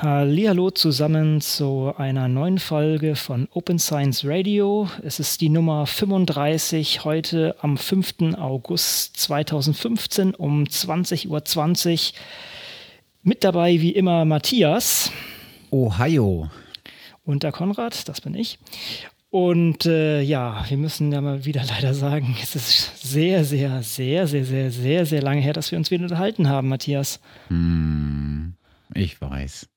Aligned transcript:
Hallo 0.00 0.70
zusammen 0.70 1.40
zu 1.40 1.92
einer 1.96 2.28
neuen 2.28 2.58
Folge 2.58 3.16
von 3.16 3.48
Open 3.52 3.80
Science 3.80 4.24
Radio. 4.24 4.88
Es 5.02 5.18
ist 5.18 5.40
die 5.40 5.48
Nummer 5.48 5.86
35 5.86 7.04
heute 7.04 7.56
am 7.62 7.76
5. 7.76 8.36
August 8.38 9.16
2015 9.16 10.36
um 10.36 10.62
20.20 10.62 12.12
Uhr. 12.12 12.18
Mit 13.24 13.42
dabei 13.42 13.80
wie 13.80 13.90
immer 13.90 14.24
Matthias. 14.24 15.10
Ohio. 15.72 16.48
Und 17.24 17.42
der 17.42 17.50
Konrad, 17.50 18.08
das 18.08 18.20
bin 18.20 18.34
ich. 18.34 18.60
Und 19.30 19.84
äh, 19.84 20.20
ja, 20.20 20.64
wir 20.68 20.76
müssen 20.76 21.10
ja 21.10 21.20
mal 21.20 21.44
wieder 21.44 21.64
leider 21.64 21.92
sagen, 21.92 22.36
es 22.40 22.54
ist 22.54 23.02
sehr, 23.02 23.44
sehr, 23.44 23.82
sehr, 23.82 24.28
sehr, 24.28 24.44
sehr, 24.44 24.70
sehr, 24.70 25.06
sehr 25.06 25.22
lange 25.22 25.40
her, 25.40 25.54
dass 25.54 25.72
wir 25.72 25.78
uns 25.78 25.90
wieder 25.90 26.04
unterhalten 26.04 26.48
haben, 26.48 26.68
Matthias. 26.68 27.18
Hm, 27.48 28.54
ich 28.94 29.20
weiß. 29.20 29.68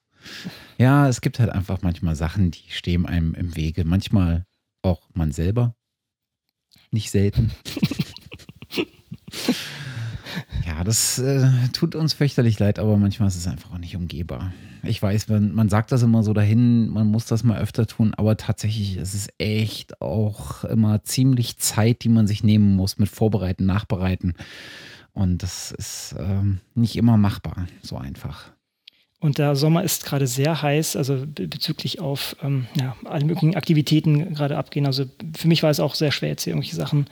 Ja, 0.77 1.07
es 1.07 1.21
gibt 1.21 1.39
halt 1.39 1.49
einfach 1.49 1.81
manchmal 1.81 2.15
Sachen, 2.15 2.51
die 2.51 2.63
stehen 2.69 3.05
einem 3.05 3.33
im 3.33 3.55
Wege. 3.55 3.85
Manchmal 3.85 4.45
auch 4.81 5.01
man 5.13 5.31
selber. 5.31 5.75
Nicht 6.91 7.11
selten. 7.11 7.51
ja, 10.65 10.83
das 10.83 11.19
äh, 11.19 11.49
tut 11.73 11.95
uns 11.95 12.13
fürchterlich 12.13 12.59
leid, 12.59 12.79
aber 12.79 12.97
manchmal 12.97 13.27
ist 13.27 13.37
es 13.37 13.47
einfach 13.47 13.71
auch 13.71 13.77
nicht 13.77 13.95
umgehbar. 13.95 14.53
Ich 14.83 15.01
weiß, 15.01 15.29
man, 15.29 15.53
man 15.53 15.69
sagt 15.69 15.91
das 15.91 16.01
immer 16.01 16.23
so 16.23 16.33
dahin, 16.33 16.89
man 16.89 17.07
muss 17.07 17.25
das 17.25 17.43
mal 17.43 17.59
öfter 17.59 17.85
tun, 17.85 18.13
aber 18.15 18.35
tatsächlich 18.35 18.97
ist 18.97 19.13
es 19.13 19.27
echt 19.37 20.01
auch 20.01 20.63
immer 20.63 21.03
ziemlich 21.03 21.57
Zeit, 21.57 22.03
die 22.03 22.09
man 22.09 22.27
sich 22.27 22.43
nehmen 22.43 22.75
muss 22.75 22.97
mit 22.97 23.09
Vorbereiten, 23.09 23.65
Nachbereiten. 23.65 24.33
Und 25.13 25.43
das 25.43 25.71
ist 25.71 26.15
ähm, 26.17 26.61
nicht 26.73 26.95
immer 26.95 27.17
machbar, 27.17 27.67
so 27.81 27.97
einfach. 27.97 28.51
Und 29.21 29.37
der 29.37 29.55
Sommer 29.55 29.83
ist 29.83 30.03
gerade 30.03 30.25
sehr 30.25 30.63
heiß, 30.63 30.95
also 30.95 31.25
bezüglich 31.27 31.99
auf 31.99 32.35
ähm, 32.41 32.65
ja, 32.73 32.95
alle 33.05 33.23
möglichen 33.23 33.55
Aktivitäten 33.55 34.33
gerade 34.33 34.57
abgehen. 34.57 34.87
Also 34.87 35.05
für 35.37 35.47
mich 35.47 35.61
war 35.61 35.69
es 35.69 35.79
auch 35.79 35.93
sehr 35.93 36.11
schwer, 36.11 36.29
jetzt 36.29 36.43
hier 36.43 36.53
irgendwelche 36.53 36.75
Sachen 36.75 37.05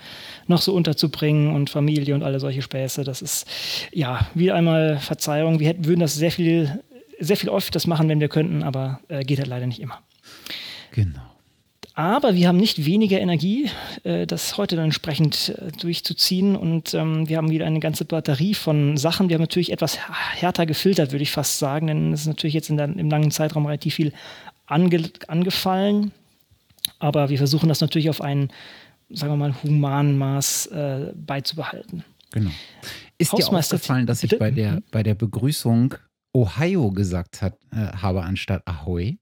noch 0.47 0.59
so 0.59 0.73
unterzubringen 0.73 1.53
und 1.53 1.69
Familie 1.69 2.16
und 2.16 2.23
alle 2.23 2.39
solche 2.39 2.64
Späße. 2.64 3.03
Das 3.03 3.22
ist 3.22 3.47
ja 3.94 4.28
wieder 4.34 4.56
einmal 4.56 4.97
Verzeihung. 4.97 5.59
Wir 5.59 5.67
hätten, 5.67 5.86
würden 5.86 6.00
das 6.00 6.16
sehr 6.16 6.31
viel, 6.31 6.81
sehr 7.19 7.38
viel 7.38 7.52
öfters 7.52 7.86
machen, 7.86 8.09
wenn 8.09 8.19
wir 8.19 8.28
könnten, 8.28 8.64
aber 8.64 9.02
äh, 9.08 9.23
geht 9.23 9.38
halt 9.38 9.47
leider 9.47 9.67
nicht 9.67 9.80
immer. 9.80 10.02
Genau. 10.91 11.28
Aber 12.00 12.33
wir 12.33 12.47
haben 12.47 12.55
nicht 12.55 12.86
weniger 12.86 13.19
Energie, 13.19 13.69
äh, 14.05 14.25
das 14.25 14.55
heute 14.55 14.78
dann 14.78 14.86
entsprechend 14.86 15.50
äh, 15.50 15.69
durchzuziehen. 15.73 16.56
Und 16.56 16.94
ähm, 16.94 17.28
wir 17.28 17.36
haben 17.36 17.52
wieder 17.52 17.66
eine 17.66 17.81
ganze 17.81 18.06
Batterie 18.06 18.53
von 18.53 18.95
Sachen. 18.95 19.28
Wir 19.28 19.33
haben 19.33 19.41
natürlich 19.41 19.73
etwas 19.73 19.97
härter 20.08 20.66
gefiltert, 20.66 21.11
würde 21.11 21.23
ich 21.23 21.31
fast 21.31 21.59
sagen, 21.59 21.88
denn 21.88 22.14
es 22.14 22.22
ist 22.22 22.28
natürlich 22.28 22.53
jetzt 22.53 22.69
in 22.69 22.78
der, 22.78 22.86
im 22.86 23.09
langen 23.09 23.31
Zeitraum 23.31 23.66
relativ 23.66 23.95
viel 23.95 24.14
ange, 24.66 25.11
angefallen. 25.28 26.14
Aber 27.00 27.28
wir 27.28 27.38
versuchen 27.38 27.67
das 27.67 27.81
natürlich 27.81 28.09
auf 28.09 28.22
ein, 28.22 28.50
sagen 29.09 29.34
wir 29.34 29.36
mal, 29.36 29.61
humanen 29.61 30.17
Maß 30.17 30.67
äh, 30.67 31.11
beizubehalten. 31.16 32.06
Genau. 32.31 32.52
Ist 33.17 33.34
dir 33.34 33.45
aufgefallen, 33.45 34.08
dass 34.08 34.23
ich 34.23 34.39
bei 34.39 34.52
der, 34.52 34.81
bei 34.91 35.03
der 35.03 35.16
Begrüßung 35.16 35.95
Ohio 36.31 36.91
gesagt 36.91 37.41
hat, 37.41 37.58
äh, 37.73 37.75
habe 37.75 38.23
anstatt 38.23 38.66
Ahoy? 38.66 39.19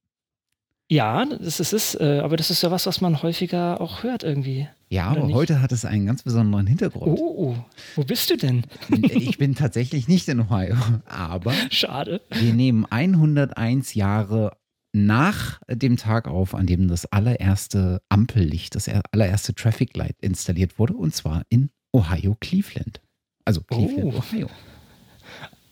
Ja, 0.89 1.25
das 1.25 1.59
ist 1.59 1.73
es, 1.73 1.95
äh, 1.95 2.21
aber 2.23 2.37
das 2.37 2.49
ist 2.49 2.63
ja 2.63 2.71
was, 2.71 2.85
was 2.85 3.01
man 3.01 3.21
häufiger 3.21 3.81
auch 3.81 4.03
hört 4.03 4.23
irgendwie. 4.23 4.69
Ja, 4.89 5.07
aber 5.07 5.25
nicht? 5.25 5.35
heute 5.35 5.61
hat 5.61 5.73
es 5.73 5.83
einen 5.83 6.05
ganz 6.05 6.23
besonderen 6.23 6.65
Hintergrund. 6.65 7.19
Oh, 7.19 7.57
wo 7.95 8.03
bist 8.03 8.29
du 8.29 8.37
denn? 8.37 8.63
Ich 9.01 9.37
bin 9.37 9.53
tatsächlich 9.53 10.07
nicht 10.07 10.29
in 10.29 10.39
Ohio, 10.39 10.77
aber 11.05 11.53
schade. 11.69 12.21
Wir 12.31 12.53
nehmen 12.53 12.85
101 12.89 13.95
Jahre 13.95 14.55
nach 14.93 15.59
dem 15.69 15.97
Tag 15.97 16.27
auf, 16.27 16.55
an 16.55 16.65
dem 16.65 16.87
das 16.87 17.05
allererste 17.05 18.01
Ampellicht, 18.07 18.75
das 18.75 18.89
allererste 19.11 19.53
Traffic 19.53 19.95
Light 19.97 20.15
installiert 20.21 20.79
wurde, 20.79 20.93
und 20.93 21.13
zwar 21.13 21.43
in 21.49 21.69
Ohio, 21.91 22.37
Cleveland. 22.39 23.01
Also 23.43 23.61
Cleveland, 23.61 24.13
oh. 24.13 24.17
Ohio. 24.19 24.49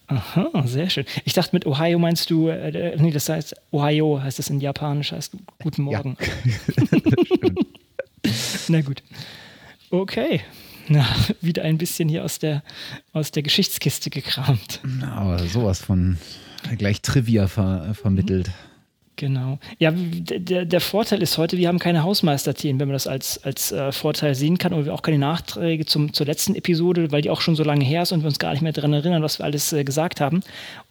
Aha, 0.08 0.64
sehr 0.68 0.90
schön. 0.90 1.06
Ich 1.24 1.34
dachte, 1.34 1.56
mit 1.56 1.66
Ohio 1.66 1.98
meinst 1.98 2.30
du, 2.30 2.50
äh, 2.50 2.96
nee, 3.00 3.12
das 3.12 3.28
heißt, 3.28 3.56
Ohio 3.72 4.22
heißt 4.22 4.40
es 4.40 4.50
in 4.50 4.60
Japanisch, 4.62 5.12
heißt 5.12 5.36
Guten 5.62 5.84
Morgen. 5.84 6.18
Ja. 6.22 7.50
Na 8.68 8.82
gut. 8.82 9.02
Okay. 9.90 10.42
Na, 10.88 11.08
wieder 11.42 11.64
ein 11.64 11.78
bisschen 11.80 12.10
hier 12.10 12.24
aus 12.24 12.38
der, 12.38 12.64
aus 13.14 13.32
der 13.32 13.42
Geschichtskiste 13.42 14.12
gekramt. 14.12 14.82
Aber 15.16 15.40
sowas 15.40 15.82
von 15.82 16.18
gleich 16.78 17.02
Trivia 17.02 17.48
ver, 17.48 17.96
vermittelt. 17.96 18.48
Mhm. 18.48 18.75
Genau. 19.18 19.59
Ja, 19.78 19.92
der, 19.92 20.66
der 20.66 20.81
Vorteil 20.81 21.22
ist 21.22 21.38
heute, 21.38 21.58
wir 21.58 21.70
haben 21.70 21.80
keine 21.80 22.03
Hausmeisterthemen, 22.03 22.80
wenn 22.80 22.90
man 22.90 22.96
das 22.96 23.08
als, 23.08 23.42
als 23.44 23.72
äh, 23.72 23.92
Vorteil 23.92 24.36
sehen 24.36 24.58
kann, 24.58 24.74
und 24.74 24.86
wir 24.86 24.94
auch 24.94 25.02
keine 25.02 25.20
Nachträge 25.20 25.86
zum, 25.86 26.12
zur 26.14 26.26
letzten 26.26 26.56
Episode, 26.56 27.12
weil 27.12 27.22
die 27.22 27.30
auch 27.30 27.42
schon 27.42 27.56
so 27.56 27.64
lange 27.64 27.86
her 27.86 28.02
ist 28.02 28.12
und 28.12 28.22
wir 28.22 28.28
uns 28.28 28.40
gar 28.40 28.52
nicht 28.52 28.62
mehr 28.62 28.74
daran 28.74 28.94
erinnern, 28.94 29.24
was 29.24 29.40
wir 29.40 29.46
alles 29.46 29.72
äh, 29.72 29.84
gesagt 29.84 30.20
haben. 30.20 30.42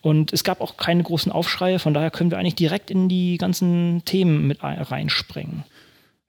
Und 0.01 0.33
es 0.33 0.43
gab 0.43 0.61
auch 0.61 0.77
keine 0.77 1.03
großen 1.03 1.31
Aufschreie, 1.33 1.79
von 1.79 1.93
daher 1.93 2.11
können 2.11 2.31
wir 2.31 2.39
eigentlich 2.39 2.55
direkt 2.55 2.91
in 2.91 3.09
die 3.09 3.37
ganzen 3.37 4.03
Themen 4.05 4.47
mit 4.47 4.63
reinspringen. 4.63 5.65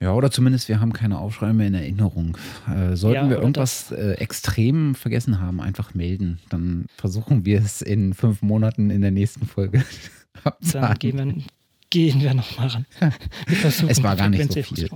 Ja, 0.01 0.13
oder 0.13 0.29
zumindest 0.29 0.67
wir 0.67 0.81
haben 0.81 0.91
keine 0.91 1.17
Aufschreie 1.17 1.53
mehr 1.53 1.67
in 1.67 1.73
Erinnerung. 1.73 2.38
Äh, 2.67 2.95
sollten 2.95 3.23
ja, 3.25 3.29
wir 3.29 3.38
irgendwas 3.38 3.91
äh, 3.91 4.11
extrem 4.13 4.94
vergessen 4.94 5.39
haben, 5.39 5.61
einfach 5.61 5.94
melden. 5.94 6.39
Dann 6.50 6.85
versuchen 6.97 7.45
wir 7.45 7.59
es 7.59 7.81
in 7.81 8.13
fünf 8.13 8.41
Monaten 8.41 8.89
in 8.89 9.01
der 9.01 9.11
nächsten 9.11 9.45
Folge. 9.45 9.84
Dann 10.73 11.00
gehen 11.00 11.17
wir, 11.17 11.44
gehen 11.90 12.22
wir 12.22 12.34
nochmal 12.34 12.68
ran. 12.68 12.85
es 13.59 14.03
war 14.03 14.16
gar 14.16 14.29
nicht 14.29 14.51
so 14.51 14.62
viel. 14.62 14.90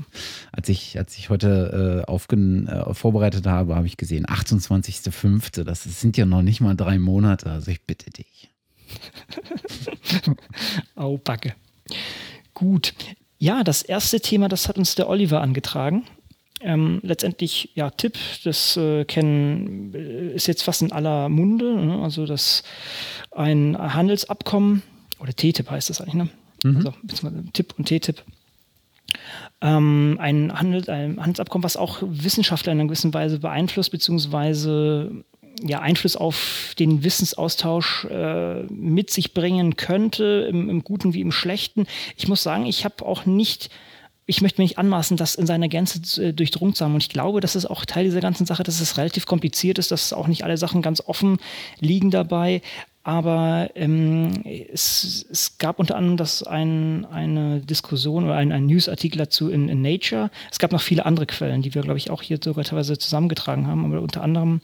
Als 0.52 0.70
ich, 0.70 0.98
als 0.98 1.18
ich 1.18 1.30
heute 1.30 2.04
äh, 2.06 2.10
aufgen, 2.10 2.68
äh, 2.68 2.94
vorbereitet 2.94 3.46
habe, 3.46 3.76
habe 3.76 3.88
ich 3.88 3.98
gesehen, 3.98 4.26
28.05. 4.26 5.64
Das 5.64 5.84
sind 5.84 6.18
ja 6.18 6.26
noch 6.26 6.42
nicht 6.42 6.62
mal 6.62 6.76
drei 6.76 6.98
Monate. 7.00 7.50
Also 7.52 7.72
ich 7.72 7.82
bitte 7.82 8.10
dich. 8.10 8.50
Au, 10.96 11.18
Backe. 11.18 11.56
Gut. 12.54 12.94
Ja, 13.38 13.64
das 13.64 13.82
erste 13.82 14.20
Thema, 14.20 14.50
das 14.50 14.68
hat 14.68 14.78
uns 14.78 14.96
der 14.96 15.08
Oliver 15.08 15.42
angetragen. 15.42 16.06
Ähm, 16.62 17.00
letztendlich, 17.04 17.70
ja, 17.76 17.90
Tipp, 17.90 18.18
das 18.44 18.76
äh, 18.76 19.06
kennen, 19.06 19.94
äh, 19.94 20.34
ist 20.34 20.48
jetzt 20.48 20.64
fast 20.64 20.82
in 20.82 20.92
aller 20.92 21.30
Munde. 21.30 21.86
Ne? 21.86 22.04
Also 22.04 22.26
das 22.26 22.64
ein 23.32 23.78
Handelsabkommen, 23.78 24.82
oder 25.20 25.34
TTIP 25.34 25.70
heißt 25.70 25.90
das 25.90 26.02
eigentlich, 26.02 26.16
ne? 26.16 26.30
Mhm. 26.64 26.78
Also 26.78 26.94
Tipp 27.54 27.74
und 27.78 27.86
T-Tipp. 27.86 28.24
Ähm, 29.62 30.18
ein, 30.20 30.58
Handel, 30.58 30.90
ein 30.90 31.20
Handelsabkommen, 31.20 31.64
was 31.64 31.78
auch 31.78 32.00
Wissenschaftler 32.02 32.72
in 32.72 32.80
einer 32.80 32.88
gewissen 32.88 33.14
Weise 33.14 33.40
beeinflusst, 33.40 33.92
beziehungsweise 33.92 35.24
ja, 35.64 35.80
Einfluss 35.80 36.16
auf 36.16 36.74
den 36.80 37.04
Wissensaustausch 37.04 38.06
äh, 38.06 38.64
mit 38.64 39.10
sich 39.10 39.34
bringen 39.34 39.76
könnte, 39.76 40.48
im, 40.50 40.70
im, 40.70 40.84
Guten 40.84 41.14
wie 41.14 41.22
im 41.22 41.32
Schlechten. 41.32 41.86
Ich 42.16 42.28
muss 42.28 42.44
sagen, 42.44 42.66
ich 42.66 42.86
habe 42.86 43.06
auch 43.06 43.26
nicht, 43.26 43.70
ich 44.26 44.42
möchte 44.42 44.62
mir 44.62 44.66
nicht 44.66 44.78
anmaßen, 44.78 45.18
das 45.18 45.36
in 45.36 45.48
seiner 45.48 45.68
Gänze 45.68 46.24
äh, 46.24 46.34
durchdrungen 46.34 46.76
zu 46.76 46.86
haben. 46.86 46.94
Und 46.94 47.04
ich 47.04 47.10
glaube, 47.10 47.42
das 47.42 47.56
ist 47.56 47.66
auch 47.66 47.86
Teil 47.86 48.06
dieser 48.06 48.22
ganzen 48.22 48.46
Sache, 48.46 48.64
dass 48.64 48.80
es 48.80 48.98
relativ 48.98 49.26
kompliziert 49.26 49.80
ist, 49.80 49.92
dass 49.92 50.14
auch 50.14 50.28
nicht 50.28 50.44
alle 50.44 50.58
Sachen 50.58 50.82
ganz 50.82 51.02
offen 51.06 51.38
liegen 51.80 52.12
dabei. 52.12 52.62
Aber 53.04 53.70
ähm, 53.76 54.44
es, 54.46 55.26
es, 55.32 55.58
gab 55.58 55.80
unter 55.80 55.96
anderem 55.96 56.18
das 56.18 56.44
ein, 56.44 57.06
eine 57.06 57.62
Diskussion 57.62 58.26
oder 58.26 58.36
ein, 58.36 58.52
ein 58.52 58.66
Newsartikel 58.66 59.18
dazu 59.18 59.50
in, 59.50 59.70
in, 59.70 59.82
Nature. 59.82 60.30
Es 60.52 60.60
gab 60.60 60.72
noch 60.72 60.82
viele 60.82 61.06
andere 61.06 61.26
Quellen, 61.26 61.62
die 61.62 61.74
wir, 61.74 61.82
glaube 61.82 61.98
ich, 61.98 62.12
auch 62.12 62.22
hier 62.22 62.40
sogar 62.44 62.66
teilweise 62.66 62.98
zusammengetragen 62.98 63.68
haben. 63.68 63.86
Aber 63.86 64.02
unter 64.02 64.22
anderem 64.22 64.62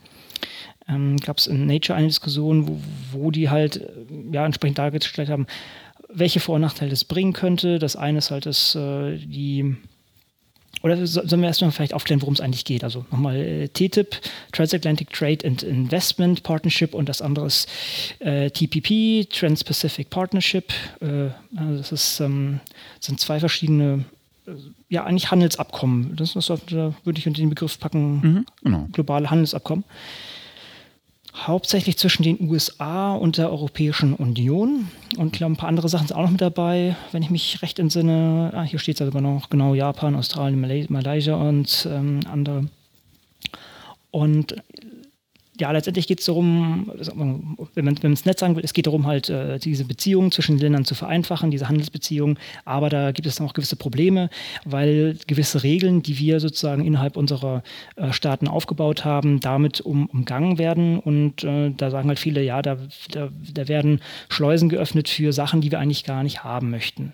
ähm, 0.88 1.18
gab 1.18 1.38
es 1.38 1.48
in 1.48 1.66
Nature 1.66 1.98
eine 1.98 2.08
Diskussion, 2.08 2.68
wo, 2.68 2.80
wo 3.14 3.32
die 3.32 3.50
halt 3.50 3.90
ja, 4.32 4.46
entsprechend 4.46 4.78
dargestellt 4.80 5.30
haben, 5.30 5.48
welche 6.10 6.42
Vor- 6.42 6.56
und 6.56 6.62
Nachteile 6.62 6.92
es 6.92 7.06
bringen 7.06 7.34
könnte. 7.34 7.80
Das 7.80 7.96
eine 7.96 8.18
ist 8.18 8.32
halt, 8.32 8.46
dass 8.46 8.76
äh, 8.76 9.18
die 9.18 9.78
oder 10.86 11.08
sollen 11.08 11.42
wir 11.42 11.48
erstmal 11.48 11.72
vielleicht 11.72 11.96
aufklären, 11.96 12.22
worum 12.22 12.36
es 12.36 12.42
eigentlich 12.42 12.64
geht? 12.64 12.84
Also 12.84 13.06
nochmal 13.10 13.38
äh, 13.38 13.68
TTIP, 13.70 14.22
Transatlantic 14.52 15.12
Trade 15.12 15.40
and 15.44 15.64
Investment 15.64 16.44
Partnership 16.44 16.94
und 16.94 17.10
das 17.10 17.24
andere 17.24 17.48
ist 17.48 17.68
äh, 18.20 18.52
TPP, 18.52 19.28
Trans-Pacific 19.28 20.12
Partnership. 20.12 20.72
Äh, 21.02 21.30
also 21.58 21.78
das 21.78 21.92
ist, 21.92 22.20
ähm, 22.20 22.60
sind 23.00 23.20
zwei 23.20 23.40
verschiedene, 23.40 24.06
äh, 24.46 24.52
ja 24.90 25.06
eigentlich 25.06 25.32
Handelsabkommen. 25.32 26.16
Das, 26.18 26.34
das, 26.34 26.46
da 26.46 26.94
würde 27.04 27.18
ich 27.18 27.26
unter 27.26 27.42
den 27.42 27.50
Begriff 27.50 27.80
packen, 27.80 28.20
mhm, 28.22 28.46
genau. 28.64 28.88
globale 28.92 29.32
Handelsabkommen 29.32 29.86
hauptsächlich 31.36 31.98
zwischen 31.98 32.24
den 32.24 32.50
USA 32.50 33.14
und 33.14 33.38
der 33.38 33.52
Europäischen 33.52 34.14
Union. 34.14 34.90
Und 35.18 35.34
ich 35.34 35.40
glaube, 35.40 35.54
ein 35.54 35.58
paar 35.58 35.70
andere 35.70 35.90
Sachen 35.90 36.08
sind 36.08 36.16
auch 36.16 36.24
noch 36.24 36.32
mit 36.32 36.42
dabei, 36.42 36.96
wenn 37.12 37.24
ich 37.24 37.30
mich 37.30 37.62
recht 37.62 37.80
entsinne. 37.80 38.52
Ah, 38.54 38.64
hier 38.64 38.80
steht 38.80 39.00
es 39.00 39.06
sogar 39.06 39.22
noch, 39.22 39.50
genau, 39.50 39.74
Japan, 39.74 40.16
Australien, 40.16 40.62
Malaysia 40.90 41.36
und 41.36 41.88
ähm, 41.92 42.22
andere. 42.32 42.66
Und 44.12 44.56
ja, 45.60 45.72
letztendlich 45.72 46.08
geht 46.08 46.20
es 46.20 46.26
darum, 46.26 46.92
wenn 47.74 47.86
man 47.86 48.14
es 48.14 48.26
nett 48.26 48.40
sagen 48.40 48.56
will, 48.56 48.64
es 48.64 48.74
geht 48.74 48.88
darum, 48.88 49.06
halt 49.06 49.30
äh, 49.30 49.58
diese 49.60 49.86
Beziehungen 49.86 50.32
zwischen 50.32 50.58
den 50.58 50.62
Ländern 50.62 50.86
zu 50.86 50.96
vereinfachen, 50.96 51.52
diese 51.52 51.70
Handelsbeziehungen. 51.70 52.38
Aber 52.66 52.90
da 52.90 53.12
gibt 53.12 53.28
es 53.28 53.36
dann 53.36 53.48
auch 53.48 53.54
gewisse 53.54 53.76
Probleme, 53.76 54.30
weil 54.66 55.18
gewisse 55.28 55.64
Regeln, 55.64 56.04
die 56.04 56.20
wir 56.20 56.40
sozusagen 56.40 56.86
innerhalb 56.86 57.16
unserer 57.16 57.64
äh, 57.96 58.12
Staaten 58.12 58.48
aufgebaut 58.48 59.06
haben, 59.06 59.40
damit 59.40 59.82
um, 59.82 60.08
umgangen 60.08 60.58
werden. 60.58 61.00
Und 61.00 61.44
äh, 61.44 61.72
da 61.72 61.90
sagen 61.90 62.10
halt 62.10 62.20
viele, 62.20 62.44
ja, 62.44 62.62
da, 62.62 62.78
da, 63.12 63.30
da 63.54 63.68
werden 63.68 64.02
Schleusen 64.30 64.70
geöffnet 64.70 65.10
für 65.10 65.32
Sachen, 65.32 65.62
die 65.62 65.72
wir 65.72 65.80
eigentlich 65.80 66.04
gar 66.04 66.24
nicht 66.24 66.44
haben 66.44 66.70
möchten. 66.70 67.14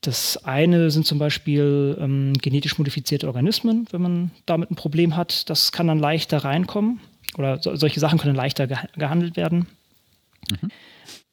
Das 0.00 0.44
eine 0.44 0.90
sind 0.90 1.06
zum 1.06 1.18
Beispiel 1.18 1.96
ähm, 2.00 2.32
genetisch 2.40 2.78
modifizierte 2.78 3.26
Organismen, 3.26 3.86
wenn 3.90 4.00
man 4.00 4.30
damit 4.46 4.70
ein 4.70 4.74
Problem 4.76 5.14
hat. 5.14 5.50
Das 5.50 5.72
kann 5.72 5.88
dann 5.88 5.98
leichter 5.98 6.38
reinkommen 6.38 7.00
oder 7.36 7.62
so, 7.62 7.74
solche 7.76 8.00
Sachen 8.00 8.18
können 8.18 8.34
leichter 8.34 8.66
gehandelt 8.66 9.36
werden. 9.36 9.66
Mhm. 10.50 10.70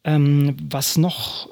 Ähm, 0.03 0.57
was 0.69 0.97
noch 0.97 1.49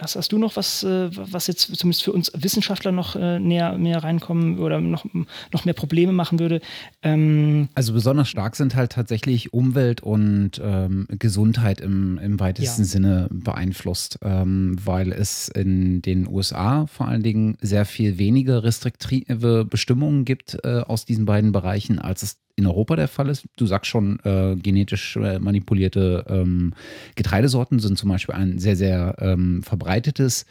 Hast, 0.00 0.16
hast, 0.16 0.32
du 0.32 0.38
noch 0.38 0.56
was, 0.56 0.82
äh, 0.82 1.08
was 1.12 1.46
jetzt 1.46 1.76
zumindest 1.76 2.02
für 2.02 2.12
uns 2.12 2.32
Wissenschaftler 2.34 2.90
noch 2.90 3.14
äh, 3.16 3.38
näher, 3.38 3.78
näher 3.78 4.02
reinkommen 4.02 4.58
oder 4.58 4.80
noch, 4.80 5.04
noch 5.52 5.64
mehr 5.64 5.74
Probleme 5.74 6.12
machen 6.12 6.38
würde? 6.40 6.60
Ähm 7.02 7.68
also 7.74 7.92
besonders 7.92 8.28
stark 8.28 8.56
sind 8.56 8.74
halt 8.74 8.92
tatsächlich 8.92 9.52
Umwelt 9.52 10.02
und 10.02 10.60
ähm, 10.62 11.06
Gesundheit 11.10 11.80
im, 11.80 12.18
im 12.18 12.40
weitesten 12.40 12.82
ja. 12.82 12.88
Sinne 12.88 13.28
beeinflusst, 13.30 14.18
ähm, 14.22 14.76
weil 14.84 15.12
es 15.12 15.48
in 15.48 16.02
den 16.02 16.26
USA 16.26 16.86
vor 16.86 17.06
allen 17.06 17.22
Dingen 17.22 17.56
sehr 17.60 17.84
viel 17.84 18.18
weniger 18.18 18.64
restriktive 18.64 19.64
Bestimmungen 19.64 20.24
gibt 20.24 20.58
äh, 20.64 20.80
aus 20.80 21.04
diesen 21.04 21.24
beiden 21.24 21.52
Bereichen, 21.52 21.98
als 22.00 22.22
es 22.22 22.38
in 22.56 22.66
Europa 22.66 22.96
der 22.96 23.08
Fall 23.08 23.28
ist. 23.28 23.46
Du 23.56 23.66
sagst 23.66 23.90
schon, 23.90 24.20
äh, 24.24 24.56
genetisch 24.56 25.16
äh, 25.16 25.38
manipulierte 25.38 26.24
ähm, 26.28 26.74
Getreidesorten 27.14 27.78
sind 27.78 27.98
zum 27.98 28.10
Beispiel 28.10 28.34
ein 28.34 28.58
sehr, 28.58 28.76
sehr 28.76 29.16
ähm, 29.18 29.62
verbreitetes 29.62 30.46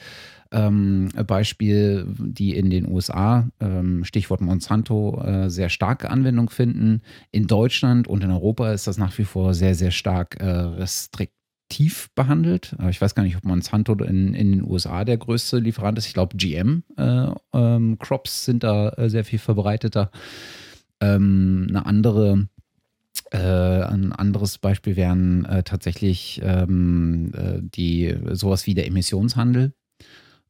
ähm, 0.54 1.10
Beispiel, 1.26 2.06
die 2.08 2.56
in 2.56 2.70
den 2.70 2.88
USA, 2.88 3.50
ähm, 3.60 4.06
Stichwort 4.06 4.42
Monsanto, 4.42 5.22
äh, 5.22 5.50
sehr 5.50 5.70
starke 5.70 6.10
Anwendung 6.10 6.50
finden. 6.50 7.02
In 7.32 7.48
Deutschland 7.48 8.08
und 8.08 8.24
in 8.24 8.32
Europa 8.32 8.72
ist 8.72 8.88
das 8.88 8.98
nach 8.98 9.18
wie 9.18 9.26
vor 9.26 9.54
sehr, 9.54 9.74
sehr 9.74 9.92
stark 9.92 10.40
äh, 10.40 10.46
restriktiv 10.46 12.10
behandelt. 12.14 12.76
Ich 12.90 13.02
weiß 13.02 13.16
gar 13.16 13.24
nicht, 13.24 13.36
ob 13.36 13.46
Monsanto 13.46 13.94
in, 13.96 14.36
in 14.36 14.52
den 14.52 14.64
USA 14.64 15.06
der 15.06 15.18
größte 15.18 15.58
Lieferant 15.58 15.98
ist. 15.98 16.06
Ich 16.06 16.14
glaube, 16.14 16.38
GM-Crops 16.38 16.90
äh, 17.56 18.46
ähm, 18.46 18.54
sind 18.54 18.64
da 18.64 18.90
äh, 18.90 19.10
sehr 19.10 19.24
viel 19.24 19.40
verbreiteter. 19.40 20.12
Ähm, 21.04 21.66
eine 21.70 21.86
andere 21.86 22.48
äh, 23.32 23.38
ein 23.38 24.12
anderes 24.14 24.58
Beispiel 24.58 24.96
wären 24.96 25.46
äh, 25.46 25.64
tatsächlich 25.64 26.42
ähm, 26.44 27.32
äh, 27.36 27.60
die 27.62 28.16
sowas 28.32 28.66
wie 28.68 28.74
der 28.74 28.88
Emissionshandel 28.88 29.74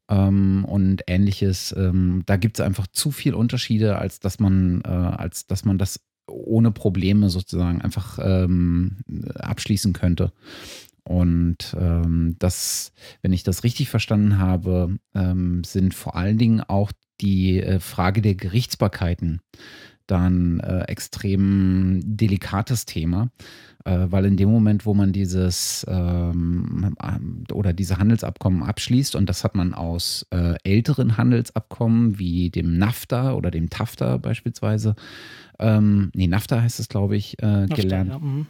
ähm, 0.08 0.64
und 0.64 1.02
ähnliches. 1.06 1.74
Ähm, 1.76 2.22
da 2.26 2.36
gibt 2.36 2.58
es 2.58 2.64
einfach 2.64 2.86
zu 2.86 3.10
viele 3.10 3.36
Unterschiede, 3.36 3.98
als 3.98 4.20
dass 4.20 4.38
man, 4.38 4.82
äh, 4.84 4.88
als 4.88 5.46
dass 5.46 5.64
man 5.64 5.78
das 5.78 6.00
ohne 6.26 6.70
Probleme 6.70 7.30
sozusagen 7.30 7.82
einfach 7.82 8.18
ähm, 8.22 8.98
abschließen 9.34 9.92
könnte. 9.92 10.32
Und 11.06 11.76
ähm, 11.78 12.36
das, 12.38 12.92
wenn 13.20 13.32
ich 13.32 13.42
das 13.42 13.62
richtig 13.62 13.90
verstanden 13.90 14.38
habe, 14.38 14.96
ähm, 15.14 15.62
sind 15.64 15.92
vor 15.92 16.16
allen 16.16 16.38
Dingen 16.38 16.60
auch 16.62 16.92
die 17.20 17.60
äh, 17.60 17.78
Frage 17.78 18.22
der 18.22 18.34
Gerichtsbarkeiten 18.34 19.40
dann 20.06 20.60
äh, 20.60 20.82
extrem 20.82 22.00
delikates 22.04 22.84
Thema, 22.84 23.30
äh, 23.84 24.06
weil 24.08 24.26
in 24.26 24.36
dem 24.36 24.50
Moment, 24.50 24.86
wo 24.86 24.94
man 24.94 25.12
dieses 25.12 25.84
ähm, 25.88 26.94
oder 27.52 27.72
diese 27.72 27.98
Handelsabkommen 27.98 28.62
abschließt, 28.62 29.16
und 29.16 29.28
das 29.28 29.44
hat 29.44 29.54
man 29.54 29.74
aus 29.74 30.26
äh, 30.30 30.54
älteren 30.64 31.16
Handelsabkommen 31.16 32.18
wie 32.18 32.50
dem 32.50 32.76
NAFTA 32.78 33.32
oder 33.32 33.50
dem 33.50 33.70
TAFTA 33.70 34.18
beispielsweise, 34.18 34.94
ähm, 35.58 36.10
nee, 36.14 36.26
NAFTA 36.26 36.60
heißt 36.60 36.80
es, 36.80 36.88
glaube 36.88 37.16
ich, 37.16 37.40
äh, 37.42 37.46
NAFTA, 37.46 37.74
gelernt. 37.74 38.10
Ja, 38.10 38.18
mhm. 38.18 38.46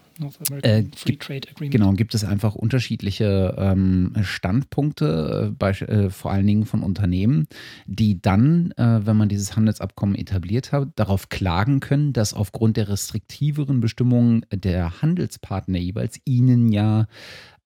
Äh, 0.63 0.85
Free 0.95 1.17
Trade 1.17 1.49
Agreement. 1.51 1.73
Genau, 1.73 1.93
gibt 1.93 2.15
es 2.15 2.25
einfach 2.25 2.55
unterschiedliche 2.55 3.55
ähm, 3.59 4.13
Standpunkte, 4.23 5.49
äh, 5.49 5.51
bei, 5.51 5.71
äh, 5.71 6.11
vor 6.11 6.31
allen 6.31 6.47
Dingen 6.47 6.67
von 6.67 6.83
Unternehmen, 6.83 7.47
die 7.87 8.21
dann, 8.23 8.73
äh, 8.73 9.01
wenn 9.05 9.17
man 9.17 9.29
dieses 9.29 9.57
Handelsabkommen 9.57 10.15
etabliert 10.15 10.73
hat, 10.73 10.89
darauf 10.97 11.29
klagen 11.29 11.81
können, 11.81 12.13
dass 12.13 12.33
aufgrund 12.33 12.77
der 12.77 12.89
restriktiveren 12.89 13.81
Bestimmungen 13.81 14.47
der 14.53 15.03
Handelspartner 15.03 15.79
jeweils 15.79 16.21
ihnen 16.25 16.73
ja 16.73 17.07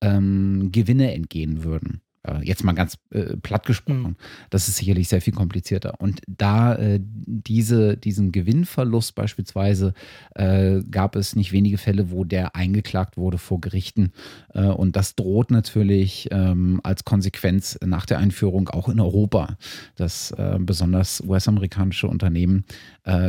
ähm, 0.01 0.71
Gewinne 0.73 1.13
entgehen 1.15 1.65
würden. 1.65 2.01
Äh, 2.29 2.45
jetzt 2.45 2.65
mal 2.65 2.73
ganz 2.73 2.99
äh, 3.11 3.37
platt 3.37 3.67
gesprochen. 3.67 4.03
Mhm. 4.03 4.17
Das 4.51 4.69
ist 4.69 4.77
sicherlich 4.77 5.09
sehr 5.09 5.21
viel 5.21 5.33
komplizierter. 5.33 5.95
Und 5.99 6.21
da 6.27 6.75
äh, 6.75 7.01
diese, 7.01 7.97
diesen 7.97 8.33
Gewinnverlust 8.33 9.15
beispielsweise 9.15 9.95
äh, 10.35 10.81
gab 10.91 11.17
es 11.17 11.37
nicht 11.37 11.53
wenige 11.53 11.79
Fälle, 11.79 12.11
wo 12.11 12.25
der 12.25 12.57
eingeklagt 12.57 13.17
wurde 13.17 13.39
vor 13.39 13.61
Gerichten. 13.61 14.13
Äh, 14.55 14.67
und 14.67 14.97
das 14.97 15.15
droht 15.15 15.51
natürlich 15.51 16.29
ähm, 16.31 16.81
als 16.83 17.05
Konsequenz 17.05 17.79
nach 17.85 18.07
der 18.07 18.19
Einführung 18.19 18.69
auch 18.69 18.89
in 18.89 19.01
Europa, 19.01 19.57
dass 19.97 20.31
äh, 20.33 20.59
besonders 20.61 21.23
US-amerikanische 21.27 22.07
Unternehmen 22.07 22.65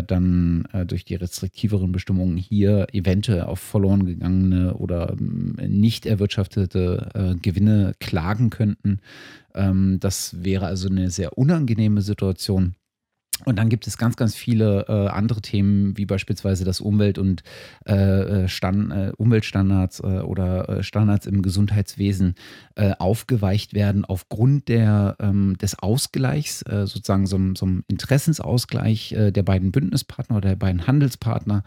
dann 0.07 0.67
durch 0.87 1.05
die 1.05 1.15
restriktiveren 1.15 1.93
Bestimmungen 1.93 2.35
hier 2.35 2.87
eventuell 2.91 3.43
auf 3.43 3.61
verloren 3.61 4.05
gegangene 4.05 4.73
oder 4.73 5.15
ähm, 5.17 5.55
nicht 5.69 6.05
erwirtschaftete 6.05 7.37
Gewinne 7.41 7.93
klagen 8.01 8.49
könnten 8.49 8.88
könnten. 8.89 9.01
Ähm, 9.53 9.99
das 9.99 10.43
wäre 10.43 10.65
also 10.65 10.89
eine 10.89 11.09
sehr 11.09 11.37
unangenehme 11.37 12.01
Situation. 12.01 12.75
Und 13.45 13.55
dann 13.57 13.69
gibt 13.69 13.87
es 13.87 13.97
ganz, 13.97 14.17
ganz 14.17 14.35
viele 14.35 14.85
äh, 14.89 15.07
andere 15.07 15.39
Themen, 15.39 15.97
wie 15.97 16.05
beispielsweise 16.05 16.65
das 16.65 16.81
Umwelt- 16.81 17.17
und 17.17 17.41
äh, 17.87 17.93
äh 18.43 18.47
Stand, 18.49 18.91
äh, 18.91 19.13
Umweltstandards 19.15 20.01
äh, 20.01 20.19
oder 20.19 20.67
äh, 20.67 20.83
Standards 20.83 21.25
im 21.25 21.41
Gesundheitswesen 21.41 22.35
aufgeweicht 22.97 23.73
werden 23.73 24.05
aufgrund 24.05 24.69
der, 24.69 25.17
ähm, 25.19 25.57
des 25.57 25.77
Ausgleichs, 25.79 26.59
sozusagen 26.59 27.25
so, 27.25 27.37
so 27.55 27.65
einem 27.65 27.83
Interessensausgleich 27.87 29.13
der 29.17 29.43
beiden 29.43 29.73
Bündnispartner 29.73 30.37
oder 30.37 30.49
der 30.49 30.55
beiden 30.55 30.87
Handelspartner. 30.87 31.63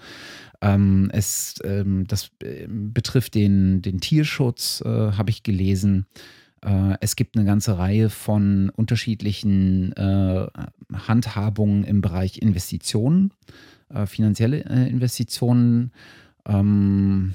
Ähm, 0.63 1.11
es, 1.13 1.57
ähm, 1.65 2.07
das 2.07 2.31
betrifft 2.67 3.35
den, 3.35 3.83
den 3.83 4.01
Tierschutz, 4.01 4.83
habe 4.87 5.29
ich 5.29 5.43
gelesen. 5.43 6.07
Äh, 6.65 6.97
es 7.01 7.17
gibt 7.17 7.37
eine 7.37 7.45
ganze 7.45 7.79
Reihe 7.79 8.11
von 8.11 8.71
unterschiedlichen 8.71 9.93
äh, 9.93 10.47
Handhabungen 10.93 11.85
im 11.85 12.01
Bereich 12.01 12.39
Investitionen, 12.39 13.33
äh, 13.89 14.07
finanzielle 14.07 14.59
Investitionen. 14.59 15.93
Ähm, 16.47 17.35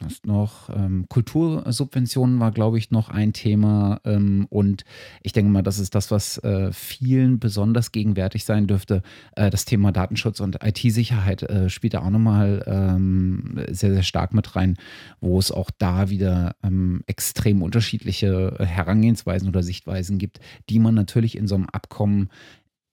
was 0.00 0.22
noch? 0.24 0.70
Ähm, 0.70 1.06
Kultursubventionen 1.08 2.40
war, 2.40 2.50
glaube 2.52 2.78
ich, 2.78 2.90
noch 2.90 3.08
ein 3.08 3.32
Thema. 3.32 4.00
Ähm, 4.04 4.46
und 4.50 4.84
ich 5.22 5.32
denke 5.32 5.50
mal, 5.50 5.62
das 5.62 5.78
ist 5.78 5.94
das, 5.94 6.10
was 6.10 6.38
äh, 6.38 6.72
vielen 6.72 7.38
besonders 7.38 7.92
gegenwärtig 7.92 8.44
sein 8.44 8.66
dürfte. 8.66 9.02
Äh, 9.36 9.50
das 9.50 9.64
Thema 9.64 9.92
Datenschutz 9.92 10.40
und 10.40 10.58
IT-Sicherheit 10.64 11.42
äh, 11.42 11.68
spielt 11.68 11.94
da 11.94 12.00
auch 12.00 12.10
nochmal 12.10 12.64
ähm, 12.66 13.60
sehr, 13.70 13.92
sehr 13.92 14.02
stark 14.02 14.34
mit 14.34 14.56
rein, 14.56 14.76
wo 15.20 15.38
es 15.38 15.52
auch 15.52 15.70
da 15.78 16.10
wieder 16.10 16.56
ähm, 16.62 17.02
extrem 17.06 17.62
unterschiedliche 17.62 18.56
Herangehensweisen 18.58 19.48
oder 19.48 19.62
Sichtweisen 19.62 20.18
gibt, 20.18 20.40
die 20.68 20.78
man 20.78 20.94
natürlich 20.94 21.36
in 21.36 21.46
so 21.46 21.54
einem 21.54 21.66
Abkommen 21.66 22.30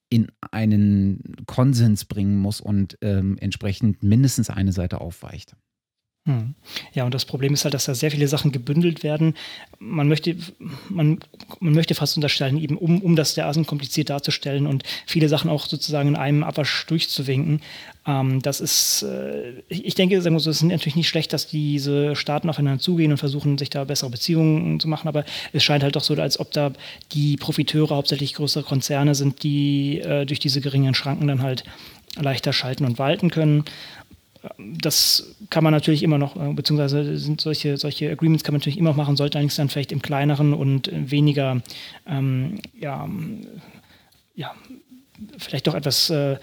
in 0.10 0.28
einen 0.52 1.36
Konsens 1.46 2.06
bringen 2.06 2.38
muss 2.38 2.62
und 2.62 2.98
ähm, 3.02 3.38
entsprechend 3.40 4.04
mindestens 4.04 4.50
eine 4.50 4.72
Seite 4.72 5.02
aufweicht. 5.02 5.56
Hm. 6.28 6.56
Ja, 6.94 7.06
und 7.06 7.14
das 7.14 7.24
Problem 7.24 7.54
ist 7.54 7.64
halt, 7.64 7.74
dass 7.74 7.86
da 7.86 7.96
sehr 7.96 8.12
viele 8.12 8.28
Sachen 8.28 8.52
gebündelt 8.52 9.02
werden. 9.02 9.34
Man 9.80 10.10
möchte, 10.10 10.36
man, 10.90 11.20
man 11.62 11.74
möchte 11.74 11.96
fast 11.96 12.18
unterstellen, 12.18 12.58
eben 12.58 12.78
um, 12.78 13.02
um 13.02 13.16
das 13.16 13.34
dermaßen 13.34 13.66
kompliziert 13.66 14.10
darzustellen 14.10 14.68
und 14.68 14.84
viele 15.06 15.30
Sachen 15.30 15.50
auch 15.50 15.68
sozusagen 15.68 16.10
in 16.10 16.16
einem 16.18 16.44
Abwasch 16.44 16.86
durchzuwinken. 16.88 17.62
Ähm, 18.06 18.42
das 18.42 18.60
ist, 18.60 19.04
äh, 19.04 19.54
ich 19.70 19.96
denke, 19.96 20.22
sagen 20.22 20.36
wir 20.36 20.42
so, 20.42 20.50
es 20.50 20.58
ist 20.58 20.64
natürlich 20.64 20.98
nicht 20.98 21.08
schlecht, 21.08 21.32
dass 21.32 21.48
diese 21.48 22.14
Staaten 22.18 22.50
aufeinander 22.50 22.82
zugehen 22.82 23.12
und 23.12 23.20
versuchen, 23.20 23.58
sich 23.58 23.70
da 23.70 23.86
bessere 23.86 24.10
Beziehungen 24.10 24.82
zu 24.82 24.90
machen, 24.90 25.08
aber 25.08 25.24
es 25.54 25.64
scheint 25.64 25.82
halt 25.82 25.96
doch 25.96 26.04
so, 26.04 26.14
als 26.16 26.42
ob 26.42 26.52
da 26.52 26.74
die 27.14 27.38
Profiteure 27.38 27.96
hauptsächlich 27.96 28.34
größere 28.34 28.64
Konzerne 28.64 29.16
sind, 29.16 29.44
die 29.44 30.02
äh, 30.02 30.26
durch 30.26 30.42
diese 30.42 30.60
geringen 30.60 30.94
Schranken 30.94 31.28
dann 31.30 31.42
halt 31.42 31.64
leichter 32.20 32.52
schalten 32.52 32.84
und 32.84 33.00
walten 33.00 33.30
können 33.30 33.64
das 34.58 35.36
kann 35.50 35.64
man 35.64 35.74
natürlich 35.74 36.04
immer 36.04 36.18
noch, 36.18 36.36
äh, 36.36 36.54
beziehungsweise 36.54 37.18
sind 37.18 37.42
solche, 37.42 37.78
solche 37.78 38.12
Agreements 38.12 38.44
kann 38.44 38.54
man 38.54 38.60
natürlich 38.60 38.78
immer 38.78 38.90
noch 38.90 38.98
machen, 38.98 39.16
sollte 39.16 39.38
allerdings 39.38 39.56
dann 39.56 39.70
vielleicht 39.70 39.92
im 39.92 40.02
kleineren 40.02 40.54
und 40.54 40.90
weniger, 40.94 41.62
ähm, 42.08 42.60
ja, 42.78 43.08
ja, 44.36 44.54
vielleicht 45.38 45.68
doch 45.68 45.74
etwas, 45.76 46.10
äh, 46.10 46.38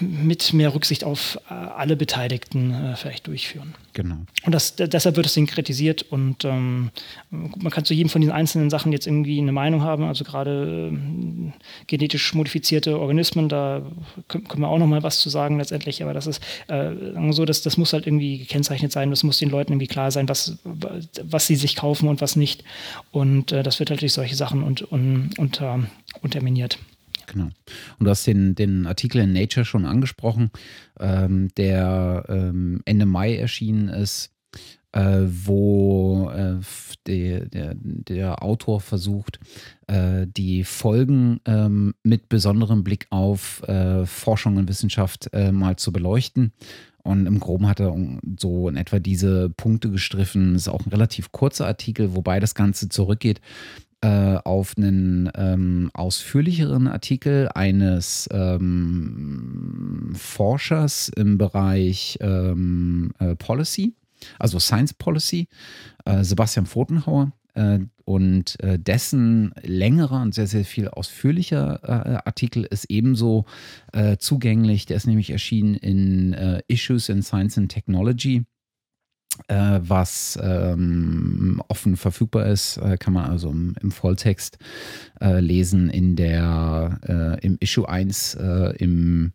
mit 0.00 0.52
mehr 0.52 0.74
Rücksicht 0.74 1.04
auf 1.04 1.38
äh, 1.48 1.54
alle 1.54 1.96
Beteiligten 1.96 2.72
äh, 2.72 2.96
vielleicht 2.96 3.26
durchführen. 3.26 3.74
Genau. 3.92 4.16
Und 4.44 4.54
das, 4.54 4.76
deshalb 4.76 5.16
wird 5.16 5.26
das 5.26 5.34
Ding 5.34 5.46
kritisiert 5.46 6.02
und 6.02 6.44
ähm, 6.44 6.90
man 7.30 7.70
kann 7.70 7.84
zu 7.84 7.92
jedem 7.92 8.08
von 8.08 8.20
diesen 8.20 8.32
einzelnen 8.32 8.70
Sachen 8.70 8.92
jetzt 8.92 9.06
irgendwie 9.06 9.38
eine 9.38 9.52
Meinung 9.52 9.82
haben. 9.82 10.04
Also 10.04 10.24
gerade 10.24 10.88
ähm, 10.92 11.52
genetisch 11.86 12.32
modifizierte 12.34 13.00
Organismen, 13.00 13.48
da 13.48 13.82
können, 14.28 14.46
können 14.46 14.62
wir 14.62 14.68
auch 14.68 14.78
noch 14.78 14.86
mal 14.86 15.02
was 15.02 15.20
zu 15.20 15.28
sagen 15.28 15.58
letztendlich. 15.58 16.02
Aber 16.02 16.14
das 16.14 16.26
ist 16.26 16.40
äh, 16.68 16.90
so, 17.30 17.44
dass 17.44 17.62
das 17.62 17.76
muss 17.76 17.92
halt 17.92 18.06
irgendwie 18.06 18.38
gekennzeichnet 18.38 18.92
sein. 18.92 19.10
Das 19.10 19.24
muss 19.24 19.38
den 19.38 19.50
Leuten 19.50 19.72
irgendwie 19.72 19.88
klar 19.88 20.10
sein, 20.10 20.28
was, 20.28 20.58
was 20.64 21.46
sie 21.46 21.56
sich 21.56 21.76
kaufen 21.76 22.08
und 22.08 22.20
was 22.20 22.36
nicht. 22.36 22.62
Und 23.10 23.52
äh, 23.52 23.62
das 23.62 23.80
wird 23.80 23.90
halt 23.90 24.02
durch 24.02 24.12
solche 24.12 24.36
Sachen 24.36 24.62
und, 24.62 24.82
und, 24.82 25.38
unter, 25.38 25.80
unterminiert. 26.22 26.78
Genau. 27.30 27.48
Und 27.98 28.04
du 28.04 28.10
hast 28.10 28.26
den, 28.26 28.54
den 28.54 28.86
Artikel 28.86 29.20
in 29.20 29.32
Nature 29.32 29.64
schon 29.64 29.86
angesprochen, 29.86 30.50
ähm, 30.98 31.48
der 31.56 32.24
ähm, 32.28 32.82
Ende 32.84 33.06
Mai 33.06 33.36
erschienen 33.36 33.88
ist, 33.88 34.32
äh, 34.92 35.20
wo 35.26 36.30
äh, 36.30 36.56
der, 37.06 37.46
der, 37.46 37.74
der, 37.76 38.42
Autor 38.42 38.80
versucht, 38.80 39.38
äh, 39.86 40.26
die 40.26 40.64
Folgen 40.64 41.40
ähm, 41.44 41.94
mit 42.02 42.28
besonderem 42.28 42.82
Blick 42.82 43.06
auf 43.10 43.62
äh, 43.68 44.04
Forschung 44.06 44.56
und 44.56 44.68
Wissenschaft 44.68 45.30
äh, 45.32 45.52
mal 45.52 45.76
zu 45.76 45.92
beleuchten. 45.92 46.52
Und 47.02 47.26
im 47.26 47.38
Groben 47.38 47.66
hat 47.66 47.80
er 47.80 47.96
so 48.38 48.68
in 48.68 48.76
etwa 48.76 48.98
diese 48.98 49.48
Punkte 49.50 49.90
gestriffen. 49.90 50.54
Es 50.54 50.62
ist 50.62 50.68
auch 50.68 50.84
ein 50.84 50.90
relativ 50.90 51.32
kurzer 51.32 51.66
Artikel, 51.66 52.14
wobei 52.14 52.40
das 52.40 52.54
Ganze 52.54 52.88
zurückgeht 52.88 53.40
äh, 54.02 54.36
auf 54.44 54.76
einen 54.76 55.30
ähm, 55.34 55.90
ausführlicheren 55.92 56.88
Artikel 56.88 57.48
eines 57.54 58.28
ähm, 58.32 60.12
Forschers 60.14 61.10
im 61.10 61.38
Bereich 61.38 62.18
ähm, 62.20 63.12
äh, 63.18 63.36
Policy, 63.36 63.94
also 64.38 64.58
Science 64.58 64.94
Policy, 64.94 65.48
äh, 66.04 66.24
Sebastian 66.24 66.66
Pfotenhauer. 66.66 67.32
Äh, 67.54 67.80
und 68.04 68.58
äh, 68.60 68.78
dessen 68.78 69.52
längerer 69.62 70.22
und 70.22 70.34
sehr, 70.34 70.46
sehr 70.46 70.64
viel 70.64 70.88
ausführlicher 70.88 71.80
äh, 71.82 72.26
Artikel 72.26 72.64
ist 72.64 72.86
ebenso 72.88 73.44
zugänglich. 74.18 74.86
Der 74.86 74.96
ist 74.96 75.06
nämlich 75.06 75.30
erschienen 75.30 75.74
in 75.74 76.32
Issues 76.68 77.08
in 77.08 77.22
Science 77.22 77.58
and 77.58 77.70
Technology 77.70 78.44
äh, 79.48 79.80
was 79.82 80.38
ähm, 80.42 81.62
offen 81.68 81.96
verfügbar 81.96 82.46
ist, 82.46 82.76
äh, 82.78 82.96
kann 82.98 83.12
man 83.12 83.30
also 83.30 83.50
im, 83.50 83.74
im 83.80 83.90
Volltext 83.90 84.58
äh, 85.20 85.40
lesen 85.40 85.90
in 85.90 86.16
der 86.16 86.98
äh, 87.06 87.46
im 87.46 87.56
Issue 87.60 87.88
1 87.88 88.34
äh, 88.34 88.74
im 88.78 89.32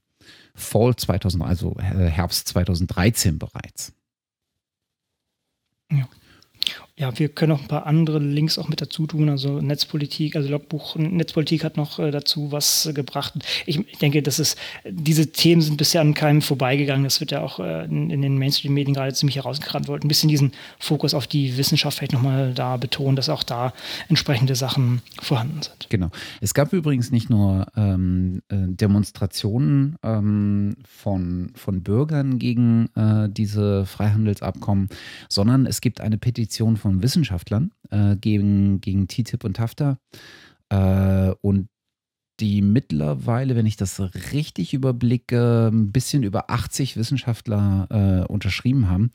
Fall 0.53 0.95
2000, 0.95 1.43
also 1.43 1.75
äh, 1.77 2.09
Herbst 2.09 2.47
2013 2.49 3.39
bereits. 3.39 3.93
Ja. 5.91 6.07
Ja, 6.97 7.11
wir 7.19 7.27
können 7.27 7.51
auch 7.51 7.59
ein 7.59 7.67
paar 7.67 7.87
andere 7.87 8.19
Links 8.19 8.57
auch 8.57 8.69
mit 8.69 8.79
dazu 8.79 9.05
tun. 9.05 9.27
Also 9.27 9.59
Netzpolitik, 9.59 10.37
also 10.37 10.49
Logbuch 10.49 10.95
Netzpolitik 10.95 11.65
hat 11.65 11.75
noch 11.75 11.99
äh, 11.99 12.09
dazu 12.09 12.53
was 12.53 12.85
äh, 12.85 12.93
gebracht. 12.93 13.33
Ich, 13.65 13.81
denke, 13.97 14.23
dass 14.23 14.39
es, 14.39 14.55
diese 14.89 15.27
Themen 15.27 15.61
sind 15.61 15.75
bisher 15.75 15.99
an 15.99 16.13
keinem 16.13 16.41
vorbeigegangen. 16.41 17.03
Das 17.03 17.19
wird 17.19 17.31
ja 17.31 17.41
auch 17.41 17.59
äh, 17.59 17.83
in, 17.83 18.21
den 18.21 18.37
Mainstream-Medien 18.37 18.93
gerade 18.93 19.13
ziemlich 19.13 19.35
herausgekramt 19.35 19.89
worden. 19.89 20.03
Ein 20.05 20.07
bisschen 20.07 20.29
diesen 20.29 20.53
Fokus 20.79 21.13
auf 21.13 21.27
die 21.27 21.57
Wissenschaft 21.57 21.97
vielleicht 21.97 22.13
nochmal 22.13 22.53
da 22.53 22.77
betonen, 22.77 23.17
dass 23.17 23.27
auch 23.27 23.43
da 23.43 23.73
entsprechende 24.07 24.55
Sachen 24.55 25.01
vorhanden 25.21 25.63
sind. 25.63 25.89
Genau. 25.89 26.11
Es 26.39 26.53
gab 26.53 26.71
übrigens 26.71 27.11
nicht 27.11 27.29
nur 27.29 27.67
ähm, 27.75 28.41
äh, 28.47 28.55
Demonstrationen 28.55 29.97
ähm, 30.01 30.77
von, 30.87 31.51
von 31.55 31.83
Bürgern 31.83 32.39
gegen 32.39 32.89
diese 33.29 33.85
Freihandelsabkommen, 33.85 34.89
sondern 35.29 35.65
es 35.65 35.81
gibt 35.81 36.01
eine 36.01 36.17
Petition 36.17 36.77
von 36.77 36.84
von 36.85 37.01
Wissenschaftlern 37.01 37.71
äh, 37.89 38.15
gegen, 38.15 38.79
gegen 38.79 39.07
TTIP 39.07 39.43
und 39.43 39.57
TAFTA. 39.57 39.97
Äh, 40.69 41.33
und 41.41 41.67
die 42.39 42.61
mittlerweile, 42.61 43.55
wenn 43.55 43.65
ich 43.65 43.75
das 43.75 43.99
richtig 44.33 44.75
überblicke, 44.75 45.71
ein 45.73 45.91
bisschen 45.91 46.21
über 46.21 46.51
80 46.51 46.95
Wissenschaftler 46.95 47.87
äh, 47.89 48.23
unterschrieben 48.31 48.87
haben. 48.87 49.09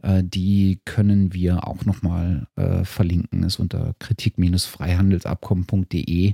Äh, 0.00 0.22
die 0.24 0.80
können 0.86 1.34
wir 1.34 1.68
auch 1.68 1.84
nochmal 1.84 2.46
äh, 2.56 2.84
verlinken. 2.84 3.42
Ist 3.42 3.58
unter 3.58 3.94
kritik-freihandelsabkommen.de 3.98 6.32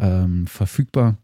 ähm, 0.00 0.48
verfügbar. 0.48 1.16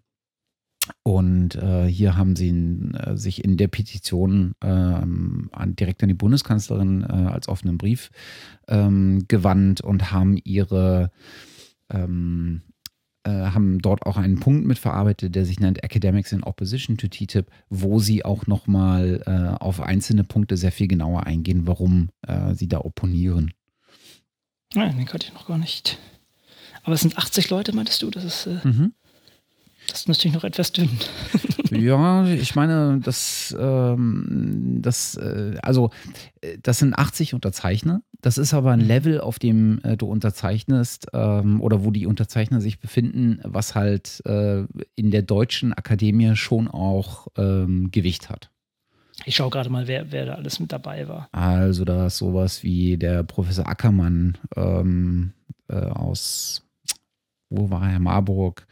Und 1.02 1.54
äh, 1.54 1.86
hier 1.86 2.16
haben 2.16 2.36
sie 2.36 2.50
äh, 2.50 3.16
sich 3.16 3.42
in 3.42 3.56
der 3.56 3.68
Petition 3.68 4.54
äh, 4.62 4.66
an, 4.66 5.50
direkt 5.78 6.02
an 6.02 6.08
die 6.08 6.14
Bundeskanzlerin 6.14 7.02
äh, 7.02 7.30
als 7.30 7.48
offenen 7.48 7.78
Brief 7.78 8.10
ähm, 8.68 9.24
gewandt 9.28 9.80
und 9.80 10.12
haben 10.12 10.38
ihre 10.44 11.10
ähm, 11.90 12.62
äh, 13.24 13.30
haben 13.30 13.78
dort 13.78 14.04
auch 14.04 14.18
einen 14.18 14.38
Punkt 14.38 14.66
mitverarbeitet, 14.66 15.34
der 15.34 15.46
sich 15.46 15.58
nennt 15.58 15.82
Academics 15.82 16.32
in 16.32 16.42
Opposition 16.42 16.98
to 16.98 17.08
TTIP, 17.08 17.50
wo 17.70 17.98
sie 17.98 18.24
auch 18.24 18.46
nochmal 18.46 19.22
äh, 19.24 19.62
auf 19.62 19.80
einzelne 19.80 20.24
Punkte 20.24 20.58
sehr 20.58 20.72
viel 20.72 20.88
genauer 20.88 21.24
eingehen, 21.24 21.66
warum 21.66 22.10
äh, 22.26 22.54
sie 22.54 22.68
da 22.68 22.80
opponieren. 22.80 23.54
Nein, 24.74 24.96
den 24.98 25.06
kannte 25.06 25.28
ich 25.28 25.32
noch 25.32 25.46
gar 25.46 25.56
nicht. 25.56 25.98
Aber 26.82 26.94
es 26.94 27.00
sind 27.00 27.16
80 27.16 27.48
Leute, 27.48 27.74
meintest 27.74 28.02
du? 28.02 28.10
Das 28.10 28.24
ist. 28.24 28.64
Mhm. 28.64 28.92
Das 29.88 30.00
ist 30.00 30.08
natürlich 30.08 30.34
noch 30.34 30.44
etwas 30.44 30.72
dünn. 30.72 30.90
ja, 31.70 32.24
ich 32.26 32.54
meine, 32.54 33.00
das, 33.02 33.54
ähm, 33.58 34.78
das, 34.80 35.16
äh, 35.16 35.56
also, 35.62 35.90
äh, 36.40 36.58
das 36.62 36.78
sind 36.78 36.94
80 36.94 37.34
Unterzeichner. 37.34 38.02
Das 38.20 38.38
ist 38.38 38.54
aber 38.54 38.72
ein 38.72 38.80
mhm. 38.80 38.86
Level, 38.86 39.20
auf 39.20 39.38
dem 39.38 39.80
äh, 39.84 39.96
du 39.96 40.06
unterzeichnest 40.06 41.08
ähm, 41.12 41.60
oder 41.60 41.84
wo 41.84 41.90
die 41.90 42.06
Unterzeichner 42.06 42.60
sich 42.60 42.80
befinden, 42.80 43.40
was 43.44 43.74
halt 43.74 44.22
äh, 44.24 44.64
in 44.94 45.10
der 45.10 45.22
deutschen 45.22 45.72
Akademie 45.72 46.34
schon 46.34 46.68
auch 46.68 47.28
ähm, 47.36 47.90
Gewicht 47.90 48.30
hat. 48.30 48.50
Ich 49.26 49.36
schaue 49.36 49.50
gerade 49.50 49.70
mal, 49.70 49.86
wer, 49.86 50.10
wer 50.10 50.26
da 50.26 50.34
alles 50.34 50.58
mit 50.58 50.72
dabei 50.72 51.06
war. 51.06 51.28
Also, 51.32 51.84
da 51.84 52.06
ist 52.06 52.18
sowas 52.18 52.62
wie 52.62 52.96
der 52.96 53.22
Professor 53.22 53.68
Ackermann 53.68 54.38
ähm, 54.56 55.32
äh, 55.68 55.76
aus, 55.76 56.62
wo 57.48 57.70
war 57.70 57.90
er? 57.90 58.00
Marburg 58.00 58.66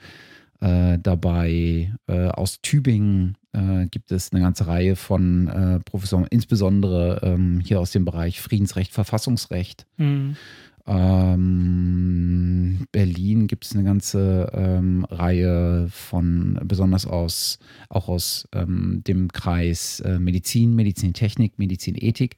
äh, 0.63 0.99
dabei. 0.99 1.93
Äh, 2.07 2.29
aus 2.29 2.61
Tübingen 2.63 3.37
äh, 3.53 3.87
gibt 3.87 4.13
es 4.13 4.33
eine 4.33 4.41
ganze 4.41 4.69
Reihe 4.69 4.97
von 4.97 5.49
äh, 5.49 5.81
Professoren, 5.81 6.27
insbesondere 6.31 7.21
ähm, 7.23 7.61
hier 7.61 7.81
aus 7.81 7.91
dem 7.91 8.05
Bereich 8.05 8.41
Friedensrecht, 8.41 8.93
Verfassungsrecht. 8.93 9.87
Mhm. 9.97 10.37
Ähm, 10.87 12.87
Berlin 12.91 13.47
gibt 13.47 13.65
es 13.65 13.75
eine 13.75 13.85
ganze 13.85 14.51
ähm, 14.53 15.05
Reihe 15.05 15.89
von, 15.91 16.59
besonders 16.65 17.07
aus, 17.07 17.59
auch 17.89 18.09
aus 18.09 18.49
ähm, 18.53 19.03
dem 19.07 19.29
Kreis 19.29 20.01
äh, 20.01 20.19
Medizin, 20.19 20.75
Medizintechnik, 20.75 21.59
Medizinethik. 21.59 22.37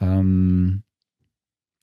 Ähm, 0.00 0.82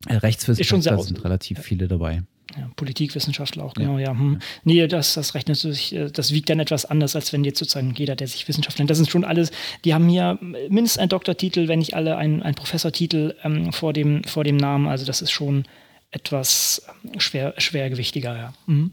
Rechtswissenschaftler 0.06 1.04
sind 1.04 1.24
relativ 1.24 1.60
viele 1.60 1.88
dabei. 1.88 2.24
Ja, 2.56 2.70
Politikwissenschaftler 2.76 3.64
auch, 3.64 3.74
genau, 3.74 3.98
ja. 3.98 4.06
ja. 4.06 4.12
Hm. 4.12 4.40
Nee, 4.64 4.88
das, 4.88 5.16
das 5.16 5.36
rechnet 5.36 5.58
sich, 5.58 5.94
äh, 5.94 6.10
das 6.10 6.32
wiegt 6.32 6.50
dann 6.50 6.60
etwas 6.60 6.86
anders, 6.86 7.16
als 7.16 7.34
wenn 7.34 7.44
jetzt 7.44 7.60
sozusagen 7.60 7.94
jeder, 7.96 8.16
der 8.16 8.28
sich 8.28 8.48
Wissenschaftler 8.48 8.84
nennt. 8.84 8.90
Das 8.90 8.98
sind 8.98 9.10
schon 9.10 9.26
alles, 9.26 9.52
die 9.84 9.94
haben 9.94 10.08
hier 10.08 10.40
mindestens 10.42 11.00
einen 11.00 11.10
Doktortitel, 11.10 11.68
wenn 11.68 11.80
nicht 11.80 11.94
alle 11.94 12.18
einen, 12.18 12.42
einen 12.42 12.56
Professortitel 12.56 13.36
ähm, 13.44 13.74
vor, 13.74 13.92
dem, 13.94 14.24
vor 14.24 14.44
dem 14.44 14.58
Namen. 14.58 14.88
Also 14.88 15.06
das 15.06 15.22
ist 15.22 15.32
schon 15.32 15.66
etwas 16.12 16.88
ähm, 17.04 17.20
schwer, 17.20 17.54
schwergewichtiger, 17.58 18.38
ja. 18.38 18.54
Mhm. 18.66 18.92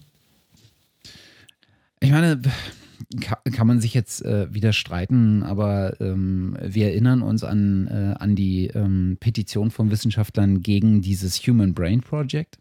Ich 2.00 2.10
meine, 2.10 2.40
kann, 3.20 3.66
man 3.66 3.80
sich 3.80 3.94
jetzt 3.94 4.24
äh, 4.24 4.52
wieder 4.52 4.72
streiten, 4.72 5.42
aber 5.42 6.00
ähm, 6.00 6.56
wir 6.60 6.88
erinnern 6.88 7.22
uns 7.22 7.44
an, 7.44 7.86
äh, 7.88 8.14
an 8.18 8.34
die 8.34 8.66
ähm, 8.68 9.16
Petition 9.20 9.70
von 9.70 9.90
Wissenschaftlern 9.90 10.60
gegen 10.60 11.00
dieses 11.00 11.38
Human 11.46 11.74
Brain 11.74 12.00
Project. 12.00 12.58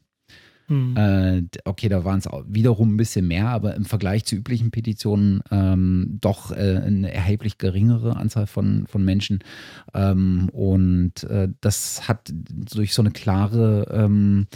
Hm. 0.67 0.95
Äh, 0.95 1.43
okay, 1.65 1.89
da 1.89 2.05
waren 2.05 2.19
es 2.19 2.27
wiederum 2.47 2.93
ein 2.93 2.97
bisschen 2.97 3.27
mehr, 3.27 3.49
aber 3.49 3.75
im 3.75 3.85
Vergleich 3.85 4.25
zu 4.25 4.35
üblichen 4.35 4.71
Petitionen 4.71 5.41
ähm, 5.51 6.17
doch 6.21 6.51
äh, 6.51 6.81
eine 6.85 7.13
erheblich 7.13 7.57
geringere 7.57 8.15
Anzahl 8.15 8.47
von, 8.47 8.85
von 8.87 9.03
Menschen. 9.03 9.39
Ähm, 9.93 10.49
und 10.53 11.23
äh, 11.25 11.49
das 11.61 12.07
hat 12.07 12.31
durch 12.31 12.93
so 12.93 13.01
eine 13.01 13.11
klare, 13.11 13.87
ähm, 13.91 14.47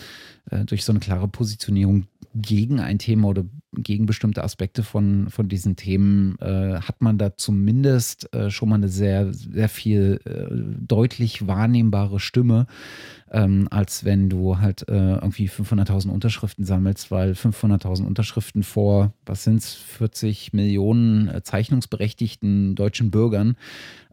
äh, 0.49 0.63
durch 0.65 0.85
so 0.85 0.91
eine 0.91 0.99
klare 0.99 1.27
Positionierung 1.27 2.07
gegen 2.41 2.79
ein 2.79 2.99
Thema 2.99 3.29
oder 3.29 3.45
gegen 3.73 4.05
bestimmte 4.05 4.43
Aspekte 4.43 4.83
von, 4.83 5.29
von 5.29 5.49
diesen 5.49 5.75
Themen, 5.75 6.37
äh, 6.39 6.79
hat 6.79 7.01
man 7.01 7.17
da 7.17 7.35
zumindest 7.35 8.33
äh, 8.33 8.49
schon 8.49 8.69
mal 8.69 8.75
eine 8.75 8.89
sehr, 8.89 9.33
sehr 9.33 9.69
viel 9.69 10.19
äh, 10.25 10.47
deutlich 10.85 11.47
wahrnehmbare 11.47 12.19
Stimme, 12.19 12.67
ähm, 13.31 13.67
als 13.71 14.05
wenn 14.05 14.29
du 14.29 14.59
halt 14.59 14.87
äh, 14.87 15.15
irgendwie 15.15 15.49
500.000 15.49 16.09
Unterschriften 16.09 16.65
sammelst, 16.65 17.11
weil 17.11 17.33
500.000 17.33 18.05
Unterschriften 18.05 18.63
vor, 18.63 19.13
was 19.25 19.43
sind 19.43 19.57
es, 19.57 19.73
40 19.73 20.53
Millionen 20.53 21.27
äh, 21.27 21.43
zeichnungsberechtigten 21.43 22.75
deutschen 22.75 23.11
Bürgern 23.11 23.57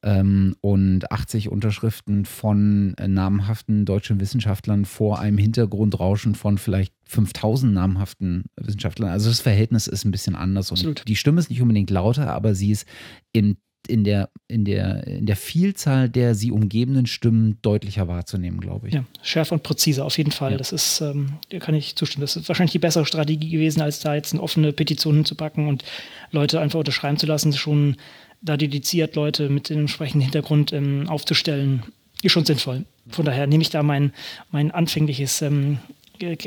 ähm, 0.03 0.57
und 0.61 1.11
80 1.11 1.49
Unterschriften 1.51 2.25
von 2.25 2.95
äh, 2.99 3.09
namhaften 3.09 3.85
deutschen 3.85 4.21
Wissenschaftlern 4.21 4.85
vor 4.85 5.19
einem 5.21 5.39
Hintergrundrauschen 5.39 6.35
von 6.35 6.59
vielleicht 6.59 6.93
5000 7.07 7.73
namhaften 7.73 8.45
Wissenschaftlern. 8.57 9.11
Also 9.11 9.29
das 9.29 9.41
Verhältnis 9.41 9.87
ist 9.87 10.05
ein 10.05 10.11
bisschen 10.11 10.35
anders 10.35 10.71
und 10.71 11.07
die 11.09 11.17
Stimme 11.17 11.39
ist 11.39 11.51
nicht 11.51 11.63
unbedingt 11.63 11.91
lauter, 11.91 12.33
aber 12.33 12.55
sie 12.55 12.71
ist 12.71 12.87
im 13.33 13.57
in 13.87 14.05
der, 14.05 14.31
in, 14.49 14.65
der, 14.65 15.07
in 15.07 15.27
der 15.27 15.37
Vielzahl 15.37 16.09
der 16.09 16.35
sie 16.35 16.51
umgebenden 16.51 17.07
Stimmen 17.07 17.59
deutlicher 17.63 18.09
wahrzunehmen, 18.09 18.61
glaube 18.61 18.89
ich. 18.89 18.95
Ja, 18.95 19.05
schärfer 19.23 19.55
und 19.55 19.63
präziser, 19.63 20.05
auf 20.05 20.17
jeden 20.19 20.31
Fall. 20.31 20.53
Ja. 20.53 20.59
Das 20.59 20.73
ist, 20.73 21.01
ähm, 21.01 21.35
da 21.51 21.59
kann 21.59 21.75
ich 21.75 21.97
zustimmen. 21.97 22.23
Das 22.23 22.37
ist 22.37 22.49
wahrscheinlich 22.49 22.73
die 22.73 22.79
bessere 22.79 23.07
Strategie 23.07 23.51
gewesen, 23.51 23.81
als 23.81 24.01
da 24.01 24.15
jetzt 24.15 24.33
eine 24.33 24.43
offene 24.43 24.73
Petition 24.73 25.17
hinzupacken 25.17 25.69
und 25.69 25.85
Leute 26.31 26.61
einfach 26.61 26.79
unterschreiben 26.79 27.19
zu 27.19 27.27
lassen. 27.27 27.53
Schon 27.53 27.97
da 28.41 28.57
dediziert 28.57 29.17
Leute 29.17 29.49
mit 29.49 29.71
dem 29.71 29.81
entsprechenden 29.81 30.23
Hintergrund 30.23 30.73
ähm, 30.73 31.09
aufzustellen, 31.09 31.83
ist 32.23 32.33
schon 32.33 32.45
sinnvoll. 32.45 32.85
Von 33.09 33.25
daher 33.25 33.47
nehme 33.47 33.63
ich 33.63 33.71
da 33.71 33.83
mein, 33.83 34.13
mein 34.51 34.71
anfängliches, 34.71 35.43
ähm, 35.43 35.79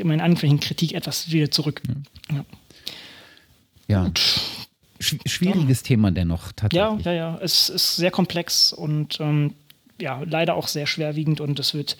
meine 0.02 0.22
anfängliche 0.22 0.68
Kritik 0.68 0.94
etwas 0.94 1.30
wieder 1.30 1.50
zurück. 1.50 1.82
Ja. 2.30 2.44
ja. 3.88 4.04
ja. 4.04 4.12
Schwieriges 5.00 5.80
ja. 5.80 5.86
Thema 5.86 6.10
dennoch 6.10 6.52
tatsächlich. 6.52 7.04
Ja, 7.04 7.12
ja, 7.12 7.32
ja. 7.32 7.38
Es 7.40 7.68
ist 7.68 7.96
sehr 7.96 8.10
komplex 8.10 8.72
und 8.72 9.20
ähm, 9.20 9.54
ja, 10.00 10.22
leider 10.24 10.54
auch 10.54 10.68
sehr 10.68 10.86
schwerwiegend 10.86 11.40
und 11.40 11.58
es 11.58 11.74
wird, 11.74 11.96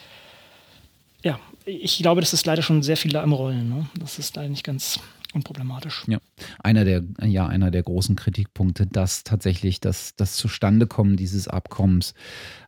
ja, 1.23 1.39
ich 1.65 1.99
glaube, 1.99 2.21
das 2.21 2.33
ist 2.33 2.47
leider 2.47 2.63
schon 2.63 2.83
sehr 2.83 2.97
viel 2.97 3.13
da 3.13 3.23
im 3.23 3.33
Rollen. 3.33 3.69
Ne? 3.69 3.87
Das 3.99 4.19
ist 4.19 4.37
leider 4.37 4.49
nicht 4.49 4.65
ganz 4.65 5.01
unproblematisch. 5.39 6.05
Ja, 6.07 6.19
einer 6.63 6.85
der, 6.85 7.03
ja, 7.23 7.47
einer 7.47 7.71
der 7.71 7.83
großen 7.83 8.17
Kritikpunkte, 8.17 8.87
dass 8.87 9.25
tatsächlich 9.25 9.81
das, 9.81 10.15
das 10.17 10.37
Zustandekommen 10.37 11.17
dieses 11.17 11.49
Abkommens 11.49 12.15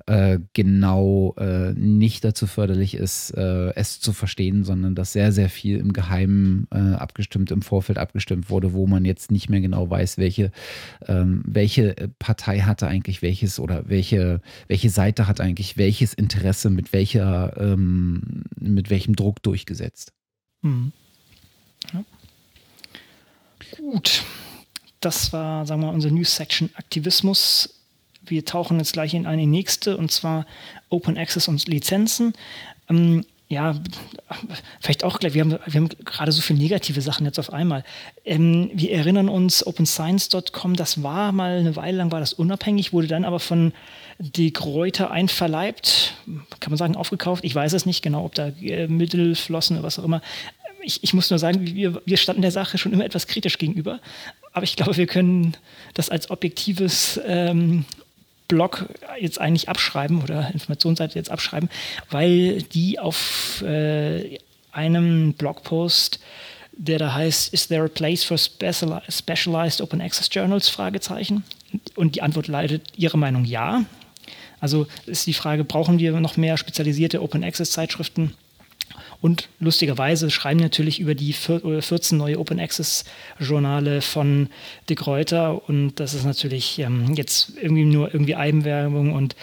äh, 0.06 0.38
genau 0.54 1.34
äh, 1.38 1.72
nicht 1.72 2.24
dazu 2.24 2.46
förderlich 2.46 2.94
ist, 2.94 3.30
äh, 3.30 3.70
es 3.74 4.00
zu 4.00 4.12
verstehen, 4.12 4.64
sondern 4.64 4.94
dass 4.94 5.12
sehr, 5.12 5.32
sehr 5.32 5.48
viel 5.48 5.76
im 5.78 5.92
Geheimen 5.92 6.66
äh, 6.72 6.78
abgestimmt, 6.78 7.50
im 7.50 7.62
Vorfeld 7.62 7.98
abgestimmt 7.98 8.50
wurde, 8.50 8.72
wo 8.72 8.86
man 8.86 9.04
jetzt 9.04 9.30
nicht 9.30 9.50
mehr 9.50 9.60
genau 9.60 9.88
weiß, 9.90 10.18
welche, 10.18 10.50
ähm, 11.06 11.42
welche 11.44 11.94
Partei 12.18 12.60
hatte 12.60 12.88
eigentlich 12.88 13.22
welches 13.22 13.60
oder 13.60 13.88
welche, 13.88 14.40
welche 14.68 14.90
Seite 14.90 15.26
hat 15.26 15.40
eigentlich 15.40 15.76
welches 15.76 16.14
Interesse 16.14 16.70
mit 16.70 16.92
welcher, 16.92 17.56
ähm, 17.56 18.44
mit 18.58 18.90
welchem 18.90 19.14
Druck 19.16 19.42
durchgesetzt. 19.42 20.12
Mhm. 20.62 20.92
Ja. 21.92 22.04
Gut, 23.76 24.22
das 25.00 25.32
war, 25.32 25.66
sagen 25.66 25.82
wir 25.82 25.88
mal, 25.88 25.94
unsere 25.94 26.14
News 26.14 26.34
Section 26.36 26.70
Aktivismus. 26.74 27.74
Wir 28.22 28.44
tauchen 28.44 28.78
jetzt 28.78 28.92
gleich 28.92 29.14
in 29.14 29.26
eine 29.26 29.46
nächste 29.46 29.96
und 29.96 30.10
zwar 30.10 30.46
Open 30.88 31.16
Access 31.16 31.48
und 31.48 31.66
Lizenzen. 31.68 32.34
Ähm, 32.88 33.24
ja, 33.50 33.74
vielleicht 34.80 35.02
auch 35.02 35.18
gleich, 35.18 35.34
wir 35.34 35.40
haben, 35.40 35.50
wir 35.50 35.80
haben 35.80 35.88
gerade 36.04 36.30
so 36.30 36.40
viele 36.40 36.60
negative 36.60 37.00
Sachen 37.00 37.26
jetzt 37.26 37.40
auf 37.40 37.52
einmal. 37.52 37.82
Ähm, 38.24 38.70
wir 38.72 38.92
erinnern 38.92 39.28
uns, 39.28 39.66
OpenScience.com, 39.66 40.76
das 40.76 41.02
war 41.02 41.32
mal 41.32 41.58
eine 41.58 41.74
Weile 41.74 41.98
lang, 41.98 42.12
war 42.12 42.20
das 42.20 42.32
unabhängig, 42.32 42.92
wurde 42.92 43.08
dann 43.08 43.24
aber 43.24 43.40
von 43.40 43.72
die 44.20 44.52
Kräuter 44.52 45.10
einverleibt, 45.10 46.14
kann 46.60 46.70
man 46.70 46.76
sagen, 46.76 46.94
aufgekauft. 46.94 47.42
Ich 47.42 47.54
weiß 47.54 47.72
es 47.72 47.86
nicht 47.86 48.02
genau, 48.02 48.24
ob 48.24 48.36
da 48.36 48.48
äh, 48.60 48.86
Mittel 48.86 49.34
flossen 49.34 49.78
oder 49.78 49.86
was 49.86 49.98
auch 49.98 50.04
immer 50.04 50.22
ich, 50.82 51.02
ich 51.02 51.14
muss 51.14 51.30
nur 51.30 51.38
sagen, 51.38 51.64
wir, 51.64 52.02
wir 52.04 52.16
standen 52.16 52.42
der 52.42 52.50
Sache 52.50 52.78
schon 52.78 52.92
immer 52.92 53.04
etwas 53.04 53.26
kritisch 53.26 53.58
gegenüber. 53.58 54.00
Aber 54.52 54.64
ich 54.64 54.76
glaube, 54.76 54.96
wir 54.96 55.06
können 55.06 55.56
das 55.94 56.10
als 56.10 56.30
objektives 56.30 57.20
ähm, 57.26 57.84
Blog 58.48 58.86
jetzt 59.20 59.40
eigentlich 59.40 59.68
abschreiben 59.68 60.22
oder 60.22 60.50
Informationsseite 60.52 61.18
jetzt 61.18 61.30
abschreiben, 61.30 61.70
weil 62.10 62.62
die 62.62 62.98
auf 62.98 63.62
äh, 63.62 64.38
einem 64.72 65.34
Blogpost, 65.34 66.20
der 66.72 66.98
da 66.98 67.14
heißt, 67.14 67.52
is 67.52 67.68
there 67.68 67.84
a 67.84 67.88
place 67.88 68.24
for 68.24 68.38
specialized 68.38 69.80
open 69.80 70.00
access 70.00 70.28
journals? 70.32 70.68
Fragezeichen. 70.68 71.44
Und 71.94 72.16
die 72.16 72.22
Antwort 72.22 72.48
leitet 72.48 72.82
ihre 72.96 73.18
Meinung 73.18 73.44
ja. 73.44 73.84
Also 74.60 74.86
ist 75.06 75.26
die 75.26 75.34
Frage, 75.34 75.64
brauchen 75.64 75.98
wir 75.98 76.12
noch 76.20 76.36
mehr 76.36 76.56
spezialisierte 76.56 77.22
Open 77.22 77.44
Access 77.44 77.70
Zeitschriften? 77.70 78.34
Und 79.22 79.48
lustigerweise 79.58 80.30
schreiben 80.30 80.60
natürlich 80.60 80.98
über 80.98 81.14
die 81.14 81.32
14 81.32 82.16
neue 82.16 82.38
Open 82.38 82.58
Access 82.58 83.04
Journale 83.38 84.00
von 84.00 84.48
De 84.88 84.96
Gruyter 84.96 85.68
und 85.68 85.96
das 85.96 86.14
ist 86.14 86.24
natürlich 86.24 86.78
ähm, 86.78 87.14
jetzt 87.14 87.52
irgendwie 87.60 87.84
nur 87.84 88.12
irgendwie 88.14 88.36
Eigenwerbung 88.36 89.12
und 89.12 89.36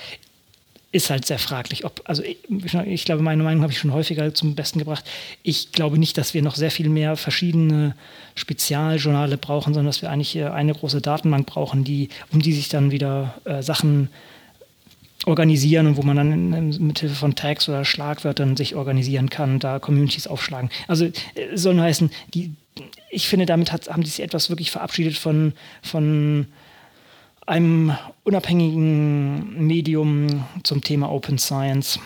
ist 0.91 1.09
halt 1.09 1.25
sehr 1.25 1.37
fraglich. 1.37 1.85
Ob, 1.85 2.01
also 2.05 2.23
ich, 2.23 2.37
ich 2.85 3.05
glaube, 3.05 3.21
meine 3.21 3.43
Meinung 3.43 3.61
habe 3.61 3.71
ich 3.71 3.77
schon 3.77 3.93
häufiger 3.93 4.33
zum 4.33 4.55
Besten 4.55 4.79
gebracht. 4.79 5.05
Ich 5.43 5.71
glaube 5.71 5.99
nicht, 5.99 6.17
dass 6.17 6.33
wir 6.33 6.41
noch 6.41 6.55
sehr 6.55 6.71
viel 6.71 6.89
mehr 6.89 7.17
verschiedene 7.17 7.95
Spezialjournale 8.35 9.37
brauchen, 9.37 9.73
sondern 9.73 9.87
dass 9.87 10.01
wir 10.01 10.09
eigentlich 10.09 10.41
eine 10.41 10.73
große 10.73 11.01
Datenbank 11.01 11.45
brauchen, 11.45 11.83
die, 11.83 12.09
um 12.31 12.41
die 12.41 12.53
sich 12.53 12.69
dann 12.69 12.91
wieder 12.91 13.35
äh, 13.43 13.61
Sachen 13.61 14.09
organisieren 15.27 15.87
und 15.87 15.97
wo 15.97 16.03
man 16.03 16.15
dann 16.15 16.69
mit 16.79 16.99
Hilfe 16.99 17.15
von 17.15 17.35
Tags 17.35 17.67
oder 17.67 17.83
Schlagwörtern 17.85 18.55
sich 18.55 18.75
organisieren 18.75 19.29
kann, 19.29 19.59
da 19.59 19.77
Communities 19.77 20.25
aufschlagen. 20.25 20.69
Also 20.87 21.05
äh, 21.05 21.11
soll 21.53 21.75
nur 21.75 21.83
heißen, 21.83 22.09
die, 22.33 22.53
ich 23.09 23.27
finde, 23.27 23.45
damit 23.45 23.71
hat, 23.71 23.89
haben 23.89 24.03
die 24.03 24.09
sich 24.09 24.23
etwas 24.23 24.49
wirklich 24.49 24.71
verabschiedet 24.71 25.17
von, 25.17 25.53
von 25.81 26.47
einem 27.45 27.95
unabhängigen 28.23 29.67
Medium 29.67 30.45
zum 30.63 30.81
Thema 30.81 31.11
Open 31.11 31.37
Science. 31.37 31.99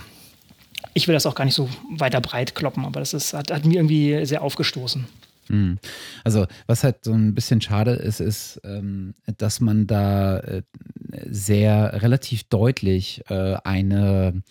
Ich 0.94 1.08
will 1.08 1.14
das 1.14 1.26
auch 1.26 1.36
gar 1.36 1.46
nicht 1.46 1.56
so 1.56 1.70
weiter 1.90 2.22
breit 2.22 2.56
kloppen, 2.56 2.86
aber 2.86 3.00
das 3.00 3.14
ist, 3.14 3.34
hat, 3.34 3.52
hat 3.52 3.66
mir 3.66 3.76
irgendwie 3.76 4.26
sehr 4.26 4.42
aufgestoßen. 4.42 5.06
Hm. 5.52 5.80
Also, 6.24 6.48
was 6.66 6.84
halt 6.84 7.04
so 7.04 7.12
ein 7.12 7.36
bisschen 7.36 7.60
schade 7.60 7.92
ist, 7.92 8.22
ist, 8.22 8.62
ähm, 8.64 9.16
dass 9.38 9.60
man 9.60 9.86
da 9.86 10.40
äh, 10.40 10.64
sehr 11.30 12.02
relativ 12.02 12.46
deutlich 12.46 13.24
äh, 13.30 13.58
eine 13.64 14.42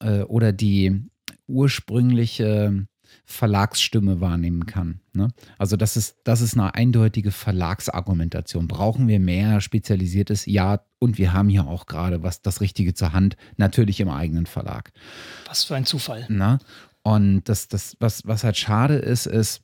äh, 0.00 0.22
oder 0.22 0.52
die 0.52 1.08
ursprüngliche 1.46 2.86
Verlagsstimme 3.24 4.20
wahrnehmen 4.20 4.66
kann. 4.66 5.00
Ne? 5.12 5.28
Also 5.58 5.76
das 5.76 5.96
ist, 5.96 6.16
das 6.24 6.40
ist 6.40 6.54
eine 6.54 6.74
eindeutige 6.74 7.30
Verlagsargumentation. 7.30 8.68
Brauchen 8.68 9.06
wir 9.06 9.20
mehr 9.20 9.60
Spezialisiertes? 9.60 10.46
Ja, 10.46 10.80
und 10.98 11.18
wir 11.18 11.32
haben 11.32 11.48
hier 11.48 11.66
auch 11.66 11.86
gerade 11.86 12.22
was 12.22 12.42
das 12.42 12.60
Richtige 12.60 12.94
zur 12.94 13.12
Hand, 13.12 13.36
natürlich 13.56 14.00
im 14.00 14.08
eigenen 14.08 14.46
Verlag. 14.46 14.92
Was 15.46 15.64
für 15.64 15.76
ein 15.76 15.84
Zufall. 15.84 16.26
Na? 16.28 16.58
Und 17.02 17.44
das, 17.44 17.68
das, 17.68 17.96
was, 18.00 18.26
was 18.26 18.44
halt 18.44 18.56
schade 18.56 18.94
ist, 18.96 19.26
ist, 19.26 19.62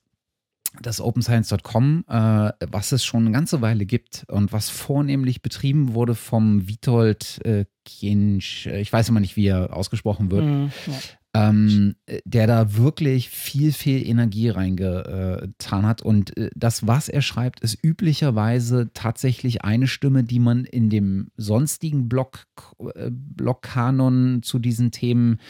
das 0.81 1.01
OpenScience.com, 1.01 2.05
äh, 2.09 2.53
was 2.69 2.93
es 2.93 3.05
schon 3.05 3.23
eine 3.23 3.33
ganze 3.33 3.61
Weile 3.61 3.87
gibt 3.87 4.25
und 4.29 4.53
was 4.53 4.71
vornehmlich 4.71 5.43
betrieben 5.43 5.95
wurde 5.95 6.15
vom 6.15 6.69
Witold 6.69 7.41
äh, 7.45 7.67
Kiensch, 7.85 8.67
ich 8.67 8.93
weiß 8.93 9.09
immer 9.09 9.21
nicht, 9.21 9.37
wie 9.37 9.47
er 9.47 9.77
ausgesprochen 9.77 10.31
wird, 10.31 10.45
mhm, 10.45 10.73
ja 10.87 10.95
ähm, 11.35 11.97
der 12.25 12.47
da 12.47 12.77
wirklich 12.77 13.29
viel, 13.29 13.73
viel 13.73 14.07
Energie 14.07 14.51
reingetan 14.51 15.85
hat. 15.85 16.01
Und 16.01 16.37
äh, 16.37 16.51
das, 16.55 16.87
was 16.87 17.09
er 17.09 17.23
schreibt, 17.23 17.61
ist 17.61 17.77
üblicherweise 17.83 18.91
tatsächlich 18.95 19.65
eine 19.65 19.89
Stimme, 19.89 20.23
die 20.23 20.39
man 20.39 20.65
in 20.65 20.91
dem 20.91 21.33
sonstigen 21.37 22.09
Blog, 22.09 22.47
äh, 22.95 23.11
Blogkanon 23.11 24.45
zu 24.45 24.61
diesen 24.61 24.93
Themen 24.93 25.41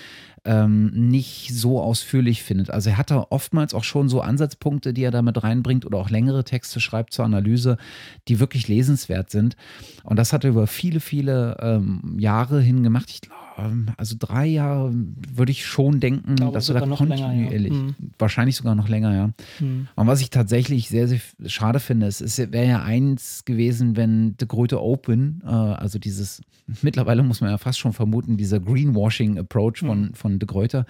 ähm, 0.46 0.90
nicht 0.94 1.54
so 1.54 1.80
ausführlich 1.80 2.42
findet. 2.42 2.70
Also 2.70 2.90
er 2.90 2.98
hat 2.98 3.10
da 3.10 3.26
oftmals 3.28 3.74
auch 3.74 3.84
schon 3.84 4.08
so 4.08 4.22
Ansatzpunkte, 4.22 4.94
die 4.94 5.02
er 5.02 5.10
damit 5.10 5.42
reinbringt 5.42 5.84
oder 5.84 5.98
auch 5.98 6.08
längere 6.08 6.44
Texte 6.44 6.80
schreibt 6.80 7.12
zur 7.12 7.26
Analyse, 7.26 7.76
die 8.28 8.40
wirklich 8.40 8.68
lesenswert 8.68 9.30
sind. 9.30 9.56
Und 10.02 10.18
das 10.18 10.32
hat 10.32 10.44
er 10.44 10.50
über 10.50 10.66
viele, 10.66 11.00
viele 11.00 11.58
ähm, 11.60 12.16
Jahre 12.18 12.62
hin 12.62 12.82
gemacht. 12.82 13.10
Ich 13.10 13.20
glaube, 13.20 13.43
also 13.96 14.16
drei 14.18 14.46
Jahre 14.46 14.92
würde 14.92 15.52
ich 15.52 15.64
schon 15.64 16.00
denken, 16.00 16.36
glaube, 16.36 16.54
dass 16.54 16.66
du 16.66 16.72
da 16.72 16.80
kontinuierlich, 16.80 17.72
ja. 17.72 17.78
mhm. 17.78 17.94
wahrscheinlich 18.18 18.56
sogar 18.56 18.74
noch 18.74 18.88
länger, 18.88 19.14
ja. 19.14 19.30
Mhm. 19.60 19.88
Und 19.94 20.06
was 20.06 20.20
ich 20.20 20.30
tatsächlich 20.30 20.88
sehr, 20.88 21.08
sehr 21.08 21.20
schade 21.46 21.80
finde, 21.80 22.06
es 22.06 22.38
wäre 22.38 22.66
ja 22.66 22.82
eins 22.82 23.44
gewesen, 23.44 23.96
wenn 23.96 24.34
The 24.40 24.48
Gröte 24.48 24.82
Open, 24.82 25.42
äh, 25.44 25.48
also 25.48 25.98
dieses, 25.98 26.42
mittlerweile 26.82 27.22
muss 27.22 27.40
man 27.40 27.50
ja 27.50 27.58
fast 27.58 27.78
schon 27.78 27.92
vermuten, 27.92 28.36
dieser 28.36 28.60
Greenwashing-Approach 28.60 29.80
von, 29.80 30.00
mhm. 30.00 30.14
von 30.14 30.38
De 30.38 30.46
Gruyter, 30.46 30.86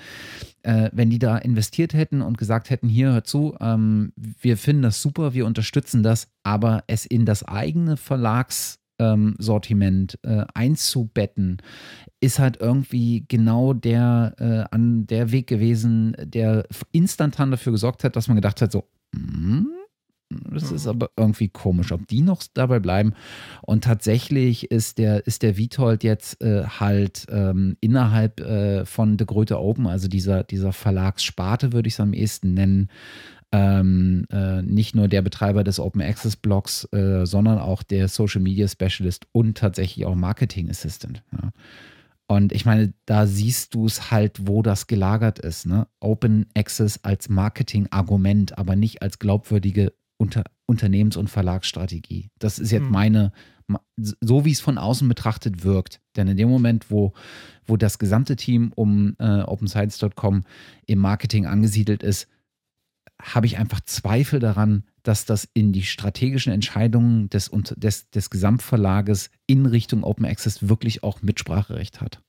äh, 0.63 0.91
wenn 0.93 1.11
die 1.11 1.19
da 1.19 1.37
investiert 1.37 1.93
hätten 1.93 2.23
und 2.23 2.39
gesagt 2.39 2.71
hätten, 2.71 2.89
hier, 2.89 3.13
hör 3.13 3.25
zu, 3.25 3.57
ähm, 3.61 4.13
wir 4.17 4.57
finden 4.57 4.83
das 4.83 5.03
super, 5.03 5.35
wir 5.35 5.47
unterstützen 5.47 6.03
das, 6.03 6.29
aber 6.43 6.85
es 6.87 7.05
in 7.05 7.27
das 7.27 7.43
eigene 7.43 7.97
Verlagssortiment 8.99 10.19
äh, 10.23 10.45
einzubetten, 10.55 11.59
ist 12.21 12.39
halt 12.39 12.59
irgendwie 12.61 13.25
genau 13.29 13.73
der, 13.73 14.35
äh, 14.39 14.75
an 14.75 15.07
der 15.07 15.33
Weg 15.33 15.47
gewesen, 15.47 16.17
der 16.19 16.67
instantan 16.93 17.51
dafür 17.51 17.73
gesorgt 17.73 18.05
hat, 18.05 18.17
dass 18.17 18.29
man 18.29 18.37
gedacht 18.37 18.63
hat, 18.63 18.73
so, 18.73 18.85
mm, 19.13 19.67
das 20.51 20.73
ist 20.73 20.87
aber 20.87 21.11
irgendwie 21.17 21.49
komisch, 21.49 21.93
ob 21.93 22.07
die 22.09 22.23
noch 22.23 22.43
dabei 22.55 22.81
bleiben. 22.81 23.13
Und 23.63 23.85
tatsächlich 23.85 24.71
ist 24.71 24.99
der, 24.99 25.27
ist 25.27 25.43
der 25.43 25.57
Vitold 25.57 26.03
jetzt 26.03 26.43
äh, 26.43 26.65
halt 26.65 27.27
ähm, 27.31 27.77
innerhalb 27.81 28.41
äh, 28.41 28.85
von 28.85 29.17
De 29.17 29.27
Gröte 29.27 29.61
Open, 29.61 29.87
also 29.87 30.09
dieser, 30.09 30.43
dieser 30.43 30.73
Verlagssparte, 30.73 31.73
würde 31.73 31.89
ich 31.89 31.95
es 31.95 32.01
am 32.01 32.15
ehesten 32.15 32.55
nennen, 32.55 32.89
ähm, 33.55 34.27
äh, 34.33 34.63
nicht 34.63 34.97
nur 34.97 35.07
der 35.07 35.23
Betreiber 35.23 35.63
des 35.63 35.79
Open 35.79 36.03
Access 36.03 36.35
Blogs, 36.35 36.89
äh, 36.93 37.25
sondern 37.25 37.59
auch 37.59 37.85
der 37.85 38.09
Social 38.09 38.41
Media 38.41 38.67
Specialist 38.67 39.29
und 39.31 39.57
tatsächlich 39.57 40.07
auch 40.07 40.17
Marketing 40.17 40.69
Assistant. 40.69 41.23
Ja. 41.31 41.53
Und 42.27 42.53
ich 42.53 42.65
meine, 42.65 42.95
da 43.07 43.29
siehst 43.29 43.75
du 43.75 43.87
es 43.87 44.11
halt, 44.11 44.49
wo 44.49 44.63
das 44.63 44.89
gelagert 44.89 45.39
ist. 45.39 45.67
Ne? 45.67 45.87
Open 46.01 46.47
Access 46.57 47.05
als 47.05 47.29
Marketing-Argument, 47.29 48.59
aber 48.59 48.75
nicht 48.75 49.03
als 49.03 49.21
glaubwürdige 49.21 49.93
unter, 50.17 50.43
Unternehmens- 50.67 51.17
und 51.17 51.31
Verlagsstrategie. 51.31 52.31
Das 52.41 52.59
ist 52.59 52.73
jetzt 52.73 52.87
mhm. 52.87 52.91
meine, 52.91 53.33
so 54.21 54.45
wie 54.45 54.53
es 54.53 54.61
von 54.61 54.79
außen 54.79 55.07
betrachtet 55.07 55.63
wirkt. 55.63 56.01
Denn 56.17 56.27
in 56.27 56.37
dem 56.37 56.49
Moment, 56.49 56.91
wo, 56.91 57.13
wo 57.67 57.77
das 57.77 58.01
gesamte 58.01 58.35
Team 58.35 58.73
um 58.75 59.15
äh, 59.21 59.43
OpenScience.com 59.43 60.43
im 60.87 60.99
Marketing 60.99 61.47
angesiedelt 61.47 62.03
ist, 62.03 62.27
habe 63.21 63.47
ich 63.47 63.59
einfach 63.59 63.81
Zweifel 63.81 64.41
daran, 64.41 64.85
dass 65.03 65.25
das 65.25 65.49
in 65.55 65.73
die 65.73 65.85
strategischen 65.85 66.53
Entscheidungen 66.53 67.31
des, 67.31 67.51
des, 67.77 68.11
des 68.11 68.31
Gesamtverlages 68.31 69.31
in 69.47 69.67
Richtung 69.67 70.03
Open 70.05 70.25
Access 70.25 70.69
wirklich 70.69 71.03
auch 71.03 71.23
Mitspracherecht 71.23 72.01
hat. 72.01 72.21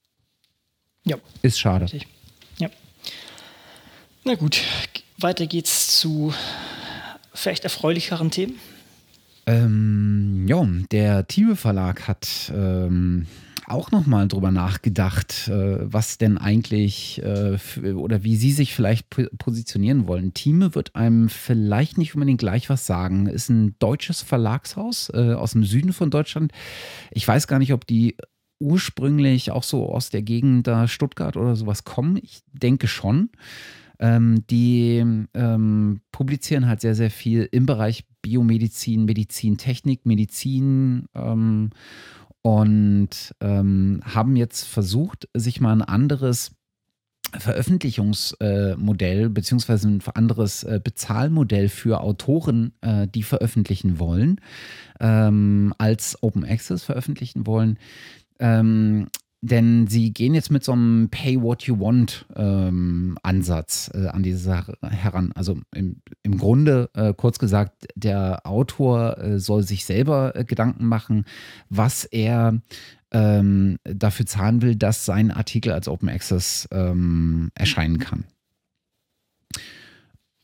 Ja. 1.05 1.17
Ist 1.41 1.59
schade. 1.59 1.85
Richtig. 1.85 2.07
Ja. 2.57 2.69
Na 4.23 4.35
gut, 4.35 4.61
weiter 5.17 5.47
geht's 5.47 5.99
zu 5.99 6.33
vielleicht 7.33 7.63
erfreulicheren 7.63 8.31
Themen? 8.31 8.55
Ähm, 9.47 10.45
ja, 10.47 10.65
der 10.91 11.27
Thieme 11.27 11.55
Verlag 11.55 12.07
hat 12.07 12.51
ähm, 12.53 13.27
auch 13.67 13.91
nochmal 13.91 14.27
drüber 14.27 14.51
nachgedacht, 14.51 15.47
äh, 15.47 15.91
was 15.91 16.17
denn 16.17 16.37
eigentlich 16.37 17.21
äh, 17.23 17.57
oder 17.93 18.23
wie 18.23 18.35
sie 18.35 18.51
sich 18.51 18.73
vielleicht 18.73 19.09
positionieren 19.37 20.07
wollen. 20.07 20.33
Thieme 20.33 20.75
wird 20.75 20.95
einem 20.95 21.29
vielleicht 21.29 21.97
nicht 21.97 22.15
unbedingt 22.15 22.39
gleich 22.39 22.69
was 22.69 22.85
sagen. 22.85 23.27
Ist 23.27 23.49
ein 23.49 23.75
deutsches 23.79 24.21
Verlagshaus 24.21 25.11
äh, 25.13 25.33
aus 25.33 25.51
dem 25.51 25.63
Süden 25.63 25.93
von 25.93 26.09
Deutschland. 26.09 26.51
Ich 27.11 27.27
weiß 27.27 27.47
gar 27.47 27.59
nicht, 27.59 27.73
ob 27.73 27.87
die 27.87 28.15
ursprünglich 28.59 29.51
auch 29.51 29.63
so 29.63 29.89
aus 29.89 30.09
der 30.09 30.21
Gegend 30.21 30.67
da 30.67 30.87
Stuttgart 30.87 31.37
oder 31.37 31.55
sowas 31.55 31.83
kommen. 31.83 32.17
Ich 32.21 32.41
denke 32.51 32.87
schon. 32.87 33.29
Ähm, 33.97 34.45
die 34.49 35.03
ähm, 35.33 36.01
publizieren 36.11 36.67
halt 36.67 36.81
sehr, 36.81 36.95
sehr 36.95 37.11
viel 37.11 37.47
im 37.51 37.65
Bereich 37.65 38.03
Biomedizin, 38.21 39.05
Medizintechnik, 39.05 40.05
Medizin 40.05 41.05
ähm, 41.15 41.69
und 42.45 43.33
ähm, 43.41 44.01
haben 44.05 44.35
jetzt 44.35 44.65
versucht, 44.65 45.27
sich 45.33 45.61
mal 45.61 45.71
ein 45.71 45.81
anderes 45.81 46.51
Veröffentlichungsmodell 47.35 49.25
äh, 49.25 49.29
beziehungsweise 49.29 49.87
ein 49.87 50.03
anderes 50.13 50.61
äh, 50.61 50.79
Bezahlmodell 50.81 51.69
für 51.69 52.01
Autoren, 52.01 52.73
äh, 52.81 53.07
die 53.07 53.23
veröffentlichen 53.23 53.97
wollen, 53.97 54.39
ähm, 54.99 55.73
als 55.79 56.21
Open 56.21 56.45
Access 56.45 56.83
veröffentlichen 56.83 57.47
wollen, 57.47 57.79
ähm, 58.37 59.07
denn 59.45 59.85
sie 59.85 60.11
gehen 60.11 60.33
jetzt 60.33 60.49
mit 60.49 60.63
so 60.63 60.71
einem 60.71 61.09
Pay 61.11 61.39
What 61.39 61.63
You 61.63 61.79
Want 61.79 62.25
ähm, 62.35 63.15
Ansatz 63.21 63.91
äh, 63.93 64.07
an 64.07 64.23
diese 64.23 64.39
Sache 64.39 64.75
heran. 64.81 65.31
Also 65.35 65.59
im, 65.73 65.97
im 66.23 66.37
Grunde, 66.39 66.89
äh, 66.95 67.13
kurz 67.13 67.37
gesagt, 67.37 67.85
der 67.95 68.45
Autor 68.45 69.19
äh, 69.19 69.39
soll 69.39 69.61
sich 69.61 69.85
selber 69.85 70.35
äh, 70.35 70.45
Gedanken 70.45 70.85
machen, 70.85 71.25
was 71.69 72.05
er 72.05 72.59
ähm, 73.11 73.77
dafür 73.83 74.25
zahlen 74.25 74.63
will, 74.63 74.75
dass 74.75 75.05
sein 75.05 75.29
Artikel 75.29 75.73
als 75.73 75.87
Open 75.87 76.09
Access 76.09 76.67
ähm, 76.71 77.51
erscheinen 77.53 77.99
kann. 77.99 78.23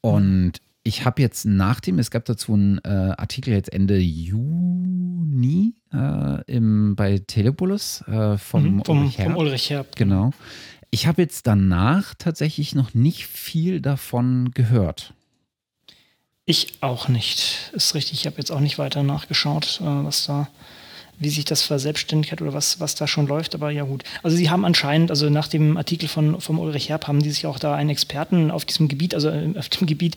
Und 0.01 0.61
ich 0.83 1.05
habe 1.05 1.21
jetzt 1.21 1.45
nach 1.45 1.79
dem, 1.79 1.99
es 1.99 2.11
gab 2.11 2.25
dazu 2.25 2.53
einen 2.53 2.79
äh, 2.79 3.13
Artikel 3.17 3.53
jetzt 3.53 3.71
Ende 3.71 3.97
Juni 3.97 5.75
äh, 5.93 6.43
im, 6.45 6.95
bei 6.95 7.19
Telebulus 7.19 8.03
äh, 8.07 8.37
vom, 8.37 8.77
mhm, 8.77 8.83
vom, 8.83 8.97
Ulrich 8.99 9.17
Herb. 9.17 9.31
Vom 9.31 9.37
Ulrich 9.37 9.69
Herb. 9.69 9.95
Genau. 9.95 10.31
Ich 10.89 11.07
habe 11.07 11.21
jetzt 11.21 11.47
danach 11.47 12.15
tatsächlich 12.17 12.75
noch 12.75 12.93
nicht 12.93 13.27
viel 13.27 13.79
davon 13.79 14.51
gehört. 14.53 15.13
Ich 16.45 16.81
auch 16.81 17.07
nicht. 17.07 17.71
Ist 17.73 17.95
richtig. 17.95 18.19
Ich 18.19 18.25
habe 18.25 18.37
jetzt 18.37 18.51
auch 18.51 18.59
nicht 18.59 18.77
weiter 18.77 19.03
nachgeschaut, 19.03 19.79
äh, 19.81 19.85
was 19.85 20.25
da 20.25 20.49
wie 21.21 21.29
sich 21.29 21.45
das 21.45 21.61
verselbstständigt 21.61 22.31
hat 22.31 22.41
oder 22.41 22.53
was, 22.53 22.79
was 22.79 22.95
da 22.95 23.07
schon 23.07 23.27
läuft, 23.27 23.53
aber 23.53 23.69
ja 23.69 23.83
gut. 23.83 24.03
Also 24.23 24.35
sie 24.35 24.49
haben 24.49 24.65
anscheinend, 24.65 25.11
also 25.11 25.29
nach 25.29 25.47
dem 25.47 25.77
Artikel 25.77 26.09
von 26.09 26.41
vom 26.41 26.57
Ulrich 26.57 26.89
Herb 26.89 27.07
haben 27.07 27.21
die 27.21 27.29
sich 27.29 27.45
auch 27.45 27.59
da 27.59 27.75
einen 27.75 27.91
Experten 27.91 28.49
auf 28.49 28.65
diesem 28.65 28.87
Gebiet, 28.87 29.13
also 29.13 29.29
äh, 29.29 29.53
auf 29.55 29.69
dem 29.69 29.85
Gebiet 29.85 30.15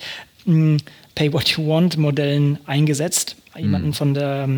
Pay 1.15 1.33
What 1.33 1.49
You 1.49 1.67
Want 1.67 1.97
Modellen 1.97 2.59
eingesetzt. 2.67 3.37
Mhm. 3.55 3.61
Jemanden 3.61 3.93
von 3.93 4.15
der 4.15 4.49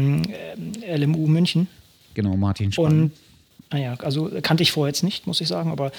äh, 0.82 0.96
LMU 0.96 1.26
München. 1.26 1.68
Genau, 2.14 2.36
Martin 2.36 2.72
Spahn. 2.72 2.84
Und 2.84 3.12
naja, 3.70 3.94
also 3.98 4.30
kannte 4.42 4.62
ich 4.62 4.72
vorher 4.72 4.90
jetzt 4.90 5.02
nicht, 5.02 5.26
muss 5.26 5.40
ich 5.40 5.48
sagen, 5.48 5.70
aber 5.70 5.90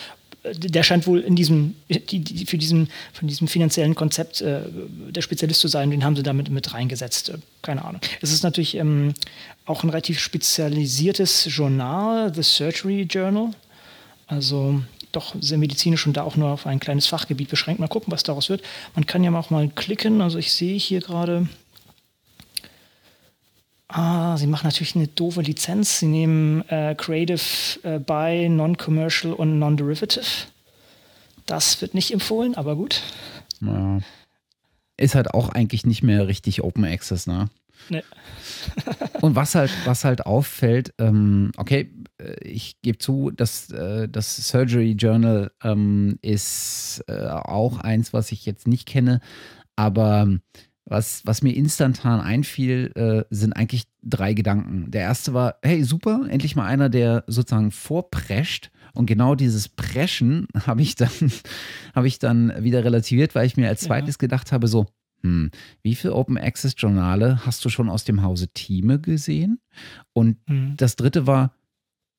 der 0.53 0.83
scheint 0.83 1.07
wohl 1.07 1.19
in 1.19 1.35
diesem, 1.35 1.75
die, 1.89 2.19
die, 2.19 2.45
für 2.45 2.57
diesen, 2.57 2.89
von 3.13 3.27
diesem 3.27 3.47
finanziellen 3.47 3.95
Konzept 3.95 4.41
äh, 4.41 4.61
der 5.09 5.21
Spezialist 5.21 5.59
zu 5.59 5.67
sein. 5.67 5.91
Den 5.91 6.03
haben 6.03 6.15
sie 6.15 6.23
damit 6.23 6.49
mit 6.49 6.73
reingesetzt. 6.73 7.29
Äh, 7.29 7.37
keine 7.61 7.83
Ahnung. 7.83 8.01
Es 8.21 8.31
ist 8.31 8.43
natürlich 8.43 8.75
ähm, 8.75 9.13
auch 9.65 9.83
ein 9.83 9.89
relativ 9.89 10.19
spezialisiertes 10.19 11.47
Journal, 11.49 12.33
The 12.33 12.43
Surgery 12.43 13.01
Journal. 13.03 13.51
Also 14.27 14.81
doch 15.11 15.35
sehr 15.39 15.57
medizinisch 15.57 16.05
und 16.05 16.17
da 16.17 16.23
auch 16.23 16.35
nur 16.35 16.49
auf 16.49 16.67
ein 16.67 16.79
kleines 16.79 17.07
Fachgebiet 17.07 17.49
beschränkt. 17.49 17.79
Mal 17.79 17.87
gucken, 17.87 18.11
was 18.11 18.23
daraus 18.23 18.49
wird. 18.49 18.61
Man 18.95 19.05
kann 19.05 19.23
ja 19.23 19.33
auch 19.33 19.49
mal 19.49 19.69
klicken. 19.69 20.21
Also 20.21 20.37
ich 20.37 20.53
sehe 20.53 20.77
hier 20.77 21.01
gerade 21.01 21.47
Ah, 23.89 24.35
sie 24.35 24.47
machen 24.47 24.67
natürlich 24.67 24.95
eine 24.95 25.07
doofe 25.07 25.41
Lizenz. 25.41 25.99
Sie 25.99 26.07
nehmen 26.07 26.67
äh, 26.69 26.93
Creative 26.95 27.39
äh, 27.83 27.99
by 27.99 28.49
Non-Commercial 28.49 29.33
und 29.33 29.59
Non-Derivative. 29.59 30.25
Das 31.45 31.81
wird 31.81 31.93
nicht 31.93 32.11
empfohlen, 32.11 32.55
aber 32.55 32.75
gut. 32.75 33.01
Ja. 33.61 33.99
Ist 34.97 35.15
halt 35.15 35.33
auch 35.33 35.49
eigentlich 35.49 35.85
nicht 35.85 36.03
mehr 36.03 36.27
richtig 36.27 36.63
Open 36.63 36.83
Access, 36.83 37.27
ne? 37.27 37.49
Nee. 37.89 38.03
und 39.21 39.35
was 39.35 39.55
halt, 39.55 39.71
was 39.85 40.03
halt 40.03 40.25
auffällt, 40.25 40.93
ähm, 40.97 41.51
okay, 41.57 41.91
äh, 42.17 42.35
ich 42.43 42.81
gebe 42.81 42.97
zu, 42.97 43.31
dass 43.31 43.69
äh, 43.71 44.07
das 44.09 44.35
Surgery 44.35 44.91
Journal 44.91 45.51
ähm, 45.63 46.19
ist 46.21 47.03
äh, 47.07 47.27
auch 47.27 47.79
eins, 47.79 48.13
was 48.13 48.31
ich 48.31 48.45
jetzt 48.45 48.67
nicht 48.67 48.87
kenne, 48.87 49.21
aber 49.75 50.27
was, 50.89 51.21
was 51.25 51.41
mir 51.41 51.55
instantan 51.55 52.21
einfiel, 52.21 52.91
äh, 52.95 53.23
sind 53.29 53.53
eigentlich 53.53 53.83
drei 54.03 54.33
Gedanken. 54.33 54.89
Der 54.89 55.01
erste 55.01 55.33
war, 55.33 55.55
hey, 55.61 55.83
super, 55.83 56.25
endlich 56.29 56.55
mal 56.55 56.65
einer, 56.65 56.89
der 56.89 57.23
sozusagen 57.27 57.71
vorprescht. 57.71 58.71
Und 58.93 59.05
genau 59.05 59.35
dieses 59.35 59.69
Preschen 59.69 60.47
habe 60.65 60.81
ich 60.81 60.95
dann, 60.95 61.09
habe 61.95 62.07
ich 62.07 62.19
dann 62.19 62.53
wieder 62.63 62.83
relativiert, 62.83 63.35
weil 63.35 63.45
ich 63.45 63.57
mir 63.57 63.67
als 63.67 63.81
zweites 63.81 64.15
ja. 64.15 64.19
gedacht 64.19 64.51
habe, 64.51 64.67
so, 64.67 64.85
hm, 65.21 65.51
wie 65.81 65.95
viele 65.95 66.13
Open 66.13 66.37
Access 66.37 66.75
Journale 66.77 67.45
hast 67.45 67.63
du 67.65 67.69
schon 67.69 67.89
aus 67.89 68.03
dem 68.03 68.21
Hause 68.21 68.49
Thieme 68.49 68.99
gesehen? 68.99 69.59
Und 70.13 70.37
hm. 70.47 70.75
das 70.77 70.95
dritte 70.95 71.27
war, 71.27 71.53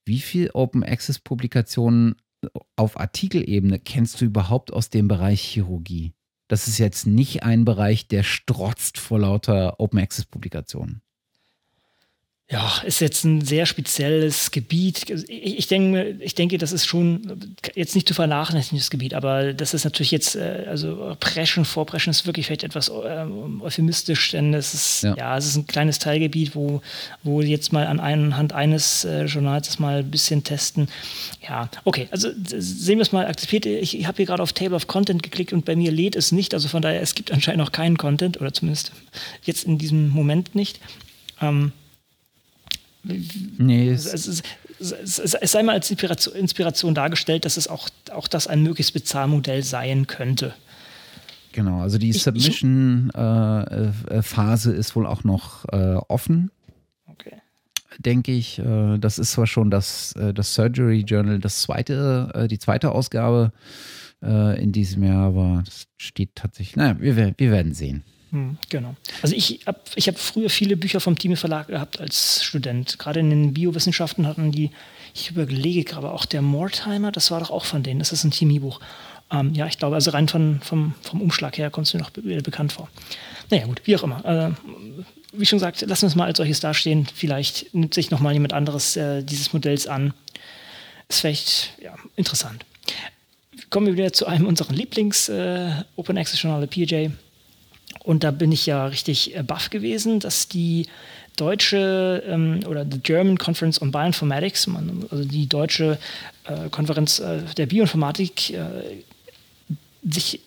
wie 0.05 0.21
viele 0.21 0.55
Open 0.55 0.83
Access 0.85 1.19
Publikationen 1.19 2.17
auf 2.77 2.99
Artikelebene 2.99 3.79
kennst 3.79 4.21
du 4.21 4.25
überhaupt 4.25 4.73
aus 4.73 4.91
dem 4.91 5.09
Bereich 5.09 5.41
Chirurgie? 5.43 6.15
Das 6.49 6.67
ist 6.67 6.79
jetzt 6.79 7.07
nicht 7.07 7.43
ein 7.43 7.65
Bereich, 7.65 8.09
der 8.09 8.23
strotzt 8.23 8.99
vor 8.99 9.19
lauter 9.19 9.79
Open 9.81 9.99
Access 9.99 10.25
Publikationen. 10.25 11.03
Ja, 12.51 12.81
ist 12.83 13.01
jetzt 13.01 13.25
ein 13.25 13.43
sehr 13.43 13.67
spezielles 13.67 14.51
Gebiet. 14.51 15.11
Ich, 15.29 15.59
ich, 15.59 15.67
denke, 15.67 16.17
ich 16.19 16.35
denke, 16.35 16.57
das 16.57 16.73
ist 16.73 16.87
schon 16.87 17.55
jetzt 17.75 17.95
nicht 17.95 18.09
zu 18.09 18.15
vernachlässigendes 18.15 18.89
Gebiet, 18.89 19.13
aber 19.13 19.53
das 19.53 19.75
ist 19.75 19.85
natürlich 19.85 20.13
jetzt, 20.13 20.35
äh, 20.35 20.65
also 20.67 21.15
Preschen, 21.21 21.67
Vorpreschen 21.67 22.11
ist 22.11 22.25
wirklich 22.25 22.47
vielleicht 22.47 22.65
etwas 22.65 22.91
ähm, 23.07 23.61
euphemistisch, 23.61 24.31
denn 24.31 24.55
es 24.55 24.73
ist, 24.73 25.03
ja. 25.03 25.15
ja. 25.15 25.37
es 25.37 25.45
ist 25.45 25.57
ein 25.57 25.67
kleines 25.67 25.99
Teilgebiet, 25.99 26.55
wo, 26.55 26.81
wo 27.23 27.43
jetzt 27.43 27.75
mal 27.75 27.87
an 27.87 28.01
anhand 28.01 28.55
eines 28.55 29.05
äh, 29.05 29.27
Journals 29.27 29.67
das 29.67 29.79
mal 29.79 29.99
ein 29.99 30.11
bisschen 30.11 30.43
testen. 30.43 30.89
Ja, 31.47 31.69
okay, 31.85 32.09
also 32.13 32.31
sehen 32.47 32.97
wir 32.97 33.03
es 33.03 33.13
mal 33.13 33.27
akzeptiert. 33.27 33.67
Ich, 33.67 33.99
ich 33.99 34.07
habe 34.07 34.17
hier 34.17 34.27
gerade 34.27 34.43
auf 34.43 34.55
Table 34.55 34.75
of 34.75 34.87
Content 34.87 35.23
geklickt 35.23 35.53
und 35.53 35.67
bei 35.67 35.77
mir 35.77 35.93
lädt 35.93 36.17
es 36.17 36.33
nicht, 36.33 36.55
also 36.55 36.69
von 36.69 36.81
daher, 36.81 37.03
es 37.03 37.15
gibt 37.15 37.31
anscheinend 37.31 37.63
noch 37.63 37.73
keinen 37.73 37.99
Content 37.99 38.41
oder 38.41 38.55
zumindest 38.55 38.93
jetzt 39.45 39.65
in 39.65 39.77
diesem 39.77 40.09
Moment 40.09 40.55
nicht. 40.55 40.81
Ähm, 41.43 41.73
Nee, 43.59 43.91
es, 43.91 44.07
es, 44.07 44.43
es, 44.79 45.19
es, 45.19 45.51
sei 45.51 45.63
mal 45.63 45.73
als 45.73 45.91
Inspiration, 45.91 46.95
dargestellt, 46.95 47.45
dass 47.45 47.57
es 47.57 47.69
auch, 47.69 47.89
auch 48.13 48.29
das 48.29 48.47
ein 48.47 48.63
mögliches 48.63 48.93
Bezahlmodell 48.93 49.63
sein 49.63 50.07
könnte. 50.07 50.55
Genau, 51.53 51.81
also 51.81 51.99
die 51.99 52.13
Submission-Phase 52.13 54.71
äh, 54.71 54.75
äh 54.75 54.79
ist 54.79 54.95
wohl 54.95 55.07
auch 55.07 55.25
noch 55.25 55.65
äh, 55.73 55.97
offen. 56.09 56.51
Okay. 57.07 57.37
Denke 57.99 58.33
ich. 58.33 58.59
Äh, 58.59 58.99
das 58.99 59.19
ist 59.19 59.33
zwar 59.33 59.47
schon 59.47 59.71
das, 59.71 60.13
äh, 60.13 60.35
das 60.35 60.55
Surgery 60.55 61.01
Journal, 61.01 61.39
das 61.39 61.63
zweite, 61.63 62.31
äh, 62.35 62.49
die 62.49 62.59
zweite 62.59 62.93
Ausgabe 62.93 63.53
in 64.21 64.73
diesem 64.73 65.05
Jahr, 65.05 65.29
aber 65.29 65.63
das 65.65 65.87
steht 65.97 66.35
tatsächlich. 66.35 66.75
Naja, 66.75 66.97
wir, 66.99 67.35
wir 67.37 67.51
werden 67.53 67.73
sehen. 67.73 68.03
Hm, 68.31 68.59
genau. 68.69 68.95
Also 69.23 69.35
ich 69.35 69.61
habe 69.67 69.81
ich 69.95 70.09
hab 70.09 70.19
früher 70.19 70.51
viele 70.51 70.77
Bücher 70.77 71.01
vom 71.01 71.19
Team 71.19 71.37
Verlag 71.37 71.69
gehabt 71.69 71.99
als 71.99 72.45
Student. 72.45 72.99
Gerade 72.99 73.21
in 73.21 73.31
den 73.31 73.55
Biowissenschaften 73.55 74.27
hatten 74.27 74.53
die, 74.53 74.71
ich 75.15 75.31
überlege 75.31 75.97
aber 75.97 76.13
auch 76.13 76.27
der 76.27 76.43
Mortimer, 76.43 77.11
das 77.11 77.31
war 77.31 77.41
doch 77.41 77.51
auch 77.51 77.65
von 77.65 77.83
denen, 77.83 78.01
das 78.01 78.13
ist 78.13 78.25
ein 78.25 78.33
Chemiebuch. 78.33 78.81
Ähm, 79.31 79.55
ja, 79.55 79.67
ich 79.67 79.79
glaube, 79.79 79.95
also 79.95 80.11
rein 80.11 80.29
von, 80.29 80.61
vom, 80.63 80.95
vom 81.03 81.21
Umschlag 81.21 81.59
her 81.59 81.71
kommt 81.71 81.87
es 81.87 81.95
mir 81.95 82.01
noch 82.01 82.11
be 82.11 82.43
bekannt 82.43 82.73
vor. 82.73 82.89
Naja, 83.51 83.67
gut, 83.67 83.83
wie 83.85 83.97
auch 83.97 84.03
immer. 84.03 84.25
Äh, 84.25 84.51
wie 85.33 85.45
schon 85.45 85.59
gesagt, 85.59 85.83
lassen 85.83 86.03
wir 86.03 86.09
es 86.09 86.15
mal 86.15 86.25
als 86.25 86.39
solches 86.39 86.61
dastehen. 86.61 87.07
Vielleicht 87.15 87.75
nimmt 87.75 87.95
sich 87.95 88.11
nochmal 88.11 88.33
jemand 88.33 88.53
anderes 88.53 88.97
äh, 88.97 89.23
dieses 89.23 89.53
Modells 89.53 89.87
an. 89.87 90.15
Ist 91.09 91.21
vielleicht 91.21 91.73
ja, 91.83 91.95
interessant. 92.17 92.65
Kommen 93.71 93.87
wir 93.87 93.97
wieder 93.97 94.13
zu 94.13 94.27
einem 94.27 94.47
unserer 94.47 94.73
Lieblings-Open 94.73 96.17
äh, 96.17 96.21
Access 96.21 96.43
Journale, 96.43 96.67
PJ. 96.67 97.09
Und 98.09 98.25
da 98.25 98.31
bin 98.31 98.53
ich 98.53 98.65
ja 98.65 98.87
richtig 98.87 99.37
äh, 99.37 99.43
baff 99.43 99.69
gewesen, 99.69 100.19
dass 100.19 100.49
die 100.49 100.87
deutsche 101.37 102.23
ähm, 102.27 102.61
oder 102.67 102.87
the 102.91 103.01
German 103.01 103.37
Conference 103.37 103.83
on 103.83 103.93
Bioinformatics, 103.93 104.67
man, 104.67 105.05
also 105.11 105.25
die 105.27 105.47
deutsche 105.47 105.99
äh, 106.45 106.71
Konferenz 106.71 107.19
äh, 107.19 107.43
der 107.59 107.67
Bioinformatik, 107.67 108.55
äh, 108.55 108.65
sich 110.11 110.41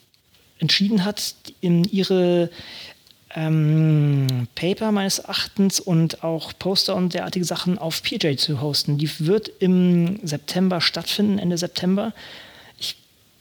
entschieden 0.57 1.05
hat, 1.05 1.35
in 1.61 1.83
ihre 1.83 2.49
ähm, 3.35 4.47
Paper 4.55 4.91
meines 4.91 5.19
Erachtens 5.19 5.79
und 5.79 6.23
auch 6.23 6.53
Poster 6.57 6.95
und 6.95 7.13
derartige 7.13 7.45
Sachen 7.45 7.77
auf 7.77 8.01
PJ 8.01 8.37
zu 8.37 8.59
hosten. 8.59 8.97
Die 8.97 9.11
wird 9.19 9.51
im 9.59 10.19
September 10.23 10.81
stattfinden, 10.81 11.37
Ende 11.37 11.59
September 11.59 12.11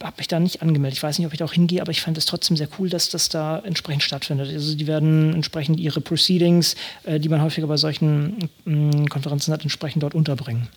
habe 0.03 0.15
mich 0.19 0.29
da 0.29 0.41
nicht 0.41 0.63
angemeldet. 0.63 0.99
Ich 0.99 1.03
weiß 1.03 1.19
nicht, 1.19 1.27
ob 1.27 1.33
ich 1.33 1.39
da 1.39 1.45
auch 1.45 1.53
hingehe, 1.53 1.81
aber 1.81 1.91
ich 1.91 2.01
fand 2.01 2.17
es 2.19 2.27
trotzdem 2.27 2.57
sehr 2.57 2.69
cool, 2.79 2.89
dass 2.89 3.11
das 3.11 3.29
da 3.29 3.59
entsprechend 3.59 4.03
stattfindet. 4.03 4.51
Also 4.53 4.75
die 4.75 4.87
werden 4.87 5.35
entsprechend 5.35 5.79
ihre 5.79 6.01
Proceedings, 6.01 6.77
äh, 7.05 7.21
die 7.21 7.29
man 7.29 7.43
häufiger 7.43 7.67
bei 7.67 7.77
solchen 7.77 8.51
äh, 8.67 9.07
Konferenzen 9.09 9.53
hat, 9.53 9.63
entsprechend 9.63 10.03
dort 10.03 10.15
unterbringen. 10.15 10.69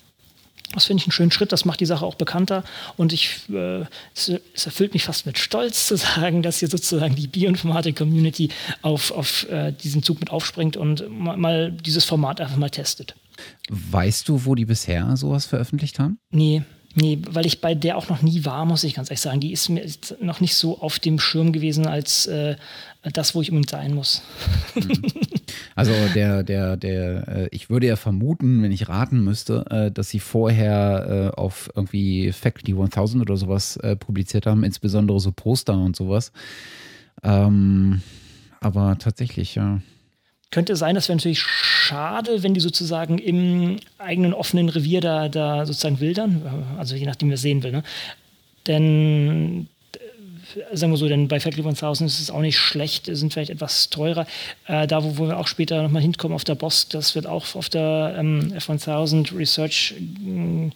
Das 0.74 0.86
finde 0.86 1.02
ich 1.02 1.08
einen 1.08 1.12
schönen 1.12 1.32
Schritt, 1.32 1.52
das 1.52 1.66
macht 1.66 1.80
die 1.80 1.86
Sache 1.86 2.04
auch 2.04 2.16
bekannter 2.16 2.64
und 2.98 3.14
ich, 3.14 3.42
äh, 3.50 3.82
es, 4.16 4.32
es, 4.56 4.66
erfüllt 4.66 4.94
mich 4.94 5.04
fast 5.04 5.26
mit 5.28 5.38
Stolz 5.38 5.88
zu 5.88 5.98
sagen, 5.98 6.42
dass 6.42 6.60
hier 6.60 6.68
sozusagen 6.68 7.16
die 7.16 7.28
Bioinformatik-Community 7.28 8.50
auf, 8.82 9.12
auf 9.12 9.48
äh, 9.50 9.72
diesen 9.72 10.02
Zug 10.02 10.20
mit 10.20 10.32
aufspringt 10.32 10.76
und 10.76 11.08
mal, 11.12 11.38
mal 11.38 11.72
dieses 11.72 12.06
Format 12.06 12.42
einfach 12.42 12.58
mal 12.58 12.72
testet. 12.72 13.16
Weißt 13.70 14.28
du, 14.28 14.46
wo 14.46 14.56
die 14.56 14.66
bisher 14.66 15.16
sowas 15.16 15.46
veröffentlicht 15.46 16.00
haben? 16.00 16.18
Nee, 16.32 16.64
Nee, 16.96 17.20
weil 17.28 17.46
ich 17.46 17.60
bei 17.60 17.74
der 17.74 17.98
auch 17.98 18.10
noch 18.10 18.22
nie 18.22 18.46
war, 18.46 18.66
muss 18.66 18.84
ich 18.84 18.94
ganz 18.94 19.10
ehrlich 19.10 19.22
sagen. 19.22 19.40
Die 19.40 19.52
ist 19.52 19.70
mir 19.70 19.84
noch 20.20 20.42
nicht 20.42 20.56
so 20.56 20.80
auf 20.80 21.00
dem 21.00 21.20
Schirm 21.20 21.52
gewesen 21.52 21.88
als 21.88 22.28
äh, 22.28 22.56
das, 23.02 23.34
wo 23.34 23.42
ich 23.42 23.50
unbedingt 23.50 23.72
sein 23.72 23.94
muss. 23.94 24.22
Mhm. 24.76 25.02
Also 25.76 25.92
der, 26.14 26.44
der, 26.44 26.78
der, 26.78 27.28
äh, 27.28 27.48
ich 27.52 27.70
würde 27.70 27.88
ja 27.88 27.96
vermuten, 27.96 28.62
wenn 28.62 28.72
ich 28.72 28.90
raten 28.90 29.24
müsste, 29.24 29.66
äh, 29.70 29.92
dass 29.92 30.10
sie 30.10 30.20
vorher 30.20 31.32
äh, 31.36 31.40
auf 31.40 31.72
irgendwie 31.76 32.32
Faculty 32.32 32.74
1000 32.74 33.22
oder 33.22 33.38
sowas 33.38 33.80
publiziert 34.00 34.46
haben, 34.46 34.64
insbesondere 34.64 35.20
so 35.20 35.32
Poster 35.32 35.78
und 35.78 35.96
sowas. 35.96 36.32
Ähm, 37.24 38.02
aber 38.60 38.98
tatsächlich, 39.00 39.56
ja. 39.56 39.82
Könnte 40.54 40.76
sein, 40.76 40.94
das 40.94 41.10
wäre 41.10 41.16
natürlich 41.16 41.42
schade, 41.42 42.44
wenn 42.44 42.54
die 42.54 42.60
sozusagen 42.60 43.18
im 43.18 43.78
eigenen 43.98 44.36
offenen 44.36 44.70
Revier 44.70 45.02
da, 45.02 45.28
da 45.28 45.66
sozusagen 45.66 46.00
wildern, 46.00 46.44
also 46.78 46.96
je 46.96 47.08
nachdem, 47.08 47.32
wer 47.32 47.38
sehen 47.38 47.64
will. 47.64 47.72
Ne? 47.72 47.84
Denn 48.68 49.68
äh, 50.72 50.78
sagen 50.78 50.94
wir 50.94 50.98
so, 50.98 51.08
denn 51.08 51.28
bei 51.28 51.40
Faculty 51.40 51.68
1000 51.68 52.08
ist 52.08 52.20
es 52.20 52.30
auch 52.30 52.42
nicht 52.42 52.60
schlecht, 52.60 53.08
sind 53.12 53.34
vielleicht 53.34 53.50
etwas 53.50 53.90
teurer. 53.90 54.28
Äh, 54.68 54.86
da, 54.86 55.04
wo, 55.04 55.18
wo, 55.18 55.28
wir 55.28 55.40
auch 55.40 55.48
später 55.48 55.82
nochmal 55.82 56.04
hinkommen 56.04 56.36
auf 56.36 56.44
der 56.44 56.54
BOSC, 56.54 56.92
das 56.92 57.16
wird 57.16 57.26
auch 57.26 57.56
auf 57.56 57.70
der 57.70 58.14
ähm, 58.20 58.54
F1000 58.56 59.36
Research 59.36 59.96
äh, 59.98 60.70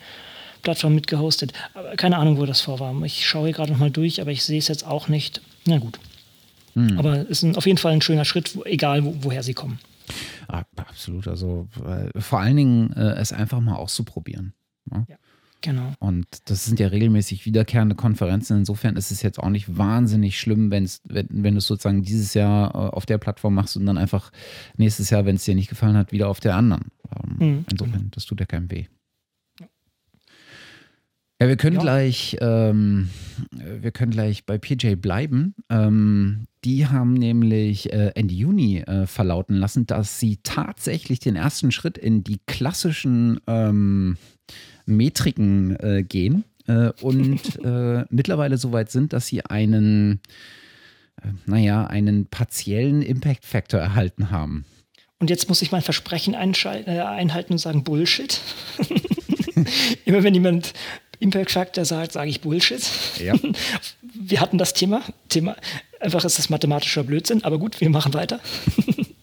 Plattform 0.64 0.96
mitgehostet. 0.96 1.54
Aber 1.76 1.96
keine 1.98 2.18
Ahnung, 2.18 2.40
wo 2.40 2.48
das 2.48 2.62
vor 2.62 2.80
war. 2.80 3.00
Ich 3.04 3.28
schaue 3.28 3.44
hier 3.44 3.54
gerade 3.54 3.74
nochmal 3.74 3.92
durch, 3.92 4.22
aber 4.22 4.32
ich 4.32 4.44
sehe 4.44 4.58
es 4.58 4.70
jetzt 4.70 4.88
auch 4.88 5.08
nicht. 5.08 5.40
Na 5.66 5.78
gut. 5.78 6.00
Mhm. 6.78 7.00
Aber 7.00 7.22
es 7.22 7.30
ist 7.30 7.44
ein, 7.44 7.56
auf 7.56 7.66
jeden 7.66 7.80
Fall 7.80 7.94
ein 7.94 8.02
schöner 8.02 8.24
Schritt, 8.24 8.58
egal 8.66 9.04
wo, 9.04 9.16
woher 9.22 9.42
sie 9.42 9.54
kommen. 9.54 9.80
Ah, 10.48 10.64
absolut. 10.76 11.28
Also 11.28 11.68
vor 12.18 12.40
allen 12.40 12.56
Dingen 12.56 12.94
äh, 12.94 13.16
es 13.16 13.34
einfach 13.34 13.60
mal 13.60 13.76
auszuprobieren. 13.76 14.54
Ne? 14.86 15.06
Ja. 15.10 15.16
Genau. 15.62 15.92
Und 16.00 16.28
das 16.46 16.66
sind 16.66 16.80
ja 16.80 16.88
regelmäßig 16.88 17.46
wiederkehrende 17.46 17.96
Konferenzen. 17.96 18.58
Insofern 18.58 18.96
ist 18.96 19.10
es 19.10 19.24
jetzt 19.24 19.40
auch 19.40 19.50
nicht 19.50 19.76
wahnsinnig 19.76 20.40
schlimm, 20.40 20.70
wenn's, 20.70 21.02
wenn, 21.06 21.28
wenn 21.32 21.56
du 21.56 21.58
es 21.58 21.68
sozusagen 21.68 22.04
dieses 22.04 22.36
Jahr 22.36 22.70
äh, 22.76 22.78
auf 22.96 23.08
der 23.08 23.18
Plattform 23.18 23.56
machst 23.56 23.76
und 23.76 23.88
dann 23.88 23.98
einfach 23.98 24.32
nächstes 24.78 25.10
Jahr, 25.10 25.26
wenn 25.26 25.36
es 25.36 25.46
dir 25.46 25.56
nicht 25.56 25.70
gefallen 25.70 25.98
hat, 25.98 26.12
wieder 26.12 26.30
auf 26.30 26.40
der 26.40 26.56
anderen. 26.56 26.92
Ähm, 27.12 27.48
mhm. 27.48 27.66
Insofern, 27.72 28.12
das 28.12 28.26
tut 28.26 28.40
ja 28.40 28.46
keinem 28.46 28.70
weh. 28.70 28.86
Ja, 31.40 31.48
wir 31.48 31.58
können 31.58 31.76
ja. 31.76 31.82
gleich, 31.82 32.38
ähm, 32.40 33.10
wir 33.52 33.92
können 33.92 34.12
gleich 34.12 34.46
bei 34.46 34.58
PJ 34.58 34.96
bleiben. 34.96 35.54
Ähm, 35.70 36.48
die 36.68 36.86
haben 36.86 37.14
nämlich 37.14 37.94
äh, 37.94 38.12
Ende 38.16 38.34
Juni 38.34 38.80
äh, 38.80 39.08
verlauten 39.08 39.56
lassen, 39.56 39.86
dass 39.86 40.20
sie 40.20 40.38
tatsächlich 40.44 41.20
den 41.20 41.38
ersten 41.38 41.72
Schritt 41.72 41.98
in 41.98 42.26
die 42.26 42.42
klassischen 42.46 43.40
ähm, 43.48 44.18
Metriken 44.86 45.78
äh, 45.80 46.04
gehen 46.04 46.44
äh, 46.68 46.90
und 47.00 47.40
äh, 47.64 48.04
mittlerweile 48.10 48.58
so 48.58 48.74
weit 48.74 48.92
sind, 48.92 49.14
dass 49.14 49.28
sie 49.28 49.46
einen, 49.46 50.20
äh, 51.24 51.30
naja, 51.46 51.88
einen 51.88 52.26
partiellen 52.26 53.02
Impact 53.02 53.46
Factor 53.46 53.80
erhalten 53.80 54.30
haben. 54.30 54.66
Und 55.20 55.30
jetzt 55.30 55.48
muss 55.48 55.62
ich 55.62 55.72
mein 55.72 55.82
Versprechen 55.82 56.36
einhalten 56.36 57.54
und 57.54 57.60
sagen 57.60 57.86
Bullshit. 57.86 58.42
Immer 60.06 60.22
wenn 60.22 60.34
jemand 60.34 60.74
Impact 61.20 61.52
Factor 61.52 61.86
sagt, 61.86 62.12
sage 62.12 62.30
ich 62.30 62.42
Bullshit. 62.42 62.84
Ja. 63.24 63.36
Wir 64.02 64.42
hatten 64.42 64.58
das 64.58 64.74
Thema. 64.74 65.02
Thema 65.30 65.56
einfach 66.00 66.26
ist 66.26 66.38
das 66.38 66.50
mathematischer 66.50 67.04
Blödsinn, 67.04 67.44
aber 67.44 67.60
gut, 67.60 67.80
wir 67.82 67.90
machen 67.90 68.14
weiter. 68.14 68.40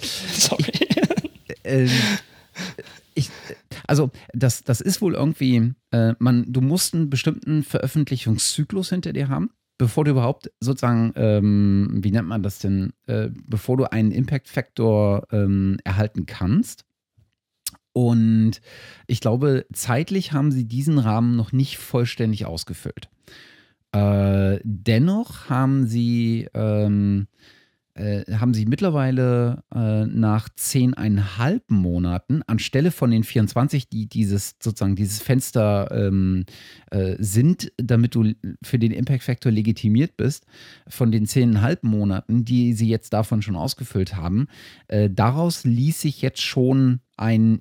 Sorry. 0.00 0.72
Äh, 1.62 1.88
ich, 3.14 3.30
also 3.86 4.10
das, 4.32 4.64
das 4.64 4.80
ist 4.80 5.02
wohl 5.02 5.14
irgendwie, 5.14 5.72
äh, 5.90 6.14
man, 6.18 6.52
du 6.52 6.60
musst 6.60 6.94
einen 6.94 7.10
bestimmten 7.10 7.62
Veröffentlichungszyklus 7.62 8.90
hinter 8.90 9.12
dir 9.12 9.28
haben, 9.28 9.50
bevor 9.78 10.04
du 10.04 10.12
überhaupt 10.12 10.50
sozusagen, 10.60 11.12
ähm, 11.16 12.00
wie 12.02 12.10
nennt 12.10 12.28
man 12.28 12.42
das 12.42 12.60
denn, 12.60 12.92
äh, 13.06 13.28
bevor 13.46 13.76
du 13.76 13.90
einen 13.90 14.12
Impact 14.12 14.48
Factor 14.48 15.26
ähm, 15.32 15.78
erhalten 15.84 16.26
kannst. 16.26 16.84
Und 17.92 18.60
ich 19.08 19.20
glaube, 19.20 19.66
zeitlich 19.72 20.32
haben 20.32 20.52
sie 20.52 20.64
diesen 20.64 20.98
Rahmen 20.98 21.34
noch 21.34 21.52
nicht 21.52 21.78
vollständig 21.78 22.46
ausgefüllt. 22.46 23.08
Äh, 23.92 24.60
dennoch 24.62 25.48
haben 25.48 25.86
sie 25.86 26.48
ähm, 26.54 27.26
äh, 27.94 28.24
haben 28.32 28.54
sie 28.54 28.66
mittlerweile 28.66 29.64
äh, 29.74 30.06
nach 30.06 30.48
zehneinhalb 30.54 31.70
Monaten 31.70 32.42
anstelle 32.46 32.92
von 32.92 33.10
den 33.10 33.24
24, 33.24 33.88
die 33.88 34.08
dieses 34.08 34.54
sozusagen 34.62 34.94
dieses 34.94 35.20
Fenster 35.20 35.90
ähm, 35.90 36.44
äh, 36.92 37.16
sind, 37.18 37.72
damit 37.78 38.14
du 38.14 38.32
für 38.62 38.78
den 38.78 38.92
Impact 38.92 39.24
Factor 39.24 39.50
legitimiert 39.50 40.16
bist, 40.16 40.46
von 40.86 41.10
den 41.10 41.26
zehneinhalb 41.26 41.82
Monaten, 41.82 42.44
die 42.44 42.74
sie 42.74 42.88
jetzt 42.88 43.12
davon 43.12 43.42
schon 43.42 43.56
ausgefüllt 43.56 44.14
haben, 44.14 44.46
äh, 44.88 45.10
daraus 45.10 45.64
ließ 45.64 46.00
sich 46.00 46.22
jetzt 46.22 46.42
schon 46.42 47.00
ein 47.16 47.60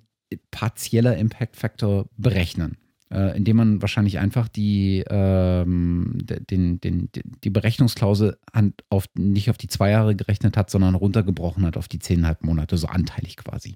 partieller 0.52 1.18
Impact 1.18 1.58
Factor 1.58 2.08
berechnen 2.18 2.78
äh, 3.12 3.36
indem 3.38 3.58
man 3.58 3.82
wahrscheinlich 3.82 4.20
einfach 4.20 4.48
die, 4.48 5.04
ähm, 5.10 6.18
den, 6.22 6.80
den, 6.80 7.10
die 7.44 7.50
Berechnungsklausel 7.50 8.38
an, 8.52 8.74
auf, 8.90 9.06
nicht 9.16 9.50
auf 9.50 9.58
die 9.58 9.68
zwei 9.68 9.92
Jahre 9.92 10.16
gerechnet 10.16 10.58
hat, 10.58 10.70
sondern 10.70 10.96
runtergebrochen 10.96 11.66
hat 11.66 11.78
auf 11.78 11.88
die 11.88 12.00
zehneinhalb 12.00 12.44
Monate, 12.44 12.78
so 12.78 12.88
anteilig 12.88 13.38
quasi. 13.38 13.76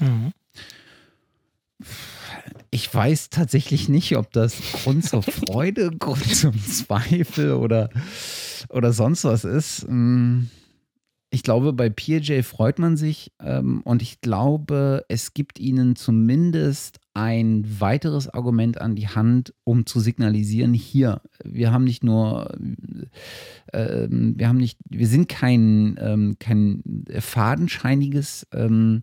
Mhm. 0.00 0.32
Ich 2.70 2.92
weiß 2.92 3.30
tatsächlich 3.30 3.88
nicht, 3.88 4.16
ob 4.16 4.32
das 4.32 4.60
Grund 4.72 5.04
zur 5.04 5.22
Freude, 5.22 5.90
Grund 5.90 6.34
zum 6.34 6.58
Zweifel 6.62 7.52
oder, 7.52 7.90
oder 8.68 8.92
sonst 8.92 9.24
was 9.24 9.44
ist. 9.44 9.86
Hm 9.86 10.50
ich 11.30 11.42
glaube, 11.42 11.72
bei 11.72 11.90
PJ 11.90 12.42
freut 12.42 12.78
man 12.78 12.96
sich 12.96 13.32
ähm, 13.40 13.82
und 13.82 14.00
ich 14.00 14.20
glaube, 14.20 15.04
es 15.08 15.34
gibt 15.34 15.58
ihnen 15.58 15.96
zumindest 15.96 16.98
ein 17.16 17.64
weiteres 17.80 18.28
Argument 18.28 18.78
an 18.78 18.94
die 18.94 19.08
Hand, 19.08 19.54
um 19.64 19.86
zu 19.86 20.00
signalisieren, 20.00 20.74
hier, 20.74 21.22
wir 21.42 21.72
haben 21.72 21.84
nicht 21.84 22.04
nur, 22.04 22.54
äh, 23.72 24.06
wir 24.10 24.46
haben 24.46 24.58
nicht, 24.58 24.78
wir 24.90 25.06
sind 25.06 25.26
kein, 25.26 25.96
ähm, 25.98 26.36
kein 26.38 26.82
fadenscheiniges 27.18 28.46
ähm, 28.52 29.02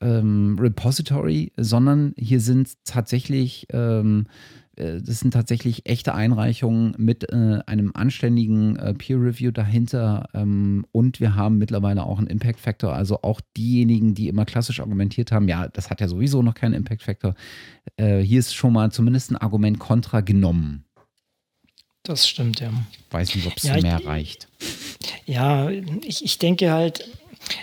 ähm 0.00 0.56
Repository, 0.56 1.52
sondern 1.56 2.14
hier 2.16 2.40
sind 2.40 2.74
tatsächlich 2.84 3.66
ähm, 3.72 4.26
äh, 4.28 4.61
das 4.76 5.20
sind 5.20 5.32
tatsächlich 5.32 5.86
echte 5.86 6.14
Einreichungen 6.14 6.94
mit 6.96 7.30
äh, 7.30 7.60
einem 7.66 7.92
anständigen 7.94 8.76
äh, 8.76 8.94
Peer 8.94 9.18
Review 9.18 9.50
dahinter. 9.50 10.28
Ähm, 10.32 10.86
und 10.92 11.20
wir 11.20 11.34
haben 11.34 11.58
mittlerweile 11.58 12.04
auch 12.04 12.18
einen 12.18 12.26
Impact 12.26 12.58
Factor. 12.58 12.94
Also 12.94 13.20
auch 13.22 13.40
diejenigen, 13.56 14.14
die 14.14 14.28
immer 14.28 14.44
klassisch 14.46 14.80
argumentiert 14.80 15.30
haben, 15.30 15.46
ja, 15.48 15.68
das 15.68 15.90
hat 15.90 16.00
ja 16.00 16.08
sowieso 16.08 16.42
noch 16.42 16.54
keinen 16.54 16.74
Impact 16.74 17.02
Factor. 17.02 17.34
Äh, 17.96 18.20
hier 18.20 18.38
ist 18.38 18.54
schon 18.54 18.72
mal 18.72 18.90
zumindest 18.90 19.30
ein 19.30 19.36
Argument 19.36 19.78
kontra 19.78 20.20
genommen. 20.20 20.84
Das 22.02 22.26
stimmt, 22.26 22.60
ja. 22.60 22.72
Weiß 23.10 23.34
nicht, 23.34 23.46
ob 23.46 23.56
es 23.56 23.64
ja, 23.64 23.80
mehr 23.80 24.04
reicht. 24.04 24.48
Ja, 25.26 25.70
ich, 25.70 26.24
ich 26.24 26.38
denke 26.38 26.72
halt, 26.72 27.08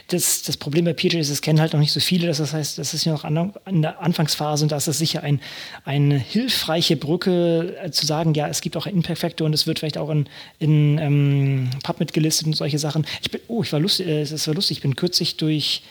das, 0.07 0.43
das 0.43 0.57
Problem 0.57 0.85
bei 0.85 0.93
PJ 0.93 1.17
ist, 1.17 1.29
es 1.29 1.41
kennen 1.41 1.59
halt 1.59 1.73
noch 1.73 1.79
nicht 1.79 1.91
so 1.91 1.99
viele. 1.99 2.27
Das 2.27 2.53
heißt, 2.53 2.77
das 2.77 2.93
ist 2.93 3.05
ja 3.05 3.13
noch 3.13 3.23
an 3.23 3.81
der 3.81 4.01
Anfangsphase 4.01 4.65
und 4.65 4.71
da 4.71 4.77
ist 4.77 4.87
es 4.87 4.97
sicher 4.97 5.23
ein, 5.23 5.39
eine 5.85 6.17
hilfreiche 6.17 6.95
Brücke 6.97 7.77
äh, 7.81 7.91
zu 7.91 8.05
sagen, 8.05 8.33
ja, 8.33 8.47
es 8.47 8.61
gibt 8.61 8.77
auch 8.77 8.85
Impact 8.85 9.41
und 9.41 9.53
es 9.53 9.67
wird 9.67 9.79
vielleicht 9.79 9.97
auch 9.97 10.09
in, 10.09 10.27
in 10.59 10.97
ähm, 10.97 11.69
PubMed 11.83 12.13
gelistet 12.13 12.47
und 12.47 12.53
solche 12.53 12.79
Sachen. 12.79 13.05
Ich 13.21 13.31
bin, 13.31 13.41
oh, 13.47 13.63
ich 13.63 13.71
war 13.71 13.79
lustig, 13.79 14.07
äh, 14.07 14.25
das 14.25 14.47
war 14.47 14.53
lustig, 14.53 14.77
ich 14.77 14.81
bin 14.81 14.95
kürzlich 14.95 15.37
durch 15.37 15.83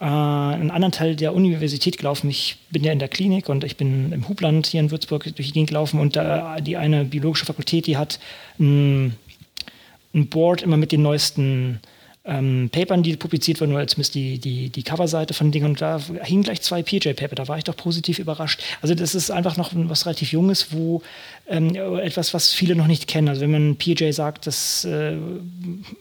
äh, 0.00 0.04
einen 0.04 0.70
anderen 0.70 0.92
Teil 0.92 1.16
der 1.16 1.34
Universität 1.34 1.98
gelaufen. 1.98 2.28
Ich 2.28 2.58
bin 2.70 2.84
ja 2.84 2.92
in 2.92 2.98
der 2.98 3.08
Klinik 3.08 3.48
und 3.48 3.64
ich 3.64 3.76
bin 3.76 4.12
im 4.12 4.28
Hubland 4.28 4.66
hier 4.66 4.80
in 4.80 4.90
Würzburg 4.90 5.24
durch 5.24 5.48
die 5.48 5.52
Gegend 5.52 5.68
gelaufen 5.68 6.00
und 6.00 6.16
da 6.16 6.60
die 6.60 6.76
eine 6.76 7.04
biologische 7.04 7.46
Fakultät, 7.46 7.86
die 7.86 7.96
hat 7.96 8.18
ein, 8.58 9.16
ein 10.14 10.28
Board 10.28 10.62
immer 10.62 10.76
mit 10.76 10.92
den 10.92 11.02
neuesten 11.02 11.80
ähm, 12.24 12.70
Papern, 12.70 13.02
die 13.02 13.16
publiziert 13.16 13.60
wurden, 13.60 13.72
oder 13.72 13.86
zumindest 13.88 14.14
die, 14.14 14.38
die, 14.38 14.68
die 14.68 14.82
Coverseite 14.82 15.34
von 15.34 15.50
Dingen. 15.50 15.66
Und 15.66 15.80
da 15.80 16.00
hingen 16.22 16.44
gleich 16.44 16.60
zwei 16.60 16.82
PJ-Paper. 16.82 17.34
Da 17.34 17.48
war 17.48 17.58
ich 17.58 17.64
doch 17.64 17.76
positiv 17.76 18.18
überrascht. 18.18 18.62
Also 18.80 18.94
das 18.94 19.14
ist 19.14 19.30
einfach 19.30 19.56
noch 19.56 19.70
was 19.74 20.06
relativ 20.06 20.32
Junges, 20.32 20.72
wo 20.72 21.02
ähm, 21.48 21.74
etwas, 21.74 22.32
was 22.32 22.52
viele 22.52 22.76
noch 22.76 22.86
nicht 22.86 23.08
kennen. 23.08 23.28
Also 23.28 23.40
wenn 23.40 23.50
man 23.50 23.76
PJ 23.76 24.10
sagt, 24.12 24.46
dass 24.46 24.84
äh, 24.84 25.16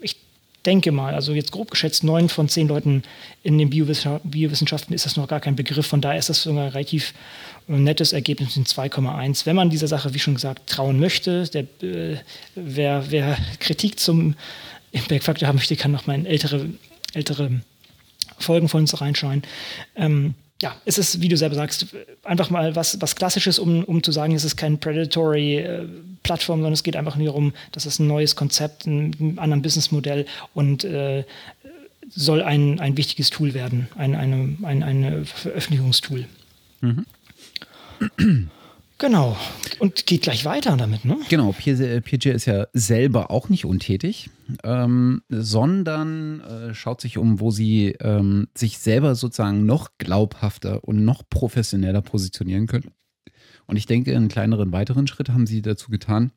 ich 0.02 0.16
denke 0.66 0.92
mal, 0.92 1.16
also 1.16 1.34
jetzt 1.34 1.52
grob 1.52 1.72
geschätzt, 1.72 2.04
neun 2.04 2.30
von 2.30 2.48
zehn 2.48 2.68
Leuten 2.68 3.04
in 3.42 3.58
den 3.58 3.72
Biowissenschaften 3.72 4.94
ist 4.94 5.06
das 5.06 5.18
noch 5.18 5.28
gar 5.28 5.40
kein 5.40 5.56
Begriff. 5.56 5.88
Von 5.88 6.02
daher 6.02 6.20
ist 6.20 6.30
das 6.30 6.44
sogar 6.44 6.66
ein 6.66 6.72
relativ 6.72 7.14
nettes 7.68 8.14
Ergebnis 8.14 8.58
in 8.58 8.66
2,1. 8.66 9.46
Wenn 9.46 9.56
man 9.56 9.70
dieser 9.70 9.88
Sache, 9.88 10.14
wie 10.14 10.20
schon 10.20 10.36
gesagt, 10.36 10.70
trauen 10.70 11.00
möchte, 11.00 11.46
der, 11.48 11.64
äh, 11.82 12.18
wer, 12.56 13.06
wer 13.10 13.38
Kritik 13.60 14.00
zum 14.00 14.36
Impact 14.92 15.24
Factor 15.24 15.48
haben 15.48 15.56
möchte, 15.56 15.76
kann 15.76 15.92
noch 15.92 16.08
mal 16.08 16.16
in 16.16 16.26
ältere, 16.26 16.70
ältere 17.14 17.62
Folgen 18.38 18.70
von 18.70 18.82
uns 18.82 19.00
reinschauen. 19.00 19.44
Ähm, 19.96 20.36
ja, 20.62 20.76
es 20.86 20.98
ist, 20.98 21.22
wie 21.22 21.28
du 21.28 21.38
selber 21.38 21.56
sagst, 21.56 21.88
einfach 22.24 22.50
mal 22.50 22.76
was, 22.76 23.02
was 23.02 23.16
Klassisches, 23.16 23.58
um, 23.58 23.84
um 23.84 24.04
zu 24.04 24.12
sagen, 24.12 24.36
es 24.36 24.44
ist 24.44 24.58
kein 24.58 24.80
predatory 24.80 25.58
äh, 25.58 25.88
sondern 26.38 26.72
es 26.72 26.84
geht 26.84 26.96
einfach 26.96 27.16
nur 27.16 27.26
darum, 27.26 27.54
dass 27.72 27.86
es 27.86 28.00
ein 28.00 28.08
neues 28.08 28.36
Konzept, 28.36 28.86
ein, 28.86 29.16
ein 29.20 29.40
anderes 29.40 29.64
Businessmodell 29.64 30.28
und 30.54 30.84
äh, 30.84 31.26
soll 32.10 32.44
ein, 32.44 32.80
ein 32.80 32.96
wichtiges 32.96 33.32
Tool 33.32 33.54
werden, 33.54 33.88
ein 33.96 34.16
eine, 34.16 34.56
ein 34.64 34.84
eine 34.84 35.26
Veröffentlichungstool. 35.26 36.28
Mhm. 36.82 37.06
Genau. 39.02 39.36
Und 39.80 40.06
geht 40.06 40.22
gleich 40.22 40.46
weiter 40.46 40.78
damit, 40.78 41.06
ne? 41.06 41.18
Genau. 41.28 41.54
PJ 41.54 42.30
ist 42.30 42.46
ja 42.46 42.68
selber 42.72 43.32
auch 43.32 43.50
nicht 43.50 43.66
untätig, 43.66 44.30
ähm, 44.64 45.24
sondern 45.28 46.42
äh, 46.42 46.74
schaut 46.76 47.02
sich 47.02 47.18
um, 47.18 47.40
wo 47.40 47.50
sie 47.50 47.96
ähm, 48.00 48.48
sich 48.56 48.78
selber 48.78 49.16
sozusagen 49.16 49.66
noch 49.66 49.90
glaubhafter 49.98 50.84
und 50.84 51.04
noch 51.04 51.24
professioneller 51.28 52.04
positionieren 52.04 52.68
können. 52.68 52.92
Und 53.66 53.76
ich 53.76 53.88
denke, 53.88 54.16
einen 54.16 54.28
kleineren 54.28 54.72
weiteren 54.72 55.08
Schritt 55.08 55.30
haben 55.30 55.48
sie 55.48 55.64
dazu 55.64 55.90
getan, 55.90 56.32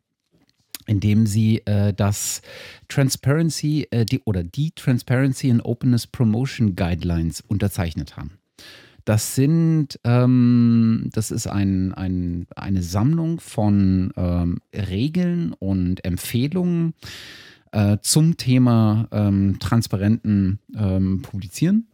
indem 0.86 1.26
sie 1.26 1.58
äh, 1.66 1.92
das 1.92 2.40
Transparency 2.88 3.88
äh, 3.90 4.06
die, 4.06 4.22
oder 4.24 4.42
die 4.42 4.70
Transparency 4.70 5.50
and 5.50 5.62
Openness 5.66 6.06
Promotion 6.06 6.76
Guidelines 6.76 7.42
unterzeichnet 7.42 8.16
haben. 8.16 8.38
Das 9.04 9.34
sind, 9.34 10.00
ähm, 10.04 11.10
das 11.12 11.30
ist 11.30 11.46
ein, 11.46 11.92
ein, 11.92 12.46
eine 12.56 12.82
Sammlung 12.82 13.38
von 13.38 14.12
ähm, 14.16 14.58
Regeln 14.74 15.52
und 15.52 16.04
Empfehlungen 16.04 16.94
äh, 17.72 17.98
zum 18.00 18.38
Thema 18.38 19.08
ähm, 19.12 19.58
transparenten 19.60 20.58
ähm, 20.74 21.20
Publizieren 21.20 21.86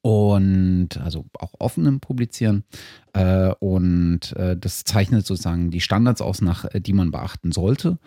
und 0.00 0.96
also 0.98 1.26
auch 1.38 1.54
offenem 1.60 2.00
Publizieren. 2.00 2.64
Äh, 3.12 3.52
und 3.60 4.34
äh, 4.36 4.56
das 4.56 4.82
zeichnet 4.82 5.24
sozusagen 5.26 5.70
die 5.70 5.80
Standards 5.80 6.20
aus, 6.20 6.40
nach 6.40 6.66
die 6.74 6.92
man 6.92 7.12
beachten 7.12 7.52
sollte. 7.52 7.98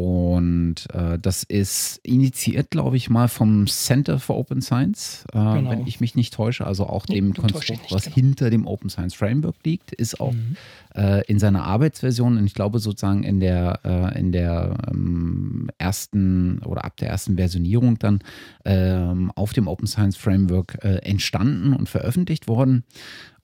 Und 0.00 0.86
äh, 0.94 1.18
das 1.18 1.42
ist 1.42 2.00
initiiert, 2.02 2.70
glaube 2.70 2.96
ich, 2.96 3.10
mal 3.10 3.28
vom 3.28 3.66
Center 3.66 4.18
for 4.18 4.38
Open 4.38 4.62
Science, 4.62 5.26
äh, 5.34 5.36
genau. 5.36 5.70
wenn 5.70 5.86
ich 5.86 6.00
mich 6.00 6.14
nicht 6.14 6.32
täusche. 6.32 6.66
Also 6.66 6.86
auch 6.86 7.06
nee, 7.06 7.16
dem 7.16 7.34
Konstrukt, 7.34 7.92
was 7.92 8.04
genau. 8.04 8.14
hinter 8.14 8.48
dem 8.48 8.66
Open 8.66 8.88
Science 8.88 9.14
Framework 9.14 9.56
liegt, 9.62 9.92
ist 9.92 10.18
auch 10.18 10.32
mhm. 10.32 10.56
äh, 10.94 11.22
in 11.26 11.38
seiner 11.38 11.64
Arbeitsversion 11.64 12.38
und 12.38 12.46
ich 12.46 12.54
glaube 12.54 12.78
sozusagen 12.78 13.24
in 13.24 13.40
der, 13.40 13.80
äh, 13.84 14.18
in 14.18 14.32
der 14.32 14.74
ähm, 14.90 15.68
ersten 15.76 16.60
oder 16.60 16.86
ab 16.86 16.96
der 16.96 17.10
ersten 17.10 17.36
Versionierung 17.36 17.98
dann 17.98 18.20
ähm, 18.64 19.30
auf 19.34 19.52
dem 19.52 19.68
Open 19.68 19.86
Science 19.86 20.16
Framework 20.16 20.82
äh, 20.82 20.96
entstanden 21.02 21.74
und 21.74 21.90
veröffentlicht 21.90 22.48
worden. 22.48 22.84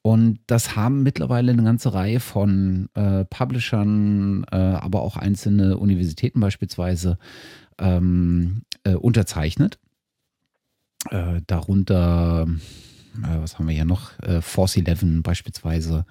Und 0.06 0.38
das 0.46 0.76
haben 0.76 1.02
mittlerweile 1.02 1.50
eine 1.50 1.64
ganze 1.64 1.92
Reihe 1.92 2.20
von 2.20 2.88
äh, 2.94 3.24
Publishern, 3.24 4.44
äh, 4.52 4.54
aber 4.54 5.02
auch 5.02 5.16
einzelne 5.16 5.78
Universitäten 5.78 6.38
beispielsweise 6.38 7.18
ähm, 7.80 8.62
äh, 8.84 8.94
unterzeichnet. 8.94 9.80
Äh, 11.10 11.40
darunter, 11.48 12.46
äh, 13.16 13.40
was 13.40 13.58
haben 13.58 13.66
wir 13.66 13.74
hier 13.74 13.84
noch? 13.84 14.16
Äh, 14.20 14.42
Force 14.42 14.76
11 14.76 15.24
beispielsweise 15.24 16.06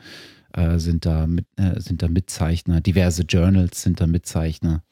sind, 0.77 1.05
da 1.05 1.27
mit, 1.27 1.47
sind 1.77 2.01
da 2.01 2.07
Mitzeichner. 2.07 2.79
Diverse 2.79 3.23
Journals 3.23 3.81
sind 3.81 3.99
da 3.99 4.07
Mitzeichner. 4.07 4.83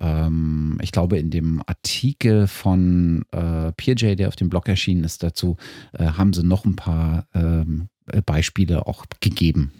Ähm, 0.00 0.78
ich 0.82 0.92
glaube, 0.92 1.18
in 1.18 1.30
dem 1.30 1.62
Artikel 1.66 2.46
von 2.46 3.24
PeerJ, 3.76 4.14
der 4.16 4.28
auf 4.28 4.36
dem 4.36 4.48
Blog 4.48 4.68
erschienen 4.68 5.04
ist, 5.04 5.22
dazu 5.22 5.56
haben 5.98 6.32
sie 6.32 6.42
noch 6.42 6.64
ein 6.64 6.76
paar 6.76 7.26
ähm, 7.34 7.88
äh, 8.06 8.22
Beispiele 8.22 8.86
auch 8.86 9.06
gegeben. 9.20 9.72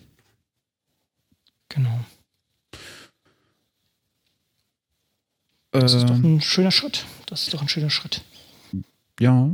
Genau. 1.68 2.00
Das 5.72 5.92
ist 5.92 6.08
doch 6.08 6.14
ein 6.14 6.40
schöner 6.40 6.70
Schritt. 6.70 7.04
Das 7.26 7.42
ist 7.42 7.54
doch 7.54 7.60
ein 7.60 7.68
schöner 7.68 7.90
Schritt. 7.90 8.22
Ja. 9.18 9.50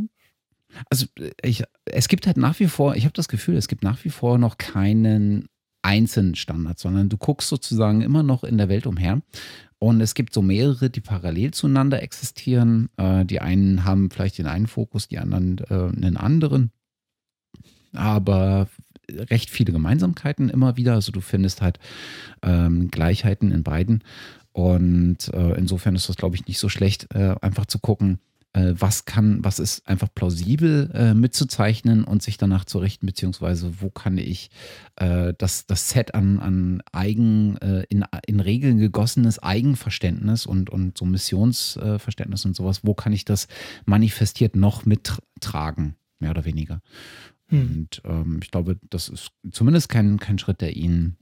Also 0.90 1.06
ich, 1.42 1.64
es 1.86 2.08
gibt 2.08 2.26
halt 2.26 2.36
nach 2.36 2.60
wie 2.60 2.68
vor, 2.68 2.94
ich 2.94 3.04
habe 3.04 3.14
das 3.14 3.28
Gefühl, 3.28 3.56
es 3.56 3.68
gibt 3.68 3.82
nach 3.82 4.04
wie 4.04 4.10
vor 4.10 4.36
noch 4.36 4.58
keinen 4.58 5.48
einzelnen 5.82 6.34
Standard, 6.34 6.78
sondern 6.78 7.08
du 7.08 7.16
guckst 7.16 7.48
sozusagen 7.48 8.02
immer 8.02 8.22
noch 8.22 8.44
in 8.44 8.58
der 8.58 8.68
Welt 8.68 8.86
umher 8.86 9.22
Und 9.82 10.02
es 10.02 10.14
gibt 10.14 10.34
so 10.34 10.42
mehrere, 10.42 10.90
die 10.90 11.00
parallel 11.00 11.52
zueinander 11.52 12.02
existieren. 12.02 12.90
Äh, 12.98 13.24
die 13.24 13.40
einen 13.40 13.84
haben 13.84 14.10
vielleicht 14.10 14.36
den 14.36 14.46
einen 14.46 14.66
Fokus, 14.66 15.08
die 15.08 15.18
anderen 15.18 15.58
äh, 15.70 15.74
einen 15.74 16.18
anderen. 16.18 16.70
Aber 17.94 18.68
recht 19.10 19.48
viele 19.48 19.72
Gemeinsamkeiten 19.72 20.50
immer 20.50 20.76
wieder. 20.76 20.94
Also 20.94 21.12
du 21.12 21.22
findest 21.22 21.62
halt 21.62 21.78
ähm, 22.42 22.90
Gleichheiten 22.90 23.52
in 23.52 23.62
beiden. 23.62 24.04
Und 24.52 25.32
äh, 25.32 25.54
insofern 25.54 25.94
ist 25.94 26.10
das, 26.10 26.16
glaube 26.16 26.36
ich, 26.36 26.46
nicht 26.46 26.58
so 26.58 26.68
schlecht, 26.68 27.14
äh, 27.14 27.34
einfach 27.40 27.64
zu 27.64 27.78
gucken, 27.78 28.18
äh, 28.52 28.74
was 28.74 29.04
kann, 29.04 29.44
was 29.44 29.58
ist 29.58 29.86
einfach 29.86 30.08
plausibel 30.12 30.90
äh, 30.92 31.14
mitzuzeichnen 31.14 32.04
und 32.04 32.22
sich 32.22 32.36
danach 32.36 32.64
zu 32.64 32.78
richten, 32.78 33.06
beziehungsweise 33.06 33.80
wo 33.80 33.90
kann 33.90 34.18
ich 34.18 34.50
äh, 34.96 35.34
das, 35.38 35.66
das 35.66 35.90
Set 35.90 36.14
an, 36.14 36.40
an 36.40 36.82
Eigen, 36.92 37.56
äh, 37.58 37.84
in, 37.88 38.04
in 38.26 38.40
Regeln 38.40 38.78
gegossenes 38.78 39.38
Eigenverständnis 39.40 40.46
und, 40.46 40.70
und 40.70 40.98
so 40.98 41.04
Missionsverständnis 41.04 42.44
und 42.44 42.56
sowas, 42.56 42.80
wo 42.82 42.94
kann 42.94 43.12
ich 43.12 43.24
das 43.24 43.46
manifestiert 43.84 44.56
noch 44.56 44.84
mittragen, 44.84 45.94
mehr 46.18 46.30
oder 46.30 46.44
weniger. 46.44 46.82
Hm. 47.48 47.60
Und 47.60 48.02
ähm, 48.04 48.40
ich 48.42 48.50
glaube, 48.50 48.78
das 48.90 49.08
ist 49.08 49.32
zumindest 49.52 49.88
kein, 49.88 50.18
kein 50.18 50.38
Schritt, 50.38 50.60
der 50.60 50.76
ihnen 50.76 51.16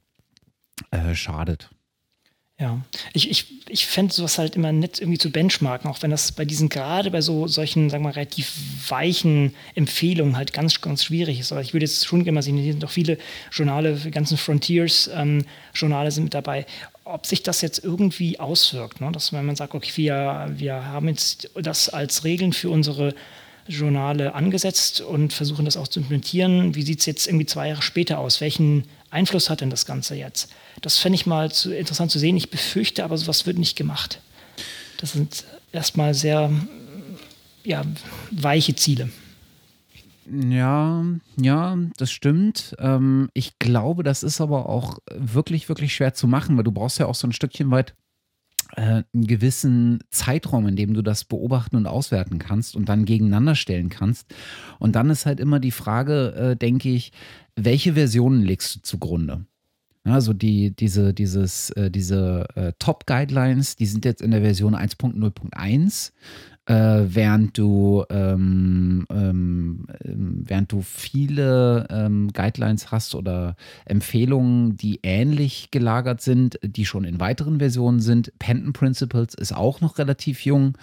äh, 0.91 1.15
schadet. 1.15 1.71
Ja, 2.61 2.81
ich, 3.13 3.31
ich, 3.31 3.47
ich 3.69 3.87
fände 3.87 4.13
sowas 4.13 4.37
halt 4.37 4.57
immer 4.57 4.73
nett 4.73 5.01
irgendwie 5.01 5.19
zu 5.19 5.31
benchmarken, 5.31 5.89
auch 5.89 6.03
wenn 6.03 6.11
das 6.11 6.33
bei 6.33 6.45
diesen, 6.45 6.69
gerade 6.69 7.09
bei 7.13 7.21
so 7.21 7.47
solchen, 7.47 7.89
sagen 7.89 8.03
wir 8.03 8.09
mal, 8.09 8.15
relativ 8.15 8.53
weichen 8.89 9.55
Empfehlungen 9.77 10.37
halt 10.37 10.53
ganz, 10.53 10.81
ganz 10.81 11.05
schwierig 11.05 11.39
ist. 11.39 11.53
Aber 11.53 11.61
ich 11.61 11.73
würde 11.73 11.87
jetzt 11.87 12.05
schon 12.05 12.25
gerne 12.25 12.35
mal 12.35 12.43
sehen, 12.43 12.57
hier 12.57 12.73
sind 12.73 12.83
doch 12.83 12.91
viele 12.91 13.17
Journale, 13.53 13.95
die 13.95 14.11
ganzen 14.11 14.37
Frontiers-Journale 14.37 16.07
ähm, 16.07 16.11
sind 16.11 16.25
mit 16.25 16.35
dabei, 16.35 16.67
ob 17.05 17.27
sich 17.27 17.45
das 17.45 17.61
jetzt 17.61 17.85
irgendwie 17.85 18.41
auswirkt. 18.41 19.01
Ne? 19.01 19.13
Dass 19.13 19.33
wenn 19.33 19.47
man 19.47 19.55
sagt, 19.55 19.77
okay, 19.77 19.93
wir, 19.95 20.51
wir 20.57 20.85
haben 20.85 21.07
jetzt 21.07 21.51
das 21.55 21.89
als 21.89 22.25
Regeln 22.25 22.53
für 22.53 22.71
unsere 22.71 23.15
Journale 23.69 24.35
angesetzt 24.35 25.01
und 25.01 25.33
versuchen 25.33 25.65
das 25.65 25.77
auch 25.77 25.87
zu 25.87 26.01
implementieren. 26.01 26.75
Wie 26.75 26.83
sieht 26.83 27.01
es 27.01 27.07
jetzt 27.07 27.29
irgendwie 27.29 27.47
zwei 27.47 27.69
Jahre 27.69 27.83
später 27.83 28.19
aus? 28.19 28.41
Welchen 28.41 28.85
Einfluss 29.11 29.51
hat 29.51 29.61
denn 29.61 29.71
das 29.71 29.87
Ganze 29.87 30.15
jetzt? 30.15 30.53
Das 30.83 30.99
fände 30.99 31.17
ich 31.17 31.27
mal 31.27 31.51
zu, 31.51 31.75
interessant 31.75 32.11
zu 32.11 32.19
sehen. 32.19 32.37
Ich 32.37 32.51
befürchte 32.51 33.05
aber, 33.05 33.17
sowas 33.17 33.47
wird 33.47 33.59
nicht 33.59 33.77
gemacht. 33.77 34.21
Das 35.01 35.13
sind 35.13 35.45
erstmal 35.73 36.15
sehr 36.15 36.51
ja, 37.65 37.85
weiche 38.31 38.75
Ziele. 38.75 39.11
Ja, 40.31 41.05
ja, 41.37 41.79
das 41.97 42.11
stimmt. 42.11 42.77
Ähm, 42.79 43.31
ich 43.33 43.59
glaube, 43.59 44.03
das 44.03 44.23
ist 44.23 44.41
aber 44.41 44.69
auch 44.69 44.99
wirklich, 45.11 45.69
wirklich 45.69 45.95
schwer 45.95 46.13
zu 46.15 46.27
machen, 46.27 46.57
weil 46.57 46.65
du 46.65 46.73
brauchst 46.73 46.99
ja 46.99 47.07
auch 47.07 47.15
so 47.15 47.27
ein 47.27 47.33
Stückchen 47.33 47.71
weit 47.71 47.95
äh, 48.77 49.03
einen 49.15 49.27
gewissen 49.27 50.01
Zeitraum, 50.11 50.67
in 50.67 50.77
dem 50.77 50.93
du 50.93 51.03
das 51.03 51.25
beobachten 51.25 51.77
und 51.77 51.87
auswerten 51.87 52.39
kannst 52.39 52.77
und 52.77 52.89
dann 52.89 53.07
gegeneinander 53.07 53.55
stellen 53.55 53.89
kannst. 53.89 54.35
Und 54.79 54.95
dann 54.97 55.09
ist 55.09 55.25
halt 55.25 55.41
immer 55.41 55.61
die 55.61 55.71
Frage, 55.71 56.35
äh, 56.35 56.57
denke 56.57 56.91
ich, 56.91 57.13
welche 57.59 57.95
Versionen 57.95 58.43
legst 58.43 58.77
du 58.77 58.81
zugrunde? 58.83 59.47
Also 60.05 60.33
die, 60.33 60.75
diese, 60.75 61.13
dieses, 61.13 61.71
äh, 61.71 61.91
diese 61.91 62.47
äh, 62.55 62.73
Top-Guidelines, 62.79 63.77
die 63.77 63.87
sind 63.87 64.05
jetzt 64.05 64.23
in 64.23 64.31
der 64.31 64.41
Version 64.41 64.75
1.0.1, 64.75 66.13
äh, 66.67 67.07
während 67.15 67.59
du 67.59 68.05
ähm, 68.11 69.07
ähm, 69.11 69.87
ähm, 70.05 70.43
während 70.45 70.73
du 70.73 70.83
viele 70.83 71.87
ähm, 71.91 72.31
Guidelines 72.33 72.91
hast 72.91 73.15
oder 73.15 73.57
Empfehlungen, 73.85 74.77
die 74.77 75.01
ähnlich 75.03 75.71
gelagert 75.71 76.21
sind, 76.21 76.59
die 76.63 76.85
schon 76.85 77.05
in 77.05 77.21
weiteren 77.21 77.59
Versionen 77.59 78.01
sind. 78.01 78.33
Penton 78.39 78.73
Principles 78.73 79.35
ist 79.35 79.55
auch 79.55 79.81
noch 79.81 79.99
relativ 79.99 80.45
jung. 80.45 80.77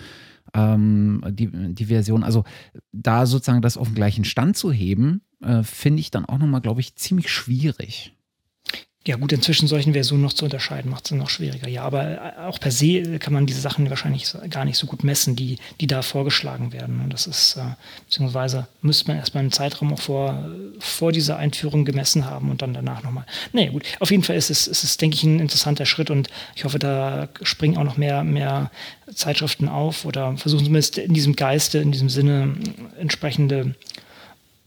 Ähm, 0.53 1.23
die, 1.29 1.49
die 1.51 1.85
Version, 1.85 2.23
also 2.23 2.43
da 2.91 3.25
sozusagen 3.25 3.61
das 3.61 3.77
auf 3.77 3.87
den 3.87 3.95
gleichen 3.95 4.25
Stand 4.25 4.57
zu 4.57 4.71
heben, 4.71 5.21
äh, 5.41 5.63
finde 5.63 5.99
ich 6.01 6.11
dann 6.11 6.25
auch 6.25 6.37
nochmal, 6.37 6.61
glaube 6.61 6.81
ich, 6.81 6.95
ziemlich 6.95 7.29
schwierig. 7.29 8.13
Ja 9.07 9.17
gut, 9.17 9.31
inzwischen 9.31 9.67
solchen 9.67 9.93
Versionen 9.93 10.23
noch 10.23 10.33
zu 10.33 10.45
unterscheiden, 10.45 10.89
macht 10.89 11.05
es 11.05 11.11
noch 11.11 11.29
schwieriger. 11.29 11.67
Ja, 11.67 11.83
aber 11.83 12.03
äh, 12.03 12.39
auch 12.47 12.59
per 12.59 12.71
se 12.71 13.19
kann 13.19 13.33
man 13.33 13.45
diese 13.45 13.61
Sachen 13.61 13.87
wahrscheinlich 13.91 14.33
gar 14.49 14.65
nicht 14.65 14.79
so 14.79 14.87
gut 14.87 15.03
messen, 15.03 15.35
die, 15.35 15.59
die 15.79 15.85
da 15.85 16.01
vorgeschlagen 16.01 16.73
werden. 16.73 16.99
Und 17.01 17.13
das 17.13 17.27
ist, 17.27 17.55
äh, 17.55 17.75
beziehungsweise 18.05 18.67
müsste 18.81 19.07
man 19.09 19.17
erstmal 19.17 19.41
einen 19.41 19.51
Zeitraum 19.51 19.93
auch 19.93 19.99
vor, 19.99 20.49
vor 20.79 21.11
dieser 21.11 21.37
Einführung 21.37 21.85
gemessen 21.85 22.25
haben 22.25 22.49
und 22.49 22.63
dann 22.63 22.73
danach 22.73 23.03
nochmal. 23.03 23.27
Naja 23.53 23.69
gut, 23.69 23.83
auf 23.99 24.09
jeden 24.09 24.23
Fall 24.23 24.37
ist 24.37 24.49
es, 24.49 24.65
ist 24.65 24.83
es, 24.83 24.97
denke 24.97 25.15
ich, 25.15 25.23
ein 25.23 25.39
interessanter 25.39 25.85
Schritt 25.85 26.09
und 26.09 26.29
ich 26.55 26.63
hoffe, 26.63 26.79
da 26.79 27.29
springen 27.43 27.77
auch 27.77 27.83
noch 27.83 27.97
mehr, 27.97 28.23
mehr 28.23 28.71
Zeitschriften 29.13 29.69
auf 29.69 30.05
oder 30.05 30.35
versuchen 30.35 30.65
zumindest 30.65 30.97
in 30.97 31.13
diesem 31.13 31.35
Geiste, 31.35 31.77
in 31.77 31.91
diesem 31.91 32.09
Sinne 32.09 32.55
entsprechende 32.99 33.75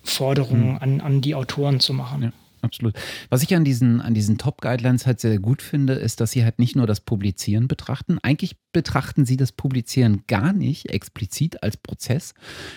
Forderungen 0.09 0.73
mhm. 0.73 0.79
an, 0.79 1.01
an 1.01 1.21
die 1.21 1.35
Autoren 1.35 1.81
zu 1.81 1.93
machen. 1.93 2.23
Ja 2.23 2.33
absolut. 2.63 2.95
Was 3.31 3.43
ich 3.43 3.55
an 3.55 3.65
diesen, 3.65 4.01
an 4.01 4.15
diesen 4.15 4.39
Top-Guidelines 4.39 5.07
halt 5.07 5.21
sehr 5.21 5.39
gut 5.39 5.63
finde, 5.63 5.95
ist, 5.95 6.21
dass 6.21 6.33
sie 6.33 6.45
halt 6.45 6.59
nicht 6.59 6.77
nur 6.77 6.87
das 6.87 7.01
Publizieren 7.01 7.69
betrachten. 7.69 8.19
Eigentlich 8.23 8.57
betrachten 8.73 9.25
sie 9.25 9.37
das 9.37 9.53
Publizieren 9.53 10.25
gar 10.27 10.53
nicht 10.53 10.91
explizit 10.91 11.63
als 11.63 11.77
Prozess, 11.77 12.35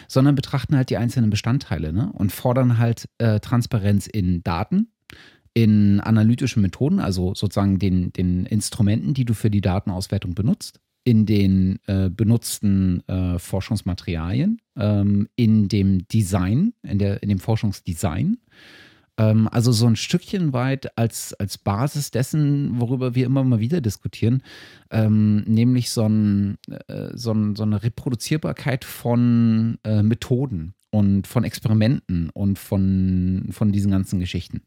sondern 0.08 0.36
betrachten 0.36 0.76
halt 0.76 0.90
die 0.90 0.98
einzelnen 0.98 1.30
Bestandteile 1.30 1.94
ne? 1.94 2.12
und 2.14 2.32
fordern 2.32 2.78
halt 2.78 3.08
äh, 3.18 3.40
Transparenz 3.40 4.08
in 4.08 4.44
Daten, 4.44 4.92
in 5.54 6.00
analytischen 6.00 6.62
Methoden, 6.62 7.00
also 7.00 7.34
sozusagen 7.36 7.78
den, 7.78 8.14
den 8.14 8.46
Instrumenten, 8.46 9.14
die 9.14 9.26
du 9.26 9.34
für 9.34 9.50
die 9.50 9.62
Datenauswertung 9.62 10.34
benutzt, 10.34 10.80
in 11.04 11.26
den 11.26 11.80
äh, 11.88 12.10
benutzten 12.10 13.08
äh, 13.08 13.40
Forschungsmaterialien, 13.40 14.62
ähm, 14.78 15.28
in 15.36 15.68
dem 15.68 16.08
Design, 16.08 16.74
in, 16.84 17.00
der, 17.00 17.24
in 17.24 17.30
dem 17.30 17.40
Forschungsdesign 17.40 18.38
ähm, 19.22 19.48
also 19.52 19.72
so 19.72 19.88
ein 19.88 19.96
Stückchen 19.96 20.54
weit 20.54 20.98
als, 20.98 21.34
als 21.34 21.58
Basis 21.58 22.12
dessen, 22.12 22.80
worüber 22.80 23.16
wir 23.16 23.26
immer 23.26 23.44
mal 23.44 23.60
wieder 23.60 23.82
diskutieren, 23.82 24.44
ähm, 24.90 25.44
nämlich 25.44 25.92
so, 25.92 26.08
ein, 26.08 26.58
äh, 26.88 27.10
so, 27.14 27.32
ein, 27.32 27.56
so, 27.56 27.64
eine 27.64 27.84
Reproduzierbarkeit 27.84 28.86
von 28.86 29.78
äh, 29.84 30.02
Methoden 30.02 30.74
und 30.90 31.28
von 31.28 31.44
Experimenten 31.44 32.30
und 32.32 32.58
von, 32.58 33.50
von 33.52 33.72
diesen 33.72 33.92
ganzen 33.92 34.20
Geschichten. 34.20 34.62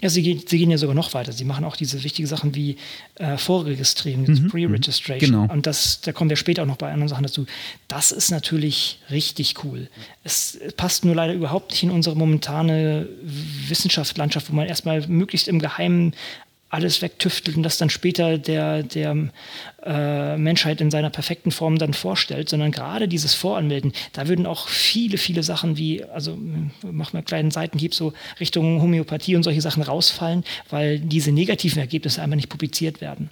Ja, 0.00 0.08
sie, 0.08 0.22
geht, 0.22 0.48
sie 0.48 0.58
gehen 0.58 0.70
ja 0.70 0.78
sogar 0.78 0.94
noch 0.94 1.12
weiter. 1.12 1.32
Sie 1.32 1.44
machen 1.44 1.64
auch 1.64 1.76
diese 1.76 2.02
wichtigen 2.02 2.26
Sachen 2.26 2.54
wie 2.54 2.76
äh, 3.16 3.36
Vorregistrieren, 3.36 4.22
mhm. 4.22 4.48
Pre-Registration. 4.48 5.30
Genau. 5.30 5.52
Und 5.52 5.66
das, 5.66 6.00
da 6.00 6.12
kommen 6.12 6.30
wir 6.30 6.36
später 6.36 6.62
auch 6.62 6.66
noch 6.66 6.78
bei 6.78 6.90
anderen 6.90 7.08
Sachen 7.08 7.22
dazu. 7.22 7.46
Das 7.88 8.10
ist 8.10 8.30
natürlich 8.30 8.98
richtig 9.10 9.62
cool. 9.64 9.88
Es 10.24 10.58
passt 10.76 11.04
nur 11.04 11.14
leider 11.14 11.34
überhaupt 11.34 11.72
nicht 11.72 11.82
in 11.82 11.90
unsere 11.90 12.16
momentane 12.16 13.08
Wissenschaftslandschaft, 13.22 14.50
wo 14.50 14.54
man 14.56 14.66
erstmal 14.66 15.06
möglichst 15.06 15.48
im 15.48 15.58
Geheimen 15.58 16.14
alles 16.70 17.02
wegtüftelt 17.02 17.56
und 17.56 17.64
das 17.64 17.78
dann 17.78 17.90
später 17.90 18.38
der, 18.38 18.84
der 18.84 19.16
äh, 19.84 20.36
Menschheit 20.36 20.80
in 20.80 20.90
seiner 20.90 21.10
perfekten 21.10 21.50
Form 21.50 21.78
dann 21.78 21.94
vorstellt, 21.94 22.48
sondern 22.48 22.70
gerade 22.70 23.08
dieses 23.08 23.34
Voranmelden, 23.34 23.92
da 24.12 24.28
würden 24.28 24.46
auch 24.46 24.68
viele, 24.68 25.18
viele 25.18 25.42
Sachen 25.42 25.76
wie, 25.76 26.04
also 26.04 26.38
mach 26.82 27.12
mal 27.12 27.18
einen 27.18 27.26
kleinen 27.26 27.50
Seitenhieb 27.50 27.94
so 27.94 28.12
Richtung 28.38 28.80
Homöopathie 28.80 29.34
und 29.34 29.42
solche 29.42 29.60
Sachen 29.60 29.82
rausfallen, 29.82 30.44
weil 30.70 31.00
diese 31.00 31.32
negativen 31.32 31.80
Ergebnisse 31.80 32.22
einfach 32.22 32.36
nicht 32.36 32.48
publiziert 32.48 33.00
werden. 33.00 33.30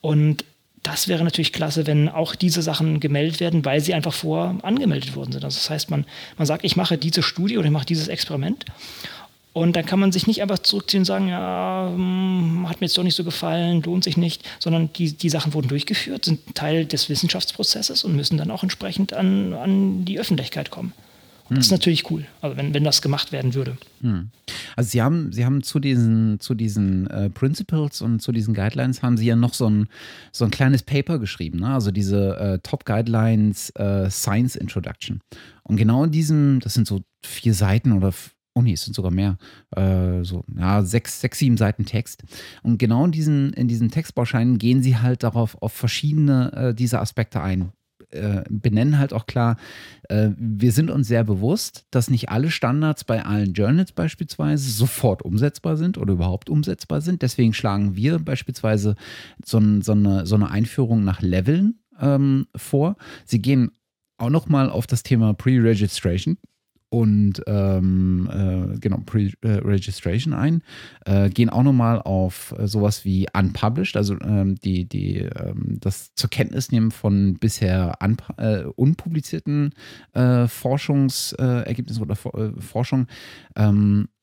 Und 0.00 0.44
das 0.82 1.06
wäre 1.06 1.22
natürlich 1.22 1.52
klasse, 1.52 1.86
wenn 1.86 2.08
auch 2.08 2.34
diese 2.34 2.60
Sachen 2.62 2.98
gemeldet 2.98 3.38
werden, 3.38 3.64
weil 3.64 3.80
sie 3.80 3.94
einfach 3.94 4.12
vor 4.12 4.56
angemeldet 4.62 5.14
worden 5.14 5.30
sind. 5.30 5.44
Also 5.44 5.56
das 5.56 5.70
heißt, 5.70 5.90
man, 5.90 6.04
man 6.36 6.46
sagt, 6.46 6.64
ich 6.64 6.74
mache 6.74 6.98
diese 6.98 7.22
Studie 7.22 7.58
oder 7.58 7.66
ich 7.66 7.72
mache 7.72 7.86
dieses 7.86 8.08
Experiment 8.08 8.64
und 9.52 9.76
dann 9.76 9.84
kann 9.84 10.00
man 10.00 10.12
sich 10.12 10.26
nicht 10.26 10.40
einfach 10.40 10.58
zurückziehen 10.58 11.02
und 11.02 11.04
sagen, 11.06 11.28
ja, 11.28 11.90
hm, 11.94 12.66
hat 12.68 12.80
mir 12.80 12.86
jetzt 12.86 12.96
doch 12.96 13.02
nicht 13.02 13.16
so 13.16 13.24
gefallen, 13.24 13.82
lohnt 13.82 14.04
sich 14.04 14.16
nicht, 14.16 14.48
sondern 14.58 14.90
die, 14.94 15.12
die 15.12 15.28
Sachen 15.28 15.52
wurden 15.52 15.68
durchgeführt, 15.68 16.24
sind 16.24 16.40
Teil 16.54 16.86
des 16.86 17.08
Wissenschaftsprozesses 17.10 18.04
und 18.04 18.16
müssen 18.16 18.38
dann 18.38 18.50
auch 18.50 18.62
entsprechend 18.62 19.12
an, 19.12 19.52
an 19.52 20.04
die 20.04 20.18
Öffentlichkeit 20.18 20.70
kommen. 20.70 20.92
Und 21.50 21.58
das 21.58 21.66
ist 21.66 21.70
hm. 21.70 21.74
natürlich 21.74 22.10
cool, 22.10 22.24
also 22.40 22.56
wenn, 22.56 22.72
wenn 22.72 22.84
das 22.84 23.02
gemacht 23.02 23.30
werden 23.30 23.52
würde. 23.52 23.76
Hm. 24.00 24.30
Also 24.74 24.88
Sie 24.88 25.02
haben, 25.02 25.32
Sie 25.32 25.44
haben 25.44 25.62
zu 25.62 25.80
diesen, 25.80 26.40
zu 26.40 26.54
diesen 26.54 27.08
äh, 27.08 27.28
Principles 27.28 28.00
und 28.00 28.22
zu 28.22 28.32
diesen 28.32 28.54
Guidelines 28.54 29.02
haben 29.02 29.18
Sie 29.18 29.26
ja 29.26 29.36
noch 29.36 29.52
so 29.52 29.68
ein, 29.68 29.88
so 30.30 30.46
ein 30.46 30.50
kleines 30.50 30.82
Paper 30.82 31.18
geschrieben, 31.18 31.58
ne? 31.58 31.74
also 31.74 31.90
diese 31.90 32.38
äh, 32.38 32.58
Top 32.62 32.86
Guidelines 32.86 33.68
äh, 33.70 34.08
Science 34.08 34.56
Introduction. 34.56 35.20
Und 35.62 35.76
genau 35.76 36.04
in 36.04 36.10
diesem, 36.10 36.60
das 36.60 36.72
sind 36.72 36.86
so 36.86 37.02
vier 37.22 37.52
Seiten 37.52 37.92
oder 37.92 38.14
Oh 38.54 38.62
nee, 38.62 38.74
es 38.74 38.84
sind 38.84 38.94
sogar 38.94 39.10
mehr. 39.10 39.38
Äh, 39.74 40.24
so, 40.24 40.44
ja, 40.56 40.82
sechs, 40.82 41.20
sechs, 41.20 41.38
sieben 41.38 41.56
Seiten 41.56 41.86
Text. 41.86 42.22
Und 42.62 42.78
genau 42.78 43.04
in 43.06 43.12
diesen, 43.12 43.52
in 43.54 43.66
diesen 43.68 43.90
Textbauscheinen 43.90 44.58
gehen 44.58 44.82
sie 44.82 44.98
halt 44.98 45.22
darauf 45.22 45.60
auf 45.62 45.72
verschiedene 45.72 46.52
äh, 46.52 46.74
dieser 46.74 47.00
Aspekte 47.00 47.40
ein. 47.40 47.72
äh, 48.12 48.42
benennen 48.48 48.98
halt 48.98 49.12
auch 49.12 49.26
klar, 49.26 49.56
äh, 50.08 50.30
wir 50.36 50.72
sind 50.72 50.90
uns 50.90 51.08
sehr 51.08 51.24
bewusst, 51.24 51.86
dass 51.90 52.10
nicht 52.10 52.28
alle 52.28 52.50
Standards 52.50 53.04
bei 53.04 53.24
allen 53.24 53.52
Journals 53.54 53.92
beispielsweise 53.92 54.70
sofort 54.70 55.22
umsetzbar 55.22 55.76
sind 55.76 55.98
oder 55.98 56.12
überhaupt 56.14 56.50
umsetzbar 56.50 57.00
sind. 57.00 57.22
Deswegen 57.22 57.54
schlagen 57.54 57.96
wir 57.96 58.18
beispielsweise 58.18 58.96
so, 59.44 59.60
so, 59.80 59.92
eine, 59.92 60.26
so 60.26 60.34
eine 60.34 60.50
Einführung 60.50 61.04
nach 61.04 61.22
Leveln 61.22 61.80
ähm, 62.00 62.46
vor. 62.54 62.96
Sie 63.24 63.40
gehen 63.40 63.72
auch 64.18 64.30
nochmal 64.30 64.70
auf 64.70 64.86
das 64.86 65.02
Thema 65.02 65.34
Pre-Registration 65.34 66.36
und 66.92 67.42
ähm, 67.46 68.28
äh, 68.30 68.78
genau, 68.78 68.98
Pre-Registration 69.06 70.34
ein. 70.34 70.62
Äh, 71.06 71.30
gehen 71.30 71.48
auch 71.48 71.62
nochmal 71.62 72.02
auf 72.02 72.54
äh, 72.58 72.68
sowas 72.68 73.06
wie 73.06 73.26
Unpublished, 73.32 73.96
also 73.96 74.20
ähm, 74.20 74.56
die, 74.56 74.84
die, 74.84 75.20
ähm, 75.20 75.78
das 75.80 76.14
zur 76.14 76.28
Kenntnis 76.28 76.70
nehmen 76.70 76.90
von 76.90 77.38
bisher 77.38 77.94
äh, 78.36 78.64
unpublizierten 78.76 79.72
äh, 80.12 80.46
Forschungsergebnissen 80.46 82.02
oder 82.02 82.16
äh, 82.34 82.60
Forschung. 82.60 83.06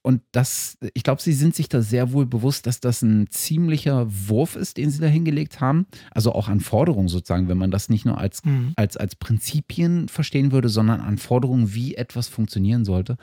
Und 0.09 0.23
das, 0.31 0.75
ich 0.95 1.03
glaube, 1.03 1.21
sie 1.21 1.33
sind 1.33 1.53
sich 1.53 1.69
da 1.69 1.83
sehr 1.83 2.13
wohl 2.13 2.25
bewusst, 2.25 2.65
dass 2.65 2.79
das 2.79 3.03
ein 3.03 3.27
ziemlicher 3.29 4.07
Wurf 4.09 4.55
ist, 4.55 4.77
den 4.77 4.89
sie 4.89 4.99
da 4.99 5.05
hingelegt 5.05 5.61
haben. 5.61 5.85
Also 6.09 6.33
auch 6.33 6.47
an 6.47 6.61
Forderungen 6.61 7.09
sozusagen, 7.09 7.47
wenn 7.47 7.59
man 7.59 7.69
das 7.69 7.89
nicht 7.89 8.05
nur 8.05 8.17
als, 8.17 8.43
mhm. 8.43 8.73
als, 8.75 8.97
als 8.97 9.15
Prinzipien 9.15 10.09
verstehen 10.09 10.51
würde, 10.51 10.67
sondern 10.67 11.01
an 11.01 11.19
Forderungen, 11.19 11.75
wie 11.75 11.93
etwas 11.93 12.27
funktionieren 12.27 12.85
sollte. 12.85 13.17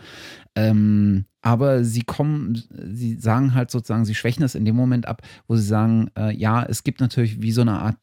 Ähm, 0.54 1.24
aber 1.42 1.82
sie 1.82 2.02
kommen, 2.02 2.62
sie 2.70 3.16
sagen 3.16 3.54
halt 3.54 3.72
sozusagen, 3.72 4.04
sie 4.04 4.14
schwächen 4.14 4.42
das 4.42 4.54
in 4.54 4.64
dem 4.64 4.76
Moment 4.76 5.08
ab, 5.08 5.22
wo 5.48 5.56
sie 5.56 5.66
sagen, 5.66 6.12
äh, 6.16 6.32
ja, 6.36 6.62
es 6.62 6.84
gibt 6.84 7.00
natürlich 7.00 7.42
wie 7.42 7.50
so 7.50 7.62
eine 7.62 7.80
Art 7.80 7.96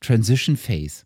Transition 0.00 0.56
Phase 0.56 1.04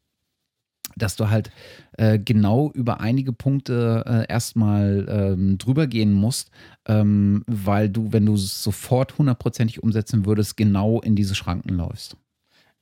dass 0.97 1.17
du 1.17 1.31
halt 1.31 1.51
äh, 1.99 2.19
genau 2.19 2.71
über 2.73 3.01
einige 3.01 3.33
Punkte 3.33 4.05
äh, 4.07 4.33
erstmal 4.33 5.07
ähm, 5.09 5.59
drüber 5.59 5.87
gehen 5.87 6.13
musst, 6.13 6.51
ähm, 6.87 7.45
weil 7.47 7.89
du, 7.89 8.13
wenn 8.13 8.27
du 8.27 8.35
es 8.35 8.63
sofort 8.63 9.19
hundertprozentig 9.19 9.83
umsetzen 9.83 10.27
würdest, 10.27 10.57
genau 10.57 11.01
in 11.01 11.17
diese 11.17 11.35
Schranken 11.35 11.71
läufst. 11.71 12.17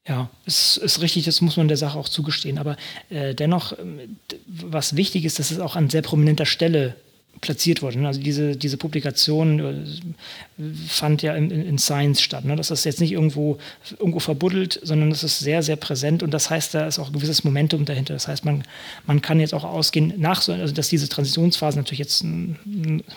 Ja, 0.06 0.30
es 0.46 0.76
ist 0.78 1.02
richtig, 1.02 1.24
das 1.26 1.40
muss 1.40 1.56
man 1.56 1.68
der 1.68 1.76
Sache 1.76 1.98
auch 1.98 2.08
zugestehen. 2.08 2.58
Aber 2.58 2.76
äh, 3.11 3.34
dennoch, 3.34 3.78
ähm, 3.78 4.16
was 4.46 4.96
wichtig 4.96 5.24
ist, 5.24 5.38
dass 5.38 5.50
es 5.50 5.61
auch 5.61 5.76
an 5.76 5.90
sehr 5.90 6.02
prominenter 6.02 6.46
Stelle 6.46 6.96
platziert 7.41 7.81
wurde. 7.81 8.07
Also 8.07 8.20
diese, 8.20 8.57
diese 8.57 8.76
Publikation 8.76 9.61
äh, 9.61 10.62
fand 10.89 11.22
ja 11.22 11.35
in, 11.35 11.51
in 11.51 11.78
Science 11.78 12.20
statt. 12.20 12.45
Ne? 12.45 12.55
Das 12.55 12.70
ist 12.70 12.85
jetzt 12.85 13.01
nicht 13.01 13.12
irgendwo, 13.12 13.59
irgendwo 13.99 14.18
verbuddelt, 14.18 14.78
sondern 14.83 15.11
es 15.11 15.22
ist 15.24 15.39
sehr, 15.39 15.62
sehr 15.62 15.76
präsent 15.76 16.22
und 16.22 16.33
das 16.33 16.51
heißt, 16.51 16.74
da 16.74 16.87
ist 16.87 16.99
auch 16.99 17.09
ein 17.09 17.12
gewisses 17.14 17.43
Momentum 17.43 17.87
dahinter. 17.87 18.12
Das 18.14 18.28
heißt, 18.28 18.45
man, 18.45 18.64
man 19.07 19.22
kann 19.22 19.41
jetzt 19.41 19.55
auch 19.55 19.64
ausgehen, 19.64 20.12
nach 20.18 20.43
so, 20.43 20.53
also 20.53 20.74
dass 20.74 20.89
diese 20.89 21.09
Transitionsphase 21.09 21.78
natürlich 21.78 22.01
jetzt 22.01 22.24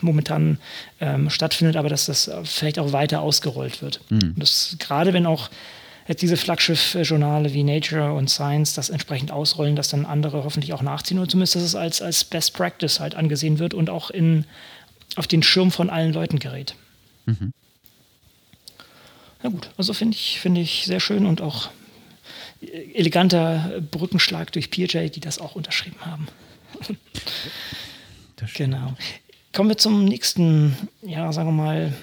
momentan 0.01 0.57
ähm, 1.01 1.29
stattfindet, 1.29 1.75
aber 1.75 1.89
dass 1.89 2.05
das 2.05 2.31
vielleicht 2.45 2.79
auch 2.79 2.93
weiter 2.93 3.21
ausgerollt 3.21 3.81
wird. 3.81 3.99
Mhm. 4.09 4.35
Das, 4.37 4.77
gerade 4.79 5.13
wenn 5.13 5.25
auch 5.25 5.49
jetzt 6.07 6.21
diese 6.21 6.37
Flaggschiff-Journale 6.37 7.53
wie 7.53 7.63
Nature 7.63 8.13
und 8.13 8.29
Science 8.29 8.73
das 8.73 8.89
entsprechend 8.89 9.31
ausrollen, 9.31 9.75
dass 9.75 9.89
dann 9.89 10.05
andere 10.05 10.43
hoffentlich 10.43 10.73
auch 10.73 10.81
nachziehen 10.81 11.19
oder 11.19 11.29
zumindest, 11.29 11.55
dass 11.55 11.63
es 11.63 11.75
als, 11.75 12.01
als 12.01 12.23
Best 12.23 12.53
Practice 12.53 12.99
halt 12.99 13.15
angesehen 13.15 13.59
wird 13.59 13.73
und 13.73 13.89
auch 13.89 14.09
in, 14.09 14.45
auf 15.15 15.27
den 15.27 15.43
Schirm 15.43 15.71
von 15.71 15.89
allen 15.89 16.13
Leuten 16.13 16.39
gerät. 16.39 16.75
Mhm. 17.25 17.53
Na 19.41 19.49
gut, 19.49 19.69
also 19.77 19.93
finde 19.93 20.15
ich, 20.15 20.39
find 20.39 20.57
ich 20.57 20.85
sehr 20.85 20.99
schön 20.99 21.25
und 21.25 21.41
auch 21.41 21.69
eleganter 22.93 23.81
Brückenschlag 23.91 24.51
durch 24.53 24.71
PJ, 24.71 25.09
die 25.09 25.19
das 25.19 25.39
auch 25.39 25.55
unterschrieben 25.55 25.97
haben. 26.01 26.27
genau. 28.55 28.93
Kommen 29.53 29.69
wir 29.69 29.77
zum 29.77 30.05
nächsten, 30.05 30.75
ja, 31.01 31.31
sagen 31.31 31.49
wir 31.49 31.63
mal, 31.63 31.93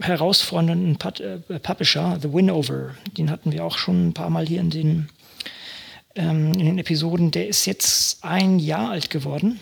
herausfordernden 0.00 0.98
äh, 1.20 1.58
Publisher, 1.58 2.18
The 2.20 2.32
Winover. 2.32 2.94
Den 3.16 3.30
hatten 3.30 3.52
wir 3.52 3.64
auch 3.64 3.78
schon 3.78 4.08
ein 4.08 4.14
paar 4.14 4.30
Mal 4.30 4.46
hier 4.46 4.60
in 4.60 4.70
den, 4.70 5.08
ähm, 6.14 6.52
in 6.52 6.66
den 6.66 6.78
Episoden. 6.78 7.30
Der 7.30 7.48
ist 7.48 7.66
jetzt 7.66 8.22
ein 8.24 8.58
Jahr 8.58 8.90
alt 8.90 9.10
geworden 9.10 9.60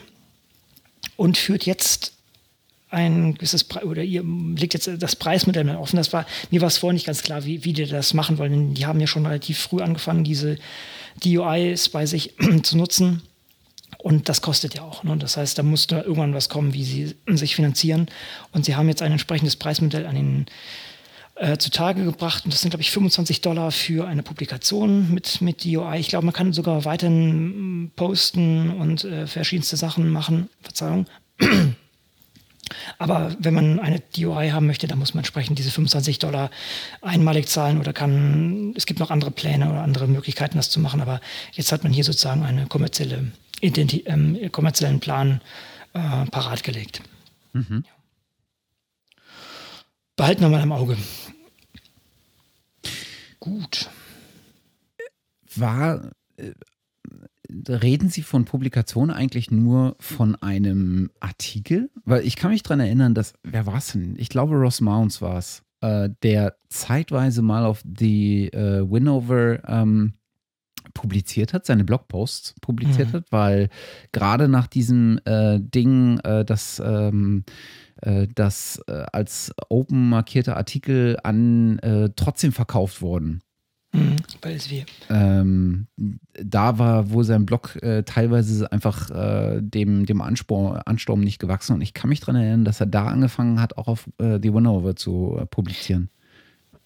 und 1.16 1.38
führt 1.38 1.66
jetzt 1.66 2.12
ein 2.90 3.34
gewisses 3.34 3.64
Pre 3.64 3.84
oder 3.86 4.02
ihr 4.02 4.22
legt 4.22 4.74
jetzt 4.74 4.88
das 4.98 5.16
Preismodell 5.16 5.64
mehr 5.64 5.80
offen. 5.80 5.96
Das 5.96 6.12
war 6.12 6.26
mir 6.50 6.60
war 6.60 6.68
es 6.68 6.78
vorher 6.78 6.94
nicht 6.94 7.06
ganz 7.06 7.22
klar, 7.22 7.44
wie, 7.44 7.64
wie 7.64 7.72
die 7.72 7.86
das 7.86 8.14
machen 8.14 8.38
wollen. 8.38 8.74
Die 8.74 8.86
haben 8.86 9.00
ja 9.00 9.06
schon 9.06 9.26
relativ 9.26 9.58
früh 9.58 9.82
angefangen, 9.82 10.22
diese 10.22 10.58
DUIs 11.22 11.88
bei 11.88 12.06
sich 12.06 12.34
zu 12.62 12.76
nutzen 12.76 13.22
und 14.04 14.28
das 14.28 14.42
kostet 14.42 14.74
ja 14.74 14.82
auch. 14.82 15.02
Ne? 15.02 15.16
Das 15.16 15.38
heißt, 15.38 15.56
da 15.56 15.62
muss 15.62 15.86
da 15.86 16.02
irgendwann 16.02 16.34
was 16.34 16.50
kommen, 16.50 16.74
wie 16.74 16.84
sie 16.84 17.16
sich 17.26 17.56
finanzieren. 17.56 18.06
Und 18.52 18.66
sie 18.66 18.76
haben 18.76 18.86
jetzt 18.86 19.00
ein 19.00 19.12
entsprechendes 19.12 19.56
Preismodell 19.56 20.04
an 20.04 20.14
den 20.14 20.46
äh, 21.36 21.56
zutage 21.56 22.04
gebracht. 22.04 22.44
Und 22.44 22.52
das 22.52 22.60
sind, 22.60 22.68
glaube 22.68 22.82
ich, 22.82 22.90
25 22.90 23.40
Dollar 23.40 23.70
für 23.70 24.06
eine 24.06 24.22
Publikation 24.22 25.10
mit, 25.14 25.40
mit 25.40 25.64
DOI. 25.64 26.00
Ich 26.00 26.08
glaube, 26.08 26.26
man 26.26 26.34
kann 26.34 26.52
sogar 26.52 26.84
weiterhin 26.84 27.92
posten 27.96 28.72
und 28.78 29.04
äh, 29.04 29.26
verschiedenste 29.26 29.78
Sachen 29.78 30.10
machen. 30.10 30.50
Verzeihung. 30.60 31.06
Aber 32.98 33.34
wenn 33.38 33.54
man 33.54 33.80
eine 33.80 34.02
DOI 34.14 34.50
haben 34.50 34.66
möchte, 34.66 34.86
dann 34.86 34.98
muss 34.98 35.14
man 35.14 35.20
entsprechend 35.20 35.58
diese 35.58 35.70
25 35.70 36.18
Dollar 36.18 36.50
einmalig 37.00 37.48
zahlen 37.48 37.80
oder 37.80 37.94
kann, 37.94 38.74
es 38.76 38.84
gibt 38.84 39.00
noch 39.00 39.10
andere 39.10 39.30
Pläne 39.30 39.70
oder 39.70 39.82
andere 39.82 40.08
Möglichkeiten, 40.08 40.58
das 40.58 40.68
zu 40.68 40.78
machen. 40.78 41.00
Aber 41.00 41.22
jetzt 41.52 41.72
hat 41.72 41.84
man 41.84 41.92
hier 41.94 42.04
sozusagen 42.04 42.42
eine 42.42 42.66
kommerzielle 42.66 43.32
Identi 43.64 44.04
ähm, 44.06 44.50
kommerziellen 44.52 45.00
Plan 45.00 45.40
äh, 45.94 46.26
parat 46.26 46.62
gelegt. 46.62 47.02
Mhm. 47.52 47.84
Behalten 50.16 50.42
wir 50.42 50.48
mal 50.48 50.62
im 50.62 50.72
Auge. 50.72 50.96
Gut. 53.40 53.90
War, 55.56 56.12
äh, 56.36 56.52
reden 57.68 58.08
Sie 58.08 58.22
von 58.22 58.44
Publikation 58.44 59.10
eigentlich 59.10 59.50
nur 59.50 59.96
von 60.00 60.36
einem 60.36 61.10
Artikel? 61.20 61.90
Weil 62.04 62.24
ich 62.26 62.36
kann 62.36 62.50
mich 62.50 62.62
daran 62.62 62.80
erinnern, 62.80 63.14
dass, 63.14 63.34
wer 63.42 63.66
war 63.66 63.78
es 63.78 63.92
denn? 63.92 64.16
Ich 64.18 64.28
glaube, 64.28 64.54
Ross 64.56 64.80
Mounts 64.80 65.20
war 65.20 65.38
es, 65.38 65.62
äh, 65.80 66.10
der 66.22 66.56
zeitweise 66.68 67.42
mal 67.42 67.64
auf 67.64 67.82
die 67.84 68.46
äh, 68.52 68.88
Winover 68.90 69.68
ähm, 69.68 70.14
publiziert 70.94 71.52
hat, 71.52 71.66
seine 71.66 71.84
Blogposts 71.84 72.54
publiziert 72.60 73.08
mhm. 73.08 73.12
hat, 73.12 73.24
weil 73.30 73.68
gerade 74.12 74.48
nach 74.48 74.66
diesem 74.66 75.18
äh, 75.24 75.58
Ding, 75.60 76.18
äh, 76.20 76.44
das, 76.44 76.80
ähm, 76.84 77.44
äh, 78.00 78.28
das 78.34 78.80
äh, 78.86 79.04
als 79.12 79.52
open 79.68 80.08
markierte 80.08 80.56
Artikel 80.56 81.18
an 81.22 81.78
äh, 81.80 82.10
trotzdem 82.16 82.52
verkauft 82.52 83.02
wurden. 83.02 83.42
Mhm, 83.92 84.16
ähm, 85.08 85.86
da 86.32 86.78
war 86.78 87.10
wohl 87.10 87.22
sein 87.22 87.46
Blog 87.46 87.80
äh, 87.80 88.02
teilweise 88.02 88.72
einfach 88.72 89.08
dem, 89.60 90.04
dem 90.04 90.20
Anspor, 90.20 90.82
Ansturm 90.88 91.20
nicht 91.20 91.38
gewachsen 91.38 91.74
und 91.74 91.80
ich 91.80 91.94
kann 91.94 92.10
mich 92.10 92.18
daran 92.18 92.34
erinnern, 92.34 92.64
dass 92.64 92.80
er 92.80 92.86
da 92.86 93.06
angefangen 93.06 93.60
hat, 93.60 93.78
auch 93.78 93.86
auf 93.86 94.10
The 94.18 94.52
Winover 94.52 94.96
zu 94.96 95.46
publizieren. 95.50 96.10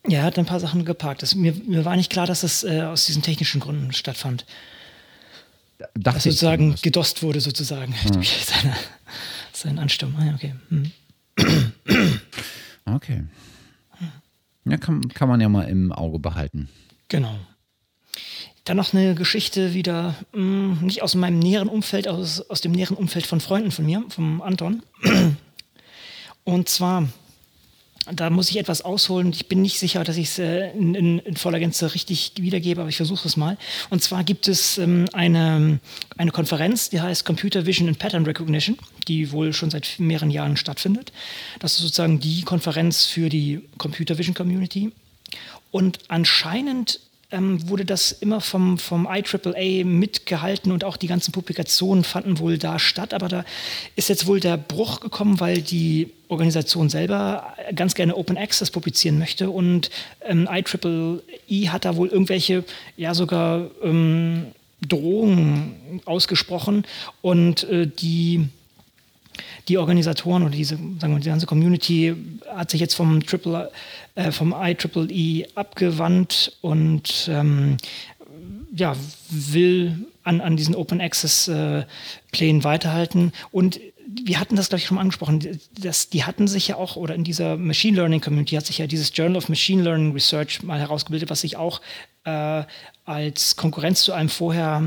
Ja, 0.07 0.20
er 0.20 0.24
hat 0.24 0.38
ein 0.38 0.46
paar 0.46 0.61
Sachen 0.61 0.84
geparkt. 0.84 1.22
Das, 1.22 1.34
mir, 1.34 1.55
mir 1.66 1.84
war 1.84 1.96
nicht 1.96 2.11
klar, 2.11 2.26
dass 2.26 2.42
das 2.42 2.64
äh, 2.64 2.82
aus 2.82 3.07
diesen 3.07 3.22
technischen 3.22 3.61
Gründen 3.61 3.92
stattfand. 3.92 4.46
Dachte 5.78 5.92
dass 5.94 6.22
sozusagen 6.24 6.74
ich 6.74 6.82
gedost 6.82 7.22
wurde, 7.22 7.40
sozusagen, 7.40 7.94
hm. 7.94 8.12
durch 8.12 8.44
seine, 8.46 8.74
seinen 9.53 9.78
Ansturm. 9.78 10.14
Ah, 10.18 10.24
ja, 10.24 10.34
okay. 10.34 10.55
Hm. 10.68 10.92
Okay. 12.94 13.24
Ja, 14.64 14.78
kann, 14.78 15.09
kann 15.09 15.28
man 15.28 15.42
ja 15.42 15.49
mal 15.51 15.68
im 15.68 15.92
Auge 15.92 16.18
behalten. 16.18 16.70
Genau. 17.09 17.38
Dann 18.64 18.76
noch 18.76 18.94
eine 18.94 19.14
Geschichte 19.14 19.74
wieder, 19.74 20.14
mh, 20.32 20.40
hm, 20.40 20.78
nicht 20.82 21.03
aus 21.03 21.14
meinem 21.14 21.38
näheren 21.38 21.68
Umfeld, 21.68 22.09
aus, 22.09 22.40
aus 22.49 22.61
dem 22.62 22.72
näheren 22.72 22.96
Umfeld 22.96 23.26
von 23.26 23.40
Freunden 23.40 23.70
von 23.70 23.84
mir, 23.84 24.05
vom 24.09 24.42
Anton. 24.42 24.82
Und 26.44 26.68
zwar 26.68 27.09
da 28.13 28.31
muss 28.31 28.51
ich 28.51 28.59
etwas 28.59 28.83
ausholen. 28.83 29.33
Ich 29.33 29.49
bin 29.49 29.63
nicht 29.63 29.79
sicher, 29.79 30.05
dass 30.05 30.17
ich 30.17 30.29
es 30.29 30.39
äh, 30.39 30.71
in, 30.71 30.95
in, 30.95 31.19
in, 31.21 31.37
voller 31.37 31.59
Gänze 31.59 31.95
richtig 31.95 32.33
wiedergebe, 32.37 32.81
aber 32.81 32.91
ich 32.91 32.97
versuche 32.97 33.27
es 33.27 33.37
mal. 33.37 33.57
Und 33.91 34.03
zwar 34.03 34.25
gibt 34.25 34.49
es 34.49 34.79
ähm, 34.79 35.07
eine, 35.13 35.81
eine 36.17 36.31
Konferenz, 36.31 36.91
die 36.91 37.01
heißt 37.01 37.25
Computer 37.25 37.67
Vision 37.67 37.89
and 37.89 37.99
Pattern 37.99 38.25
Recognition, 38.25 38.79
die 39.07 39.33
wohl 39.33 39.53
schon 39.53 39.71
seit 39.71 39.99
mehreren 39.99 40.31
Jahren 40.31 40.57
stattfindet. 40.57 41.13
Das 41.61 41.75
ist 41.75 41.81
sozusagen 41.81 42.21
die 42.21 42.43
Konferenz 42.43 43.05
für 43.05 43.29
die 43.29 43.61
Computer 43.79 44.19
Vision 44.19 44.35
Community. 44.35 44.93
Und 45.71 45.99
anscheinend 46.09 47.01
ähm, 47.31 47.68
wurde 47.68 47.85
das 47.85 48.12
immer 48.12 48.41
vom, 48.41 48.79
vom 48.79 49.07
IAAA 49.11 49.85
mitgehalten 49.85 50.72
und 50.72 50.85
auch 50.85 50.97
die 50.97 51.07
ganzen 51.07 51.33
Publikationen 51.33 52.05
fanden 52.05 52.39
wohl 52.39 52.59
da 52.59 52.79
statt. 52.79 53.12
Aber 53.12 53.29
da 53.29 53.45
ist 53.97 54.09
jetzt 54.09 54.26
wohl 54.26 54.41
der 54.41 54.57
Bruch 54.57 55.01
gekommen, 55.01 55.41
weil 55.41 55.61
die 55.61 56.11
Organisation 56.29 56.89
selber 56.89 57.55
ganz 57.74 57.95
gerne 57.95 58.16
Open 58.16 58.39
Access 58.39 58.70
publizieren 58.70 59.18
möchte 59.18 59.51
und 59.51 59.91
ähm, 60.22 60.49
IEEE 60.51 61.70
hat 61.70 61.85
da 61.85 61.97
wohl 61.97 62.09
irgendwelche, 62.09 62.64
ja 62.97 63.14
sogar 63.14 63.70
ähm, 63.83 64.47
Drohungen 64.87 66.01
ausgesprochen 66.05 66.85
und 67.20 67.64
äh, 67.64 67.87
die 67.87 68.49
die 69.69 69.79
Organisatoren 69.79 70.43
oder 70.43 70.53
diese, 70.53 70.77
sagen 70.77 71.14
wir, 71.14 71.21
die 71.21 71.29
ganze 71.29 71.47
Community 71.47 72.14
hat 72.55 72.71
sich 72.71 72.81
jetzt 72.81 72.95
vom 72.95 73.25
Triple, 73.25 73.71
äh, 74.14 74.33
vom 74.33 74.55
IEEE 74.55 75.47
abgewandt 75.55 76.57
und 76.61 77.29
ähm, 77.31 77.77
ja, 78.75 78.97
will 79.31 80.07
an, 80.25 80.41
an 80.41 80.57
diesen 80.57 80.75
Open 80.75 81.01
Access 81.01 81.49
äh, 81.49 81.85
Plänen 82.33 82.64
weiterhalten. 82.64 83.33
Und 83.51 83.81
wir 84.07 84.41
hatten 84.41 84.57
das, 84.57 84.69
glaube 84.69 84.81
ich, 84.81 84.87
schon 84.87 84.99
angesprochen. 84.99 85.61
Das, 85.79 86.09
die 86.09 86.25
hatten 86.25 86.49
sich 86.49 86.69
ja 86.69 86.77
auch, 86.77 86.97
oder 86.97 87.14
in 87.14 87.25
dieser 87.25 87.57
Machine 87.57 87.97
Learning 87.97 88.21
Community 88.21 88.57
hat 88.57 88.66
sich 88.66 88.79
ja 88.79 88.87
dieses 88.87 89.12
Journal 89.14 89.37
of 89.37 89.49
Machine 89.49 89.83
Learning 89.83 90.12
Research 90.12 90.62
mal 90.62 90.79
herausgebildet, 90.79 91.31
was 91.31 91.43
sich 91.43 91.57
auch 91.57 91.81
äh, 92.25 92.62
als 93.05 93.57
Konkurrenz 93.57 94.03
zu 94.03 94.12
einem 94.12 94.29
vorher 94.29 94.83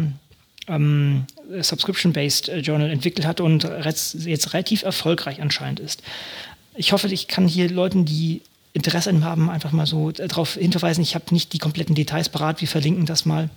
ähm, 0.68 1.26
Subscription-Based 1.60 2.50
äh, 2.50 2.60
Journal 2.60 2.90
entwickelt 2.90 3.26
hat 3.26 3.42
und 3.42 3.64
jetzt 3.64 4.54
relativ 4.54 4.84
erfolgreich 4.84 5.42
anscheinend 5.42 5.80
ist. 5.80 6.02
Ich 6.76 6.94
hoffe, 6.94 7.08
ich 7.08 7.28
kann 7.28 7.48
hier 7.48 7.70
Leuten, 7.70 8.06
die 8.06 8.42
Interesse 8.74 9.24
haben, 9.24 9.50
einfach 9.50 9.72
mal 9.72 9.86
so 9.86 10.10
äh, 10.10 10.28
darauf 10.28 10.56
hinverweisen. 10.56 11.04
Ich 11.04 11.16
habe 11.16 11.26
nicht 11.32 11.54
die 11.54 11.58
kompletten 11.58 11.96
Details 11.96 12.30
parat, 12.30 12.62
wir 12.62 12.68
verlinken 12.68 13.06
das 13.06 13.26
mal. 13.26 13.50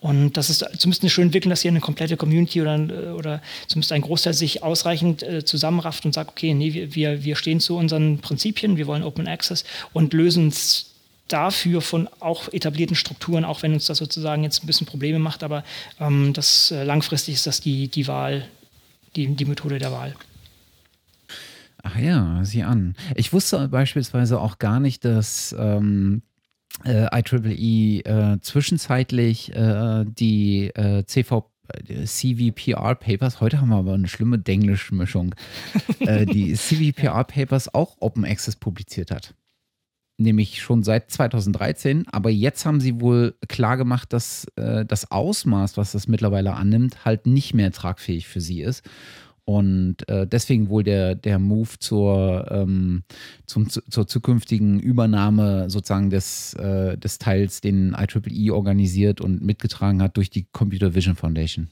Und 0.00 0.36
das 0.36 0.48
ist 0.48 0.64
zumindest 0.78 1.02
eine 1.02 1.10
schöne 1.10 1.26
Entwicklung, 1.26 1.50
dass 1.50 1.62
hier 1.62 1.72
eine 1.72 1.80
komplette 1.80 2.16
Community 2.16 2.62
oder, 2.62 2.76
äh, 2.76 3.10
oder 3.10 3.42
zumindest 3.66 3.92
ein 3.92 4.02
Großteil 4.02 4.32
sich 4.32 4.62
ausreichend 4.62 5.22
äh, 5.22 5.44
zusammenrafft 5.44 6.06
und 6.06 6.14
sagt, 6.14 6.30
okay, 6.30 6.54
nee, 6.54 6.88
wir, 6.92 7.24
wir 7.24 7.36
stehen 7.36 7.60
zu 7.60 7.76
unseren 7.76 8.18
Prinzipien, 8.18 8.76
wir 8.76 8.86
wollen 8.86 9.02
Open 9.02 9.28
Access 9.28 9.64
und 9.92 10.12
lösen 10.12 10.48
es 10.48 10.86
dafür 11.28 11.80
von 11.80 12.08
auch 12.20 12.52
etablierten 12.52 12.96
Strukturen, 12.96 13.44
auch 13.44 13.62
wenn 13.62 13.74
uns 13.74 13.86
das 13.86 13.98
sozusagen 13.98 14.42
jetzt 14.42 14.62
ein 14.62 14.66
bisschen 14.66 14.86
Probleme 14.86 15.18
macht, 15.18 15.42
aber 15.42 15.64
ähm, 16.00 16.32
das 16.32 16.70
äh, 16.70 16.84
langfristig 16.84 17.34
ist 17.34 17.46
das 17.46 17.60
die, 17.60 17.88
die 17.88 18.08
Wahl, 18.08 18.46
die, 19.16 19.28
die 19.28 19.44
Methode 19.44 19.78
der 19.78 19.92
Wahl. 19.92 20.14
Ach 21.82 21.96
ja, 21.96 22.40
sieh 22.42 22.64
an. 22.64 22.96
Ich 23.14 23.32
wusste 23.32 23.68
beispielsweise 23.68 24.40
auch 24.40 24.58
gar 24.58 24.80
nicht, 24.80 25.04
dass 25.04 25.54
ähm, 25.58 26.22
äh, 26.84 27.06
IEEE 27.12 28.00
äh, 28.04 28.40
zwischenzeitlich 28.40 29.54
äh, 29.54 30.04
die 30.06 30.68
äh, 30.74 31.04
CV 31.04 31.50
äh, 31.88 32.04
CVPR 32.04 32.94
Papers, 32.94 33.40
heute 33.40 33.60
haben 33.60 33.68
wir 33.68 33.76
aber 33.76 33.94
eine 33.94 34.08
schlimme 34.08 34.38
Denglisch-Mischung, 34.38 35.34
äh, 36.00 36.26
die 36.26 36.52
CVPR 36.54 37.24
Papers 37.24 37.72
auch 37.72 37.96
Open 38.00 38.24
Access 38.24 38.56
publiziert 38.56 39.10
hat 39.10 39.34
nämlich 40.18 40.60
schon 40.60 40.82
seit 40.82 41.10
2013, 41.10 42.06
aber 42.08 42.30
jetzt 42.30 42.66
haben 42.66 42.80
sie 42.80 43.00
wohl 43.00 43.34
klar 43.48 43.76
gemacht, 43.76 44.12
dass 44.12 44.46
äh, 44.56 44.84
das 44.84 45.10
Ausmaß, 45.10 45.76
was 45.76 45.92
das 45.92 46.08
mittlerweile 46.08 46.54
annimmt, 46.54 47.04
halt 47.04 47.26
nicht 47.26 47.54
mehr 47.54 47.72
tragfähig 47.72 48.26
für 48.26 48.40
sie 48.40 48.60
ist. 48.60 48.84
Und 49.44 50.06
äh, 50.10 50.26
deswegen 50.26 50.68
wohl 50.68 50.82
der, 50.82 51.14
der 51.14 51.38
Move 51.38 51.70
zur, 51.78 52.46
ähm, 52.50 53.04
zum, 53.46 53.70
zur 53.70 54.06
zukünftigen 54.06 54.78
Übernahme 54.78 55.70
sozusagen 55.70 56.10
des, 56.10 56.52
äh, 56.52 56.98
des 56.98 57.16
Teils, 57.16 57.62
den 57.62 57.96
IEEE 57.98 58.52
organisiert 58.52 59.22
und 59.22 59.40
mitgetragen 59.40 60.02
hat 60.02 60.18
durch 60.18 60.28
die 60.28 60.46
Computer 60.52 60.94
Vision 60.94 61.16
Foundation. 61.16 61.70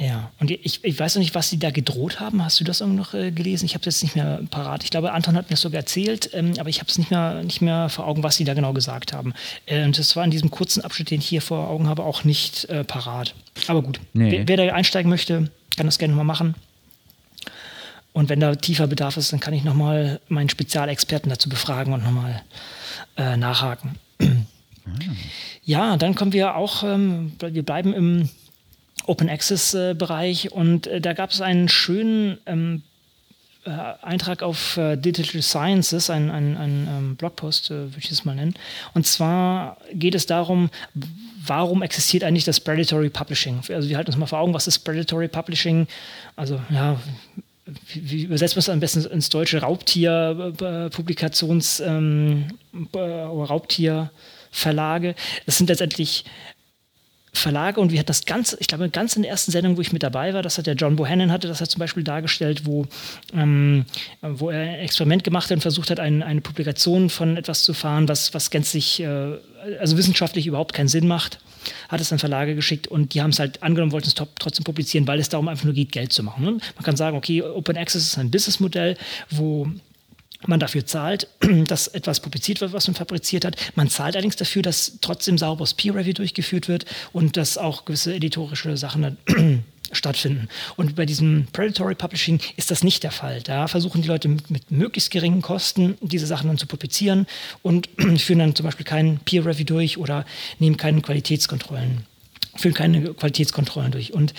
Ja, 0.00 0.32
und 0.40 0.50
ich, 0.50 0.82
ich 0.82 0.98
weiß 0.98 1.14
noch 1.14 1.20
nicht, 1.20 1.34
was 1.34 1.48
sie 1.48 1.58
da 1.58 1.70
gedroht 1.70 2.18
haben. 2.18 2.44
Hast 2.44 2.58
du 2.58 2.64
das 2.64 2.80
irgendwo 2.80 2.98
noch 2.98 3.14
äh, 3.14 3.30
gelesen? 3.30 3.66
Ich 3.66 3.74
habe 3.74 3.88
es 3.88 3.96
jetzt 3.96 4.02
nicht 4.02 4.16
mehr 4.16 4.40
parat. 4.50 4.82
Ich 4.82 4.90
glaube, 4.90 5.12
Anton 5.12 5.36
hat 5.36 5.46
mir 5.46 5.50
das 5.50 5.60
sogar 5.60 5.80
erzählt, 5.80 6.30
ähm, 6.32 6.54
aber 6.58 6.68
ich 6.68 6.80
habe 6.80 6.90
es 6.90 6.98
nicht 6.98 7.10
mehr, 7.10 7.42
nicht 7.44 7.60
mehr 7.60 7.88
vor 7.88 8.06
Augen, 8.08 8.24
was 8.24 8.36
sie 8.36 8.44
da 8.44 8.54
genau 8.54 8.72
gesagt 8.72 9.12
haben. 9.12 9.32
Äh, 9.66 9.84
und 9.84 9.96
das 9.96 10.16
war 10.16 10.24
in 10.24 10.32
diesem 10.32 10.50
kurzen 10.50 10.82
Abschnitt, 10.82 11.10
den 11.10 11.20
ich 11.20 11.26
hier 11.26 11.42
vor 11.42 11.68
Augen 11.68 11.88
habe, 11.88 12.02
auch 12.02 12.24
nicht 12.24 12.64
äh, 12.64 12.82
parat. 12.82 13.34
Aber 13.68 13.82
gut, 13.82 14.00
nee. 14.12 14.30
wer, 14.32 14.48
wer, 14.48 14.56
da 14.66 14.74
einsteigen 14.74 15.08
möchte, 15.08 15.50
kann 15.76 15.86
das 15.86 15.98
gerne 15.98 16.14
mal 16.14 16.24
machen. 16.24 16.56
Und 18.12 18.28
wenn 18.28 18.40
da 18.40 18.56
tiefer 18.56 18.88
Bedarf 18.88 19.16
ist, 19.16 19.32
dann 19.32 19.40
kann 19.40 19.54
ich 19.54 19.62
nochmal 19.62 20.20
meinen 20.28 20.48
Spezialexperten 20.48 21.30
dazu 21.30 21.48
befragen 21.48 21.94
und 21.94 22.02
nochmal 22.02 22.42
äh, 23.16 23.36
nachhaken. 23.36 23.96
Ah. 24.84 24.90
Ja, 25.62 25.96
dann 25.96 26.16
kommen 26.16 26.32
wir 26.32 26.56
auch, 26.56 26.82
ähm, 26.82 27.32
wir 27.38 27.62
bleiben 27.62 27.94
im 27.94 28.28
Open 29.06 29.28
Access 29.28 29.74
äh, 29.74 29.94
Bereich 29.94 30.52
und 30.52 30.86
äh, 30.86 31.00
da 31.00 31.12
gab 31.12 31.30
es 31.30 31.40
einen 31.40 31.68
schönen 31.68 32.38
ähm, 32.46 32.82
äh, 33.64 33.70
Eintrag 34.02 34.42
auf 34.42 34.76
äh, 34.76 34.96
Digital 34.96 35.40
Sciences, 35.40 36.10
ein, 36.10 36.30
ein, 36.30 36.56
ein 36.56 36.88
ähm, 36.90 37.16
Blogpost, 37.16 37.70
äh, 37.70 37.74
würde 37.74 37.98
ich 37.98 38.10
es 38.10 38.24
mal 38.24 38.34
nennen. 38.34 38.54
Und 38.92 39.06
zwar 39.06 39.76
geht 39.92 40.16
es 40.16 40.26
darum, 40.26 40.68
warum 41.46 41.82
existiert 41.82 42.24
eigentlich 42.24 42.42
das 42.44 42.58
Predatory 42.58 43.08
Publishing? 43.08 43.60
Also 43.68 43.88
wir 43.88 43.96
halten 43.96 44.10
uns 44.10 44.18
mal 44.18 44.26
vor 44.26 44.40
Augen, 44.40 44.54
was 44.54 44.66
ist 44.66 44.80
Predatory 44.80 45.28
Publishing? 45.28 45.86
Also 46.34 46.60
ja, 46.70 46.98
wie, 47.92 48.10
wie 48.10 48.24
übersetzt 48.24 48.56
man 48.56 48.60
es 48.60 48.68
am 48.68 48.80
besten 48.80 49.04
ins 49.04 49.28
deutsche 49.28 49.60
Raubtier-Publikations- 49.60 51.80
ähm, 51.84 52.46
Raubtierverlage? 52.94 55.14
Das 55.46 55.58
sind 55.58 55.68
letztendlich 55.68 56.24
Verlage 57.34 57.80
und 57.80 57.90
wir 57.90 57.98
hatten 57.98 58.08
das 58.08 58.26
ganz, 58.26 58.54
ich 58.60 58.66
glaube, 58.66 58.90
ganz 58.90 59.16
in 59.16 59.22
der 59.22 59.30
ersten 59.30 59.52
Sendung, 59.52 59.78
wo 59.78 59.80
ich 59.80 59.92
mit 59.92 60.02
dabei 60.02 60.34
war, 60.34 60.42
das 60.42 60.58
hat 60.58 60.66
der 60.66 60.74
John 60.74 60.96
Bohannon 60.96 61.32
hatte, 61.32 61.48
das 61.48 61.62
hat 61.62 61.70
zum 61.70 61.78
Beispiel 61.78 62.04
dargestellt, 62.04 62.66
wo, 62.66 62.86
ähm, 63.34 63.86
wo 64.20 64.50
er 64.50 64.60
ein 64.60 64.80
Experiment 64.80 65.24
gemacht 65.24 65.46
hat 65.46 65.52
und 65.52 65.60
versucht 65.62 65.90
hat, 65.90 65.98
ein, 65.98 66.22
eine 66.22 66.42
Publikation 66.42 67.08
von 67.08 67.38
etwas 67.38 67.64
zu 67.64 67.72
fahren, 67.72 68.06
was, 68.06 68.34
was 68.34 68.50
gänzlich, 68.50 69.00
äh, 69.00 69.38
also 69.80 69.96
wissenschaftlich 69.96 70.46
überhaupt 70.46 70.74
keinen 70.74 70.88
Sinn 70.88 71.08
macht, 71.08 71.38
hat 71.88 72.02
es 72.02 72.12
an 72.12 72.18
Verlage 72.18 72.54
geschickt 72.54 72.86
und 72.86 73.14
die 73.14 73.22
haben 73.22 73.30
es 73.30 73.38
halt 73.38 73.62
angenommen, 73.62 73.92
wollten 73.92 74.08
es 74.08 74.14
trotzdem 74.14 74.64
publizieren, 74.64 75.06
weil 75.06 75.18
es 75.18 75.30
darum 75.30 75.48
einfach 75.48 75.64
nur 75.64 75.74
geht, 75.74 75.90
Geld 75.90 76.12
zu 76.12 76.22
machen. 76.22 76.44
Ne? 76.44 76.50
Man 76.50 76.84
kann 76.84 76.96
sagen, 76.96 77.16
okay, 77.16 77.40
Open 77.40 77.78
Access 77.78 78.02
ist 78.02 78.18
ein 78.18 78.30
Businessmodell, 78.30 78.98
wo 79.30 79.68
man 80.46 80.60
dafür 80.60 80.86
zahlt, 80.86 81.28
dass 81.66 81.88
etwas 81.88 82.20
publiziert 82.20 82.60
wird, 82.60 82.72
was 82.72 82.86
man 82.86 82.94
fabriziert 82.94 83.44
hat. 83.44 83.56
Man 83.74 83.88
zahlt 83.88 84.14
allerdings 84.14 84.36
dafür, 84.36 84.62
dass 84.62 84.98
trotzdem 85.00 85.38
sauberes 85.38 85.74
Peer-Review 85.74 86.14
durchgeführt 86.14 86.68
wird 86.68 86.84
und 87.12 87.36
dass 87.36 87.58
auch 87.58 87.84
gewisse 87.84 88.14
editorische 88.14 88.76
Sachen 88.76 89.16
stattfinden. 89.92 90.48
Und 90.76 90.96
bei 90.96 91.06
diesem 91.06 91.46
Predatory 91.52 91.94
Publishing 91.94 92.40
ist 92.56 92.70
das 92.70 92.82
nicht 92.82 93.02
der 93.02 93.10
Fall. 93.10 93.42
Da 93.42 93.68
versuchen 93.68 94.02
die 94.02 94.08
Leute 94.08 94.28
mit, 94.28 94.70
möglichst 94.70 95.10
geringen 95.10 95.42
Kosten 95.42 95.96
diese 96.00 96.26
Sachen 96.26 96.48
dann 96.48 96.58
zu 96.58 96.66
publizieren 96.66 97.26
und 97.62 97.88
führen 98.18 98.38
dann 98.38 98.54
zum 98.54 98.64
Beispiel 98.64 98.86
kein 98.86 99.18
Peer-Review 99.18 99.64
durch 99.64 99.98
oder 99.98 100.24
nehmen 100.58 100.76
keine 100.76 101.02
Qualitätskontrollen 101.02 102.06
führen 102.54 102.74
keine 102.74 103.14
Qualitätskontrollen 103.14 103.92
durch. 103.92 104.12
Und 104.12 104.34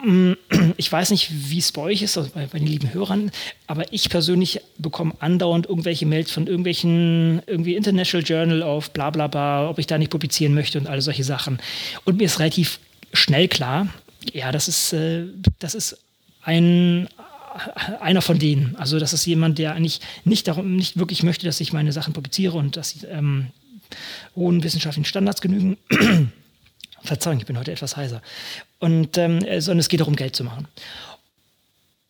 ich 0.76 0.90
weiß 0.90 1.10
nicht, 1.10 1.30
wie 1.50 1.58
es 1.58 1.72
bei 1.72 1.82
euch 1.82 2.02
ist, 2.02 2.16
also 2.16 2.30
bei, 2.32 2.46
bei, 2.46 2.58
den 2.58 2.68
lieben 2.68 2.92
Hörern, 2.92 3.30
aber 3.66 3.92
ich 3.92 4.08
persönlich 4.10 4.60
bekomme 4.78 5.14
andauernd 5.18 5.66
irgendwelche 5.66 6.06
Mails 6.06 6.30
von 6.30 6.46
irgendwelchen 6.46 7.42
irgendwie 7.46 7.74
International 7.74 8.24
Journal 8.24 8.62
of 8.62 8.90
bla 8.90 9.10
bla 9.10 9.26
bla, 9.26 9.68
ob 9.68 9.78
ich 9.78 9.86
da 9.86 9.98
nicht 9.98 10.10
publizieren 10.10 10.54
möchte 10.54 10.78
und 10.78 10.86
alle 10.86 11.02
solche 11.02 11.24
Sachen. 11.24 11.58
Und 12.04 12.18
mir 12.18 12.24
ist 12.24 12.38
relativ 12.38 12.78
schnell 13.12 13.48
klar, 13.48 13.88
ja, 14.32 14.52
das 14.52 14.68
ist, 14.68 14.92
äh, 14.92 15.24
das 15.58 15.74
ist 15.74 15.98
ein, 16.42 17.08
einer 18.00 18.22
von 18.22 18.38
denen. 18.38 18.76
Also 18.76 18.98
das 18.98 19.12
ist 19.12 19.26
jemand, 19.26 19.58
der 19.58 19.74
eigentlich 19.74 20.00
nicht 20.24 20.46
darum, 20.46 20.76
nicht 20.76 20.98
wirklich 20.98 21.22
möchte, 21.22 21.46
dass 21.46 21.60
ich 21.60 21.72
meine 21.72 21.92
Sachen 21.92 22.12
publiziere 22.12 22.56
und 22.56 22.76
dass 22.76 22.90
sie 22.90 23.06
ähm, 23.06 23.48
hohen 24.36 24.62
wissenschaftlichen 24.62 25.06
Standards 25.06 25.40
genügen. 25.40 25.76
Verzeihung, 27.02 27.38
ich 27.38 27.46
bin 27.46 27.58
heute 27.58 27.72
etwas 27.72 27.96
heiser. 27.96 28.22
Und, 28.80 29.18
ähm, 29.18 29.40
sondern 29.60 29.80
es 29.80 29.88
geht 29.88 30.00
darum, 30.00 30.16
Geld 30.16 30.36
zu 30.36 30.44
machen. 30.44 30.68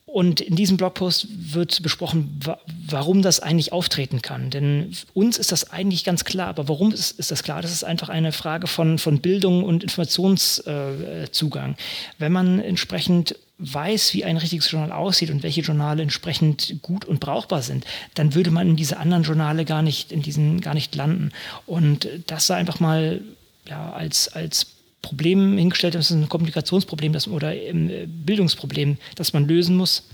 Und 0.08 0.40
in 0.40 0.56
diesem 0.56 0.78
Blogpost 0.78 1.26
wird 1.52 1.82
besprochen, 1.82 2.40
wa 2.42 2.58
warum 2.86 3.20
das 3.20 3.40
eigentlich 3.40 3.72
auftreten 3.72 4.22
kann. 4.22 4.48
Denn 4.48 4.96
uns 5.12 5.36
ist 5.36 5.52
das 5.52 5.70
eigentlich 5.70 6.02
ganz 6.02 6.24
klar. 6.24 6.48
Aber 6.48 6.66
warum 6.66 6.92
ist, 6.92 7.18
ist 7.18 7.30
das 7.30 7.42
klar? 7.42 7.60
Das 7.60 7.72
ist 7.72 7.84
einfach 7.84 8.08
eine 8.08 8.32
Frage 8.32 8.66
von, 8.66 8.98
von 8.98 9.20
Bildung 9.20 9.64
und 9.64 9.82
Informationszugang. 9.82 11.72
Äh, 11.72 11.76
Wenn 12.16 12.32
man 12.32 12.58
entsprechend 12.58 13.36
weiß, 13.58 14.14
wie 14.14 14.24
ein 14.24 14.38
richtiges 14.38 14.70
Journal 14.70 14.92
aussieht 14.92 15.28
und 15.30 15.42
welche 15.42 15.60
Journale 15.60 16.02
entsprechend 16.02 16.76
gut 16.80 17.04
und 17.04 17.20
brauchbar 17.20 17.60
sind, 17.60 17.84
dann 18.14 18.34
würde 18.34 18.50
man 18.50 18.70
in 18.70 18.76
diese 18.76 18.96
anderen 18.96 19.24
Journale 19.24 19.66
gar 19.66 19.82
nicht, 19.82 20.10
in 20.10 20.22
diesen 20.22 20.62
gar 20.62 20.72
nicht 20.72 20.94
landen. 20.94 21.32
Und 21.66 22.08
das 22.28 22.46
sei 22.46 22.54
einfach 22.54 22.80
mal 22.80 23.20
ja, 23.68 23.92
als, 23.92 24.28
als 24.28 24.68
Problem 25.02 25.56
hingestellt 25.56 25.94
das 25.94 26.10
ist 26.10 26.16
ein 26.16 26.28
Kommunikationsproblem 26.28 27.12
das, 27.12 27.28
oder 27.28 27.48
ein 27.48 27.90
äh, 27.90 28.06
Bildungsproblem, 28.06 28.98
das 29.14 29.32
man 29.32 29.46
lösen 29.46 29.76
muss. 29.76 30.04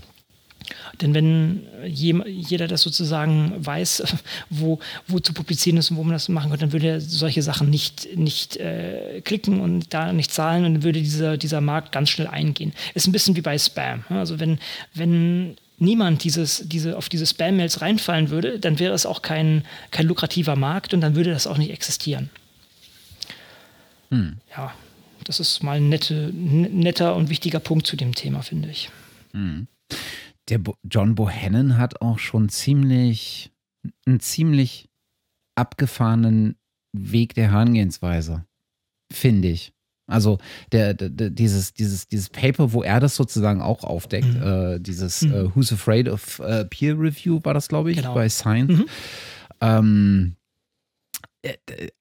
Denn 1.01 1.13
wenn 1.13 1.63
jeder 1.85 2.67
das 2.67 2.81
sozusagen 2.81 3.53
weiß, 3.57 4.03
wo, 4.49 4.79
wo 5.07 5.19
zu 5.19 5.33
publizieren 5.33 5.77
ist 5.77 5.91
und 5.91 5.97
wo 5.97 6.03
man 6.03 6.13
das 6.13 6.29
machen 6.29 6.49
könnte, 6.49 6.65
dann 6.65 6.73
würde 6.73 6.87
er 6.87 7.01
solche 7.01 7.41
Sachen 7.41 7.69
nicht, 7.69 8.15
nicht 8.15 8.57
äh, 8.57 9.21
klicken 9.23 9.59
und 9.59 9.93
da 9.93 10.13
nicht 10.13 10.31
zahlen 10.31 10.65
und 10.65 10.73
dann 10.75 10.83
würde 10.83 11.01
dieser, 11.01 11.37
dieser 11.37 11.61
Markt 11.61 11.91
ganz 11.91 12.09
schnell 12.09 12.27
eingehen. 12.27 12.73
Ist 12.93 13.07
ein 13.07 13.11
bisschen 13.11 13.35
wie 13.35 13.41
bei 13.41 13.57
Spam. 13.57 14.05
Also 14.09 14.39
wenn, 14.39 14.59
wenn 14.93 15.55
niemand 15.77 16.23
dieses, 16.23 16.63
diese, 16.65 16.97
auf 16.97 17.09
diese 17.09 17.25
Spam-Mails 17.25 17.81
reinfallen 17.81 18.29
würde, 18.29 18.59
dann 18.59 18.79
wäre 18.79 18.93
es 18.93 19.05
auch 19.05 19.21
kein, 19.21 19.63
kein 19.91 20.07
lukrativer 20.07 20.55
Markt 20.55 20.93
und 20.93 21.01
dann 21.01 21.15
würde 21.15 21.31
das 21.31 21.47
auch 21.47 21.57
nicht 21.57 21.71
existieren. 21.71 22.29
Hm. 24.09 24.37
Ja, 24.55 24.73
das 25.23 25.39
ist 25.39 25.63
mal 25.63 25.77
ein 25.77 25.89
nette, 25.89 26.31
netter 26.33 27.15
und 27.15 27.29
wichtiger 27.29 27.59
Punkt 27.59 27.87
zu 27.87 27.95
dem 27.95 28.13
Thema, 28.13 28.41
finde 28.41 28.69
ich. 28.69 28.89
Mhm. 29.33 29.67
Der 30.49 30.59
Bo 30.59 30.75
John 30.83 31.15
Bohannon 31.15 31.77
hat 31.77 32.01
auch 32.01 32.19
schon 32.19 32.49
ziemlich, 32.49 33.51
einen 34.05 34.19
ziemlich 34.19 34.89
abgefahrenen 35.55 36.55
Weg 36.93 37.33
der 37.33 37.51
Herangehensweise, 37.51 38.45
finde 39.11 39.47
ich. 39.49 39.73
Also 40.07 40.37
der, 40.71 40.93
der, 40.93 41.31
dieses, 41.31 41.73
dieses, 41.73 42.07
dieses 42.07 42.29
Paper, 42.29 42.73
wo 42.73 42.83
er 42.83 42.99
das 42.99 43.15
sozusagen 43.15 43.61
auch 43.61 43.83
aufdeckt, 43.83 44.35
mhm. 44.35 44.43
äh, 44.43 44.79
dieses 44.79 45.23
mhm. 45.23 45.33
äh, 45.33 45.55
Who's 45.55 45.73
Afraid 45.73 46.07
of 46.07 46.39
uh, 46.39 46.63
Peer 46.69 46.99
Review 46.99 47.39
war 47.43 47.55
das, 47.55 47.67
glaube 47.67 47.89
ich, 47.89 47.97
genau. 47.97 48.13
bei 48.13 48.29
Science. 48.29 48.77
Mhm. 48.77 48.85
Ähm, 49.61 50.35
äh, 50.35 50.44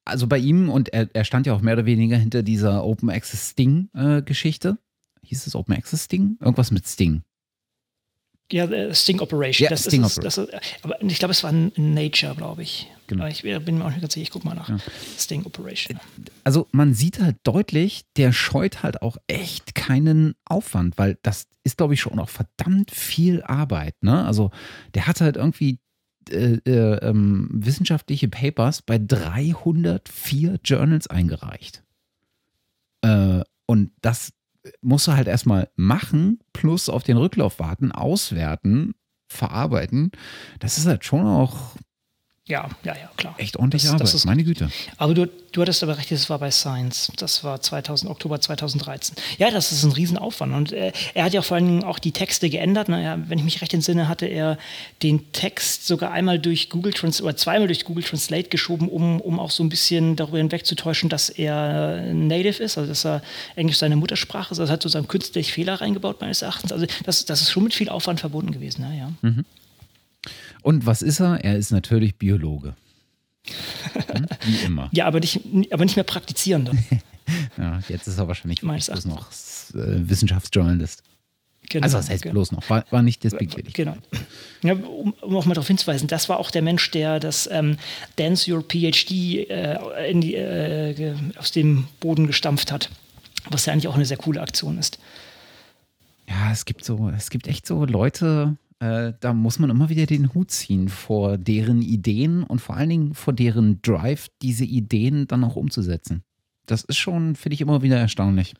also 0.04 0.26
bei 0.26 0.38
ihm, 0.38 0.68
und 0.68 0.88
er, 0.90 1.08
er, 1.12 1.24
stand 1.24 1.46
ja 1.46 1.54
auch 1.54 1.60
mehr 1.60 1.74
oder 1.74 1.86
weniger 1.86 2.16
hinter 2.16 2.42
dieser 2.42 2.84
Open 2.84 3.10
Access 3.10 3.50
Sting-Geschichte. 3.50 4.78
Äh, 4.78 5.26
Hieß 5.26 5.46
es 5.46 5.54
Open 5.54 5.74
Access 5.74 6.04
Sting? 6.04 6.36
Irgendwas 6.40 6.70
mit 6.70 6.86
Sting. 6.86 7.22
Ja, 8.52 8.66
äh, 8.66 8.94
Sting 8.94 9.20
Operation. 9.20 9.64
Ja, 9.64 9.70
das 9.70 9.84
Sting 9.84 10.04
ist, 10.04 10.18
Operation. 10.18 10.48
Das 10.50 10.60
aber 10.82 11.02
ich 11.02 11.18
glaube, 11.18 11.32
es 11.32 11.42
war 11.42 11.52
Nature, 11.52 12.34
glaube 12.34 12.62
ich. 12.62 12.90
Genau. 13.06 13.26
Ich 13.26 13.42
bin 13.42 13.78
mir 13.78 13.84
auch 13.84 13.90
nicht 13.90 14.00
ganz 14.00 14.14
sicher. 14.14 14.24
Ich 14.24 14.30
gucke 14.30 14.46
mal 14.46 14.54
nach. 14.54 14.68
Ja. 14.68 14.76
Sting 15.18 15.44
Operation. 15.44 15.98
Also 16.44 16.68
man 16.72 16.94
sieht 16.94 17.20
halt 17.20 17.36
deutlich, 17.42 18.02
der 18.16 18.32
scheut 18.32 18.82
halt 18.82 19.02
auch 19.02 19.16
echt 19.26 19.74
keinen 19.74 20.34
Aufwand, 20.44 20.98
weil 20.98 21.18
das 21.22 21.46
ist, 21.64 21.78
glaube 21.78 21.94
ich, 21.94 22.00
schon 22.00 22.18
auch 22.18 22.28
verdammt 22.28 22.90
viel 22.90 23.42
Arbeit. 23.42 23.94
Ne? 24.02 24.24
Also 24.24 24.50
der 24.94 25.06
hat 25.06 25.20
halt 25.20 25.36
irgendwie 25.36 25.78
äh, 26.30 26.58
äh, 26.66 26.98
ähm, 27.08 27.48
wissenschaftliche 27.52 28.28
Papers 28.28 28.82
bei 28.82 28.98
304 28.98 30.60
Journals 30.64 31.06
eingereicht. 31.06 31.82
Äh, 33.02 33.42
und 33.66 33.92
das 34.00 34.32
musst 34.80 35.06
du 35.06 35.12
halt 35.12 35.28
erstmal 35.28 35.68
machen, 35.76 36.40
plus 36.52 36.88
auf 36.88 37.02
den 37.02 37.16
Rücklauf 37.16 37.58
warten, 37.58 37.92
auswerten, 37.92 38.94
verarbeiten. 39.28 40.10
Das 40.58 40.78
ist 40.78 40.86
halt 40.86 41.04
schon 41.04 41.26
auch 41.26 41.76
ja, 42.46 42.68
ja, 42.84 42.94
ja, 42.94 43.10
klar. 43.16 43.34
Echt 43.38 43.56
ordentliche 43.56 43.86
das, 43.86 43.94
Arbeit, 43.94 44.02
das 44.02 44.12
ist, 44.12 44.26
meine 44.26 44.44
Güte. 44.44 44.68
Aber 44.98 45.14
du, 45.14 45.26
du 45.52 45.62
hattest 45.62 45.82
aber 45.82 45.96
recht, 45.96 46.10
das 46.10 46.28
war 46.28 46.38
bei 46.38 46.50
Science. 46.50 47.10
Das 47.16 47.42
war 47.42 47.62
2000, 47.62 48.10
Oktober 48.10 48.38
2013. 48.38 49.16
Ja, 49.38 49.50
das 49.50 49.72
ist 49.72 49.82
ein 49.82 49.92
Riesenaufwand. 49.92 50.52
Und 50.52 50.72
äh, 50.72 50.92
er 51.14 51.24
hat 51.24 51.32
ja 51.32 51.40
vor 51.40 51.54
allen 51.54 51.64
Dingen 51.64 51.84
auch 51.84 51.98
die 51.98 52.12
Texte 52.12 52.50
geändert. 52.50 52.90
Naja, 52.90 53.18
wenn 53.28 53.38
ich 53.38 53.46
mich 53.46 53.62
recht 53.62 53.72
entsinne, 53.72 54.08
hatte 54.08 54.26
er 54.26 54.58
den 55.02 55.32
Text 55.32 55.86
sogar 55.86 56.10
einmal 56.10 56.38
durch 56.38 56.68
Google 56.68 56.92
Translate 56.92 57.24
oder 57.24 57.36
zweimal 57.38 57.66
durch 57.66 57.86
Google 57.86 58.04
Translate 58.04 58.50
geschoben, 58.50 58.90
um, 58.90 59.22
um 59.22 59.40
auch 59.40 59.50
so 59.50 59.64
ein 59.64 59.70
bisschen 59.70 60.14
darüber 60.14 60.36
hinwegzutäuschen, 60.36 61.08
dass 61.08 61.30
er 61.30 62.12
Native 62.12 62.62
ist, 62.62 62.76
also 62.76 62.90
dass 62.90 63.06
er 63.06 63.22
Englisch 63.56 63.78
seine 63.78 63.96
Muttersprache 63.96 64.52
ist. 64.52 64.60
Also 64.60 64.70
hat 64.70 64.82
sozusagen 64.82 65.08
künstlich 65.08 65.50
Fehler 65.50 65.80
reingebaut, 65.80 66.20
meines 66.20 66.42
Erachtens. 66.42 66.72
Also 66.72 66.84
das, 67.04 67.24
das 67.24 67.40
ist 67.40 67.52
schon 67.52 67.64
mit 67.64 67.72
viel 67.72 67.88
Aufwand 67.88 68.20
verbunden 68.20 68.52
gewesen. 68.52 68.82
Ja, 68.82 68.92
ja. 68.92 69.12
Mhm. 69.22 69.46
Und 70.64 70.86
was 70.86 71.02
ist 71.02 71.20
er? 71.20 71.44
Er 71.44 71.58
ist 71.58 71.70
natürlich 71.70 72.16
Biologe. 72.16 72.74
Hm? 74.08 74.26
Wie 74.44 74.64
immer. 74.64 74.88
ja, 74.92 75.06
aber 75.06 75.20
nicht, 75.20 75.40
aber 75.70 75.84
nicht 75.84 75.96
mehr 75.96 76.04
praktizierender. 76.04 76.72
ja, 77.58 77.80
jetzt 77.88 78.08
ist 78.08 78.18
er 78.18 78.26
wahrscheinlich 78.26 78.60
bloß 78.60 79.04
noch 79.04 79.28
äh, 79.74 80.08
Wissenschaftsjournalist. 80.08 81.02
Genau, 81.68 81.84
also, 81.84 81.98
was 81.98 82.08
heißt 82.08 82.22
genau. 82.22 82.32
bloß 82.32 82.52
noch? 82.52 82.68
War, 82.70 82.84
war 82.90 83.02
nicht 83.02 83.22
despektierlich. 83.22 83.74
Genau. 83.74 83.96
Ja, 84.62 84.72
um, 84.74 85.12
um, 85.20 85.36
auch 85.36 85.44
mal 85.44 85.54
darauf 85.54 85.68
hinzuweisen, 85.68 86.08
das 86.08 86.28
war 86.28 86.38
auch 86.38 86.50
der 86.50 86.62
Mensch, 86.62 86.90
der 86.90 87.20
das 87.20 87.48
ähm, 87.52 87.76
Dance 88.16 88.50
Your 88.50 88.62
PhD 88.62 89.48
äh, 89.50 90.14
die, 90.14 90.34
äh, 90.34 91.14
aus 91.36 91.52
dem 91.52 91.86
Boden 92.00 92.26
gestampft 92.26 92.72
hat. 92.72 92.90
Was 93.50 93.66
ja 93.66 93.72
eigentlich 93.74 93.88
auch 93.88 93.96
eine 93.96 94.06
sehr 94.06 94.16
coole 94.16 94.40
Aktion 94.40 94.78
ist. 94.78 94.98
Ja, 96.28 96.50
es 96.50 96.64
gibt 96.64 96.84
so, 96.84 97.10
es 97.10 97.28
gibt 97.28 97.46
echt 97.46 97.66
so 97.66 97.84
Leute, 97.84 98.56
da 99.20 99.32
muss 99.32 99.58
man 99.58 99.70
immer 99.70 99.88
wieder 99.88 100.06
den 100.06 100.34
Hut 100.34 100.50
ziehen 100.50 100.88
vor 100.88 101.38
deren 101.38 101.80
Ideen 101.80 102.42
und 102.42 102.60
vor 102.60 102.76
allen 102.76 102.90
Dingen 102.90 103.14
vor 103.14 103.32
deren 103.32 103.80
Drive, 103.82 104.28
diese 104.42 104.64
Ideen 104.64 105.26
dann 105.26 105.44
auch 105.44 105.56
umzusetzen. 105.56 106.22
Das 106.66 106.82
ist 106.84 106.96
schon, 106.96 107.36
finde 107.36 107.54
ich, 107.54 107.60
immer 107.60 107.82
wieder 107.82 107.98
erstaunlich. 107.98 108.54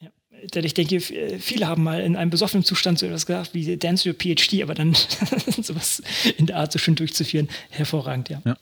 Ja, 0.00 0.08
denn 0.54 0.64
ich 0.64 0.74
denke, 0.74 1.00
viele 1.00 1.66
haben 1.66 1.82
mal 1.82 2.00
in 2.00 2.16
einem 2.16 2.30
besoffenen 2.30 2.64
Zustand 2.64 2.98
so 2.98 3.06
etwas 3.06 3.26
gesagt 3.26 3.54
wie 3.54 3.76
Dance 3.76 4.08
Your 4.08 4.14
PhD, 4.14 4.62
aber 4.62 4.74
dann 4.74 4.94
sowas 5.62 6.02
in 6.36 6.46
der 6.46 6.56
Art 6.56 6.72
so 6.72 6.78
schön 6.78 6.96
durchzuführen, 6.96 7.48
hervorragend, 7.70 8.28
ja. 8.28 8.42
ja. 8.44 8.56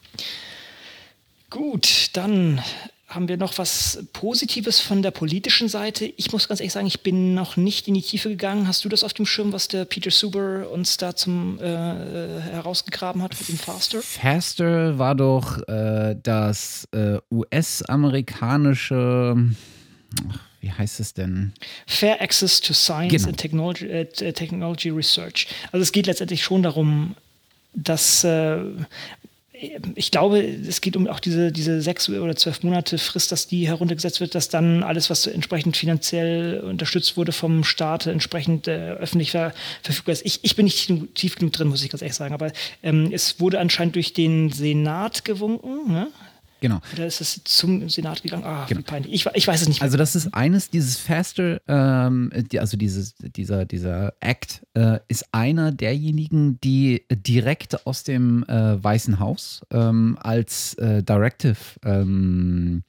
Gut, 1.50 2.10
dann 2.12 2.60
haben 3.08 3.26
wir 3.26 3.38
noch 3.38 3.56
was 3.56 4.04
Positives 4.12 4.80
von 4.80 5.02
der 5.02 5.10
politischen 5.10 5.68
Seite? 5.68 6.04
Ich 6.16 6.30
muss 6.30 6.46
ganz 6.46 6.60
ehrlich 6.60 6.74
sagen, 6.74 6.86
ich 6.86 7.00
bin 7.00 7.34
noch 7.34 7.56
nicht 7.56 7.88
in 7.88 7.94
die 7.94 8.02
Tiefe 8.02 8.28
gegangen. 8.28 8.68
Hast 8.68 8.84
du 8.84 8.90
das 8.90 9.02
auf 9.02 9.14
dem 9.14 9.24
Schirm, 9.24 9.50
was 9.52 9.68
der 9.68 9.86
Peter 9.86 10.10
Suber 10.10 10.70
uns 10.70 10.98
da 10.98 11.16
zum 11.16 11.58
äh, 11.58 11.64
herausgegraben 11.64 13.22
hat 13.22 13.34
mit 13.38 13.48
dem 13.48 13.56
Faster? 13.56 14.02
Faster 14.02 14.98
war 14.98 15.14
doch 15.14 15.66
äh, 15.68 16.16
das 16.22 16.86
äh, 16.92 17.16
US-amerikanische 17.30 19.54
wie 20.60 20.72
heißt 20.72 21.00
es 21.00 21.14
denn? 21.14 21.52
Fair 21.86 22.20
Access 22.20 22.60
to 22.60 22.74
Science 22.74 23.12
genau. 23.12 23.28
and 23.28 23.38
Technology, 23.38 23.86
äh, 23.86 24.32
Technology, 24.32 24.90
Research. 24.90 25.46
Also 25.70 25.82
es 25.82 25.92
geht 25.92 26.06
letztendlich 26.06 26.42
schon 26.42 26.62
darum, 26.62 27.14
dass 27.74 28.24
äh, 28.24 28.58
ich 29.94 30.10
glaube, 30.10 30.40
es 30.40 30.80
geht 30.80 30.96
um 30.96 31.08
auch 31.08 31.20
diese, 31.20 31.50
diese 31.50 31.80
sechs 31.80 32.08
oder 32.08 32.36
zwölf 32.36 32.62
Monate 32.62 32.98
Frist, 32.98 33.32
dass 33.32 33.46
die 33.46 33.66
heruntergesetzt 33.66 34.20
wird, 34.20 34.34
dass 34.34 34.48
dann 34.48 34.82
alles, 34.82 35.10
was 35.10 35.26
entsprechend 35.26 35.76
finanziell 35.76 36.60
unterstützt 36.60 37.16
wurde 37.16 37.32
vom 37.32 37.64
Staat, 37.64 38.06
entsprechend 38.06 38.68
äh, 38.68 38.92
öffentlich 38.92 39.32
ver 39.32 39.52
verfügbar 39.82 40.12
ist. 40.12 40.24
Ich, 40.24 40.40
ich 40.42 40.54
bin 40.54 40.64
nicht 40.64 40.92
tief 41.14 41.36
genug 41.36 41.52
drin, 41.52 41.68
muss 41.68 41.82
ich 41.82 41.90
ganz 41.90 42.02
ehrlich 42.02 42.16
sagen, 42.16 42.34
aber 42.34 42.52
ähm, 42.82 43.10
es 43.12 43.40
wurde 43.40 43.58
anscheinend 43.58 43.96
durch 43.96 44.12
den 44.12 44.52
Senat 44.52 45.24
gewunken. 45.24 45.92
Ne? 45.92 46.08
Genau. 46.60 46.80
Oder 46.92 47.06
ist 47.06 47.20
es 47.20 47.40
zum 47.44 47.88
Senat 47.88 48.22
gegangen? 48.22 48.44
Ah, 48.44 48.66
genau. 48.68 48.80
wie 48.80 48.84
peinlich. 48.84 49.12
Ich, 49.12 49.26
ich, 49.34 49.46
weiß 49.46 49.62
es 49.62 49.68
nicht. 49.68 49.80
Mehr. 49.80 49.84
Also 49.84 49.96
das 49.96 50.16
ist 50.16 50.34
eines, 50.34 50.70
dieses 50.70 50.96
Faster, 50.96 51.60
ähm, 51.68 52.32
die, 52.50 52.58
also 52.58 52.76
dieses, 52.76 53.14
dieser, 53.14 53.64
dieser 53.64 54.14
Act 54.20 54.66
äh, 54.74 54.98
ist 55.08 55.26
einer 55.32 55.70
derjenigen, 55.70 56.60
die 56.60 57.04
direkt 57.10 57.86
aus 57.86 58.02
dem 58.02 58.44
äh, 58.48 58.82
Weißen 58.82 59.20
Haus 59.20 59.62
ähm, 59.70 60.18
als 60.20 60.74
äh, 60.74 61.02
Directive 61.02 61.56
ähm, 61.84 62.82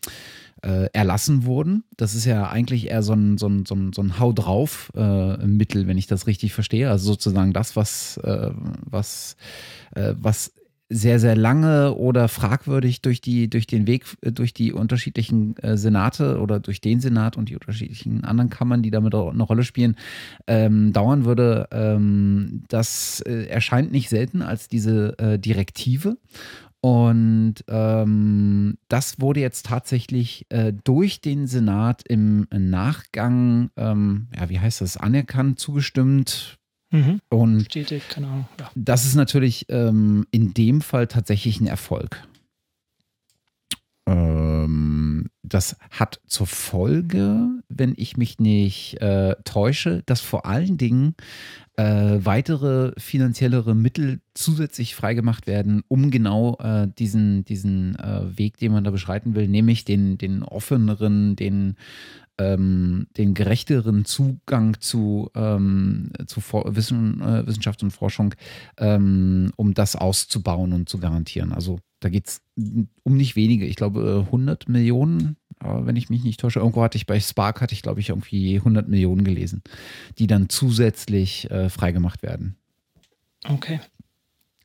äh, 0.64 0.90
erlassen 0.92 1.46
wurden. 1.46 1.84
Das 1.96 2.16
ist 2.16 2.26
ja 2.26 2.50
eigentlich 2.50 2.90
eher 2.90 3.04
so 3.04 3.14
ein, 3.14 3.38
so 3.38 3.48
ein, 3.48 3.66
so 3.66 3.76
ein, 3.76 3.94
so 3.94 4.02
ein 4.02 4.20
Hau 4.20 4.34
drauf 4.34 4.92
äh, 4.96 5.38
Mittel, 5.46 5.88
wenn 5.88 5.98
ich 5.98 6.08
das 6.08 6.28
richtig 6.28 6.54
verstehe. 6.54 6.90
Also 6.90 7.06
sozusagen 7.12 7.54
das, 7.54 7.76
was, 7.76 8.18
äh, 8.18 8.50
was, 8.82 9.38
was 9.94 10.52
sehr, 10.90 11.20
sehr 11.20 11.36
lange 11.36 11.94
oder 11.94 12.28
fragwürdig 12.28 13.02
durch 13.02 13.22
die, 13.22 13.48
durch 13.50 13.68
den 13.68 13.86
Weg, 13.86 14.06
äh, 14.22 14.32
durch 14.32 14.54
die 14.54 14.74
unterschiedlichen 14.74 15.56
äh, 15.58 15.78
Senate 15.78 16.40
oder 16.40 16.60
durch 16.60 16.82
den 16.82 17.00
Senat 17.00 17.38
und 17.38 17.50
die 17.50 17.56
unterschiedlichen 17.56 18.24
anderen 18.24 18.50
Kammern, 18.50 18.82
die 18.82 18.92
damit 18.92 19.14
eine 19.14 19.44
Rolle 19.44 19.64
spielen, 19.64 19.96
ähm, 20.48 20.92
dauern 20.92 21.26
würde, 21.26 21.68
ähm, 21.72 22.64
das 22.70 23.22
äh, 23.22 23.46
erscheint 23.46 23.92
nicht 23.92 24.10
selten 24.10 24.42
als 24.42 24.68
diese 24.68 25.18
äh, 25.20 25.38
Direktive. 25.38 26.18
Und 26.82 27.56
ähm, 27.68 28.78
das 28.88 29.20
wurde 29.20 29.42
jetzt 29.42 29.66
tatsächlich 29.66 30.46
äh, 30.50 30.72
durch 30.86 31.20
den 31.20 31.46
Senat 31.46 32.04
im 32.08 32.48
Nachgang, 32.52 33.70
ähm, 33.76 34.28
ja, 34.36 34.50
wie 34.50 34.60
heißt 34.60 34.80
das, 34.80 34.96
anerkannt, 34.96 35.60
zugestimmt, 35.60 36.59
Mhm. 36.92 37.20
Und 37.30 37.62
Stetig, 37.62 38.08
keine 38.10 38.28
Ahnung. 38.28 38.48
Ja. 38.60 38.72
das 38.76 39.06
ist 39.06 39.16
natürlich 39.16 39.66
ähm, 39.70 40.26
in 40.32 40.54
dem 40.54 40.82
Fall 40.82 41.08
tatsächlich 41.08 41.60
ein 41.62 41.68
Erfolg. 41.68 42.28
Ähm, 44.08 45.30
das 45.44 45.78
hat 45.92 46.20
zur 46.26 46.48
Folge, 46.48 47.50
wenn 47.70 47.94
ich 47.96 48.18
mich 48.18 48.40
nicht 48.40 49.02
äh, 49.02 49.36
täusche, 49.44 50.02
dass 50.06 50.22
vor 50.22 50.46
allen 50.46 50.78
Dingen 50.78 51.16
äh, 51.78 52.20
weitere 52.24 52.92
finanziellere 52.98 53.76
Mittel 53.76 54.22
zusätzlich 54.34 54.96
freigemacht 54.96 55.48
werden, 55.48 55.84
um 55.88 56.12
genau 56.12 56.58
äh, 56.60 56.88
diesen, 56.98 57.46
diesen 57.46 57.96
äh, 58.00 58.38
Weg, 58.38 58.58
den 58.58 58.72
man 58.72 58.84
da 58.84 58.92
beschreiten 58.92 59.36
will, 59.36 59.48
nämlich 59.48 59.86
den, 59.86 60.18
den 60.18 60.44
offeneren, 60.44 61.36
den 61.36 61.76
ähm, 62.40 63.08
den 63.18 63.34
gerechteren 63.34 64.06
Zugang 64.06 64.80
zu, 64.80 65.30
ähm, 65.36 66.12
zu 66.26 66.42
Wissen, 66.42 67.22
äh, 67.22 67.46
Wissenschaft 67.46 67.84
und 67.84 67.92
Forschung, 67.92 68.34
ähm, 68.78 69.52
um 69.58 69.74
das 69.74 69.96
auszubauen 69.96 70.74
und 70.74 70.90
zu 70.90 71.00
garantieren. 71.00 71.52
Also 71.52 71.80
da 72.00 72.10
geht 72.10 72.28
es 72.28 72.42
um 72.56 73.18
nicht 73.18 73.36
wenige, 73.36 73.66
ich 73.66 73.76
glaube 73.76 74.24
100 74.26 74.68
äh, 74.68 74.72
Millionen, 74.72 75.36
wenn 75.62 75.98
ich 75.98 76.10
mich 76.10 76.24
nicht 76.24 76.40
täusche. 76.40 76.60
Irgendwo 76.60 76.82
hatte 76.82 76.98
ich 76.98 77.06
bei 77.06 77.20
Spark, 77.20 77.60
hatte 77.60 77.74
ich 77.74 77.82
glaube 77.82 78.00
ich 78.00 78.10
irgendwie 78.10 78.56
100 78.56 78.88
Millionen 78.88 79.26
gelesen, 79.26 79.62
die 80.18 80.28
dann 80.28 80.48
zusätzlich 80.48 81.52
äh, 81.52 81.70
freigemacht 81.70 82.24
werden. 82.24 82.56
Okay. 83.46 83.82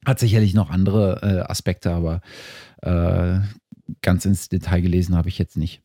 Hat 0.05 0.21
sicherlich 0.21 0.55
noch 0.55 0.71
andere 0.71 1.21
äh, 1.23 1.51
Aspekte, 1.51 1.91
aber 1.91 2.21
äh, 2.83 3.41
ganz 4.03 4.25
ins 4.25 4.49
Detail 4.49 4.81
gelesen 4.81 5.17
habe 5.17 5.29
ich 5.29 5.39
jetzt 5.39 5.57
nicht. 5.57 5.84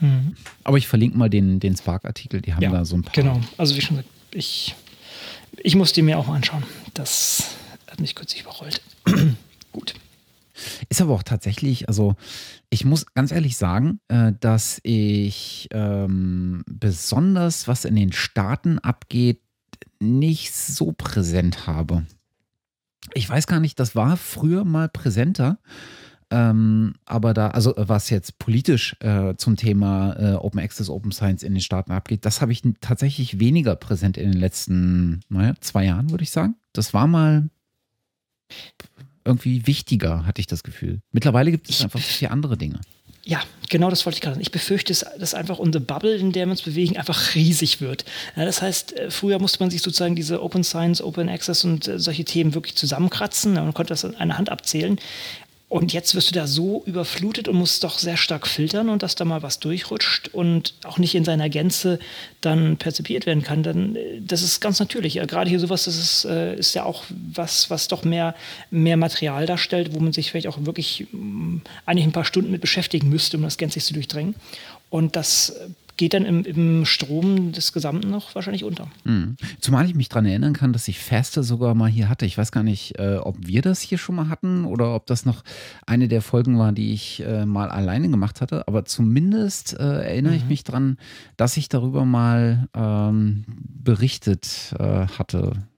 Mhm. 0.00 0.36
Aber 0.64 0.78
ich 0.78 0.86
verlinke 0.86 1.18
mal 1.18 1.28
den, 1.28 1.60
den 1.60 1.76
Spark-Artikel, 1.76 2.40
die 2.40 2.54
haben 2.54 2.62
ja, 2.62 2.70
da 2.70 2.84
so 2.84 2.96
ein 2.96 3.02
paar. 3.02 3.14
Genau, 3.14 3.40
also 3.56 3.76
wie 3.76 3.80
schon 3.80 3.96
gesagt, 3.96 4.14
ich, 4.32 4.74
ich 5.56 5.74
muss 5.74 5.92
die 5.92 6.02
mir 6.02 6.18
auch 6.18 6.28
anschauen. 6.28 6.62
Das 6.94 7.56
hat 7.90 8.00
mich 8.00 8.14
kurz 8.14 8.34
überrollt. 8.34 8.82
Gut. 9.72 9.94
Ist 10.88 11.00
aber 11.00 11.14
auch 11.14 11.22
tatsächlich, 11.22 11.88
also 11.88 12.16
ich 12.70 12.84
muss 12.84 13.06
ganz 13.14 13.30
ehrlich 13.30 13.56
sagen, 13.56 14.00
äh, 14.08 14.32
dass 14.40 14.80
ich 14.82 15.68
ähm, 15.72 16.64
besonders, 16.66 17.68
was 17.68 17.84
in 17.84 17.94
den 17.94 18.12
Staaten 18.12 18.78
abgeht, 18.78 19.40
nicht 20.00 20.52
so 20.52 20.92
präsent 20.92 21.66
habe. 21.66 22.06
Ich 23.14 23.28
weiß 23.28 23.46
gar 23.46 23.60
nicht, 23.60 23.78
das 23.80 23.94
war 23.94 24.16
früher 24.16 24.64
mal 24.64 24.88
präsenter. 24.88 25.58
Ähm, 26.30 26.94
aber 27.06 27.32
da, 27.32 27.48
also 27.48 27.72
was 27.76 28.10
jetzt 28.10 28.38
politisch 28.38 28.96
äh, 29.00 29.34
zum 29.36 29.56
Thema 29.56 30.14
äh, 30.18 30.34
Open 30.34 30.60
Access, 30.60 30.90
Open 30.90 31.10
Science 31.10 31.42
in 31.42 31.54
den 31.54 31.62
Staaten 31.62 31.90
abgeht, 31.90 32.26
das 32.26 32.42
habe 32.42 32.52
ich 32.52 32.62
tatsächlich 32.80 33.40
weniger 33.40 33.76
präsent 33.76 34.18
in 34.18 34.32
den 34.32 34.40
letzten, 34.40 35.20
naja, 35.30 35.54
zwei 35.60 35.86
Jahren, 35.86 36.10
würde 36.10 36.24
ich 36.24 36.30
sagen. 36.30 36.56
Das 36.74 36.92
war 36.92 37.06
mal 37.06 37.48
irgendwie 39.24 39.66
wichtiger, 39.66 40.26
hatte 40.26 40.40
ich 40.40 40.46
das 40.46 40.62
Gefühl. 40.62 41.00
Mittlerweile 41.12 41.50
gibt 41.50 41.68
es 41.68 41.82
einfach 41.82 42.00
vier 42.00 42.30
andere 42.30 42.56
Dinge. 42.56 42.80
Ja, 43.28 43.42
genau 43.68 43.90
das 43.90 44.06
wollte 44.06 44.16
ich 44.16 44.22
gerade 44.22 44.36
sagen. 44.36 44.42
Ich 44.42 44.52
befürchte, 44.52 44.94
dass 45.18 45.34
einfach 45.34 45.58
unsere 45.58 45.84
Bubble, 45.84 46.16
in 46.16 46.32
der 46.32 46.46
wir 46.46 46.52
uns 46.52 46.62
bewegen, 46.62 46.96
einfach 46.96 47.34
riesig 47.34 47.82
wird. 47.82 48.06
Ja, 48.36 48.46
das 48.46 48.62
heißt, 48.62 48.96
äh, 48.96 49.10
früher 49.10 49.38
musste 49.38 49.60
man 49.60 49.70
sich 49.70 49.82
sozusagen 49.82 50.16
diese 50.16 50.42
Open 50.42 50.64
Science, 50.64 51.02
Open 51.02 51.28
Access 51.28 51.62
und 51.62 51.86
äh, 51.88 51.98
solche 51.98 52.24
Themen 52.24 52.54
wirklich 52.54 52.74
zusammenkratzen. 52.74 53.52
Man 53.52 53.74
konnte 53.74 53.90
das 53.92 54.06
an 54.06 54.14
einer 54.14 54.38
Hand 54.38 54.48
abzählen. 54.48 54.98
Und 55.70 55.92
jetzt 55.92 56.14
wirst 56.14 56.30
du 56.30 56.34
da 56.34 56.46
so 56.46 56.82
überflutet 56.86 57.46
und 57.46 57.56
musst 57.56 57.84
doch 57.84 57.98
sehr 57.98 58.16
stark 58.16 58.46
filtern 58.46 58.88
und 58.88 59.02
dass 59.02 59.16
da 59.16 59.26
mal 59.26 59.42
was 59.42 59.58
durchrutscht 59.58 60.28
und 60.28 60.72
auch 60.84 60.96
nicht 60.96 61.14
in 61.14 61.26
seiner 61.26 61.50
Gänze 61.50 61.98
dann 62.40 62.78
perzipiert 62.78 63.26
werden 63.26 63.42
kann. 63.42 63.62
Dann, 63.62 63.94
äh, 63.94 64.20
das 64.20 64.42
ist 64.42 64.60
ganz 64.60 64.80
natürlich. 64.80 65.14
Gerade 65.14 65.50
hier 65.50 65.60
sowas, 65.60 65.84
das 65.84 65.98
ist, 65.98 66.24
äh, 66.24 66.56
ist 66.56 66.74
ja 66.74 66.84
auch 66.84 67.04
was, 67.10 67.68
was 67.68 67.86
doch 67.88 68.02
mehr, 68.02 68.34
mehr 68.70 68.96
Material 68.96 69.44
darstellt, 69.44 69.94
wo 69.94 70.00
man 70.00 70.14
sich 70.14 70.30
vielleicht 70.30 70.46
auch 70.46 70.56
wirklich 70.64 71.06
mm, 71.12 71.58
eigentlich 71.84 72.06
ein 72.06 72.12
paar 72.12 72.24
Stunden 72.24 72.50
mit 72.50 72.62
beschäftigen 72.62 73.10
müsste, 73.10 73.36
um 73.36 73.42
das 73.42 73.58
gänzlich 73.58 73.84
zu 73.84 73.92
durchdrängen. 73.92 74.36
Und 74.88 75.16
das 75.16 75.52
geht 75.98 76.14
dann 76.14 76.24
im, 76.24 76.44
im 76.44 76.86
Strom 76.86 77.52
des 77.52 77.72
Gesamten 77.74 78.08
noch 78.08 78.34
wahrscheinlich 78.34 78.64
unter. 78.64 78.88
Mhm. 79.04 79.36
Zumal 79.60 79.84
ich 79.84 79.94
mich 79.94 80.08
daran 80.08 80.24
erinnern 80.24 80.54
kann, 80.54 80.72
dass 80.72 80.88
ich 80.88 81.00
Faster 81.00 81.42
sogar 81.42 81.74
mal 81.74 81.90
hier 81.90 82.08
hatte. 82.08 82.24
Ich 82.24 82.38
weiß 82.38 82.52
gar 82.52 82.62
nicht, 82.62 82.98
äh, 82.98 83.16
ob 83.16 83.36
wir 83.46 83.60
das 83.60 83.80
hier 83.80 83.98
schon 83.98 84.14
mal 84.14 84.28
hatten 84.28 84.64
oder 84.64 84.94
ob 84.94 85.06
das 85.06 85.26
noch 85.26 85.42
eine 85.86 86.08
der 86.08 86.22
Folgen 86.22 86.58
war, 86.58 86.72
die 86.72 86.92
ich 86.92 87.20
äh, 87.20 87.44
mal 87.44 87.68
alleine 87.68 88.08
gemacht 88.08 88.40
hatte. 88.40 88.66
Aber 88.66 88.84
zumindest 88.86 89.74
äh, 89.74 89.82
erinnere 89.82 90.32
mhm. 90.32 90.38
ich 90.38 90.44
mich 90.46 90.64
daran, 90.64 90.96
dass 91.36 91.56
ich 91.56 91.68
darüber 91.68 92.04
mal 92.04 92.68
ähm, 92.74 93.44
berichtet 93.48 94.74
äh, 94.78 95.06
hatte. 95.18 95.68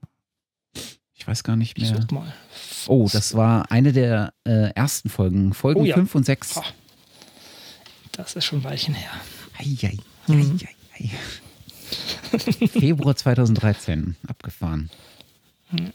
Ich 1.14 1.27
weiß 1.27 1.45
gar 1.45 1.57
nicht 1.57 1.79
mehr. 1.79 1.99
Ich 1.99 2.11
mal. 2.11 2.33
Oh, 2.87 3.09
das 3.11 3.35
war 3.35 3.71
eine 3.71 3.93
der 3.93 4.35
äh, 4.45 4.71
ersten 4.75 5.09
Folgen, 5.09 5.55
Folgen 5.55 5.81
oh, 5.81 5.85
ja. 5.85 5.95
5 5.95 6.14
und 6.14 6.27
6. 6.27 6.61
Das 8.12 8.35
ist 8.35 8.45
schon 8.45 8.61
ein 8.61 8.64
Weilchen 8.64 8.95
her. 8.95 9.11
Eieiei. 9.59 9.99
Mhm. 10.31 10.61
Februar 12.68 13.16
2013, 13.16 14.16
abgefahren. 14.26 14.91
Mhm. 15.70 15.93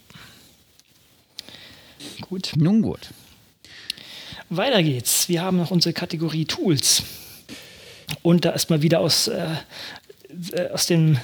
Gut. 2.20 2.52
Nun 2.56 2.82
gut. 2.82 3.10
Weiter 4.48 4.82
geht's. 4.82 5.28
Wir 5.28 5.42
haben 5.42 5.56
noch 5.56 5.70
unsere 5.70 5.92
Kategorie 5.92 6.44
Tools. 6.44 7.02
Und 8.22 8.44
da 8.44 8.50
ist 8.50 8.70
mal 8.70 8.82
wieder 8.82 9.00
aus, 9.00 9.28
äh, 9.28 9.56
äh 10.52 10.70
aus 10.70 10.86
dem 10.86 11.18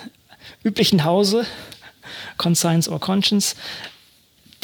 üblichen 0.65 1.05
Hause, 1.05 1.47
Conscience 2.37 2.89
or 2.89 3.01
Conscience, 3.01 3.55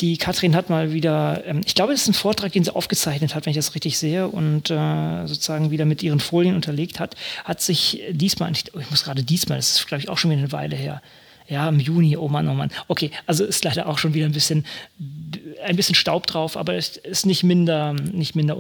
die 0.01 0.17
Katrin 0.17 0.55
hat 0.55 0.71
mal 0.71 0.93
wieder, 0.93 1.43
ähm, 1.47 1.61
ich 1.65 1.75
glaube, 1.75 1.93
das 1.93 2.03
ist 2.03 2.09
ein 2.09 2.15
Vortrag, 2.15 2.53
den 2.53 2.65
sie 2.65 2.75
aufgezeichnet 2.75 3.35
hat, 3.35 3.47
wenn 3.47 3.51
ich 3.51 3.57
das 3.57 3.75
richtig 3.75 3.99
sehe, 3.99 4.29
und 4.29 4.71
äh, 4.71 5.27
sozusagen 5.27 5.71
wieder 5.71 5.85
mit 5.85 6.03
ihren 6.03 6.21
Folien 6.21 6.55
unterlegt 6.55 7.01
hat, 7.01 7.17
hat 7.45 7.61
sich 7.61 8.03
diesmal, 8.11 8.53
ich 8.53 8.91
muss 8.91 9.05
gerade 9.05 9.23
diesmal, 9.23 9.59
das 9.59 9.77
ist 9.77 9.87
glaube 9.87 10.03
ich 10.03 10.09
auch 10.09 10.19
schon 10.19 10.31
wieder 10.31 10.41
eine 10.41 10.53
Weile 10.53 10.77
her, 10.77 11.03
ja, 11.49 11.67
im 11.69 11.81
Juni, 11.81 12.17
oh 12.17 12.29
Mann, 12.29 12.47
oh 12.49 12.55
Mann. 12.55 12.71
Okay, 12.89 13.11
also 13.27 13.45
ist 13.45 13.65
leider 13.65 13.89
auch 13.89 13.97
schon 13.97 14.13
wieder 14.13 14.27
ein 14.27 14.33
bisschen, 14.33 14.67
ein 15.65 15.77
bisschen 15.77 15.95
Staub 15.95 16.27
drauf, 16.27 16.59
aber 16.59 16.75
es 16.75 16.99
ist 16.99 17.25
nicht 17.25 17.43
minder, 17.43 17.95
nicht 17.95 18.37
minder, 18.37 18.57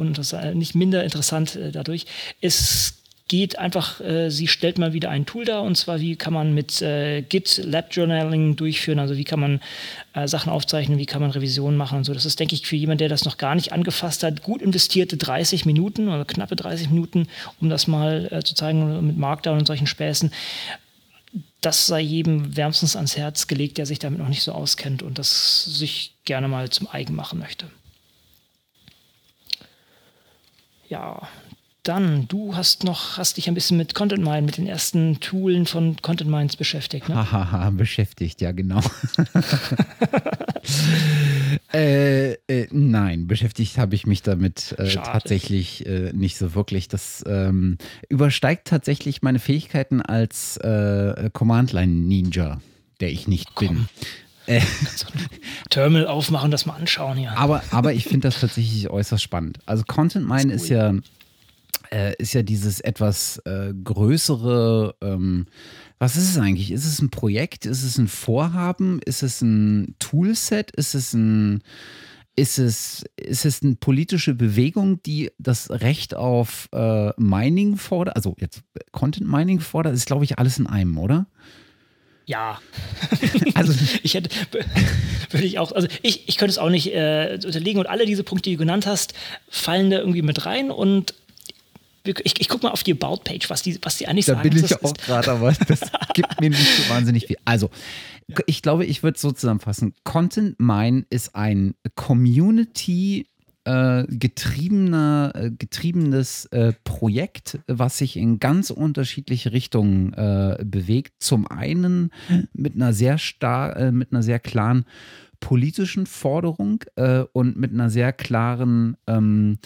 nicht 0.55 0.75
minder 0.75 1.05
interessant 1.05 1.55
äh, 1.57 1.71
dadurch. 1.71 2.07
Es 2.41 2.95
geht 3.29 3.59
einfach, 3.59 4.01
äh, 4.01 4.31
sie 4.31 4.49
stellt 4.49 4.79
mal 4.79 4.95
wieder 4.95 5.11
ein 5.11 5.27
Tool 5.27 5.45
dar 5.45 5.63
und 5.63 5.77
zwar, 5.77 6.01
wie 6.01 6.17
kann 6.17 6.33
man 6.33 6.55
mit 6.55 6.81
äh, 6.81 7.23
Git 7.23 7.61
Lab 7.63 7.89
Journaling 7.93 8.57
durchführen, 8.57 8.99
also 8.99 9.17
wie 9.17 9.25
kann 9.25 9.39
man 9.39 9.61
äh, 10.15 10.27
Sachen 10.27 10.51
aufzeichnen, 10.51 10.99
wie 10.99 11.07
kann 11.07 11.21
man 11.21 11.31
Revisionen 11.31 11.77
machen 11.77 11.99
und 11.99 12.05
so. 12.05 12.15
Das 12.15 12.25
ist, 12.25 12.41
denke 12.41 12.55
ich, 12.55 12.67
für 12.67 12.77
jemanden, 12.77 13.01
der 13.01 13.11
das 13.11 13.27
noch 13.27 13.37
gar 13.37 13.55
nicht 13.55 13.73
angefasst 13.73 14.23
hat, 14.23 14.43
gut 14.43 14.63
investierte 14.63 15.19
30 15.19 15.67
Minuten 15.67 16.09
oder 16.09 16.25
knappe 16.25 16.57
30 16.57 16.89
Minuten, 16.89 17.29
um 17.61 17.69
das 17.69 17.87
mal 17.87 18.29
äh, 18.33 18.43
zu 18.43 18.55
zeigen 18.55 19.07
mit 19.07 19.19
Markdown 19.19 19.59
und 19.59 19.67
solchen 19.67 19.87
Späßen. 19.87 20.33
Das 21.61 21.87
sei 21.87 22.01
jedem 22.01 22.57
wärmstens 22.57 22.97
ans 22.97 23.17
Herz 23.17 23.47
gelegt, 23.47 23.77
der 23.77 23.85
sich 23.85 23.99
damit 23.99 24.21
noch 24.21 24.29
nicht 24.29 24.43
so 24.43 24.53
auskennt 24.53 25.03
und 25.03 25.19
das 25.19 25.65
sich 25.65 26.15
gerne 26.25 26.49
mal 26.49 26.71
zum 26.71 26.89
Eigen 26.91 27.15
machen 27.15 27.39
möchte. 27.39 27.67
Ja, 30.89 31.29
dann, 31.89 32.29
du 32.29 32.55
hast 32.55 32.85
noch, 32.85 33.17
hast 33.17 33.39
dich 33.39 33.49
ein 33.49 33.55
bisschen 33.55 33.79
mit 33.79 33.95
Content 33.95 34.23
Mine, 34.23 34.43
mit 34.43 34.59
den 34.59 34.67
ersten 34.67 35.21
Toolen 35.21 35.65
von 35.65 35.97
Content 36.03 36.31
Mines 36.31 36.57
beschäftigt, 36.57 37.09
ne? 37.09 37.15
Hahaha, 37.15 37.71
beschäftigt, 37.77 38.43
ja, 38.43 38.53
genau. 38.53 38.81
äh, 41.73 42.33
äh, 42.33 42.69
nein, 42.71 43.27
beschäftigt 43.27 43.79
habe 43.79 43.95
ich 43.95 44.07
mich 44.07 44.23
damit 44.23 44.75
äh, 44.79 44.95
tatsächlich 44.97 45.87
äh, 45.87 46.13
nicht 46.13 46.37
so 46.37 46.55
wirklich. 46.55 46.89
Das 46.89 47.25
ähm, 47.27 47.79
übersteigt 48.11 48.69
tatsächlich 48.69 49.23
meine 49.23 49.39
Fähigkeiten 49.39 50.03
als 50.03 50.59
äh, 50.59 51.31
Command-Line-Ninja, 51.33 52.61
der 53.01 53.11
ich 53.11 53.29
nicht 53.29 53.55
Komm. 53.55 53.69
bin. 53.69 53.89
Äh, 54.47 54.61
Terminal 55.71 56.07
aufmachen, 56.07 56.51
das 56.51 56.67
mal 56.67 56.75
anschauen 56.75 57.17
hier. 57.17 57.37
Aber, 57.39 57.63
aber 57.71 57.95
ich 57.95 58.05
finde 58.05 58.29
das 58.29 58.41
tatsächlich 58.41 58.91
äußerst 58.91 59.23
spannend. 59.23 59.59
Also 59.65 59.85
Content 59.87 60.27
Mine 60.27 60.53
ist, 60.53 60.63
cool. 60.63 60.65
ist 60.65 60.69
ja 60.69 60.95
äh, 61.93 62.15
ist 62.19 62.33
ja 62.33 62.43
dieses 62.43 62.81
etwas 62.81 63.39
äh, 63.45 63.73
größere, 63.83 64.97
ähm, 65.03 65.47
was 65.99 66.17
ist 66.17 66.31
es 66.31 66.39
eigentlich? 66.39 66.71
Ist 66.71 66.87
es 66.87 67.01
ein 67.01 67.11
Projekt? 67.11 67.67
Ist 67.67 67.83
es 67.83 67.99
ein 67.99 68.09
Vorhaben? 68.09 69.01
Ist 69.05 69.23
es 69.23 69.43
ein 69.43 69.95
Toolset? 69.99 70.71
Ist 70.73 70.95
es 70.95 71.13
ein 71.13 71.63
ist 72.37 72.59
es, 72.59 73.05
ist 73.17 73.45
es 73.45 73.65
eine 73.65 73.75
politische 73.75 74.33
Bewegung, 74.33 75.03
die 75.03 75.33
das 75.39 75.71
Recht 75.71 76.15
auf 76.15 76.69
äh, 76.73 77.11
Mining 77.17 77.77
fordert? 77.77 78.15
Also 78.15 78.37
jetzt 78.39 78.63
Content 78.93 79.29
Mining 79.29 79.59
fordert, 79.59 79.95
ist 79.95 80.07
glaube 80.07 80.25
ich 80.25 80.39
alles 80.39 80.59
in 80.59 80.69
einem, 80.69 80.97
oder? 80.99 81.27
Ja. 82.27 82.61
also 83.55 83.75
ich 84.03 84.15
hätte, 84.15 84.31
würde 85.31 85.47
ich 85.47 85.59
auch, 85.59 85.73
also 85.73 85.89
ich, 86.03 86.29
ich 86.29 86.37
könnte 86.37 86.51
es 86.51 86.59
auch 86.59 86.71
nicht 86.71 86.95
äh, 86.95 87.41
unterlegen 87.45 87.81
und 87.81 87.89
alle 87.89 88.07
diese 88.07 88.23
Punkte, 88.23 88.51
die 88.51 88.57
du 88.57 88.61
genannt 88.61 88.87
hast, 88.87 89.15
fallen 89.49 89.91
da 89.91 89.99
irgendwie 89.99 90.23
mit 90.23 90.47
rein 90.47 90.71
und 90.71 91.15
ich, 92.09 92.41
ich 92.41 92.49
gucke 92.49 92.67
mal 92.67 92.73
auf 92.73 92.83
die 92.83 92.93
About-Page, 92.93 93.51
was 93.51 93.63
die, 93.63 93.79
was 93.83 93.99
die 93.99 94.09
eigentlich 94.09 94.27
da 94.27 94.35
sagen. 94.35 94.49
Da 94.49 94.55
bin 94.55 94.65
ich 94.65 94.71
ja 94.71 94.79
auch 94.83 94.95
gerade, 94.95 95.31
aber 95.31 95.53
das 95.69 95.81
gibt 96.15 96.41
mir 96.41 96.51
nicht 96.51 96.77
so 96.77 96.93
wahnsinnig 96.93 97.27
viel. 97.27 97.37
Also, 97.45 97.71
ich 98.47 98.63
glaube, 98.63 98.85
ich 98.85 99.03
würde 99.03 99.17
es 99.17 99.23
so 99.23 99.33
zusammenfassen. 99.33 99.95
Content 100.05 100.59
Mine 100.61 101.07
ist 101.11 101.35
ein 101.35 101.75
Community 101.95 103.27
äh, 103.69 104.05
getriebener, 104.09 105.33
äh, 105.35 105.51
getriebenes 105.51 106.47
äh, 106.47 106.73
Projekt, 106.85 107.59
was 107.67 107.99
sich 107.99 108.17
in 108.17 108.39
ganz 108.39 108.71
unterschiedliche 108.71 109.53
Richtungen 109.53 110.15
äh, 110.15 110.65
bewegt. 110.65 111.15
Zum 111.19 111.47
einen 111.47 112.11
mit 112.53 112.77
einer 112.77 112.93
sehr 112.93 113.19
star 113.19 113.77
äh, 113.77 113.93
mit 113.93 114.13
einer 114.13 114.23
sehr 114.23 114.39
klaren 114.39 114.85
politischen 115.41 116.07
Forderung 116.07 116.85
äh, 116.97 117.25
und 117.33 117.57
mit 117.57 117.73
einer 117.73 117.91
sehr 117.91 118.13
klaren 118.13 118.97
ähm, 119.07 119.59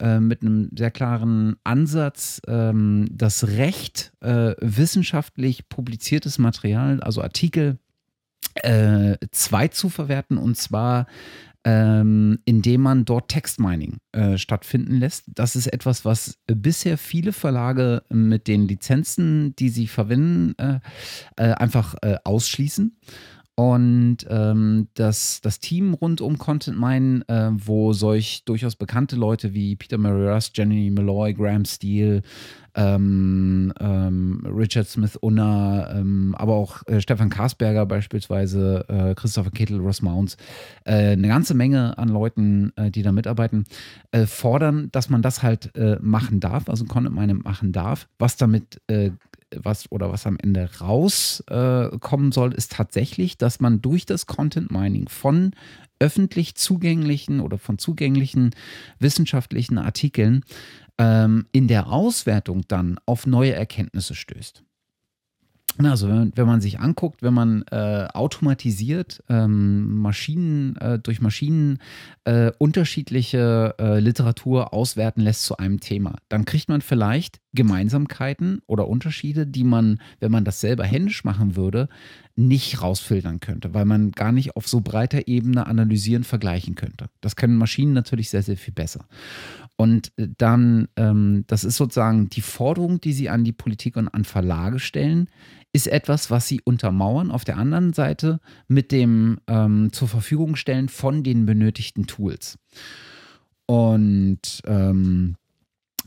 äh, 0.00 0.18
mit 0.18 0.42
einem 0.42 0.70
sehr 0.76 0.90
klaren 0.90 1.54
Ansatz, 1.62 2.42
ähm, 2.48 3.06
das 3.12 3.46
Recht, 3.46 4.12
äh, 4.20 4.54
wissenschaftlich 4.60 5.68
publiziertes 5.68 6.38
Material, 6.38 7.00
also 7.00 7.22
Artikel, 7.22 7.78
äh, 8.54 9.16
zwei 9.30 9.68
zu 9.68 9.88
verwerten 9.88 10.36
und 10.36 10.56
zwar 10.56 11.06
ähm, 11.64 12.40
indem 12.44 12.82
man 12.82 13.04
dort 13.06 13.30
Textmining 13.30 13.96
äh, 14.12 14.36
stattfinden 14.36 14.98
lässt. 14.98 15.24
Das 15.34 15.56
ist 15.56 15.66
etwas, 15.66 16.04
was 16.04 16.38
bisher 16.46 16.98
viele 16.98 17.32
Verlage 17.32 18.02
mit 18.10 18.48
den 18.48 18.68
Lizenzen, 18.68 19.56
die 19.56 19.70
sie 19.70 19.86
verwenden, 19.86 20.54
äh, 20.58 20.80
äh, 21.36 21.52
einfach 21.54 21.94
äh, 22.02 22.16
ausschließen. 22.22 22.98
Und 23.56 24.18
ähm, 24.28 24.88
das, 24.94 25.40
das 25.40 25.60
Team 25.60 25.94
rund 25.94 26.20
um 26.20 26.38
Content 26.38 26.78
Mine, 26.78 27.22
äh, 27.28 27.50
wo 27.52 27.92
solch 27.92 28.44
durchaus 28.44 28.74
bekannte 28.74 29.14
Leute 29.14 29.54
wie 29.54 29.76
Peter 29.76 29.96
Murray 29.96 30.28
Rust, 30.28 30.58
Jenny 30.58 30.90
Malloy, 30.90 31.34
Graham 31.34 31.64
Steele, 31.64 32.22
ähm, 32.74 33.72
ähm, 33.78 34.42
Richard 34.44 34.88
Smith 34.88 35.14
Unna, 35.14 35.88
ähm, 35.92 36.34
aber 36.36 36.54
auch 36.54 36.84
äh, 36.88 37.00
Stefan 37.00 37.30
Karsberger 37.30 37.86
beispielsweise, 37.86 38.84
äh, 38.88 39.14
Christopher 39.14 39.52
Kittel, 39.52 39.78
Ross 39.78 40.02
Mounts, 40.02 40.36
äh, 40.84 41.12
eine 41.12 41.28
ganze 41.28 41.54
Menge 41.54 41.96
an 41.96 42.08
Leuten, 42.08 42.72
äh, 42.74 42.90
die 42.90 43.02
da 43.02 43.12
mitarbeiten, 43.12 43.64
äh, 44.10 44.26
fordern, 44.26 44.88
dass 44.90 45.10
man 45.10 45.22
das 45.22 45.42
halt 45.42 45.72
machen 46.00 46.40
darf, 46.40 46.68
also 46.68 46.84
Content 46.84 47.14
Mining 47.14 47.42
machen 47.42 47.72
darf. 47.72 48.08
Was 48.18 48.36
damit 48.36 48.80
was 49.62 49.90
oder 49.90 50.10
was 50.12 50.26
am 50.26 50.36
Ende 50.40 50.68
rauskommen 50.80 52.32
soll, 52.32 52.52
ist 52.54 52.72
tatsächlich, 52.72 53.38
dass 53.38 53.60
man 53.60 53.80
durch 53.82 54.06
das 54.06 54.26
Content 54.26 54.70
Mining 54.70 55.08
von 55.08 55.52
öffentlich 55.98 56.54
zugänglichen 56.54 57.40
oder 57.40 57.58
von 57.58 57.78
zugänglichen 57.78 58.50
wissenschaftlichen 58.98 59.78
Artikeln 59.78 60.44
ähm, 60.98 61.46
in 61.52 61.68
der 61.68 61.88
Auswertung 61.88 62.62
dann 62.68 62.98
auf 63.06 63.26
neue 63.26 63.52
Erkenntnisse 63.52 64.14
stößt. 64.14 64.64
Also 65.78 66.08
wenn, 66.08 66.32
wenn 66.36 66.46
man 66.46 66.60
sich 66.60 66.78
anguckt, 66.78 67.22
wenn 67.22 67.34
man 67.34 67.64
äh, 67.70 68.06
automatisiert 68.12 69.22
ähm, 69.28 69.98
Maschinen 69.98 70.76
äh, 70.76 71.00
durch 71.00 71.20
Maschinen 71.20 71.78
äh, 72.24 72.52
unterschiedliche 72.58 73.74
äh, 73.80 73.98
Literatur 73.98 74.72
auswerten 74.72 75.20
lässt 75.20 75.44
zu 75.44 75.56
einem 75.56 75.80
Thema, 75.80 76.16
dann 76.28 76.44
kriegt 76.44 76.68
man 76.68 76.80
vielleicht 76.80 77.40
Gemeinsamkeiten 77.54 78.62
oder 78.66 78.86
Unterschiede, 78.86 79.46
die 79.46 79.64
man, 79.64 80.00
wenn 80.20 80.30
man 80.30 80.44
das 80.44 80.60
selber 80.60 80.84
händisch 80.84 81.24
machen 81.24 81.56
würde, 81.56 81.88
nicht 82.36 82.82
rausfiltern 82.82 83.40
könnte, 83.40 83.74
weil 83.74 83.84
man 83.84 84.10
gar 84.12 84.32
nicht 84.32 84.56
auf 84.56 84.68
so 84.68 84.80
breiter 84.80 85.28
Ebene 85.28 85.66
analysieren, 85.66 86.24
vergleichen 86.24 86.74
könnte. 86.74 87.08
Das 87.20 87.36
können 87.36 87.56
Maschinen 87.56 87.92
natürlich 87.92 88.30
sehr, 88.30 88.42
sehr 88.42 88.56
viel 88.56 88.74
besser. 88.74 89.06
Und 89.76 90.12
äh, 90.16 90.28
dann, 90.38 90.88
ähm, 90.96 91.44
das 91.46 91.64
ist 91.64 91.76
sozusagen 91.76 92.28
die 92.28 92.40
Forderung, 92.40 93.00
die 93.00 93.12
sie 93.12 93.28
an 93.28 93.44
die 93.44 93.52
Politik 93.52 93.96
und 93.96 94.08
an 94.08 94.24
Verlage 94.24 94.78
stellen, 94.78 95.28
ist 95.72 95.88
etwas, 95.88 96.30
was 96.30 96.46
sie 96.46 96.60
untermauern 96.62 97.30
auf 97.30 97.44
der 97.44 97.56
anderen 97.56 97.92
Seite 97.92 98.40
mit 98.68 98.92
dem 98.92 99.38
ähm, 99.48 99.92
zur 99.92 100.08
Verfügung 100.08 100.54
stellen 100.54 100.88
von 100.88 101.24
den 101.24 101.46
benötigten 101.46 102.06
Tools. 102.06 102.58
Und 103.66 104.60
ähm, 104.66 105.36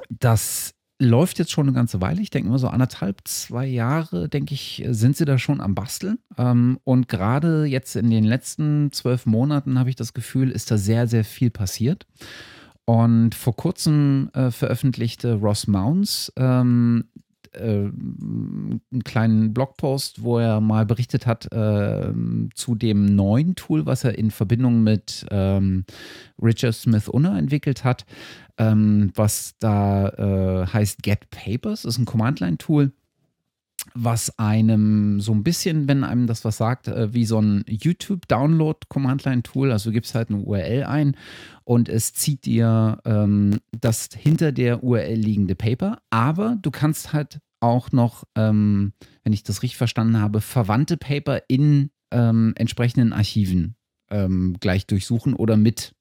das 0.10 0.74
läuft 1.00 1.38
jetzt 1.38 1.52
schon 1.52 1.68
eine 1.68 1.76
ganze 1.76 2.02
Weile. 2.02 2.22
Ich 2.22 2.30
denke 2.30 2.48
immer 2.48 2.60
so 2.60 2.70
anderthalb, 2.70 3.28
zwei 3.28 3.66
Jahre, 3.66 4.30
denke 4.30 4.54
ich, 4.54 4.84
sind 4.90 5.16
sie 5.16 5.26
da 5.26 5.38
schon 5.38 5.62
am 5.62 5.76
Basteln. 5.76 6.18
Ähm, 6.38 6.80
und 6.84 7.08
gerade 7.08 7.66
jetzt 7.66 7.96
in 7.96 8.10
den 8.10 8.24
letzten 8.24 8.92
zwölf 8.92 9.26
Monaten 9.26 9.78
habe 9.78 9.90
ich 9.90 9.96
das 9.96 10.14
Gefühl, 10.14 10.50
ist 10.50 10.72
da 10.72 10.78
sehr, 10.78 11.08
sehr 11.08 11.24
viel 11.24 11.50
passiert. 11.50 12.08
Und 12.90 13.36
vor 13.36 13.54
kurzem 13.54 14.30
äh, 14.34 14.50
veröffentlichte 14.50 15.34
Ross 15.34 15.68
Mounds 15.68 16.32
ähm, 16.38 17.04
äh, 17.52 17.90
einen 17.90 19.04
kleinen 19.04 19.54
Blogpost, 19.54 20.24
wo 20.24 20.40
er 20.40 20.62
mal 20.62 20.86
berichtet 20.86 21.28
hat 21.28 21.52
äh, 21.52 22.14
zu 22.56 22.76
dem 22.76 23.06
neuen 23.06 23.56
Tool, 23.56 23.86
was 23.86 24.06
er 24.06 24.18
in 24.18 24.32
Verbindung 24.32 24.84
mit 24.84 25.26
ähm, 25.32 25.84
Richard 26.42 26.76
Smith 26.76 27.10
Unna 27.10 27.38
entwickelt 27.38 27.84
hat, 27.84 28.06
ähm, 28.58 29.12
was 29.16 29.56
da 29.60 30.08
äh, 30.08 30.68
heißt 30.68 31.04
Get 31.04 31.30
Papers, 31.30 31.82
das 31.82 31.96
ist 31.96 32.00
ein 32.00 32.06
Command-Line-Tool 32.06 32.94
was 33.94 34.38
einem 34.38 35.20
so 35.20 35.34
ein 35.34 35.44
bisschen, 35.44 35.88
wenn 35.88 36.04
einem 36.04 36.28
das 36.28 36.46
was 36.46 36.58
sagt, 36.58 36.88
äh, 36.88 37.14
wie 37.14 37.26
so 37.26 37.42
ein 37.42 37.64
YouTube-Download-Command-Line-Tool. 37.68 39.72
Also 39.72 39.90
du 39.90 39.94
gibst 39.94 40.14
halt 40.16 40.30
eine 40.30 40.40
URL 40.40 40.84
ein 40.84 41.16
und 41.64 41.90
es 41.90 42.14
zieht 42.14 42.46
dir 42.46 43.00
ähm, 43.06 43.60
das 43.80 44.10
hinter 44.16 44.52
der 44.52 44.84
URL 44.84 45.16
liegende 45.16 45.56
Paper. 45.56 46.00
Aber 46.10 46.58
du 46.62 46.72
kannst 46.72 47.14
halt 47.14 47.40
auch 47.60 47.92
noch, 47.92 48.24
ähm, 48.36 48.94
wenn 49.24 49.34
ich 49.34 49.44
das 49.44 49.64
richtig 49.64 49.78
verstanden 49.78 50.20
habe, 50.20 50.42
verwandte 50.42 50.98
Paper 50.98 51.42
in 51.48 51.90
ähm, 52.12 52.54
entsprechenden 52.56 53.14
Archiven 53.14 53.76
ähm, 54.10 54.58
gleich 54.60 54.88
durchsuchen 54.88 55.34
oder 55.34 55.58
mit 55.58 55.94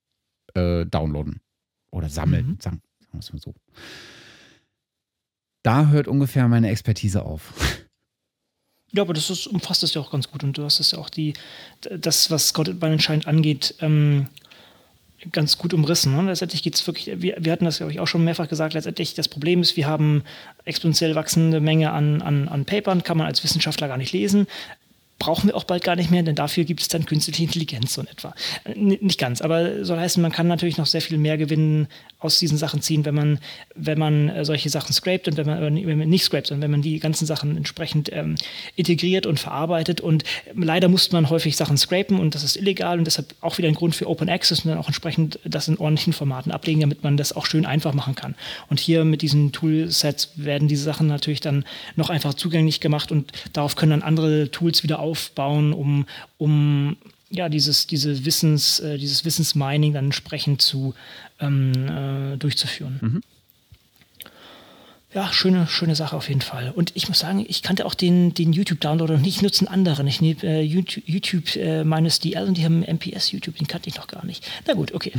äh, 0.54 0.86
downloaden 0.86 1.40
oder 1.90 2.08
sammeln, 2.08 2.46
mhm. 2.46 2.56
sagen 2.60 2.82
wir 3.12 3.20
es 3.20 3.32
mal 3.32 3.40
so 3.40 3.54
da 5.66 5.88
hört 5.88 6.06
ungefähr 6.08 6.46
meine 6.48 6.70
Expertise 6.70 7.24
auf. 7.24 7.52
Ja, 8.92 9.02
aber 9.02 9.12
das 9.12 9.28
ist, 9.30 9.48
umfasst 9.48 9.82
es 9.82 9.92
ja 9.92 10.00
auch 10.00 10.12
ganz 10.12 10.30
gut 10.30 10.44
und 10.44 10.56
du 10.56 10.64
hast 10.64 10.78
es 10.78 10.92
ja 10.92 10.98
auch 10.98 11.10
die, 11.10 11.34
das, 11.90 12.30
was 12.30 12.48
Scott 12.48 12.82
anscheinend 12.82 13.26
angeht, 13.26 13.74
ähm, 13.80 14.28
ganz 15.32 15.58
gut 15.58 15.74
umrissen. 15.74 16.14
Ne? 16.14 16.22
Letztendlich 16.22 16.62
geht 16.62 16.76
es 16.76 16.86
wirklich, 16.86 17.20
wir, 17.20 17.36
wir 17.38 17.52
hatten 17.52 17.64
das, 17.64 17.78
glaube 17.78 17.92
ich, 17.92 18.00
auch 18.00 18.06
schon 18.06 18.24
mehrfach 18.24 18.48
gesagt, 18.48 18.74
letztendlich 18.74 19.14
das 19.14 19.28
Problem 19.28 19.60
ist, 19.60 19.76
wir 19.76 19.88
haben 19.88 20.22
exponentiell 20.64 21.16
wachsende 21.16 21.60
Menge 21.60 21.90
an, 21.90 22.22
an, 22.22 22.48
an 22.48 22.64
Papern, 22.64 23.02
kann 23.02 23.18
man 23.18 23.26
als 23.26 23.42
Wissenschaftler 23.42 23.88
gar 23.88 23.98
nicht 23.98 24.12
lesen 24.12 24.46
brauchen 25.18 25.48
wir 25.48 25.56
auch 25.56 25.64
bald 25.64 25.82
gar 25.82 25.96
nicht 25.96 26.10
mehr, 26.10 26.22
denn 26.22 26.34
dafür 26.34 26.64
gibt 26.64 26.80
es 26.80 26.88
dann 26.88 27.06
künstliche 27.06 27.42
Intelligenz 27.42 27.94
so 27.94 28.02
in 28.02 28.08
etwa. 28.08 28.34
N 28.64 28.98
nicht 29.00 29.18
ganz, 29.18 29.40
aber 29.40 29.84
soll 29.84 29.98
heißen, 29.98 30.22
man 30.22 30.32
kann 30.32 30.46
natürlich 30.46 30.76
noch 30.76 30.86
sehr 30.86 31.00
viel 31.00 31.18
mehr 31.18 31.38
gewinnen 31.38 31.88
aus 32.18 32.38
diesen 32.38 32.58
Sachen 32.58 32.80
ziehen, 32.82 33.04
wenn 33.04 33.14
man, 33.14 33.38
wenn 33.74 33.98
man 33.98 34.28
äh, 34.28 34.44
solche 34.44 34.70
Sachen 34.70 34.92
scrapt 34.92 35.28
und 35.28 35.36
wenn 35.36 35.46
man, 35.46 35.86
wenn 35.86 35.98
man 35.98 36.08
nicht 36.08 36.24
scrapt, 36.24 36.48
sondern 36.48 36.62
wenn 36.62 36.70
man 36.70 36.82
die 36.82 36.98
ganzen 36.98 37.26
Sachen 37.26 37.56
entsprechend 37.56 38.10
ähm, 38.12 38.36
integriert 38.74 39.26
und 39.26 39.38
verarbeitet. 39.38 40.00
Und 40.00 40.24
leider 40.54 40.88
muss 40.88 41.12
man 41.12 41.30
häufig 41.30 41.56
Sachen 41.56 41.76
scrapen 41.76 42.18
und 42.18 42.34
das 42.34 42.42
ist 42.42 42.56
illegal 42.56 42.98
und 42.98 43.04
deshalb 43.04 43.34
auch 43.40 43.58
wieder 43.58 43.68
ein 43.68 43.74
Grund 43.74 43.94
für 43.94 44.08
Open 44.08 44.28
Access 44.28 44.64
und 44.64 44.70
dann 44.70 44.78
auch 44.78 44.86
entsprechend 44.86 45.38
das 45.44 45.68
in 45.68 45.78
ordentlichen 45.78 46.12
Formaten 46.12 46.52
ablegen, 46.52 46.80
damit 46.80 47.04
man 47.04 47.16
das 47.16 47.34
auch 47.34 47.46
schön 47.46 47.66
einfach 47.66 47.92
machen 47.92 48.14
kann. 48.14 48.34
Und 48.70 48.80
hier 48.80 49.04
mit 49.04 49.22
diesen 49.22 49.52
Toolsets 49.52 50.30
werden 50.36 50.68
diese 50.68 50.84
Sachen 50.84 51.06
natürlich 51.06 51.40
dann 51.40 51.64
noch 51.96 52.10
einfach 52.10 52.34
zugänglich 52.34 52.80
gemacht 52.80 53.12
und 53.12 53.30
darauf 53.52 53.76
können 53.76 53.90
dann 53.90 54.02
andere 54.02 54.50
Tools 54.50 54.82
wieder 54.82 55.00
aufbauen, 55.06 55.72
um, 55.72 56.06
um 56.38 56.96
ja, 57.30 57.48
dieses, 57.48 57.86
diese 57.86 58.24
Wissens, 58.24 58.80
äh, 58.80 58.98
dieses 58.98 59.24
Wissensmining 59.24 59.92
dann 59.92 60.06
entsprechend 60.06 60.62
zu 60.62 60.94
ähm, 61.40 61.72
äh, 61.74 62.36
durchzuführen. 62.36 62.98
Mhm. 63.00 63.22
Ja, 65.16 65.32
schöne, 65.32 65.66
schöne 65.66 65.94
Sache 65.96 66.14
auf 66.14 66.28
jeden 66.28 66.42
Fall. 66.42 66.70
Und 66.74 66.92
ich 66.94 67.08
muss 67.08 67.20
sagen, 67.20 67.42
ich 67.48 67.62
kannte 67.62 67.86
auch 67.86 67.94
den, 67.94 68.34
den 68.34 68.52
YouTube-Downloader 68.52 69.14
und 69.14 69.26
ich 69.26 69.40
nutze 69.40 69.66
einen 69.66 69.72
anderen. 69.72 70.06
Ich 70.06 70.20
nehme 70.20 70.42
äh, 70.42 70.60
YouTube, 70.60 71.04
YouTube 71.06 71.56
äh, 71.56 71.84
minus 71.84 72.20
DL 72.20 72.46
und 72.46 72.58
die 72.58 72.64
haben 72.66 72.82
MPS 72.82 73.32
YouTube, 73.32 73.56
den 73.56 73.66
kannte 73.66 73.88
ich 73.88 73.96
noch 73.96 74.08
gar 74.08 74.26
nicht. 74.26 74.46
Na 74.66 74.74
gut, 74.74 74.92
okay. 74.92 75.12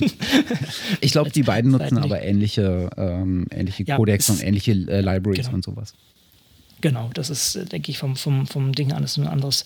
ich 1.00 1.10
glaube, 1.10 1.30
die 1.30 1.42
beiden 1.42 1.72
nutzen 1.72 1.98
aber 1.98 2.22
ähnliche, 2.22 2.88
ähm, 2.96 3.48
ähnliche 3.50 3.82
ja, 3.82 3.96
Codecs 3.96 4.30
und 4.30 4.44
ähnliche 4.44 4.72
äh, 4.72 5.00
Libraries 5.00 5.46
genau. 5.46 5.56
und 5.56 5.64
sowas. 5.64 5.92
Genau, 6.86 7.10
das 7.14 7.30
ist, 7.30 7.56
äh, 7.56 7.64
denke 7.64 7.90
ich, 7.90 7.98
vom, 7.98 8.14
vom, 8.14 8.46
vom 8.46 8.72
Ding 8.72 8.92
an 8.92 9.02
ist 9.02 9.16
ein 9.16 9.26
anderes, 9.26 9.64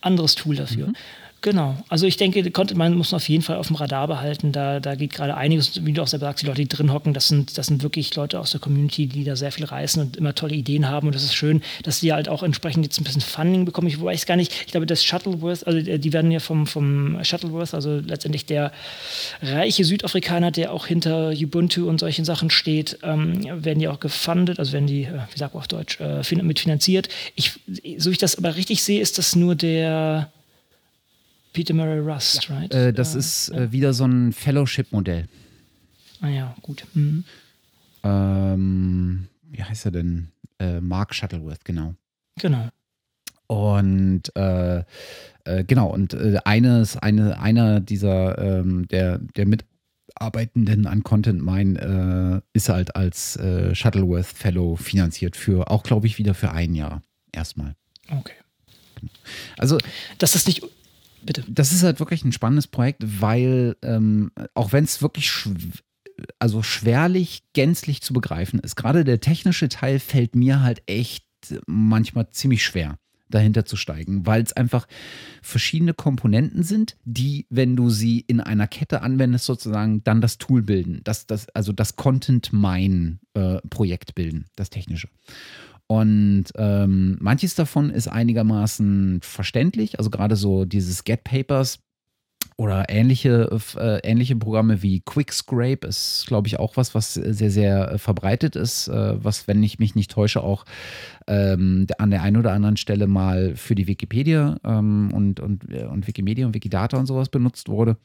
anderes 0.00 0.36
Tool 0.36 0.54
dafür. 0.54 0.86
Mhm. 0.86 0.96
Genau. 1.42 1.76
Also 1.88 2.06
ich 2.06 2.16
denke, 2.16 2.48
Content 2.52 2.78
man 2.78 2.94
muss 2.94 3.10
man 3.10 3.16
auf 3.16 3.28
jeden 3.28 3.42
Fall 3.42 3.56
auf 3.56 3.66
dem 3.66 3.74
Radar 3.74 4.06
behalten. 4.06 4.52
Da, 4.52 4.78
da 4.78 4.94
geht 4.94 5.12
gerade 5.12 5.36
einiges, 5.36 5.84
wie 5.84 5.92
du 5.92 6.00
auch 6.00 6.06
selber 6.06 6.26
sagst, 6.26 6.42
die 6.42 6.46
Leute, 6.46 6.62
die 6.62 6.68
drin 6.68 6.92
hocken, 6.92 7.14
das 7.14 7.26
sind, 7.26 7.58
das 7.58 7.66
sind 7.66 7.82
wirklich 7.82 8.14
Leute 8.14 8.38
aus 8.38 8.52
der 8.52 8.60
Community, 8.60 9.08
die 9.08 9.24
da 9.24 9.34
sehr 9.34 9.50
viel 9.50 9.64
reißen 9.64 10.00
und 10.00 10.16
immer 10.16 10.36
tolle 10.36 10.54
Ideen 10.54 10.88
haben. 10.88 11.08
Und 11.08 11.16
das 11.16 11.24
ist 11.24 11.34
schön, 11.34 11.60
dass 11.82 11.98
die 11.98 12.12
halt 12.12 12.28
auch 12.28 12.44
entsprechend 12.44 12.84
jetzt 12.84 13.00
ein 13.00 13.04
bisschen 13.04 13.22
Funding 13.22 13.64
bekommen. 13.64 13.88
Ich 13.88 14.00
weiß 14.00 14.24
gar 14.24 14.36
nicht, 14.36 14.52
ich 14.66 14.70
glaube, 14.70 14.86
das 14.86 15.02
Shuttleworth, 15.02 15.66
also 15.66 15.78
äh, 15.78 15.98
die 15.98 16.12
werden 16.12 16.30
ja 16.30 16.38
vom, 16.38 16.68
vom 16.68 17.18
Shuttleworth, 17.24 17.74
also 17.74 17.96
letztendlich 17.98 18.46
der 18.46 18.70
reiche 19.42 19.84
Südafrikaner, 19.84 20.52
der 20.52 20.72
auch 20.72 20.86
hinter 20.86 21.32
Ubuntu 21.32 21.88
und 21.88 21.98
solchen 21.98 22.24
Sachen 22.24 22.50
steht, 22.50 22.98
ähm, 23.02 23.42
werden 23.64 23.80
die 23.80 23.88
auch 23.88 23.98
gefundet, 23.98 24.60
also 24.60 24.72
werden 24.72 24.86
die, 24.86 25.02
äh, 25.02 25.18
wie 25.32 25.38
sagt 25.38 25.54
man 25.54 25.62
auf 25.62 25.68
Deutsch, 25.68 25.98
äh, 26.00 26.22
mitfinanziert. 26.40 27.08
Ich, 27.34 27.52
so 27.98 28.12
ich 28.12 28.18
das 28.18 28.38
aber 28.38 28.54
richtig 28.54 28.84
sehe, 28.84 29.00
ist 29.00 29.18
das 29.18 29.34
nur 29.34 29.56
der 29.56 30.30
Peter 31.52 31.74
Murray 31.74 31.98
Rust, 31.98 32.48
ja. 32.48 32.56
right? 32.56 32.74
Äh, 32.74 32.92
das 32.92 33.14
ist 33.14 33.50
äh, 33.50 33.72
wieder 33.72 33.92
so 33.92 34.04
ein 34.04 34.32
Fellowship-Modell. 34.32 35.28
Ah 36.20 36.28
ja, 36.28 36.54
gut. 36.62 36.84
Mhm. 36.94 37.24
Ähm, 38.04 39.28
wie 39.50 39.62
heißt 39.62 39.84
er 39.86 39.90
denn? 39.90 40.28
Äh, 40.58 40.80
Mark 40.80 41.14
Shuttleworth, 41.14 41.64
genau. 41.64 41.94
Genau. 42.40 42.68
Und 43.48 44.34
äh, 44.34 44.84
äh, 45.44 45.64
genau, 45.64 45.88
und 45.88 46.14
äh, 46.14 46.38
eines, 46.44 46.96
eine, 46.96 47.38
einer 47.40 47.80
dieser 47.80 48.38
ähm, 48.38 48.88
der, 48.88 49.18
der 49.18 49.46
Mitarbeitenden 49.46 50.86
an 50.86 51.02
Content 51.02 51.44
Mine 51.44 52.42
ist 52.52 52.68
halt 52.68 52.96
als 52.96 53.38
Shuttleworth 53.72 54.26
Fellow 54.26 54.76
finanziert 54.76 55.36
für, 55.36 55.70
auch 55.70 55.82
glaube 55.82 56.06
ich, 56.06 56.18
wieder 56.18 56.34
für 56.34 56.52
ein 56.52 56.74
Jahr 56.74 57.02
erstmal. 57.32 57.74
Okay. 58.08 58.34
Genau. 59.00 59.12
Also, 59.58 59.78
dass 60.18 60.32
das 60.32 60.46
nicht 60.46 60.62
Bitte. 61.24 61.44
Das 61.48 61.72
ist 61.72 61.82
halt 61.82 62.00
wirklich 62.00 62.24
ein 62.24 62.32
spannendes 62.32 62.66
Projekt, 62.66 63.02
weil 63.20 63.76
ähm, 63.82 64.32
auch 64.54 64.72
wenn 64.72 64.84
es 64.84 65.02
wirklich 65.02 65.30
schw 65.30 65.54
also 66.38 66.62
schwerlich 66.62 67.42
gänzlich 67.52 68.02
zu 68.02 68.12
begreifen 68.12 68.60
ist, 68.60 68.76
gerade 68.76 69.02
der 69.02 69.20
technische 69.20 69.68
Teil 69.68 69.98
fällt 69.98 70.36
mir 70.36 70.60
halt 70.60 70.82
echt 70.86 71.24
manchmal 71.66 72.30
ziemlich 72.30 72.64
schwer. 72.64 72.98
dahinter 73.32 73.64
zu 73.64 73.76
steigen, 73.76 74.26
weil 74.26 74.42
es 74.42 74.52
einfach 74.52 74.86
verschiedene 75.42 75.94
Komponenten 75.94 76.62
sind, 76.62 76.96
die, 77.04 77.46
wenn 77.50 77.74
du 77.76 77.90
sie 77.90 78.20
in 78.20 78.40
einer 78.40 78.68
Kette 78.68 79.02
anwendest, 79.02 79.46
sozusagen 79.46 80.04
dann 80.04 80.20
das 80.20 80.38
Tool 80.38 80.62
bilden, 80.62 81.00
das, 81.04 81.26
das, 81.26 81.48
also 81.50 81.72
das 81.72 81.96
Content-Mine-Projekt 81.96 84.10
äh, 84.10 84.12
bilden, 84.14 84.46
das 84.54 84.70
technische. 84.70 85.08
Und 85.92 86.44
ähm, 86.56 87.18
manches 87.20 87.54
davon 87.54 87.90
ist 87.90 88.08
einigermaßen 88.08 89.20
verständlich, 89.22 89.98
also 89.98 90.08
gerade 90.08 90.36
so 90.36 90.64
dieses 90.64 91.04
Get 91.04 91.22
Papers 91.22 91.80
oder 92.56 92.88
ähnliche, 92.88 93.50
äh, 93.76 93.98
ähnliche 93.98 94.34
Programme 94.36 94.82
wie 94.82 95.00
Quickscrape 95.00 95.86
ist, 95.86 96.24
glaube 96.26 96.48
ich, 96.48 96.58
auch 96.58 96.78
was, 96.78 96.94
was 96.94 97.12
sehr, 97.12 97.50
sehr 97.50 97.98
verbreitet 97.98 98.56
ist, 98.56 98.88
äh, 98.88 99.22
was, 99.22 99.46
wenn 99.48 99.62
ich 99.62 99.78
mich 99.78 99.94
nicht 99.94 100.10
täusche, 100.10 100.42
auch 100.42 100.64
ähm, 101.26 101.86
an 101.98 102.10
der 102.10 102.22
einen 102.22 102.38
oder 102.38 102.54
anderen 102.54 102.78
Stelle 102.78 103.06
mal 103.06 103.54
für 103.54 103.74
die 103.74 103.86
Wikipedia 103.86 104.56
ähm, 104.64 105.12
und, 105.12 105.40
und, 105.40 105.70
äh, 105.70 105.84
und 105.84 106.06
Wikimedia 106.06 106.46
und 106.46 106.54
Wikidata 106.54 106.96
und 106.96 107.04
sowas 107.04 107.28
benutzt 107.28 107.68
wurde. 107.68 107.98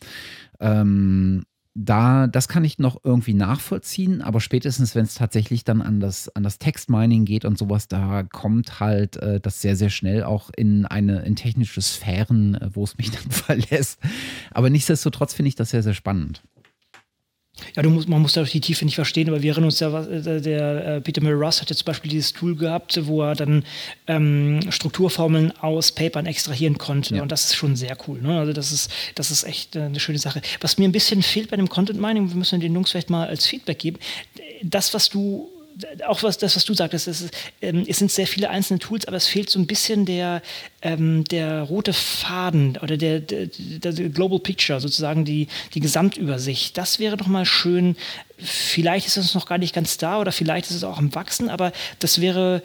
Ähm, 0.60 1.46
da, 1.80 2.26
das 2.26 2.48
kann 2.48 2.66
ich 2.66 2.80
noch 2.80 3.02
irgendwie 3.04 3.36
nachvollziehen, 3.36 4.24
aber 4.24 4.42
spätestens, 4.42 4.96
wenn 4.96 5.06
es 5.06 5.14
tatsächlich 5.14 5.64
dann 5.64 5.84
an 5.84 6.00
das, 6.00 6.28
an 6.36 6.42
das 6.42 6.58
Textmining 6.58 7.24
geht 7.24 7.46
und 7.46 7.58
sowas, 7.58 7.88
da 7.88 8.24
kommt 8.24 8.80
halt 8.80 9.18
äh, 9.18 9.40
das 9.40 9.62
sehr, 9.62 9.76
sehr 9.76 9.92
schnell 9.92 10.24
auch 10.24 10.50
in 10.56 10.88
eine, 10.88 11.22
in 11.22 11.36
technische 11.36 11.82
Sphären, 11.82 12.56
äh, 12.56 12.70
wo 12.74 12.84
es 12.84 12.98
mich 12.98 13.12
dann 13.12 13.30
verlässt. 13.30 14.00
Aber 14.52 14.72
nichtsdestotrotz 14.72 15.36
finde 15.36 15.50
ich 15.50 15.56
das 15.56 15.70
sehr, 15.70 15.84
sehr 15.84 15.94
spannend. 15.94 16.42
Ja, 17.76 17.82
du 17.82 17.90
musst, 17.90 18.08
man 18.08 18.22
muss 18.22 18.34
da 18.34 18.44
die 18.44 18.62
Tiefe 18.62 18.86
nicht 18.86 18.96
verstehen, 18.96 19.28
aber 19.30 19.42
wir 19.42 19.52
erinnern 19.52 19.70
uns 19.70 19.80
ja, 19.80 19.90
der, 19.90 20.40
der 20.40 20.86
äh, 20.86 21.02
Peter 21.02 21.22
Murray 21.22 21.36
Ross 21.36 21.62
hatte 21.62 21.76
zum 21.76 21.86
Beispiel 21.86 22.10
dieses 22.12 22.34
Tool 22.34 22.56
gehabt, 22.56 23.00
wo 23.08 23.22
er 23.24 23.36
dann 23.36 23.64
ähm, 24.08 24.60
Strukturformeln 24.70 25.52
aus 25.60 25.92
Papern 25.92 26.26
extrahieren 26.26 26.78
konnte. 26.78 27.16
Ja. 27.16 27.22
Und 27.22 27.32
das 27.32 27.46
ist 27.46 27.56
schon 27.56 27.76
sehr 27.76 27.98
cool. 28.08 28.22
Ne? 28.22 28.40
Also 28.40 28.54
das 28.54 28.72
ist, 28.72 28.92
das 29.16 29.32
ist 29.32 29.44
echt 29.44 29.76
äh, 29.76 29.82
eine 29.82 30.00
schöne 30.00 30.20
Sache. 30.20 30.42
Was 30.62 30.78
mir 30.78 30.88
ein 30.88 30.92
bisschen 30.92 31.24
fehlt 31.24 31.50
bei 31.50 31.58
dem 31.58 31.70
Content 31.70 32.00
Mining, 32.00 32.30
wir 32.30 32.36
müssen 32.38 32.60
den 32.60 32.74
Jungs 32.74 32.92
vielleicht 32.92 33.10
mal 33.10 33.28
als 33.28 33.46
Feedback 33.46 33.80
geben. 33.80 33.98
Das, 34.64 34.94
was 34.94 35.10
du 35.10 35.50
auch 36.06 36.24
was, 36.24 36.38
das, 36.38 36.56
was 36.56 36.66
du 36.66 36.74
sagtest, 36.74 37.08
es, 37.08 37.30
ähm, 37.62 37.86
es, 37.88 37.98
sind 37.98 38.12
sehr 38.12 38.28
viele 38.28 38.50
einzelne 38.50 38.80
Tools, 38.80 39.06
aber 39.06 39.18
es 39.18 39.28
fehlt 39.28 39.50
so 39.50 39.60
ein 39.60 39.68
bisschen 39.68 40.06
der, 40.06 40.42
ähm, 40.82 41.24
der 41.26 41.64
rote 41.64 41.94
Faden 41.94 42.78
oder 42.82 42.98
der, 42.98 43.20
der, 43.20 43.48
der, 43.48 43.94
Global 44.10 44.40
Picture, 44.40 44.80
sozusagen 44.80 45.26
die, 45.26 45.48
die 45.74 45.80
Gesamtübersicht. 45.80 46.78
Das 46.78 47.00
wäre 47.00 47.18
doch 47.18 47.28
mal 47.28 47.46
schön. 47.46 47.96
Vielleicht 48.38 49.08
ist 49.08 49.18
es 49.18 49.34
noch 49.34 49.46
gar 49.46 49.58
nicht 49.58 49.74
ganz 49.74 49.98
da 49.98 50.20
oder 50.20 50.32
vielleicht 50.32 50.70
ist 50.70 50.78
es 50.78 50.84
auch 50.84 50.98
am 50.98 51.14
Wachsen, 51.16 51.50
aber 51.50 51.72
das 52.00 52.22
wäre 52.22 52.62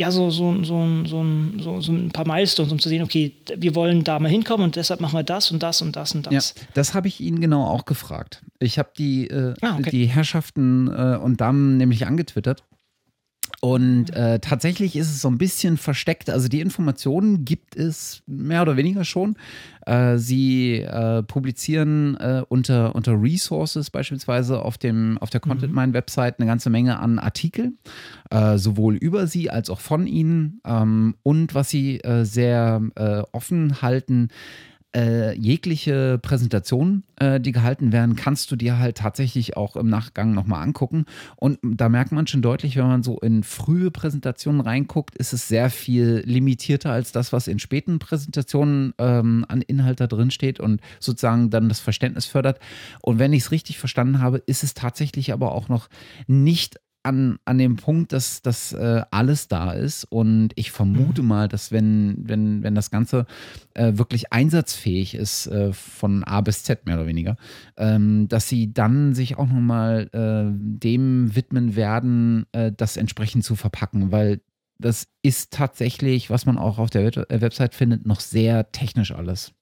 ja, 0.00 0.10
so, 0.10 0.30
so, 0.30 0.64
so, 0.64 1.04
so, 1.04 1.26
so, 1.58 1.80
so 1.82 1.92
ein 1.92 2.10
paar 2.10 2.26
Milestones, 2.26 2.72
um 2.72 2.78
zu 2.78 2.88
sehen, 2.88 3.02
okay, 3.02 3.34
wir 3.54 3.74
wollen 3.74 4.02
da 4.02 4.18
mal 4.18 4.30
hinkommen 4.30 4.64
und 4.64 4.76
deshalb 4.76 5.02
machen 5.02 5.18
wir 5.18 5.24
das 5.24 5.50
und 5.50 5.62
das 5.62 5.82
und 5.82 5.94
das 5.94 6.14
und 6.14 6.26
das. 6.26 6.54
Ja, 6.56 6.62
das 6.72 6.94
habe 6.94 7.06
ich 7.06 7.20
ihn 7.20 7.38
genau 7.38 7.66
auch 7.66 7.84
gefragt. 7.84 8.42
Ich 8.60 8.78
habe 8.78 8.88
die, 8.96 9.26
äh, 9.26 9.52
ah, 9.60 9.76
okay. 9.78 9.90
die 9.90 10.06
Herrschaften 10.06 10.88
äh, 10.88 11.18
und 11.18 11.42
Damen 11.42 11.76
nämlich 11.76 12.06
angetwittert 12.06 12.64
und 13.60 14.10
äh, 14.14 14.38
tatsächlich 14.40 14.96
ist 14.96 15.10
es 15.10 15.20
so 15.20 15.28
ein 15.28 15.36
bisschen 15.36 15.76
versteckt. 15.76 16.30
Also 16.30 16.48
die 16.48 16.60
Informationen 16.60 17.44
gibt 17.44 17.76
es 17.76 18.22
mehr 18.26 18.62
oder 18.62 18.78
weniger 18.78 19.04
schon. 19.04 19.36
Äh, 19.84 20.16
sie 20.16 20.76
äh, 20.76 21.22
publizieren 21.22 22.16
äh, 22.16 22.42
unter, 22.48 22.94
unter 22.94 23.20
Resources 23.20 23.90
beispielsweise 23.90 24.62
auf, 24.62 24.78
dem, 24.78 25.18
auf 25.18 25.28
der 25.28 25.40
Content 25.40 25.74
Mine 25.74 25.92
Website 25.92 26.38
eine 26.38 26.46
ganze 26.46 26.70
Menge 26.70 26.98
an 27.00 27.18
Artikel, 27.18 27.72
äh, 28.30 28.56
sowohl 28.56 28.96
über 28.96 29.26
sie 29.26 29.50
als 29.50 29.68
auch 29.68 29.80
von 29.80 30.06
ihnen. 30.06 30.62
Ähm, 30.64 31.16
und 31.22 31.54
was 31.54 31.68
sie 31.68 32.00
äh, 32.00 32.24
sehr 32.24 32.80
offen 33.32 33.82
halten, 33.82 34.28
äh, 34.94 35.34
jegliche 35.38 36.18
Präsentation, 36.20 37.04
äh, 37.16 37.40
die 37.40 37.52
gehalten 37.52 37.92
werden, 37.92 38.16
kannst 38.16 38.50
du 38.50 38.56
dir 38.56 38.78
halt 38.78 38.96
tatsächlich 38.98 39.56
auch 39.56 39.76
im 39.76 39.88
Nachgang 39.88 40.32
nochmal 40.34 40.62
angucken. 40.62 41.04
Und 41.36 41.58
da 41.62 41.88
merkt 41.88 42.12
man 42.12 42.26
schon 42.26 42.42
deutlich, 42.42 42.76
wenn 42.76 42.88
man 42.88 43.02
so 43.02 43.18
in 43.20 43.42
frühe 43.42 43.90
Präsentationen 43.90 44.60
reinguckt, 44.60 45.16
ist 45.16 45.32
es 45.32 45.48
sehr 45.48 45.70
viel 45.70 46.22
limitierter 46.26 46.90
als 46.90 47.12
das, 47.12 47.32
was 47.32 47.46
in 47.46 47.58
späten 47.58 47.98
Präsentationen 47.98 48.94
ähm, 48.98 49.44
an 49.48 49.62
Inhalt 49.62 50.00
da 50.00 50.06
drin 50.06 50.30
steht 50.30 50.60
und 50.60 50.80
sozusagen 50.98 51.50
dann 51.50 51.68
das 51.68 51.80
Verständnis 51.80 52.26
fördert. 52.26 52.58
Und 53.00 53.18
wenn 53.18 53.32
ich 53.32 53.44
es 53.44 53.50
richtig 53.52 53.78
verstanden 53.78 54.20
habe, 54.20 54.38
ist 54.38 54.64
es 54.64 54.74
tatsächlich 54.74 55.32
aber 55.32 55.52
auch 55.52 55.68
noch 55.68 55.88
nicht 56.26 56.80
an, 57.02 57.38
an 57.44 57.58
dem 57.58 57.76
Punkt, 57.76 58.12
dass 58.12 58.42
das 58.42 58.72
äh, 58.72 59.02
alles 59.10 59.48
da 59.48 59.72
ist. 59.72 60.04
Und 60.04 60.50
ich 60.56 60.70
vermute 60.70 61.22
mhm. 61.22 61.28
mal, 61.28 61.48
dass 61.48 61.72
wenn, 61.72 62.16
wenn, 62.18 62.62
wenn 62.62 62.74
das 62.74 62.90
Ganze 62.90 63.26
äh, 63.74 63.92
wirklich 63.94 64.32
einsatzfähig 64.32 65.14
ist, 65.14 65.46
äh, 65.46 65.72
von 65.72 66.24
A 66.24 66.40
bis 66.40 66.64
Z 66.64 66.86
mehr 66.86 66.96
oder 66.96 67.06
weniger, 67.06 67.36
ähm, 67.76 68.28
dass 68.28 68.48
sie 68.48 68.72
dann 68.72 69.14
sich 69.14 69.38
auch 69.38 69.48
nochmal 69.48 70.08
äh, 70.12 70.52
dem 70.56 71.34
widmen 71.34 71.76
werden, 71.76 72.46
äh, 72.52 72.72
das 72.76 72.96
entsprechend 72.96 73.44
zu 73.44 73.56
verpacken, 73.56 74.12
weil 74.12 74.40
das 74.78 75.08
ist 75.22 75.52
tatsächlich, 75.52 76.30
was 76.30 76.46
man 76.46 76.56
auch 76.56 76.78
auf 76.78 76.90
der 76.90 77.04
äh, 77.04 77.40
Website 77.40 77.74
findet, 77.74 78.06
noch 78.06 78.20
sehr 78.20 78.72
technisch 78.72 79.12
alles 79.12 79.52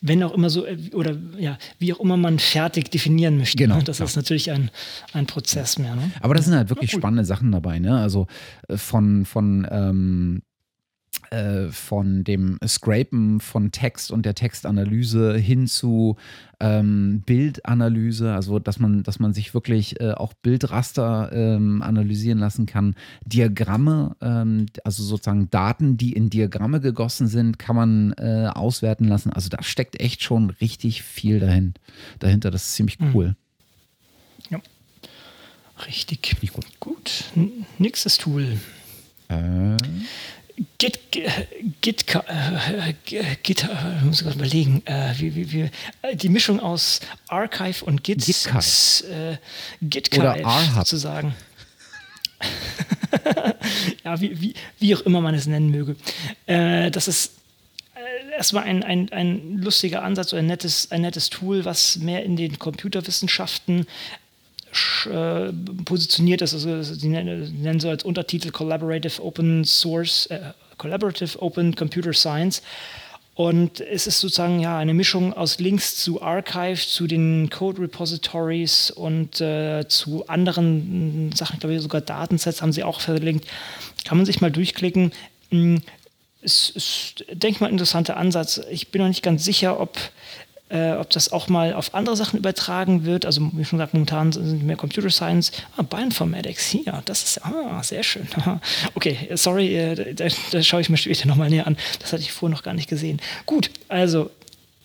wenn 0.00 0.22
auch 0.22 0.32
immer 0.32 0.50
so, 0.50 0.66
äh, 0.66 0.76
oder 0.94 1.16
ja, 1.38 1.58
wie 1.78 1.92
auch 1.92 2.00
immer 2.00 2.16
man 2.16 2.38
fertig 2.38 2.90
definieren 2.90 3.38
möchte. 3.38 3.56
Genau. 3.58 3.76
Ne? 3.76 3.84
Das 3.84 3.96
klar. 3.96 4.08
ist 4.08 4.16
natürlich 4.16 4.50
ein, 4.50 4.70
ein 5.12 5.26
Prozess 5.26 5.78
mehr. 5.78 5.94
Ne? 5.94 6.10
Aber 6.20 6.34
das 6.34 6.44
sind 6.46 6.54
halt 6.54 6.68
wirklich 6.70 6.90
spannende 6.90 7.24
Sachen 7.24 7.52
dabei, 7.52 7.78
ne? 7.78 7.98
Also 7.98 8.26
äh, 8.68 8.76
von, 8.76 9.24
von 9.24 9.66
ähm, 9.70 10.42
äh, 11.32 11.68
von 11.70 12.24
dem 12.24 12.58
Scrapen 12.66 13.40
von 13.40 13.72
Text 13.72 14.10
und 14.10 14.26
der 14.26 14.34
Textanalyse 14.34 15.34
hin 15.36 15.66
zu 15.66 16.16
ähm, 16.60 17.22
Bildanalyse, 17.24 18.34
also 18.34 18.58
dass 18.58 18.78
man, 18.78 19.02
dass 19.02 19.18
man 19.18 19.32
sich 19.32 19.54
wirklich 19.54 19.98
äh, 20.00 20.12
auch 20.12 20.34
Bildraster 20.34 21.30
ähm, 21.32 21.82
analysieren 21.82 22.38
lassen 22.38 22.66
kann. 22.66 22.94
Diagramme, 23.24 24.14
ähm, 24.20 24.66
also 24.84 25.02
sozusagen 25.02 25.50
Daten, 25.50 25.96
die 25.96 26.12
in 26.12 26.28
Diagramme 26.28 26.80
gegossen 26.80 27.26
sind, 27.26 27.58
kann 27.58 27.76
man 27.76 28.12
äh, 28.18 28.50
auswerten 28.52 29.08
lassen. 29.08 29.32
Also 29.32 29.48
da 29.48 29.62
steckt 29.62 30.00
echt 30.00 30.22
schon 30.22 30.50
richtig 30.50 31.02
viel 31.02 31.40
dahin, 31.40 31.72
dahinter. 32.18 32.50
Das 32.50 32.64
ist 32.64 32.74
ziemlich 32.74 33.00
mhm. 33.00 33.10
cool. 33.14 33.36
Ja. 34.50 34.60
Richtig. 35.86 36.36
Gut. 36.52 36.66
Gut. 36.78 37.24
Nächstes 37.78 38.18
Tool. 38.18 38.58
Äh. 39.28 39.76
Git, 40.78 40.98
Git, 41.80 42.14
äh, 42.14 42.94
Git, 43.42 43.64
äh, 43.64 44.04
muss 44.04 44.20
ich 44.20 44.26
mal 44.26 44.34
überlegen, 44.34 44.82
äh, 44.86 45.14
wie, 45.16 45.34
wie, 45.34 45.52
wie, 45.52 45.70
die 46.14 46.28
Mischung 46.28 46.60
aus 46.60 47.00
Archive 47.28 47.84
und 47.84 48.02
Git, 48.02 48.24
Git, 48.24 49.04
äh, 49.10 49.36
GitKive 49.80 50.44
sozusagen. 50.74 51.34
ja, 54.04 54.20
wie, 54.20 54.40
wie, 54.40 54.54
wie 54.78 54.96
auch 54.96 55.00
immer 55.02 55.20
man 55.20 55.34
es 55.34 55.46
nennen 55.46 55.70
möge. 55.70 55.96
Äh, 56.46 56.90
das 56.90 57.08
ist 57.08 57.32
äh, 57.94 58.36
erstmal 58.36 58.64
ein, 58.64 58.82
ein, 58.82 59.12
ein 59.12 59.58
lustiger 59.58 60.02
Ansatz 60.02 60.32
oder 60.32 60.42
ein 60.42 60.46
nettes, 60.46 60.90
ein 60.90 61.02
nettes 61.02 61.30
Tool, 61.30 61.64
was 61.64 61.96
mehr 61.96 62.24
in 62.24 62.36
den 62.36 62.58
Computerwissenschaften 62.58 63.86
äh, 65.06 65.52
positioniert 65.84 66.42
ist. 66.42 66.54
Also 66.54 66.82
sie 66.82 67.08
nennen, 67.08 67.62
nennen 67.62 67.80
so 67.80 67.88
als 67.88 68.04
Untertitel 68.04 68.50
Collaborative 68.50 69.22
Open 69.22 69.64
Source, 69.64 70.26
äh, 70.26 70.52
Collaborative 70.78 71.40
Open 71.40 71.74
Computer 71.74 72.12
Science. 72.12 72.62
Und 73.34 73.80
es 73.80 74.06
ist 74.06 74.20
sozusagen 74.20 74.60
ja 74.60 74.76
eine 74.76 74.92
Mischung 74.92 75.32
aus 75.32 75.58
Links 75.58 75.96
zu 75.96 76.20
Archive, 76.20 76.76
zu 76.76 77.06
den 77.06 77.48
Code 77.48 77.80
Repositories 77.80 78.90
und 78.90 79.40
äh, 79.40 79.88
zu 79.88 80.28
anderen 80.28 81.32
Sachen, 81.34 81.54
ich 81.54 81.60
glaube 81.60 81.80
sogar 81.80 82.02
Datensets 82.02 82.60
haben 82.60 82.72
sie 82.72 82.84
auch 82.84 83.00
verlinkt. 83.00 83.46
Kann 84.04 84.18
man 84.18 84.26
sich 84.26 84.42
mal 84.42 84.50
durchklicken. 84.50 85.12
Hm, 85.50 85.80
es 86.42 86.70
ist, 86.70 87.24
denke 87.30 87.48
ich 87.48 87.60
mal, 87.60 87.68
ein 87.68 87.72
interessanter 87.72 88.16
Ansatz. 88.16 88.60
Ich 88.70 88.88
bin 88.88 89.00
noch 89.00 89.08
nicht 89.08 89.22
ganz 89.22 89.44
sicher, 89.44 89.80
ob 89.80 89.96
äh, 90.72 90.92
ob 90.92 91.10
das 91.10 91.30
auch 91.32 91.48
mal 91.48 91.74
auf 91.74 91.94
andere 91.94 92.16
Sachen 92.16 92.38
übertragen 92.38 93.04
wird. 93.04 93.26
Also, 93.26 93.42
wie 93.52 93.64
schon 93.64 93.78
gesagt, 93.78 93.92
momentan 93.92 94.32
sind 94.32 94.64
mehr 94.64 94.76
Computer 94.76 95.10
Science. 95.10 95.52
Ah, 95.76 95.82
Bioinformatics, 95.82 96.66
hier, 96.66 97.02
das 97.04 97.22
ist 97.22 97.44
ah, 97.44 97.82
sehr 97.82 98.02
schön. 98.02 98.26
okay, 98.94 99.28
sorry, 99.34 99.76
äh, 99.76 100.14
da, 100.14 100.28
da 100.50 100.62
schaue 100.62 100.80
ich 100.80 100.88
mir 100.88 100.96
später 100.96 101.28
nochmal 101.28 101.50
näher 101.50 101.66
an. 101.66 101.76
Das 102.00 102.12
hatte 102.12 102.22
ich 102.22 102.32
vorher 102.32 102.56
noch 102.56 102.62
gar 102.62 102.72
nicht 102.72 102.88
gesehen. 102.88 103.20
Gut, 103.44 103.70
also 103.88 104.30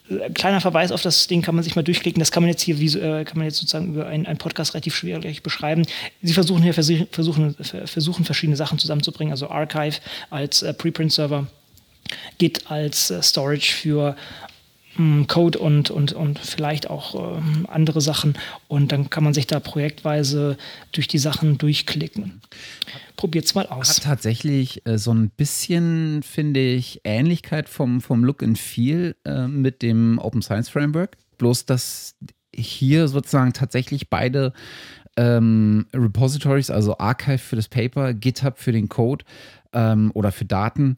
äh, 0.09 0.29
kleiner 0.31 0.59
Verweis 0.59 0.91
auf 0.91 1.01
das 1.01 1.27
Ding 1.27 1.41
kann 1.41 1.55
man 1.55 1.63
sich 1.63 1.77
mal 1.77 1.83
durchklicken. 1.83 2.19
Das 2.19 2.31
kann 2.31 2.43
man 2.43 2.49
jetzt 2.49 2.63
hier 2.63 2.77
äh, 2.77 3.23
kann 3.23 3.37
man 3.37 3.45
jetzt 3.45 3.57
sozusagen 3.57 3.93
über 3.93 4.07
einen, 4.07 4.37
Podcast 4.37 4.73
relativ 4.73 4.93
schwierig 4.93 5.41
beschreiben. 5.41 5.85
Sie 6.21 6.33
versuchen 6.33 6.63
hier 6.63 6.73
versuchen, 6.73 7.55
versuchen 7.85 8.25
verschiedene 8.25 8.57
Sachen 8.57 8.77
zusammenzubringen, 8.77 9.31
also 9.31 9.49
Archive 9.49 9.99
als 10.29 10.63
äh, 10.63 10.73
Preprint-Server, 10.73 11.47
Git 12.39 12.69
als 12.69 13.09
äh, 13.09 13.21
Storage 13.21 13.71
für 13.71 14.17
Code 15.27 15.59
und, 15.59 15.89
und, 15.89 16.13
und 16.13 16.39
vielleicht 16.39 16.89
auch 16.89 17.37
ähm, 17.37 17.67
andere 17.69 18.01
Sachen. 18.01 18.37
Und 18.67 18.91
dann 18.91 19.09
kann 19.09 19.23
man 19.23 19.33
sich 19.33 19.47
da 19.47 19.59
projektweise 19.59 20.57
durch 20.91 21.07
die 21.07 21.17
Sachen 21.17 21.57
durchklicken. 21.57 22.41
Probiert's 23.15 23.55
mal 23.55 23.67
aus. 23.67 23.89
Hat 23.89 24.03
tatsächlich 24.03 24.85
äh, 24.85 24.97
so 24.97 25.13
ein 25.13 25.29
bisschen, 25.29 26.23
finde 26.23 26.59
ich, 26.59 27.01
Ähnlichkeit 27.03 27.69
vom, 27.69 28.01
vom 28.01 28.23
Look 28.23 28.43
and 28.43 28.57
Feel 28.57 29.15
äh, 29.25 29.47
mit 29.47 29.81
dem 29.81 30.19
Open 30.19 30.41
Science 30.41 30.69
Framework. 30.69 31.17
Bloß, 31.37 31.65
dass 31.65 32.15
hier 32.53 33.07
sozusagen 33.07 33.53
tatsächlich 33.53 34.09
beide 34.09 34.53
ähm, 35.17 35.87
Repositories, 35.93 36.69
also 36.69 36.97
Archive 36.97 37.39
für 37.39 37.55
das 37.55 37.67
Paper, 37.67 38.13
GitHub 38.13 38.57
für 38.57 38.71
den 38.71 38.87
Code 38.87 39.25
ähm, 39.73 40.11
oder 40.13 40.31
für 40.31 40.45
Daten, 40.45 40.95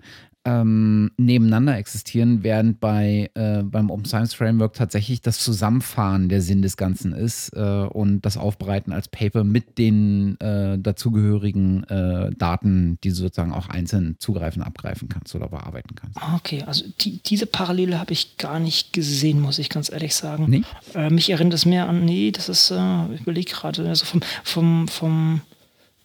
ähm, 0.49 1.11
nebeneinander 1.17 1.77
existieren, 1.77 2.43
während 2.43 2.79
bei, 2.79 3.29
äh, 3.35 3.63
beim 3.63 3.91
Open 3.91 4.05
Science 4.05 4.33
Framework 4.33 4.73
tatsächlich 4.73 5.21
das 5.21 5.39
Zusammenfahren 5.39 6.29
der 6.29 6.41
Sinn 6.41 6.61
des 6.61 6.77
Ganzen 6.77 7.13
ist 7.13 7.49
äh, 7.55 7.59
und 7.59 8.21
das 8.21 8.37
Aufbereiten 8.37 8.91
als 8.91 9.07
Paper 9.07 9.43
mit 9.43 9.77
den 9.77 10.39
äh, 10.39 10.79
dazugehörigen 10.79 11.83
äh, 11.85 12.31
Daten, 12.35 12.97
die 13.03 13.09
du 13.09 13.15
sozusagen 13.15 13.53
auch 13.53 13.69
einzeln 13.69 14.15
zugreifen, 14.19 14.63
abgreifen 14.63 15.09
kannst 15.09 15.35
oder 15.35 15.49
bearbeiten 15.49 15.95
kannst. 15.95 16.17
Ah, 16.17 16.35
okay, 16.35 16.63
also 16.63 16.85
die, 17.01 17.21
diese 17.23 17.45
Parallele 17.45 17.99
habe 17.99 18.13
ich 18.13 18.37
gar 18.37 18.59
nicht 18.59 18.93
gesehen, 18.93 19.39
muss 19.41 19.59
ich 19.59 19.69
ganz 19.69 19.91
ehrlich 19.91 20.15
sagen. 20.15 20.45
Nee? 20.49 20.63
Äh, 20.95 21.09
mich 21.09 21.29
erinnert 21.29 21.53
es 21.53 21.65
mehr 21.65 21.87
an, 21.87 22.05
nee, 22.05 22.31
das 22.31 22.49
ist, 22.49 22.71
äh, 22.71 23.13
ich 23.13 23.21
überlege 23.21 23.51
gerade, 23.51 23.87
also 23.87 24.05
vom, 24.05 24.21
vom, 24.43 24.87
vom 24.87 25.41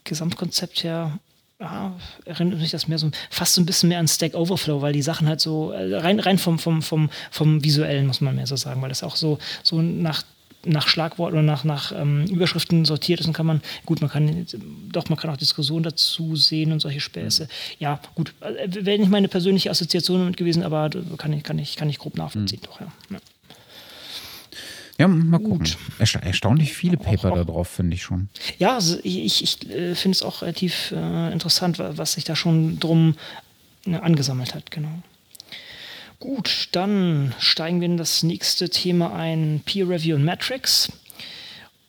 Gesamtkonzept 0.05 0.85
her 0.85 1.19
ja, 1.65 1.93
erinnert 2.27 2.61
mich 2.61 2.70
das 2.70 2.89
mehr 2.89 2.99
so 2.99 3.11
fast 3.31 3.55
so 3.55 3.61
ein 3.62 3.66
bisschen 3.66 3.89
mehr 3.89 3.99
an 3.99 4.09
Stack 4.09 4.35
Overflow, 4.35 4.82
weil 4.82 4.93
die 4.93 5.03
Sachen 5.03 5.28
halt 5.28 5.41
so 5.41 5.73
äh, 5.73 5.97
rein, 5.97 6.20
rein 6.20 6.39
vom, 6.39 6.59
vom, 6.59 6.82
vom, 6.82 7.11
vom 7.31 7.65
visuellen 7.65 8.07
muss 8.07 8.20
man 8.20 8.36
mehr 8.36 8.47
so 8.47 8.57
sagen, 8.57 8.82
weil 8.82 8.91
das 8.91 9.03
auch 9.03 9.16
so, 9.16 9.39
so 9.62 9.81
nach 9.81 10.23
nach 10.66 10.89
Schlagworten 10.89 11.35
oder 11.36 11.43
nach, 11.43 11.65
nach 11.65 11.93
ähm, 11.93 12.24
Überschriften 12.24 12.86
sortiert 12.86 13.20
ist, 13.20 13.27
dann 13.27 13.35
kann 13.35 13.45
man, 13.45 13.61
gut, 13.85 14.01
man 14.01 14.09
kann, 14.09 14.47
doch, 14.91 15.11
man 15.11 15.19
kann 15.19 15.28
auch 15.28 15.36
Diskussionen 15.36 15.82
dazu 15.82 16.36
sehen 16.36 16.73
und 16.73 16.81
solche 16.81 17.01
Späße. 17.01 17.49
Ja, 17.78 18.01
gut, 18.15 18.32
äh, 18.41 18.66
wäre 18.70 18.99
nicht 18.99 19.11
meine 19.11 19.28
persönliche 19.28 19.70
Assoziation 19.70 20.20
damit 20.20 20.39
gewesen, 20.39 20.62
aber 20.62 20.89
kann 21.19 21.35
ich, 21.35 21.43
kann 21.43 21.59
ich, 21.59 21.77
kann 21.77 21.91
ich 21.91 21.99
grob 21.99 22.16
nachvollziehen, 22.16 22.61
mhm. 22.62 22.66
doch, 22.66 22.81
ja. 22.81 22.86
ja. 23.11 23.19
Ja, 25.05 25.09
mal 25.09 25.39
gucken. 25.39 25.69
Ersta 25.99 26.21
erstaunlich 26.21 26.73
viele 26.73 26.97
Paper 26.97 27.33
da 27.33 27.45
drauf, 27.45 27.69
finde 27.69 27.95
ich 27.95 28.03
schon. 28.03 28.31
Ja, 28.59 28.77
also 28.77 28.99
ich, 29.03 29.43
ich 29.43 29.71
äh, 29.71 29.95
finde 29.95 30.17
es 30.17 30.23
auch 30.23 30.41
relativ 30.41 30.93
äh, 30.97 31.31
interessant, 31.31 31.79
was 31.79 32.15
sich 32.15 32.25
da 32.25 32.35
schon 32.35 32.81
drum 32.81 33.15
äh, 33.87 33.97
angesammelt 33.97 34.55
hat, 34.55 34.71
genau. 34.71 35.03
Gut, 36.21 36.71
dann 36.73 37.35
steigen 37.39 37.83
wir 37.83 37.87
in 37.87 37.99
das 37.99 38.23
nächste 38.23 38.71
Thema 38.71 39.15
ein, 39.15 39.61
Peer 39.67 39.91
Review 39.91 40.17
und 40.17 40.25
Metrics. 40.25 40.91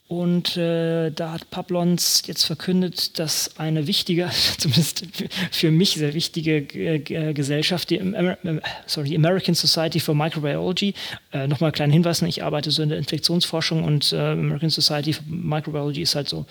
Und 0.08 0.56
äh, 0.56 1.10
da 1.10 1.32
hat 1.32 1.50
Pablons 1.50 2.22
jetzt 2.28 2.44
verkündet, 2.44 3.18
dass 3.18 3.58
eine 3.58 3.88
wichtige, 3.88 4.30
zumindest 4.60 5.04
für 5.52 5.72
mich 5.72 5.96
sehr 5.96 6.14
wichtige 6.14 6.58
äh, 6.58 7.34
Gesellschaft, 7.34 7.90
die, 7.90 8.00
Amer 8.00 8.38
sorry, 8.86 9.10
die 9.10 9.16
American 9.16 9.56
Society 9.56 10.00
for 10.00 10.14
Microbiology, 10.14 10.94
äh, 11.34 11.48
nochmal 11.48 11.70
einen 11.70 11.74
kleinen 11.74 11.94
Hinweis, 11.94 12.22
ne, 12.22 12.30
ich 12.30 12.44
arbeite 12.44 12.70
so 12.70 12.84
in 12.84 12.90
der 12.90 13.00
Infektionsforschung 13.00 13.84
und 13.84 14.14
äh, 14.14 14.18
American 14.18 14.70
Society 14.70 15.14
for 15.14 15.24
Microbiology 15.28 16.04
ist 16.04 16.14
halt 16.14 16.30
so, 16.30 16.46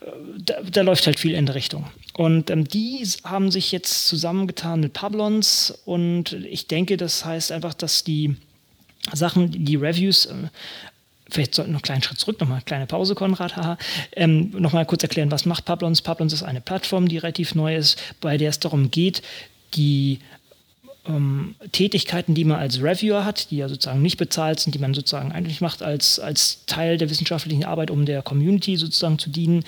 äh, 0.00 0.06
da, 0.44 0.54
da, 0.68 0.80
läuft 0.80 1.06
halt 1.06 1.20
viel 1.20 1.34
in 1.34 1.46
der 1.46 1.54
Richtung. 1.54 1.86
Und 2.14 2.50
ähm, 2.50 2.66
die 2.66 3.06
haben 3.22 3.52
sich 3.52 3.70
jetzt 3.70 4.08
zusammengetan 4.08 4.80
mit 4.80 4.92
Pablons 4.92 5.72
und 5.84 6.32
ich 6.32 6.66
denke, 6.66 6.96
das 6.96 7.24
heißt 7.24 7.52
einfach, 7.52 7.74
dass 7.74 8.02
die 8.02 8.34
Sachen, 9.12 9.64
die 9.64 9.76
Reviews 9.76 10.26
äh, 10.26 10.34
vielleicht 11.32 11.54
sollten 11.54 11.70
wir 11.70 11.74
noch 11.74 11.80
einen 11.80 11.82
kleinen 11.82 12.02
Schritt 12.02 12.18
zurück, 12.18 12.40
nochmal 12.40 12.56
eine 12.56 12.64
kleine 12.64 12.86
Pause, 12.86 13.14
Konrad, 13.14 13.56
haha. 13.56 13.78
Ähm, 14.12 14.50
nochmal 14.50 14.86
kurz 14.86 15.02
erklären, 15.02 15.30
was 15.30 15.46
macht 15.46 15.64
Pablons? 15.64 16.02
Pablons 16.02 16.32
ist 16.32 16.42
eine 16.42 16.60
Plattform, 16.60 17.08
die 17.08 17.18
relativ 17.18 17.54
neu 17.54 17.76
ist, 17.76 18.00
bei 18.20 18.36
der 18.36 18.50
es 18.50 18.60
darum 18.60 18.90
geht, 18.90 19.22
die 19.74 20.18
ähm, 21.06 21.54
Tätigkeiten, 21.72 22.34
die 22.34 22.44
man 22.44 22.58
als 22.58 22.82
Reviewer 22.82 23.24
hat, 23.24 23.50
die 23.50 23.56
ja 23.56 23.68
sozusagen 23.68 24.02
nicht 24.02 24.18
bezahlt 24.18 24.60
sind, 24.60 24.74
die 24.74 24.78
man 24.78 24.94
sozusagen 24.94 25.32
eigentlich 25.32 25.60
macht 25.60 25.82
als, 25.82 26.20
als 26.20 26.64
Teil 26.66 26.98
der 26.98 27.10
wissenschaftlichen 27.10 27.64
Arbeit, 27.64 27.90
um 27.90 28.06
der 28.06 28.22
Community 28.22 28.76
sozusagen 28.76 29.18
zu 29.18 29.30
dienen, 29.30 29.64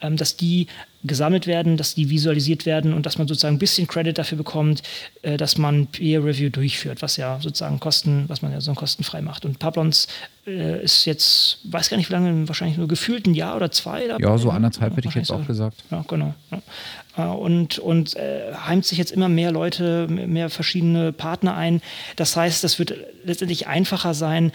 ähm, 0.00 0.16
dass 0.16 0.36
die 0.36 0.66
gesammelt 1.06 1.46
werden, 1.46 1.76
dass 1.76 1.94
die 1.94 2.10
visualisiert 2.10 2.66
werden 2.66 2.92
und 2.92 3.06
dass 3.06 3.18
man 3.18 3.28
sozusagen 3.28 3.56
ein 3.56 3.58
bisschen 3.58 3.86
Credit 3.86 4.16
dafür 4.16 4.38
bekommt, 4.38 4.82
äh, 5.22 5.36
dass 5.36 5.58
man 5.58 5.86
Peer 5.86 6.24
Review 6.24 6.50
durchführt, 6.50 7.02
was 7.02 7.16
ja 7.16 7.38
sozusagen 7.40 7.80
Kosten, 7.80 8.24
was 8.28 8.42
man 8.42 8.52
ja 8.52 8.60
so 8.60 8.72
kostenfrei 8.74 9.22
macht. 9.22 9.44
Und 9.44 9.58
Pablons 9.58 10.08
äh, 10.46 10.82
ist 10.82 11.04
jetzt, 11.04 11.58
weiß 11.64 11.88
gar 11.88 11.96
nicht 11.96 12.08
wie 12.08 12.12
lange, 12.12 12.48
wahrscheinlich 12.48 12.78
nur 12.78 12.88
gefühlt 12.88 13.26
ein 13.26 13.34
Jahr 13.34 13.56
oder 13.56 13.70
zwei. 13.70 14.06
Ja, 14.18 14.38
so 14.38 14.50
anderthalb 14.50 14.96
hätte 14.96 15.08
ich 15.08 15.14
jetzt 15.14 15.32
auch 15.32 15.46
gesagt. 15.46 15.84
Ja, 15.90 16.04
genau. 16.06 16.34
Ja. 16.50 16.62
Äh, 17.16 17.36
und, 17.36 17.78
und 17.78 18.16
äh, 18.16 18.52
heimt 18.54 18.84
sich 18.84 18.98
jetzt 18.98 19.12
immer 19.12 19.28
mehr 19.28 19.52
Leute, 19.52 20.06
mehr 20.08 20.50
verschiedene 20.50 21.12
Partner 21.12 21.56
ein. 21.56 21.80
Das 22.16 22.36
heißt, 22.36 22.62
das 22.64 22.78
wird 22.78 22.94
letztendlich 23.24 23.66
einfacher 23.66 24.14
sein, 24.14 24.52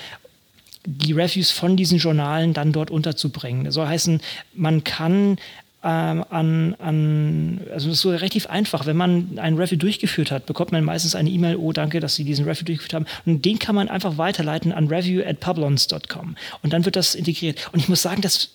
die 0.85 1.13
Reviews 1.13 1.51
von 1.51 1.77
diesen 1.77 1.99
Journalen 1.99 2.53
dann 2.53 2.71
dort 2.71 2.89
unterzubringen. 2.89 3.65
Das 3.65 3.75
soll 3.75 3.87
heißen, 3.87 4.21
man 4.53 4.83
kann 4.83 5.37
ähm, 5.83 6.23
an, 6.29 6.75
an, 6.75 7.61
also 7.71 7.87
das 7.87 7.97
ist 7.97 8.01
so 8.01 8.11
relativ 8.11 8.47
einfach. 8.47 8.85
Wenn 8.85 8.97
man 8.97 9.39
ein 9.39 9.57
Review 9.57 9.77
durchgeführt 9.77 10.29
hat, 10.29 10.45
bekommt 10.45 10.71
man 10.71 10.83
meistens 10.83 11.15
eine 11.15 11.29
E-Mail, 11.29 11.55
oh 11.55 11.71
danke, 11.71 11.99
dass 11.99 12.15
Sie 12.15 12.23
diesen 12.23 12.45
Review 12.45 12.65
durchgeführt 12.65 12.93
haben. 12.93 13.07
Und 13.25 13.43
den 13.45 13.57
kann 13.57 13.73
man 13.73 13.89
einfach 13.89 14.17
weiterleiten 14.17 14.71
an 14.71 14.87
review 14.87 15.23
at 15.25 15.39
publons.com. 15.39 16.35
Und 16.61 16.73
dann 16.73 16.85
wird 16.85 16.95
das 16.95 17.15
integriert. 17.15 17.69
Und 17.71 17.79
ich 17.79 17.89
muss 17.89 18.01
sagen, 18.01 18.21
dass 18.21 18.49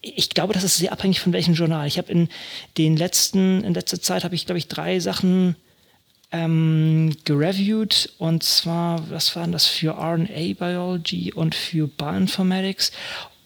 ich 0.00 0.30
glaube, 0.30 0.54
das 0.54 0.62
ist 0.62 0.76
sehr 0.76 0.92
abhängig 0.92 1.18
von 1.18 1.32
welchem 1.32 1.54
Journal. 1.54 1.86
Ich 1.88 1.98
habe 1.98 2.12
in 2.12 2.28
den 2.76 2.96
letzten, 2.96 3.64
in 3.64 3.74
letzter 3.74 4.00
Zeit 4.00 4.22
habe 4.22 4.36
ich, 4.36 4.46
glaube 4.46 4.58
ich, 4.58 4.68
drei 4.68 5.00
Sachen 5.00 5.56
ähm, 6.30 7.16
gereviewt 7.24 8.12
und 8.18 8.42
zwar, 8.42 9.10
was 9.10 9.34
waren 9.34 9.50
das 9.50 9.66
für 9.66 9.92
RNA 9.92 10.54
Biology 10.58 11.32
und 11.32 11.54
für 11.54 11.88
Bioinformatics 11.88 12.92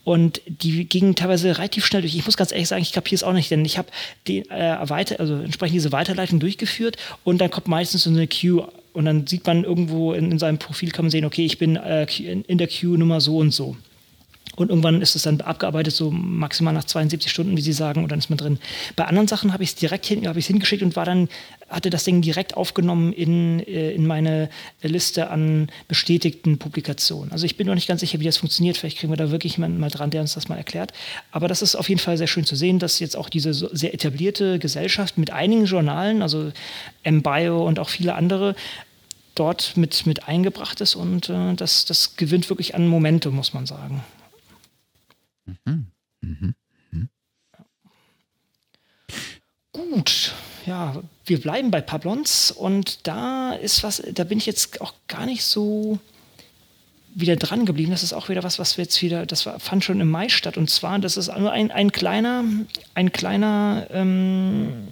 und 0.04 0.40
die 0.46 0.84
gingen 0.84 1.14
teilweise 1.14 1.56
relativ 1.56 1.86
schnell 1.86 2.02
durch. 2.02 2.14
Ich 2.14 2.24
muss 2.24 2.36
ganz 2.36 2.52
ehrlich 2.52 2.68
sagen, 2.68 2.82
ich 2.82 2.92
kapiere 2.92 3.16
es 3.16 3.22
auch 3.22 3.32
nicht, 3.32 3.50
denn 3.50 3.64
ich 3.64 3.78
habe 3.78 3.88
die 4.26 4.48
äh, 4.50 4.76
weiter, 4.88 5.20
also 5.20 5.36
entsprechend 5.36 5.74
diese 5.74 5.92
Weiterleitung 5.92 6.40
durchgeführt 6.40 6.96
und 7.24 7.38
dann 7.38 7.50
kommt 7.50 7.68
meistens 7.68 8.04
so 8.04 8.10
eine 8.10 8.26
Queue 8.26 8.68
und 8.92 9.04
dann 9.04 9.26
sieht 9.26 9.46
man 9.46 9.64
irgendwo 9.64 10.12
in, 10.12 10.32
in 10.32 10.38
seinem 10.38 10.58
Profil 10.58 10.90
kann 10.90 11.06
man 11.06 11.10
sehen, 11.10 11.24
okay, 11.24 11.44
ich 11.44 11.58
bin 11.58 11.76
äh, 11.76 12.04
in 12.04 12.58
der 12.58 12.68
Queue 12.68 12.98
Nummer 12.98 13.20
so 13.20 13.38
und 13.38 13.52
so. 13.52 13.76
Und 14.54 14.68
irgendwann 14.68 15.00
ist 15.00 15.16
es 15.16 15.22
dann 15.22 15.40
abgearbeitet, 15.40 15.94
so 15.94 16.10
maximal 16.10 16.74
nach 16.74 16.84
72 16.84 17.30
Stunden, 17.30 17.56
wie 17.56 17.62
Sie 17.62 17.72
sagen, 17.72 18.02
und 18.02 18.12
dann 18.12 18.18
ist 18.18 18.28
man 18.28 18.36
drin. 18.36 18.58
Bei 18.96 19.06
anderen 19.06 19.26
Sachen 19.26 19.52
habe 19.52 19.62
ich 19.62 19.70
es 19.70 19.74
direkt 19.76 20.04
hin, 20.04 20.28
habe 20.28 20.38
ich 20.38 20.46
hingeschickt 20.46 20.82
und 20.82 20.94
war 20.94 21.06
dann, 21.06 21.28
hatte 21.70 21.88
das 21.88 22.04
Ding 22.04 22.20
direkt 22.20 22.54
aufgenommen 22.56 23.14
in, 23.14 23.60
äh, 23.60 23.92
in 23.92 24.06
meine 24.06 24.50
Liste 24.82 25.30
an 25.30 25.70
bestätigten 25.88 26.58
Publikationen. 26.58 27.32
Also 27.32 27.46
ich 27.46 27.56
bin 27.56 27.66
noch 27.66 27.74
nicht 27.74 27.88
ganz 27.88 28.00
sicher, 28.00 28.20
wie 28.20 28.24
das 28.24 28.36
funktioniert. 28.36 28.76
Vielleicht 28.76 28.98
kriegen 28.98 29.12
wir 29.12 29.16
da 29.16 29.30
wirklich 29.30 29.56
jemanden 29.56 29.80
mal 29.80 29.90
dran, 29.90 30.10
der 30.10 30.20
uns 30.20 30.34
das 30.34 30.48
mal 30.48 30.56
erklärt. 30.56 30.92
Aber 31.30 31.48
das 31.48 31.62
ist 31.62 31.74
auf 31.74 31.88
jeden 31.88 32.00
Fall 32.00 32.18
sehr 32.18 32.26
schön 32.26 32.44
zu 32.44 32.54
sehen, 32.54 32.78
dass 32.78 32.98
jetzt 32.98 33.16
auch 33.16 33.30
diese 33.30 33.54
sehr 33.54 33.94
etablierte 33.94 34.58
Gesellschaft 34.58 35.16
mit 35.16 35.30
einigen 35.30 35.64
Journalen, 35.64 36.20
also 36.20 36.52
MBio 37.04 37.66
und 37.66 37.78
auch 37.78 37.88
viele 37.88 38.14
andere, 38.14 38.54
dort 39.34 39.76
mit, 39.76 40.06
mit 40.06 40.28
eingebracht 40.28 40.80
ist 40.80 40.94
und 40.94 41.28
äh, 41.28 41.54
das, 41.54 41.84
das 41.84 42.16
gewinnt 42.16 42.50
wirklich 42.50 42.74
an 42.74 42.86
Momentum, 42.86 43.34
muss 43.34 43.54
man 43.54 43.66
sagen. 43.66 44.04
Mhm. 45.64 45.92
Gut, 49.72 50.34
ja, 50.66 51.02
wir 51.24 51.40
bleiben 51.40 51.70
bei 51.70 51.80
Pablons 51.80 52.50
und 52.50 53.06
da 53.06 53.52
ist 53.52 53.82
was, 53.82 54.02
da 54.12 54.24
bin 54.24 54.38
ich 54.38 54.46
jetzt 54.46 54.80
auch 54.80 54.92
gar 55.08 55.24
nicht 55.24 55.44
so 55.44 55.98
wieder 57.14 57.36
dran 57.36 57.66
geblieben. 57.66 57.90
Das 57.90 58.02
ist 58.02 58.12
auch 58.12 58.28
wieder 58.28 58.42
was, 58.42 58.58
was 58.58 58.76
wir 58.76 58.84
jetzt 58.84 59.00
wieder, 59.02 59.26
das 59.26 59.46
war, 59.46 59.58
fand 59.60 59.84
schon 59.84 60.00
im 60.00 60.10
Mai 60.10 60.28
statt. 60.28 60.56
Und 60.56 60.68
zwar, 60.70 60.98
das 60.98 61.16
ist 61.16 61.34
nur 61.36 61.52
ein, 61.52 61.70
ein 61.70 61.92
kleiner, 61.92 62.44
ein 62.94 63.12
kleiner, 63.12 63.86
ähm, 63.90 64.88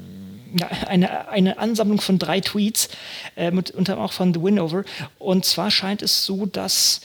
ja, 0.54 0.68
eine, 0.86 1.28
eine 1.28 1.58
Ansammlung 1.58 2.00
von 2.00 2.18
drei 2.18 2.40
Tweets, 2.40 2.88
äh, 3.36 3.50
mit, 3.50 3.70
unter 3.70 3.98
auch 3.98 4.12
von 4.12 4.34
The 4.34 4.42
Winover. 4.42 4.84
Und 5.18 5.44
zwar 5.44 5.70
scheint 5.70 6.02
es 6.02 6.24
so, 6.24 6.46
dass 6.46 7.00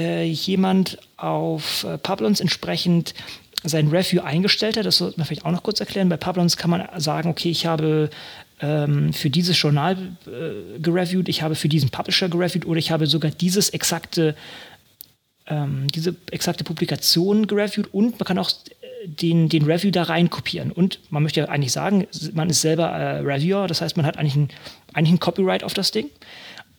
äh, 0.00 0.24
jemand 0.24 0.98
auf 1.18 1.84
äh, 1.84 1.98
Pablons 1.98 2.40
entsprechend 2.40 3.14
sein 3.62 3.88
Review 3.88 4.22
eingestellt 4.22 4.78
hat. 4.78 4.86
Das 4.86 4.98
sollte 4.98 5.18
man 5.18 5.26
vielleicht 5.26 5.44
auch 5.44 5.50
noch 5.50 5.62
kurz 5.62 5.80
erklären. 5.80 6.08
Bei 6.08 6.16
Pablons 6.16 6.56
kann 6.56 6.70
man 6.70 6.88
sagen, 6.96 7.28
okay, 7.28 7.50
ich 7.50 7.66
habe 7.66 8.08
ähm, 8.62 9.12
für 9.12 9.28
dieses 9.28 9.60
Journal 9.60 9.96
äh, 10.26 10.78
gereviewt, 10.78 11.28
ich 11.28 11.42
habe 11.42 11.54
für 11.54 11.68
diesen 11.68 11.90
Publisher 11.90 12.30
gereviewt 12.30 12.64
oder 12.64 12.78
ich 12.78 12.90
habe 12.90 13.06
sogar 13.06 13.30
dieses 13.30 13.68
exakte, 13.68 14.34
ähm, 15.46 15.88
diese 15.94 16.16
exakte 16.30 16.64
Publikation 16.64 17.46
gereviewt 17.46 17.92
und 17.92 18.18
man 18.18 18.26
kann 18.26 18.38
auch 18.38 18.50
den, 19.04 19.48
den 19.48 19.64
Review 19.64 19.90
da 19.90 20.04
rein 20.04 20.30
kopieren. 20.30 20.72
Und 20.72 21.00
man 21.10 21.22
möchte 21.22 21.40
ja 21.40 21.48
eigentlich 21.48 21.72
sagen, 21.72 22.06
man 22.32 22.48
ist 22.48 22.62
selber 22.62 22.88
äh, 22.88 23.18
Reviewer, 23.20 23.66
das 23.66 23.80
heißt, 23.80 23.96
man 23.96 24.06
hat 24.06 24.16
eigentlich 24.16 24.36
ein, 24.36 24.48
eigentlich 24.94 25.12
ein 25.14 25.20
Copyright 25.20 25.64
auf 25.64 25.74
das 25.74 25.90
Ding. 25.90 26.10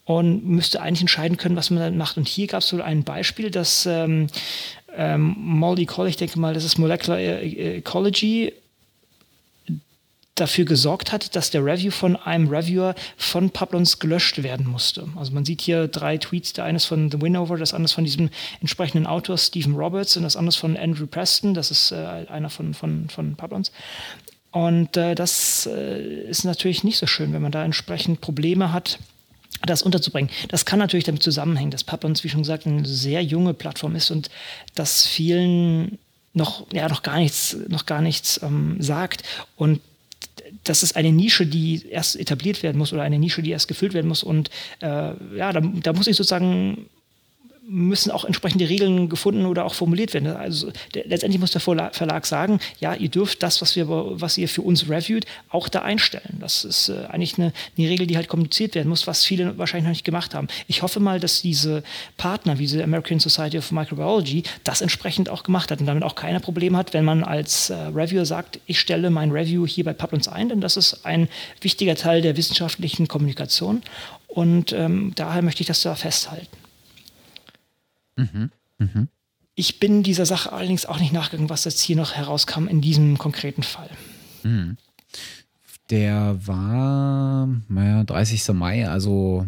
Und 0.05 0.45
müsste 0.45 0.81
eigentlich 0.81 1.01
entscheiden 1.01 1.37
können, 1.37 1.55
was 1.55 1.69
man 1.69 1.79
dann 1.79 1.97
macht. 1.97 2.17
Und 2.17 2.27
hier 2.27 2.47
gab 2.47 2.61
es 2.61 2.69
so 2.69 2.81
ein 2.81 3.03
Beispiel, 3.03 3.51
dass 3.51 3.85
ähm, 3.85 4.27
ähm, 4.95 5.35
Molly 5.37 5.85
Call, 5.85 6.07
ich 6.07 6.17
denke 6.17 6.39
mal, 6.39 6.53
das 6.53 6.63
ist 6.63 6.77
Molecular 6.77 7.19
e-, 7.19 7.77
Ecology, 7.77 8.53
dafür 10.35 10.65
gesorgt 10.65 11.11
hat, 11.11 11.35
dass 11.35 11.51
der 11.51 11.63
Review 11.63 11.91
von 11.91 12.15
einem 12.15 12.47
Reviewer 12.47 12.95
von 13.15 13.51
Pablons 13.51 13.99
gelöscht 13.99 14.41
werden 14.43 14.65
musste. 14.65 15.07
Also 15.15 15.33
man 15.33 15.45
sieht 15.45 15.61
hier 15.61 15.87
drei 15.87 16.17
Tweets, 16.17 16.53
der 16.53 16.63
eines 16.63 16.85
von 16.85 17.11
The 17.11 17.21
Winover, 17.21 17.57
das 17.57 17.73
andere 17.73 17.93
von 17.93 18.05
diesem 18.05 18.29
entsprechenden 18.59 19.05
Autor 19.05 19.37
Stephen 19.37 19.75
Roberts 19.75 20.17
und 20.17 20.23
das 20.23 20.35
andere 20.35 20.57
von 20.57 20.77
Andrew 20.77 21.05
Preston, 21.05 21.53
das 21.53 21.69
ist 21.69 21.91
äh, 21.91 22.25
einer 22.27 22.49
von, 22.49 22.73
von, 22.73 23.07
von 23.09 23.35
Pablons. 23.35 23.71
Und 24.51 24.97
äh, 24.97 25.15
das 25.15 25.69
äh, 25.71 26.23
ist 26.23 26.43
natürlich 26.43 26.83
nicht 26.83 26.97
so 26.97 27.07
schön, 27.07 27.33
wenn 27.33 27.41
man 27.41 27.51
da 27.51 27.63
entsprechend 27.63 28.19
Probleme 28.19 28.73
hat, 28.73 28.99
das 29.65 29.81
unterzubringen. 29.81 30.29
Das 30.49 30.65
kann 30.65 30.79
natürlich 30.79 31.05
damit 31.05 31.23
zusammenhängen, 31.23 31.71
dass 31.71 31.83
Pablons, 31.83 32.23
wie 32.23 32.29
schon 32.29 32.41
gesagt, 32.41 32.65
eine 32.65 32.85
sehr 32.85 33.23
junge 33.23 33.53
Plattform 33.53 33.95
ist 33.95 34.11
und 34.11 34.29
dass 34.75 35.05
vielen 35.05 35.97
noch, 36.33 36.65
ja, 36.71 36.87
noch 36.87 37.03
gar 37.03 37.17
nichts, 37.17 37.57
noch 37.67 37.85
gar 37.85 38.01
nichts 38.01 38.39
ähm, 38.41 38.77
sagt. 38.79 39.23
Und 39.55 39.81
das 40.63 40.83
ist 40.83 40.95
eine 40.95 41.11
Nische, 41.11 41.45
die 41.45 41.87
erst 41.89 42.15
etabliert 42.15 42.63
werden 42.63 42.77
muss 42.77 42.93
oder 42.93 43.03
eine 43.03 43.19
Nische, 43.19 43.41
die 43.41 43.51
erst 43.51 43.67
gefüllt 43.67 43.93
werden 43.93 44.07
muss. 44.07 44.23
Und 44.23 44.49
äh, 44.81 45.13
ja, 45.35 45.53
da, 45.53 45.61
da 45.61 45.93
muss 45.93 46.07
ich 46.07 46.15
sozusagen 46.15 46.89
müssen 47.71 48.11
auch 48.11 48.25
entsprechende 48.25 48.67
Regeln 48.67 49.07
gefunden 49.07 49.45
oder 49.45 49.65
auch 49.65 49.73
formuliert 49.73 50.13
werden. 50.13 50.27
Also 50.27 50.71
der, 50.93 51.07
letztendlich 51.07 51.39
muss 51.39 51.51
der 51.51 51.61
Verlag 51.61 52.25
sagen, 52.25 52.59
ja, 52.79 52.93
ihr 52.93 53.07
dürft 53.07 53.41
das, 53.41 53.61
was, 53.61 53.77
wir, 53.77 53.87
was 53.87 54.37
ihr 54.37 54.49
für 54.49 54.61
uns 54.61 54.89
reviewt, 54.89 55.25
auch 55.49 55.69
da 55.69 55.81
einstellen. 55.81 56.37
Das 56.39 56.65
ist 56.65 56.89
äh, 56.89 57.05
eigentlich 57.07 57.37
eine, 57.37 57.53
eine, 57.77 57.89
Regel, 57.89 58.07
die 58.07 58.17
halt 58.17 58.27
kommuniziert 58.27 58.75
werden 58.75 58.89
muss, 58.89 59.07
was 59.07 59.23
viele 59.23 59.57
wahrscheinlich 59.57 59.85
noch 59.85 59.91
nicht 59.91 60.03
gemacht 60.03 60.35
haben. 60.35 60.47
Ich 60.67 60.81
hoffe 60.81 60.99
mal, 60.99 61.21
dass 61.21 61.41
diese 61.41 61.81
Partner, 62.17 62.59
wie 62.59 62.67
die 62.67 62.83
American 62.83 63.21
Society 63.21 63.57
of 63.57 63.71
Microbiology, 63.71 64.43
das 64.65 64.81
entsprechend 64.81 65.29
auch 65.29 65.43
gemacht 65.43 65.71
hat 65.71 65.79
und 65.79 65.85
damit 65.85 66.03
auch 66.03 66.15
keiner 66.15 66.41
Problem 66.41 66.75
hat, 66.75 66.93
wenn 66.93 67.05
man 67.05 67.23
als 67.23 67.69
äh, 67.69 67.75
Reviewer 67.75 68.25
sagt, 68.25 68.59
ich 68.65 68.81
stelle 68.81 69.09
mein 69.09 69.31
Review 69.31 69.65
hier 69.65 69.85
bei 69.85 69.93
Publins 69.93 70.27
ein, 70.27 70.49
denn 70.49 70.59
das 70.59 70.75
ist 70.75 71.05
ein 71.05 71.29
wichtiger 71.61 71.95
Teil 71.95 72.21
der 72.21 72.35
wissenschaftlichen 72.35 73.07
Kommunikation 73.07 73.81
und 74.27 74.73
ähm, 74.73 75.13
daher 75.15 75.41
möchte 75.41 75.61
ich 75.61 75.67
das 75.67 75.81
da 75.81 75.95
festhalten. 75.95 76.60
Mhm. 78.21 78.51
Mhm. 78.77 79.07
Ich 79.55 79.79
bin 79.79 80.03
dieser 80.03 80.25
Sache 80.25 80.51
allerdings 80.51 80.85
auch 80.85 80.99
nicht 80.99 81.13
nachgegangen, 81.13 81.49
was 81.49 81.65
jetzt 81.65 81.81
hier 81.81 81.95
noch 81.95 82.13
herauskam 82.13 82.67
in 82.67 82.81
diesem 82.81 83.17
konkreten 83.17 83.63
Fall. 83.63 83.89
Mhm. 84.43 84.77
Der 85.89 86.47
war, 86.47 87.47
naja, 87.67 88.03
30. 88.03 88.53
Mai, 88.53 88.87
also 88.87 89.47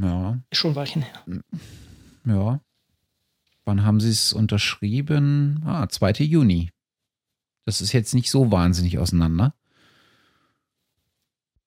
ja. 0.00 0.38
Schon 0.52 0.72
ein 0.72 0.76
Weilchen 0.76 1.02
her. 1.02 1.42
Ja. 2.24 2.60
Wann 3.64 3.84
haben 3.84 4.00
Sie 4.00 4.10
es 4.10 4.32
unterschrieben? 4.32 5.62
Ah, 5.64 5.88
2. 5.88 6.12
Juni. 6.24 6.70
Das 7.66 7.80
ist 7.80 7.92
jetzt 7.92 8.14
nicht 8.14 8.30
so 8.30 8.50
wahnsinnig 8.50 8.98
auseinander. 8.98 9.54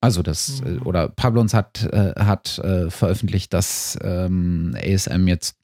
Also 0.04 0.22
das, 0.22 0.60
äh, 0.60 0.72
mhm. 0.72 0.82
oder 0.82 1.08
Pablons 1.08 1.54
hat, 1.54 1.82
äh, 1.86 2.14
hat 2.18 2.60
äh, 2.60 2.90
veröffentlicht, 2.90 3.54
dass 3.54 3.98
ähm, 4.02 4.76
ASM 4.78 5.30
jetzt 5.30 5.56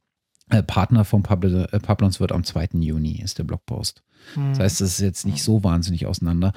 äh, 0.50 0.64
Partner 0.64 1.04
von 1.04 1.24
Pablo, 1.24 1.64
äh, 1.64 1.80
Pablons 1.82 2.22
wird 2.22 2.32
am 2.32 2.46
2. 2.46 2.70
Juni, 2.76 3.22
ist 3.22 3.38
der 3.38 3.44
Blogpost. 3.44 4.02
Mhm. 4.38 4.52
Das 4.52 4.60
heißt, 4.60 4.80
es 4.80 4.94
ist 4.94 5.00
jetzt 5.02 5.26
nicht 5.26 5.44
so 5.44 5.66
wahnsinnig 5.66 6.06
auseinander. 6.06 6.54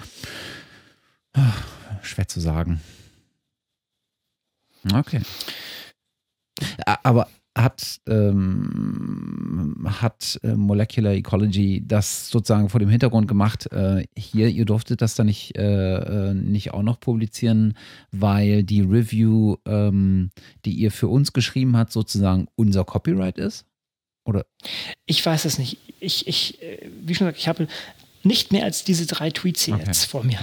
Ach, 1.33 1.61
schwer 2.03 2.29
zu 2.29 2.39
sagen. 2.39 2.81
Okay. 4.95 5.23
Aber 7.03 7.27
hat, 7.57 8.01
ähm, 8.09 9.85
hat 9.85 10.41
äh, 10.43 10.55
Molecular 10.55 11.13
Ecology 11.13 11.83
das 11.87 12.31
sozusagen 12.31 12.69
vor 12.71 12.81
dem 12.81 12.89
Hintergrund 12.89 13.29
gemacht, 13.29 13.71
äh, 13.73 14.07
hier, 14.17 14.49
ihr 14.49 14.65
durftet 14.65 15.03
das 15.03 15.15
da 15.15 15.25
nicht, 15.25 15.57
äh, 15.59 16.31
äh, 16.31 16.35
nicht 16.35 16.73
auch 16.73 16.83
noch 16.83 16.99
publizieren, 16.99 17.75
weil 18.11 18.63
die 18.63 18.81
Review, 18.81 19.57
ähm, 19.67 20.31
die 20.65 20.73
ihr 20.73 20.91
für 20.91 21.09
uns 21.09 21.33
geschrieben 21.33 21.77
habt, 21.77 21.93
sozusagen 21.93 22.47
unser 22.57 22.85
Copyright 22.85 23.39
ist? 23.39 23.67
Oder? 24.25 24.47
Ich 25.07 25.25
weiß 25.25 25.45
es 25.45 25.59
nicht. 25.59 25.79
Ich, 26.01 26.27
ich 26.27 26.63
äh, 26.63 26.89
wie 27.05 27.15
schon 27.15 27.27
gesagt, 27.27 27.39
ich 27.39 27.49
habe 27.49 27.67
nicht 28.23 28.53
mehr 28.53 28.65
als 28.65 28.85
diese 28.85 29.07
drei 29.07 29.31
Tweets 29.31 29.65
hier 29.65 29.75
okay. 29.75 29.85
jetzt 29.87 30.05
vor 30.05 30.25
mir. 30.25 30.39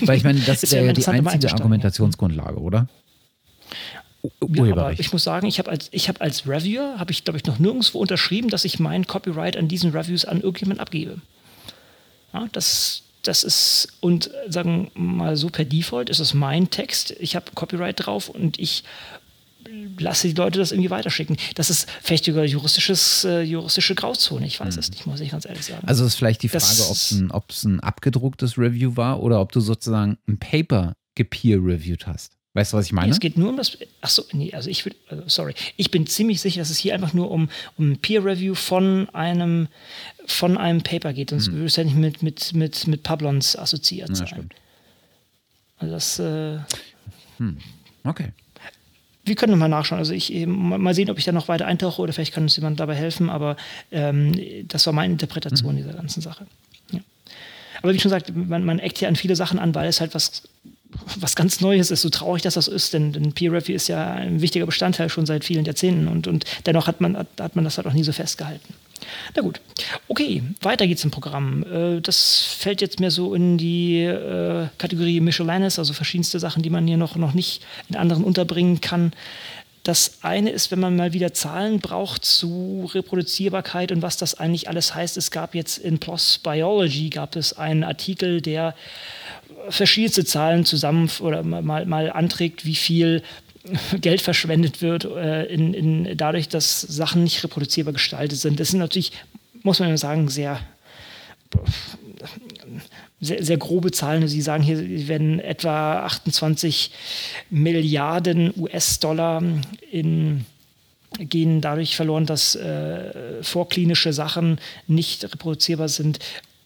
Weil 0.00 0.16
ich 0.16 0.24
meine, 0.24 0.40
das 0.40 0.62
ist 0.62 0.72
ja 0.72 0.80
die 0.92 1.06
einzige 1.06 1.52
Argumentationsgrundlage, 1.52 2.58
oder? 2.58 2.88
Ja, 4.48 4.64
aber 4.72 4.92
ich 4.98 5.12
muss 5.12 5.24
sagen, 5.24 5.46
ich 5.46 5.58
habe 5.58 5.70
als, 5.70 5.88
hab 5.92 6.20
als 6.20 6.46
Reviewer, 6.46 6.98
habe 6.98 7.12
ich 7.12 7.24
glaube 7.24 7.38
ich 7.38 7.44
noch 7.46 7.58
nirgendwo 7.58 7.98
unterschrieben, 7.98 8.48
dass 8.48 8.64
ich 8.64 8.78
mein 8.78 9.06
Copyright 9.06 9.56
an 9.56 9.68
diesen 9.68 9.92
Reviews 9.92 10.24
an 10.24 10.40
irgendjemand 10.40 10.80
abgebe. 10.80 11.20
Ja, 12.32 12.46
das, 12.52 13.02
das 13.22 13.44
ist, 13.44 13.88
und 14.00 14.30
sagen 14.48 14.90
wir 14.94 15.02
mal 15.02 15.36
so 15.36 15.48
per 15.48 15.64
Default 15.64 16.10
ist 16.10 16.20
es 16.20 16.34
mein 16.34 16.70
Text, 16.70 17.14
ich 17.18 17.34
habe 17.34 17.46
Copyright 17.54 18.06
drauf 18.06 18.28
und 18.28 18.58
ich 18.58 18.84
lasse 19.98 20.28
die 20.28 20.34
Leute 20.34 20.58
das 20.58 20.72
irgendwie 20.72 20.90
weiterschicken. 20.90 21.36
Das 21.54 21.70
ist 21.70 21.88
vielleicht 22.02 22.24
sogar 22.24 22.44
juristisches, 22.44 23.24
äh, 23.24 23.42
juristische 23.42 23.94
Grauzone, 23.94 24.46
ich 24.46 24.58
weiß 24.58 24.74
mhm. 24.76 24.80
es 24.80 24.90
nicht, 24.90 25.06
muss 25.06 25.20
ich 25.20 25.30
ganz 25.30 25.44
ehrlich 25.44 25.64
sagen. 25.64 25.86
Also 25.86 26.04
ist 26.04 26.16
vielleicht 26.16 26.42
die 26.42 26.48
Frage, 26.48 26.82
ob 27.30 27.50
es 27.50 27.64
ein, 27.64 27.76
ein 27.76 27.80
abgedrucktes 27.80 28.58
Review 28.58 28.96
war 28.96 29.22
oder 29.22 29.40
ob 29.40 29.52
du 29.52 29.60
sozusagen 29.60 30.18
ein 30.28 30.38
Paper 30.38 30.94
gepeer-reviewed 31.14 32.06
hast. 32.06 32.39
Weißt 32.60 32.74
du, 32.74 32.76
was 32.76 32.84
ich 32.84 32.92
meine? 32.92 33.10
Es 33.10 33.20
geht 33.20 33.38
nur 33.38 33.48
um 33.48 33.56
das. 33.56 33.78
Achso, 34.02 34.22
nee, 34.32 34.52
also 34.52 34.68
ich 34.68 34.84
würde, 34.84 34.94
also 35.08 35.22
sorry. 35.28 35.54
Ich 35.78 35.90
bin 35.90 36.06
ziemlich 36.06 36.42
sicher, 36.42 36.60
dass 36.60 36.68
es 36.68 36.76
hier 36.76 36.92
einfach 36.92 37.14
nur 37.14 37.30
um, 37.30 37.48
um 37.78 37.96
Peer 37.96 38.22
Review 38.22 38.54
von 38.54 39.08
einem, 39.14 39.68
von 40.26 40.58
einem 40.58 40.82
Paper 40.82 41.14
geht. 41.14 41.30
Sonst 41.30 41.46
hm. 41.46 41.54
würde 41.54 41.64
es 41.64 41.76
ja 41.76 41.84
nicht 41.84 41.96
mit, 41.96 42.22
mit, 42.22 42.52
mit, 42.52 42.86
mit 42.86 43.02
Pablons 43.02 43.56
assoziiert 43.56 44.14
sein. 44.14 44.26
Ja, 44.26 44.34
stimmt. 44.34 44.54
Also 45.78 45.94
das. 45.94 46.18
Äh, 46.18 46.58
hm. 47.38 47.56
Okay. 48.04 48.28
Wir 49.24 49.36
können 49.36 49.58
mal 49.58 49.68
nachschauen. 49.68 49.98
Also 49.98 50.12
ich 50.12 50.30
mal 50.46 50.94
sehen, 50.94 51.08
ob 51.08 51.16
ich 51.16 51.24
da 51.24 51.32
noch 51.32 51.48
weiter 51.48 51.64
eintauche 51.64 52.02
oder 52.02 52.12
vielleicht 52.12 52.34
kann 52.34 52.42
uns 52.42 52.56
jemand 52.56 52.78
dabei 52.78 52.94
helfen, 52.94 53.30
aber 53.30 53.56
ähm, 53.90 54.38
das 54.68 54.84
war 54.84 54.92
meine 54.92 55.14
Interpretation 55.14 55.72
mhm. 55.72 55.78
dieser 55.78 55.94
ganzen 55.94 56.20
Sache. 56.20 56.46
Ja. 56.90 57.00
Aber 57.80 57.94
wie 57.94 57.98
schon 57.98 58.10
gesagt, 58.10 58.36
man, 58.36 58.66
man 58.66 58.78
eckt 58.80 58.98
hier 58.98 59.08
an 59.08 59.16
viele 59.16 59.34
Sachen 59.34 59.58
an, 59.58 59.74
weil 59.74 59.88
es 59.88 60.02
halt 60.02 60.14
was 60.14 60.42
was 61.18 61.36
ganz 61.36 61.60
Neues 61.60 61.90
ist, 61.90 62.02
so 62.02 62.10
traurig 62.10 62.42
dass 62.42 62.54
das 62.54 62.68
ist, 62.68 62.92
denn, 62.92 63.12
denn 63.12 63.32
Peer 63.32 63.52
Review 63.52 63.74
ist 63.74 63.88
ja 63.88 64.12
ein 64.12 64.40
wichtiger 64.40 64.66
Bestandteil 64.66 65.08
schon 65.08 65.26
seit 65.26 65.44
vielen 65.44 65.64
Jahrzehnten 65.64 66.08
und, 66.08 66.26
und 66.26 66.44
dennoch 66.66 66.86
hat 66.86 67.00
man, 67.00 67.16
hat, 67.16 67.28
hat 67.38 67.56
man 67.56 67.64
das 67.64 67.76
halt 67.76 67.86
auch 67.86 67.92
nie 67.92 68.04
so 68.04 68.12
festgehalten. 68.12 68.74
Na 69.34 69.42
gut, 69.42 69.60
okay, 70.08 70.42
weiter 70.60 70.86
geht's 70.86 71.04
im 71.04 71.10
Programm. 71.10 71.64
Äh, 71.64 72.00
das 72.00 72.42
fällt 72.58 72.80
jetzt 72.80 73.00
mehr 73.00 73.10
so 73.10 73.34
in 73.34 73.56
die 73.56 74.02
äh, 74.02 74.66
Kategorie 74.78 75.20
Michelanis, 75.20 75.78
also 75.78 75.92
verschiedenste 75.92 76.38
Sachen, 76.38 76.62
die 76.62 76.70
man 76.70 76.86
hier 76.86 76.96
noch, 76.96 77.16
noch 77.16 77.32
nicht 77.32 77.62
in 77.88 77.96
anderen 77.96 78.24
unterbringen 78.24 78.80
kann. 78.80 79.12
Das 79.82 80.18
eine 80.20 80.50
ist, 80.50 80.70
wenn 80.70 80.80
man 80.80 80.94
mal 80.94 81.14
wieder 81.14 81.32
Zahlen 81.32 81.80
braucht 81.80 82.22
zu 82.22 82.90
Reproduzierbarkeit 82.92 83.92
und 83.92 84.02
was 84.02 84.18
das 84.18 84.38
eigentlich 84.38 84.68
alles 84.68 84.94
heißt. 84.94 85.16
Es 85.16 85.30
gab 85.30 85.54
jetzt 85.54 85.78
in 85.78 85.98
PLOS 85.98 86.38
Biology 86.38 87.08
gab 87.08 87.34
es 87.34 87.54
einen 87.54 87.82
Artikel, 87.82 88.42
der 88.42 88.74
verschiedenste 89.68 90.24
Zahlen 90.24 90.64
zusammen 90.64 91.10
oder 91.20 91.42
mal, 91.42 91.86
mal 91.86 92.10
anträgt, 92.10 92.64
wie 92.64 92.74
viel 92.74 93.22
Geld 94.00 94.20
verschwendet 94.20 94.82
wird, 94.82 95.04
äh, 95.04 95.44
in, 95.44 95.74
in, 95.74 96.16
dadurch, 96.16 96.48
dass 96.48 96.80
Sachen 96.80 97.22
nicht 97.22 97.42
reproduzierbar 97.44 97.92
gestaltet 97.92 98.38
sind. 98.38 98.58
Das 98.58 98.68
sind 98.68 98.80
natürlich, 98.80 99.12
muss 99.62 99.80
man 99.80 99.96
sagen, 99.96 100.28
sehr, 100.28 100.60
sehr, 103.20 103.44
sehr 103.44 103.58
grobe 103.58 103.90
Zahlen. 103.90 104.26
Sie 104.28 104.40
sagen 104.40 104.62
hier, 104.62 105.08
werden 105.08 105.40
etwa 105.40 106.00
28 106.04 106.90
Milliarden 107.50 108.52
US-Dollar 108.56 109.42
in 109.90 110.44
gehen 111.18 111.60
dadurch 111.60 111.96
verloren, 111.96 112.24
dass 112.24 112.54
äh, 112.54 113.42
vorklinische 113.42 114.12
Sachen 114.12 114.58
nicht 114.86 115.24
reproduzierbar 115.24 115.88
sind 115.88 116.20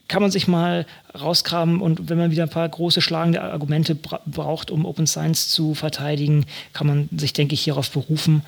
kann 0.09 0.23
man 0.23 0.31
sich 0.31 0.49
mal 0.49 0.87
rausgraben 1.19 1.81
und 1.81 2.09
wenn 2.09 2.19
man 2.19 2.31
wieder 2.31 2.45
ein 2.45 2.51
paar 2.51 2.69
große 2.69 3.01
schlagende 3.01 3.43
Argumente 3.43 3.95
bra 3.95 4.21
braucht, 4.27 4.71
um 4.71 4.85
Open 4.85 5.07
Science 5.07 5.49
zu 5.49 5.75
verteidigen, 5.75 6.47
kann 6.73 6.87
man 6.87 7.09
sich, 7.17 7.33
denke 7.33 7.55
ich, 7.55 7.63
hierauf 7.63 7.91
berufen 7.91 8.43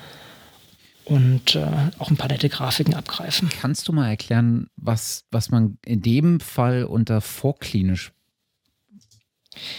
und 1.05 1.55
äh, 1.55 1.65
auch 1.99 2.09
ein 2.09 2.17
paar 2.17 2.27
nette 2.27 2.49
Grafiken 2.49 2.93
abgreifen. 2.93 3.49
Kannst 3.61 3.87
du 3.87 3.93
mal 3.93 4.09
erklären, 4.09 4.69
was, 4.75 5.25
was 5.31 5.49
man 5.49 5.77
in 5.85 6.01
dem 6.01 6.39
Fall 6.39 6.83
unter 6.83 7.21
vorklinisch 7.21 8.11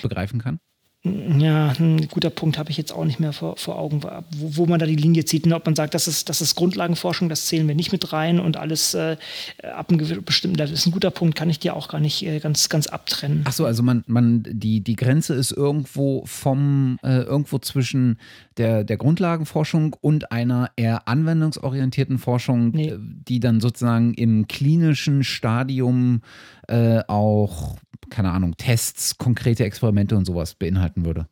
begreifen 0.02 0.40
kann? 0.40 0.58
Ja, 1.04 1.72
ein 1.78 2.08
guter 2.08 2.30
Punkt 2.30 2.58
habe 2.58 2.70
ich 2.70 2.76
jetzt 2.76 2.92
auch 2.92 3.04
nicht 3.04 3.20
mehr 3.20 3.32
vor, 3.32 3.56
vor 3.56 3.78
Augen, 3.78 4.02
wo, 4.02 4.56
wo, 4.56 4.66
man 4.66 4.80
da 4.80 4.86
die 4.86 4.96
Linie 4.96 5.24
zieht 5.24 5.46
und 5.46 5.52
ob 5.52 5.64
man 5.64 5.76
sagt, 5.76 5.94
das 5.94 6.08
ist, 6.08 6.28
das 6.28 6.40
ist 6.40 6.56
Grundlagenforschung, 6.56 7.28
das 7.28 7.46
zählen 7.46 7.68
wir 7.68 7.76
nicht 7.76 7.92
mit 7.92 8.12
rein 8.12 8.40
und 8.40 8.56
alles 8.56 8.94
äh, 8.94 9.16
ab 9.62 9.90
einem 9.90 10.24
bestimmten 10.24 10.58
Level 10.58 10.74
ist 10.74 10.86
ein 10.86 10.90
guter 10.90 11.12
Punkt, 11.12 11.36
kann 11.36 11.50
ich 11.50 11.60
dir 11.60 11.76
auch 11.76 11.86
gar 11.86 12.00
nicht 12.00 12.26
äh, 12.26 12.40
ganz, 12.40 12.68
ganz 12.68 12.88
abtrennen. 12.88 13.44
Ach 13.46 13.52
so, 13.52 13.64
also 13.64 13.84
man, 13.84 14.02
man, 14.08 14.42
die, 14.48 14.80
die 14.80 14.96
Grenze 14.96 15.34
ist 15.34 15.52
irgendwo 15.52 16.24
vom, 16.26 16.98
äh, 17.04 17.20
irgendwo 17.20 17.58
zwischen 17.58 18.18
der, 18.56 18.82
der 18.82 18.96
Grundlagenforschung 18.96 19.94
und 20.00 20.32
einer 20.32 20.70
eher 20.74 21.06
anwendungsorientierten 21.06 22.18
Forschung, 22.18 22.70
nee. 22.70 22.94
Die 22.98 23.38
dann 23.38 23.60
sozusagen 23.60 24.14
im 24.14 24.48
klinischen 24.48 25.22
Stadium 25.22 26.22
äh, 26.66 27.02
auch 27.06 27.76
keine 28.10 28.30
Ahnung, 28.30 28.56
Tests, 28.56 29.18
konkrete 29.18 29.64
Experimente 29.64 30.16
und 30.16 30.24
sowas 30.24 30.54
beinhalten 30.54 31.04
würde. 31.04 31.26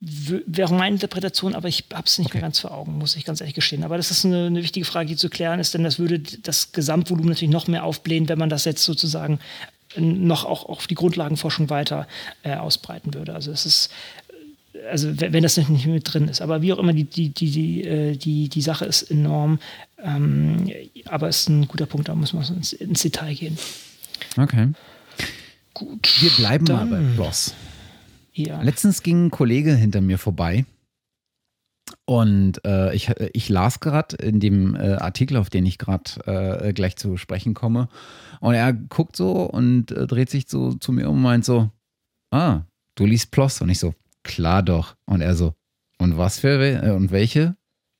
Wäre 0.00 0.74
meine 0.74 0.96
Interpretation, 0.96 1.54
aber 1.54 1.68
ich 1.68 1.86
habe 1.92 2.06
es 2.06 2.18
nicht 2.18 2.28
okay. 2.28 2.38
mehr 2.38 2.42
ganz 2.42 2.58
vor 2.58 2.72
Augen, 2.72 2.98
muss 2.98 3.16
ich 3.16 3.24
ganz 3.24 3.40
ehrlich 3.40 3.54
gestehen. 3.54 3.82
Aber 3.82 3.96
das 3.96 4.10
ist 4.10 4.26
eine, 4.26 4.46
eine, 4.46 4.62
wichtige 4.62 4.84
Frage, 4.84 5.08
die 5.08 5.16
zu 5.16 5.30
klären 5.30 5.58
ist, 5.58 5.72
denn 5.72 5.84
das 5.84 5.98
würde 5.98 6.18
das 6.18 6.72
Gesamtvolumen 6.72 7.30
natürlich 7.30 7.52
noch 7.52 7.66
mehr 7.66 7.84
aufblähen, 7.84 8.28
wenn 8.28 8.38
man 8.38 8.50
das 8.50 8.66
jetzt 8.66 8.84
sozusagen 8.84 9.38
noch 9.96 10.44
auch 10.44 10.66
auf 10.66 10.86
die 10.86 10.94
Grundlagenforschung 10.94 11.70
weiter 11.70 12.06
äh, 12.42 12.56
ausbreiten 12.56 13.14
würde. 13.14 13.34
Also 13.34 13.50
es 13.52 13.64
ist 13.64 13.90
also 14.90 15.20
wenn 15.20 15.42
das 15.42 15.56
nicht 15.56 15.86
mit 15.86 16.12
drin 16.12 16.28
ist. 16.28 16.40
Aber 16.40 16.62
wie 16.62 16.72
auch 16.72 16.78
immer, 16.78 16.92
die, 16.92 17.04
die, 17.04 17.30
die, 17.30 17.50
die, 17.50 17.84
äh, 17.84 18.16
die, 18.16 18.48
die 18.48 18.60
Sache 18.60 18.84
ist 18.84 19.10
enorm. 19.10 19.58
Ähm, 20.02 20.70
aber 21.06 21.28
es 21.28 21.40
ist 21.40 21.48
ein 21.48 21.68
guter 21.68 21.86
Punkt, 21.86 22.08
da 22.08 22.14
muss 22.14 22.32
man 22.32 22.44
ins, 22.54 22.72
ins 22.72 23.02
Detail 23.02 23.34
gehen. 23.34 23.58
Okay. 24.36 24.68
Gut. 25.76 26.22
Wir 26.22 26.30
bleiben 26.30 26.64
dann. 26.64 26.88
mal 26.88 27.02
bei 27.02 27.14
Bloss. 27.14 27.54
Ja. 28.32 28.62
Letztens 28.62 29.02
ging 29.02 29.26
ein 29.26 29.30
Kollege 29.30 29.74
hinter 29.74 30.00
mir 30.00 30.18
vorbei 30.18 30.64
und 32.06 32.64
äh, 32.64 32.94
ich, 32.94 33.10
ich 33.34 33.48
las 33.50 33.80
gerade 33.80 34.16
in 34.16 34.40
dem 34.40 34.74
äh, 34.74 34.94
Artikel, 34.94 35.36
auf 35.36 35.50
den 35.50 35.66
ich 35.66 35.76
gerade 35.76 36.64
äh, 36.64 36.72
gleich 36.72 36.96
zu 36.96 37.18
sprechen 37.18 37.52
komme. 37.52 37.88
Und 38.40 38.54
er 38.54 38.72
guckt 38.72 39.16
so 39.16 39.42
und 39.42 39.90
äh, 39.90 40.06
dreht 40.06 40.30
sich 40.30 40.48
so 40.48 40.72
zu 40.74 40.92
mir 40.92 41.10
um 41.10 41.16
und 41.16 41.22
meint 41.22 41.44
so: 41.44 41.70
Ah, 42.30 42.62
du 42.94 43.04
liest 43.04 43.30
Ploss. 43.30 43.60
Und 43.60 43.68
ich 43.68 43.78
so: 43.78 43.94
Klar 44.22 44.62
doch. 44.62 44.96
Und 45.04 45.20
er 45.20 45.34
so: 45.34 45.54
Und 45.98 46.16
was 46.16 46.38
für 46.38 46.58
äh, 46.58 46.90
und 46.90 47.10
welche? 47.10 47.56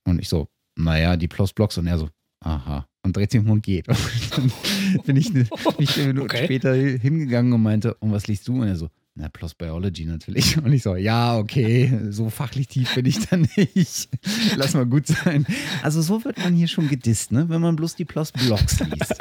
Und 0.06 0.18
ich 0.20 0.30
so: 0.30 0.48
Naja, 0.76 1.16
die 1.16 1.28
Ploss-Blocks. 1.28 1.76
Und 1.76 1.86
er 1.86 1.98
so: 1.98 2.08
Aha 2.42 2.86
und 3.06 3.16
dreht 3.16 3.30
sich 3.30 3.40
um 3.40 3.50
und 3.50 3.62
geht. 3.62 3.88
Und 4.36 4.36
dann 4.36 4.52
bin 5.04 5.16
ich, 5.16 5.30
eine, 5.30 5.44
bin 5.44 5.74
ich 5.78 5.96
eine 5.96 6.08
Minute 6.08 6.24
okay. 6.24 6.44
später 6.44 6.74
hingegangen 6.74 7.52
und 7.52 7.62
meinte, 7.62 7.94
und 7.94 8.12
was 8.12 8.26
liest 8.26 8.48
du? 8.48 8.60
Und 8.60 8.68
er 8.68 8.76
so, 8.76 8.88
na, 9.18 9.30
Plus 9.30 9.54
Biology 9.54 10.04
natürlich. 10.04 10.58
Und 10.62 10.72
ich 10.72 10.82
so, 10.82 10.94
ja, 10.94 11.38
okay, 11.38 11.90
so 12.10 12.28
fachlich 12.28 12.68
tief 12.68 12.94
bin 12.94 13.06
ich 13.06 13.26
da 13.26 13.38
nicht. 13.38 14.10
Lass 14.56 14.74
mal 14.74 14.84
gut 14.84 15.06
sein. 15.06 15.46
Also 15.82 16.02
so 16.02 16.22
wird 16.24 16.36
man 16.38 16.54
hier 16.54 16.68
schon 16.68 16.88
gedisst, 16.88 17.32
ne? 17.32 17.48
wenn 17.48 17.62
man 17.62 17.76
bloß 17.76 17.96
die 17.96 18.04
Plus 18.04 18.30
Blocks 18.30 18.78
liest. 18.80 19.14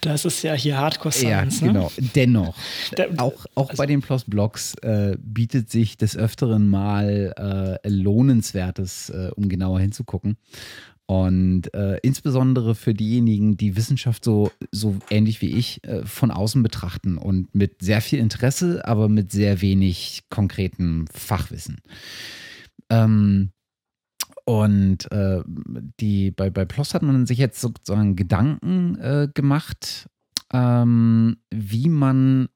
Das 0.00 0.24
ist 0.24 0.42
ja 0.42 0.54
hier 0.54 0.76
Hardcore 0.76 1.12
Science. 1.12 1.60
Ja, 1.60 1.66
ne? 1.68 1.72
genau. 1.72 1.92
Ne? 1.96 2.10
Dennoch, 2.16 2.56
auch, 3.18 3.46
auch 3.54 3.70
also, 3.70 3.80
bei 3.80 3.86
den 3.86 4.00
Plus 4.00 4.24
Blocks 4.24 4.74
äh, 4.82 5.16
bietet 5.22 5.70
sich 5.70 5.96
des 5.96 6.16
Öfteren 6.16 6.68
mal 6.68 7.78
äh, 7.84 7.88
Lohnenswertes, 7.88 9.10
äh, 9.10 9.30
um 9.36 9.48
genauer 9.48 9.78
hinzugucken. 9.78 10.36
Und 11.10 11.74
äh, 11.74 11.98
insbesondere 12.04 12.76
für 12.76 12.94
diejenigen, 12.94 13.56
die 13.56 13.74
Wissenschaft 13.74 14.24
so, 14.24 14.52
so 14.70 14.94
ähnlich 15.10 15.42
wie 15.42 15.50
ich 15.56 15.82
äh, 15.82 16.06
von 16.06 16.30
außen 16.30 16.62
betrachten 16.62 17.18
und 17.18 17.52
mit 17.52 17.82
sehr 17.82 18.00
viel 18.00 18.20
Interesse, 18.20 18.86
aber 18.86 19.08
mit 19.08 19.32
sehr 19.32 19.60
wenig 19.60 20.22
konkretem 20.30 21.08
Fachwissen. 21.12 21.78
Ähm, 22.90 23.50
und 24.44 25.10
äh, 25.10 25.42
die, 25.98 26.30
bei, 26.30 26.48
bei 26.48 26.64
PLOS 26.64 26.94
hat 26.94 27.02
man 27.02 27.26
sich 27.26 27.38
jetzt 27.38 27.60
sozusagen 27.60 28.14
Gedanken 28.14 28.96
äh, 29.00 29.26
gemacht, 29.34 30.08
ähm, 30.52 31.38
wie 31.50 31.88
man 31.88 32.50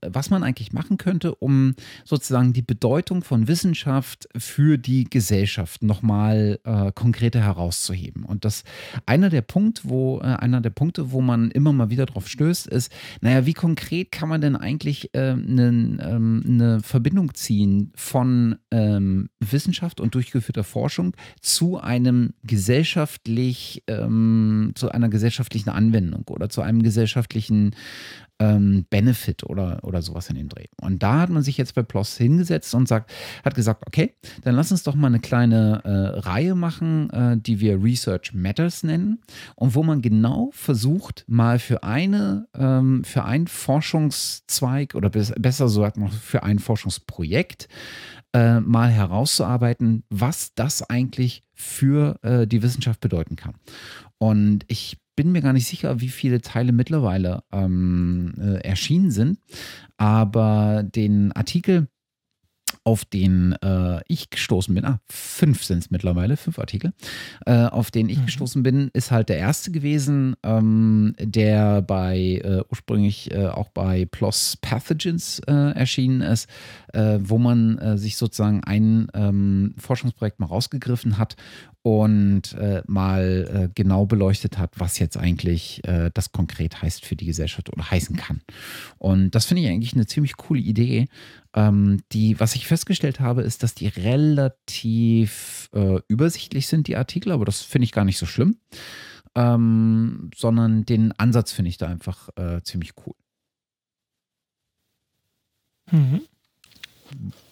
was 0.00 0.30
man 0.30 0.42
eigentlich 0.42 0.72
machen 0.72 0.96
könnte, 0.98 1.34
um 1.34 1.74
sozusagen 2.04 2.52
die 2.52 2.62
Bedeutung 2.62 3.22
von 3.22 3.48
Wissenschaft 3.48 4.28
für 4.36 4.78
die 4.78 5.04
Gesellschaft 5.04 5.82
nochmal 5.82 6.58
äh, 6.64 6.92
konkreter 6.92 7.40
herauszuheben. 7.40 8.24
Und 8.24 8.44
das 8.44 8.64
einer 9.06 9.30
der 9.30 9.42
Punkte, 9.42 9.82
wo 9.84 10.20
äh, 10.20 10.24
einer 10.24 10.60
der 10.60 10.70
Punkte, 10.70 11.12
wo 11.12 11.20
man 11.20 11.50
immer 11.50 11.72
mal 11.72 11.90
wieder 11.90 12.06
drauf 12.06 12.28
stößt, 12.28 12.66
ist, 12.66 12.92
naja, 13.20 13.46
wie 13.46 13.54
konkret 13.54 14.12
kann 14.12 14.28
man 14.28 14.40
denn 14.40 14.56
eigentlich 14.56 15.14
äh, 15.14 15.30
eine, 15.30 15.98
ähm, 16.00 16.42
eine 16.46 16.80
Verbindung 16.80 17.34
ziehen 17.34 17.92
von 17.94 18.56
ähm, 18.70 19.28
Wissenschaft 19.40 20.00
und 20.00 20.14
durchgeführter 20.14 20.64
Forschung 20.64 21.14
zu 21.40 21.80
einem 21.80 22.34
gesellschaftlich, 22.42 23.82
ähm, 23.86 24.72
zu 24.74 24.90
einer 24.90 25.08
gesellschaftlichen 25.08 25.70
Anwendung 25.70 26.24
oder 26.28 26.48
zu 26.48 26.62
einem 26.62 26.82
gesellschaftlichen 26.82 27.74
ähm, 28.42 28.86
Benefit 28.90 29.44
oder, 29.44 29.78
oder 29.84 30.02
sowas 30.02 30.28
in 30.28 30.34
dem 30.34 30.48
Dreh. 30.48 30.66
Und 30.80 31.02
da 31.02 31.20
hat 31.20 31.30
man 31.30 31.42
sich 31.42 31.56
jetzt 31.56 31.74
bei 31.74 31.82
PLOS 31.82 32.16
hingesetzt 32.16 32.74
und 32.74 32.88
sagt, 32.88 33.12
hat 33.44 33.54
gesagt, 33.54 33.84
okay, 33.86 34.14
dann 34.42 34.56
lass 34.56 34.72
uns 34.72 34.82
doch 34.82 34.96
mal 34.96 35.06
eine 35.06 35.20
kleine 35.20 35.80
äh, 35.84 36.18
Reihe 36.20 36.56
machen, 36.56 37.08
äh, 37.10 37.36
die 37.36 37.60
wir 37.60 37.82
Research 37.82 38.34
Matters 38.34 38.82
nennen 38.82 39.20
und 39.54 39.76
wo 39.76 39.84
man 39.84 40.02
genau 40.02 40.50
versucht, 40.52 41.24
mal 41.28 41.60
für 41.60 41.84
eine, 41.84 42.48
ähm, 42.54 43.04
für 43.04 43.24
einen 43.24 43.46
Forschungszweig 43.46 44.96
oder 44.96 45.08
besser 45.08 45.64
gesagt 45.64 45.96
noch 45.96 46.12
für 46.12 46.42
ein 46.42 46.58
Forschungsprojekt 46.58 47.68
äh, 48.32 48.60
mal 48.60 48.90
herauszuarbeiten, 48.90 50.04
was 50.10 50.54
das 50.54 50.82
eigentlich 50.82 51.44
für 51.54 52.18
äh, 52.22 52.46
die 52.46 52.62
Wissenschaft 52.62 53.00
bedeuten 53.00 53.36
kann. 53.36 53.54
Und 54.18 54.64
ich 54.68 55.01
bin 55.16 55.32
mir 55.32 55.42
gar 55.42 55.52
nicht 55.52 55.66
sicher, 55.66 56.00
wie 56.00 56.08
viele 56.08 56.40
Teile 56.40 56.72
mittlerweile 56.72 57.42
ähm, 57.52 58.34
äh, 58.38 58.66
erschienen 58.66 59.10
sind, 59.10 59.38
aber 59.96 60.82
den 60.82 61.32
Artikel, 61.32 61.88
auf 62.84 63.04
den 63.04 63.52
äh, 63.62 64.00
ich 64.08 64.30
gestoßen 64.30 64.74
bin, 64.74 64.84
ah, 64.84 65.00
fünf 65.08 65.62
sind 65.64 65.78
es 65.78 65.90
mittlerweile, 65.90 66.36
fünf 66.36 66.58
Artikel, 66.58 66.92
äh, 67.46 67.66
auf 67.66 67.90
den 67.90 68.08
ich 68.08 68.18
mhm. 68.18 68.26
gestoßen 68.26 68.62
bin, 68.62 68.90
ist 68.92 69.10
halt 69.10 69.28
der 69.28 69.38
erste 69.38 69.70
gewesen, 69.70 70.34
ähm, 70.42 71.14
der 71.20 71.82
bei 71.82 72.40
äh, 72.42 72.62
ursprünglich 72.70 73.30
äh, 73.30 73.46
auch 73.46 73.68
bei 73.68 74.06
PLOS 74.06 74.58
Pathogens 74.60 75.38
äh, 75.46 75.52
erschienen 75.52 76.22
ist, 76.22 76.48
äh, 76.92 77.18
wo 77.22 77.38
man 77.38 77.96
sich 77.96 78.16
sozusagen 78.16 78.64
ein 78.64 79.08
ähm, 79.14 79.74
Forschungsprojekt 79.78 80.40
mal 80.40 80.46
rausgegriffen 80.46 81.18
hat 81.18 81.36
und 81.82 82.56
mal 82.86 83.70
genau 83.74 84.06
beleuchtet 84.06 84.56
hat, 84.56 84.78
was 84.78 85.00
jetzt 85.00 85.16
eigentlich 85.16 85.82
das 86.14 86.30
konkret 86.30 86.80
heißt 86.80 87.04
für 87.04 87.16
die 87.16 87.26
Gesellschaft 87.26 87.72
oder 87.72 87.90
heißen 87.90 88.14
kann. 88.16 88.40
Und 88.98 89.34
das 89.34 89.46
finde 89.46 89.64
ich 89.64 89.68
eigentlich 89.68 89.94
eine 89.94 90.06
ziemlich 90.06 90.36
coole 90.36 90.60
Idee. 90.60 91.08
Ähm, 91.54 92.00
die, 92.12 92.40
was 92.40 92.54
ich 92.54 92.66
festgestellt 92.66 93.20
habe, 93.20 93.42
ist, 93.42 93.62
dass 93.62 93.74
die 93.74 93.88
relativ 93.88 95.68
äh, 95.74 96.00
übersichtlich 96.08 96.66
sind, 96.66 96.88
die 96.88 96.96
Artikel, 96.96 97.32
aber 97.32 97.44
das 97.44 97.60
finde 97.60 97.84
ich 97.84 97.92
gar 97.92 98.04
nicht 98.04 98.18
so 98.18 98.26
schlimm. 98.26 98.56
Ähm, 99.34 100.30
sondern 100.34 100.84
den 100.84 101.12
Ansatz 101.12 101.52
finde 101.52 101.70
ich 101.70 101.78
da 101.78 101.86
einfach 101.88 102.28
äh, 102.36 102.62
ziemlich 102.62 102.92
cool. 103.06 103.14
Mhm. 105.90 106.22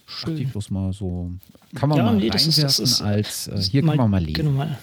Schön. 0.07 0.39
Ich 0.39 0.51
bloß 0.51 0.71
mal 0.71 0.93
so. 0.93 1.31
Kann 1.75 1.89
man 1.89 1.99
ja, 1.99 2.05
mal 2.05 2.17
nee, 2.17 2.31
das 2.31 2.47
ist, 2.47 2.63
das 2.63 2.79
ist, 2.79 3.01
als 3.01 3.49
äh, 3.49 3.61
hier 3.61 3.85
mal, 3.85 3.93
kann 3.93 3.99
man 3.99 4.11
mal 4.11 4.23
lesen. 4.23 4.35
Genau, 4.35 4.51
mal, 4.51 4.79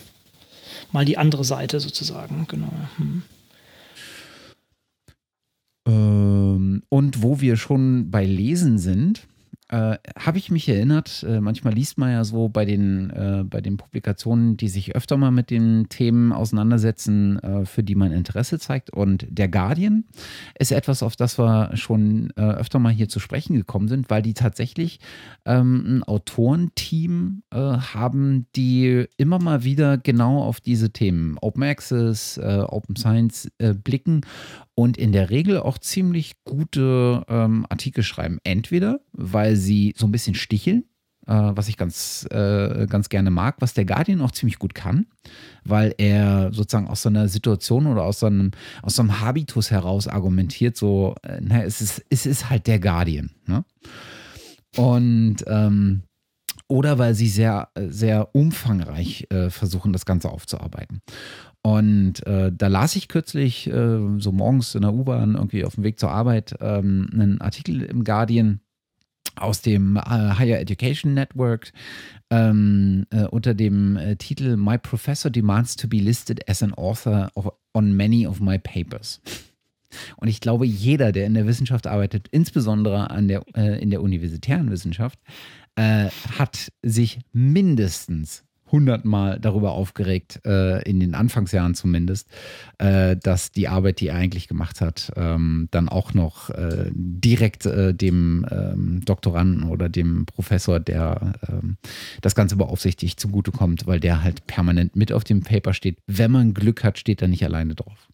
mal 0.91 1.06
die 1.06 1.18
andere 1.18 1.44
Seite 1.44 1.80
sozusagen, 1.80 2.45
genau. 2.48 2.72
Hm. 2.98 3.23
Ähm, 5.88 6.84
und 6.89 7.23
wo 7.23 7.41
wir 7.41 7.55
schon 7.55 8.11
bei 8.11 8.26
Lesen 8.26 8.77
sind, 8.77 9.27
äh, 9.69 9.97
habe 10.18 10.38
ich 10.38 10.49
mich 10.49 10.69
erinnert, 10.69 11.26
äh, 11.27 11.41
manchmal 11.41 11.73
liest 11.73 11.97
man 11.97 12.11
ja 12.11 12.23
so 12.23 12.47
bei 12.47 12.64
den, 12.64 13.09
äh, 13.09 13.43
bei 13.43 13.59
den 13.59 13.76
Publikationen, 13.76 14.55
die 14.55 14.69
sich 14.69 14.95
öfter 14.95 15.18
mal 15.18 15.31
mit 15.31 15.49
den 15.49 15.89
Themen 15.89 16.31
auseinandersetzen, 16.31 17.38
äh, 17.39 17.65
für 17.65 17.84
die 17.84 17.95
man 17.95 18.14
Interesse 18.14 18.59
zeigt. 18.59 18.91
Und 18.91 19.27
der 19.30 19.49
Guardian 19.49 20.05
ist 20.57 20.72
etwas, 20.72 21.03
auf 21.03 21.18
das 21.18 21.38
wir 21.38 21.76
schon 21.76 22.31
äh, 22.38 22.43
öfter 22.43 22.80
mal 22.80 22.93
hier 22.93 23.09
zu 23.09 23.19
sprechen 23.19 23.57
gekommen 23.57 23.89
sind, 23.89 24.09
weil 24.09 24.22
die 24.22 24.34
tatsächlich 24.34 24.99
ähm, 25.45 25.97
ein 25.97 26.03
Autorenteam 26.03 27.43
äh, 27.51 27.57
haben, 27.57 28.47
die 28.55 29.05
immer 29.18 29.39
mal 29.39 29.65
wieder 29.65 29.97
genau 29.97 30.43
auf 30.43 30.61
diese 30.61 30.91
Themen 30.91 31.38
Open 31.41 31.64
Access, 31.64 32.39
Open 32.39 32.95
Science 32.95 33.49
blicken 33.84 34.22
und 34.79 34.95
in 34.95 35.11
der 35.11 35.31
Regel 35.31 35.59
auch 35.59 35.79
ziemlich 35.79 36.33
gute 36.45 37.25
ähm, 37.27 37.65
Artikel 37.67 38.03
schreiben. 38.03 38.37
Entweder, 38.43 38.99
weil 39.11 39.55
sie 39.55 39.95
so 39.97 40.05
ein 40.05 40.11
bisschen 40.11 40.35
sticheln, 40.35 40.83
äh, 41.25 41.33
was 41.33 41.67
ich 41.67 41.77
ganz, 41.77 42.27
äh, 42.29 42.85
ganz 42.87 43.09
gerne 43.09 43.31
mag, 43.31 43.55
was 43.57 43.73
der 43.73 43.85
Guardian 43.85 44.21
auch 44.21 44.29
ziemlich 44.29 44.59
gut 44.59 44.75
kann, 44.75 45.07
weil 45.63 45.95
er 45.97 46.53
sozusagen 46.53 46.87
aus 46.87 47.01
so 47.01 47.09
einer 47.09 47.27
Situation 47.27 47.87
oder 47.87 48.03
aus 48.03 48.19
so 48.19 48.27
einem, 48.27 48.51
aus 48.83 48.95
so 48.95 49.03
Habitus 49.19 49.71
heraus 49.71 50.07
argumentiert, 50.07 50.77
so, 50.77 51.15
äh, 51.23 51.39
na, 51.41 51.63
es 51.63 51.81
ist, 51.81 52.05
es 52.11 52.27
ist 52.27 52.51
halt 52.51 52.67
der 52.67 52.79
Guardian. 52.79 53.31
Ne? 53.47 53.65
Und 54.75 55.37
ähm, 55.47 56.03
oder 56.69 56.99
weil 56.99 57.15
sie 57.15 57.29
sehr, 57.29 57.69
sehr 57.75 58.35
umfangreich 58.35 59.27
äh, 59.29 59.49
versuchen, 59.49 59.93
das 59.93 60.05
Ganze 60.05 60.29
aufzuarbeiten. 60.29 61.01
Und 61.68 62.26
äh, 62.26 62.49
da 62.49 62.68
las 62.68 62.95
ich 62.95 63.10
kürzlich, 63.10 63.68
äh, 63.68 63.99
so 64.19 64.31
morgens 64.31 64.73
in 64.73 64.84
der 64.84 64.94
U-Bahn, 64.94 65.35
irgendwie 65.35 65.65
auf 65.65 65.76
dem 65.76 65.84
Weg 65.84 65.99
zur 65.99 66.10
Arbeit, 66.10 66.56
ähm, 66.61 67.10
einen 67.11 67.41
Artikel 67.41 67.81
im 67.81 68.06
Guardian 68.06 68.61
aus 69.35 69.64
dem 69.64 69.98
äh, 69.98 69.99
Higher 69.99 70.61
Education 70.61 71.14
Network 71.14 71.73
ähm, 72.30 73.06
äh, 73.10 73.26
unter 73.26 73.53
dem 73.53 73.98
äh, 73.98 74.15
Titel 74.15 74.56
My 74.56 74.77
Professor 74.77 75.30
Demands 75.30 75.76
to 75.76 75.89
be 75.89 75.98
listed 75.98 76.49
as 76.49 76.64
an 76.64 76.73
author 76.73 77.31
of, 77.35 77.49
on 77.73 77.98
many 77.98 78.26
of 78.26 78.39
my 78.39 78.57
papers. 78.57 79.19
Und 80.15 80.30
ich 80.30 80.39
glaube, 80.39 80.65
jeder, 80.65 81.11
der 81.11 81.26
in 81.26 81.34
der 81.34 81.48
Wissenschaft 81.48 81.85
arbeitet, 81.85 82.30
insbesondere 82.31 83.10
an 83.10 83.27
der, 83.27 83.44
äh, 83.57 83.81
in 83.81 83.89
der 83.89 84.02
universitären 84.02 84.72
Wissenschaft, 84.72 85.19
hat 85.80 86.72
sich 86.81 87.19
mindestens 87.34 88.46
hundertmal 88.72 89.39
darüber 89.39 89.72
aufgeregt, 89.72 90.41
äh, 90.45 90.81
in 90.88 90.99
den 90.99 91.15
Anfangsjahren 91.15 91.76
zumindest, 91.76 92.30
äh, 92.77 93.15
dass 93.18 93.52
die 93.52 93.68
Arbeit, 93.68 93.99
die 93.99 94.07
er 94.07 94.15
eigentlich 94.15 94.48
gemacht 94.48 94.81
hat, 94.81 95.11
ähm, 95.15 95.68
dann 95.72 95.89
auch 95.89 96.14
noch 96.14 96.49
äh, 96.49 96.91
direkt 96.94 97.65
äh, 97.65 97.94
dem 97.94 98.45
ähm, 98.52 99.02
Doktoranden 99.06 99.64
oder 99.64 99.89
dem 99.89 100.26
Professor, 100.26 100.80
der 100.80 101.34
ähm, 101.48 101.77
das 102.22 102.35
Ganze 102.35 102.56
beaufsichtigt, 102.56 103.19
zugutekommt, 103.19 103.88
weil 103.88 103.99
der 103.99 104.23
halt 104.23 104.48
permanent 104.48 104.95
mit 104.95 105.11
auf 105.11 105.23
dem 105.23 105.41
Paper 105.41 105.73
steht. 105.73 105.98
Wenn 106.07 106.31
man 106.31 106.53
Glück 106.53 106.84
hat, 106.84 106.98
steht 106.98 107.22
er 107.22 107.27
nicht 107.27 107.44
alleine 107.44 107.76
drauf. 107.76 108.07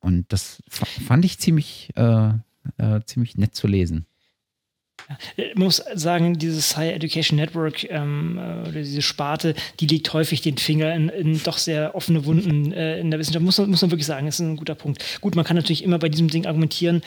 Und 0.00 0.32
das 0.32 0.62
fand 0.68 1.24
ich 1.24 1.38
ziemlich, 1.38 1.90
äh, 1.96 2.30
äh, 2.78 3.00
ziemlich 3.04 3.36
nett 3.36 3.54
zu 3.54 3.66
lesen. 3.66 4.06
Ich 5.36 5.54
muss 5.54 5.82
sagen, 5.94 6.38
dieses 6.38 6.76
Higher 6.76 6.94
Education 6.94 7.36
Network 7.36 7.84
ähm, 7.90 8.38
äh, 8.38 8.68
oder 8.68 8.80
diese 8.82 9.02
Sparte, 9.02 9.54
die 9.80 9.86
legt 9.86 10.12
häufig 10.12 10.42
den 10.42 10.58
Finger 10.58 10.94
in, 10.94 11.08
in 11.08 11.42
doch 11.42 11.58
sehr 11.58 11.94
offene 11.94 12.24
Wunden 12.24 12.72
äh, 12.72 12.98
in 12.98 13.10
der 13.10 13.18
Wissenschaft. 13.18 13.44
Muss, 13.44 13.58
muss 13.58 13.82
man 13.82 13.90
wirklich 13.90 14.06
sagen, 14.06 14.26
das 14.26 14.36
ist 14.36 14.46
ein 14.46 14.56
guter 14.56 14.74
Punkt. 14.74 15.02
Gut, 15.20 15.34
man 15.34 15.44
kann 15.44 15.56
natürlich 15.56 15.82
immer 15.82 15.98
bei 15.98 16.08
diesem 16.08 16.28
Ding 16.28 16.46
argumentieren, 16.46 17.02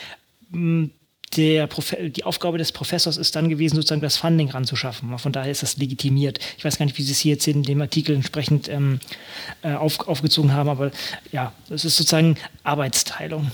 hm, 0.50 0.90
der 1.36 1.68
die 2.08 2.24
Aufgabe 2.24 2.58
des 2.58 2.72
Professors 2.72 3.16
ist 3.16 3.34
dann 3.36 3.48
gewesen, 3.48 3.76
sozusagen 3.76 4.02
das 4.02 4.16
Funding 4.16 4.50
ranzuschaffen. 4.50 5.16
Von 5.18 5.32
daher 5.32 5.50
ist 5.50 5.62
das 5.62 5.76
legitimiert. 5.76 6.38
Ich 6.58 6.64
weiß 6.64 6.78
gar 6.78 6.86
nicht, 6.86 6.98
wie 6.98 7.02
Sie 7.02 7.12
es 7.12 7.20
hier 7.20 7.32
jetzt 7.32 7.46
in 7.48 7.62
dem 7.62 7.80
Artikel 7.80 8.14
entsprechend 8.14 8.68
ähm, 8.68 9.00
äh, 9.62 9.72
auf, 9.72 10.06
aufgezogen 10.08 10.52
haben, 10.52 10.68
aber 10.68 10.90
ja, 11.30 11.52
das 11.68 11.84
ist 11.84 11.96
sozusagen 11.96 12.36
Arbeitsteilung. 12.64 13.50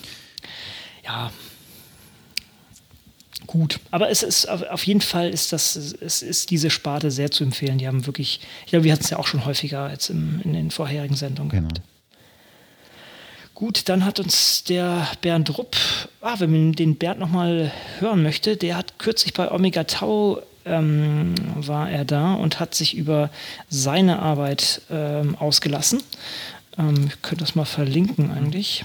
Ja, 1.05 1.31
gut. 3.49 3.81
Aber 3.91 4.11
es 4.11 4.23
ist 4.23 4.49
auf 4.49 4.87
jeden 4.87 5.01
Fall 5.01 5.31
ist 5.31 5.53
das, 5.53 5.75
es 5.75 6.23
ist 6.23 6.53
diese 6.53 6.71
Sparte 6.71 7.11
sehr 7.11 7.33
zu 7.33 7.43
empfehlen. 7.43 7.79
Die 7.79 7.89
haben 7.89 8.07
wirklich, 8.07 8.41
ich 8.65 8.71
glaube, 8.71 8.85
wir 8.85 8.93
hatten 8.93 9.03
es 9.03 9.11
ja 9.11 9.19
auch 9.19 9.27
schon 9.27 9.45
häufiger 9.45 9.91
jetzt 9.91 10.11
im, 10.11 10.41
in 10.45 10.53
den 10.53 10.71
vorherigen 10.71 11.17
Sendungen 11.17 11.51
genau. 11.51 11.69
gehabt. 11.69 11.83
Gut, 13.55 13.89
dann 13.89 14.05
hat 14.05 14.21
uns 14.21 14.63
der 14.63 15.09
Bernd 15.21 15.59
Rupp, 15.59 15.77
ah, 16.21 16.37
wenn 16.39 16.53
man 16.53 16.73
den 16.75 16.95
Bernd 16.95 17.19
nochmal 17.19 17.73
hören 17.99 18.23
möchte, 18.23 18.57
der 18.57 18.77
hat 18.77 19.01
kürzlich 19.01 19.35
bei 19.35 19.51
Omega 19.51 19.83
Tau 19.83 20.41
ähm, 20.65 21.35
war 21.57 21.91
er 21.91 22.05
da 22.05 22.35
und 22.35 22.61
hat 22.61 22.77
sich 22.77 22.97
über 22.97 23.31
seine 23.69 24.21
Arbeit 24.21 24.83
ähm, 24.91 25.35
ausgelassen. 25.37 26.03
Ähm, 26.79 27.09
ich 27.09 27.21
könnte 27.23 27.43
das 27.43 27.57
mal 27.57 27.65
verlinken 27.65 28.31
eigentlich. 28.31 28.85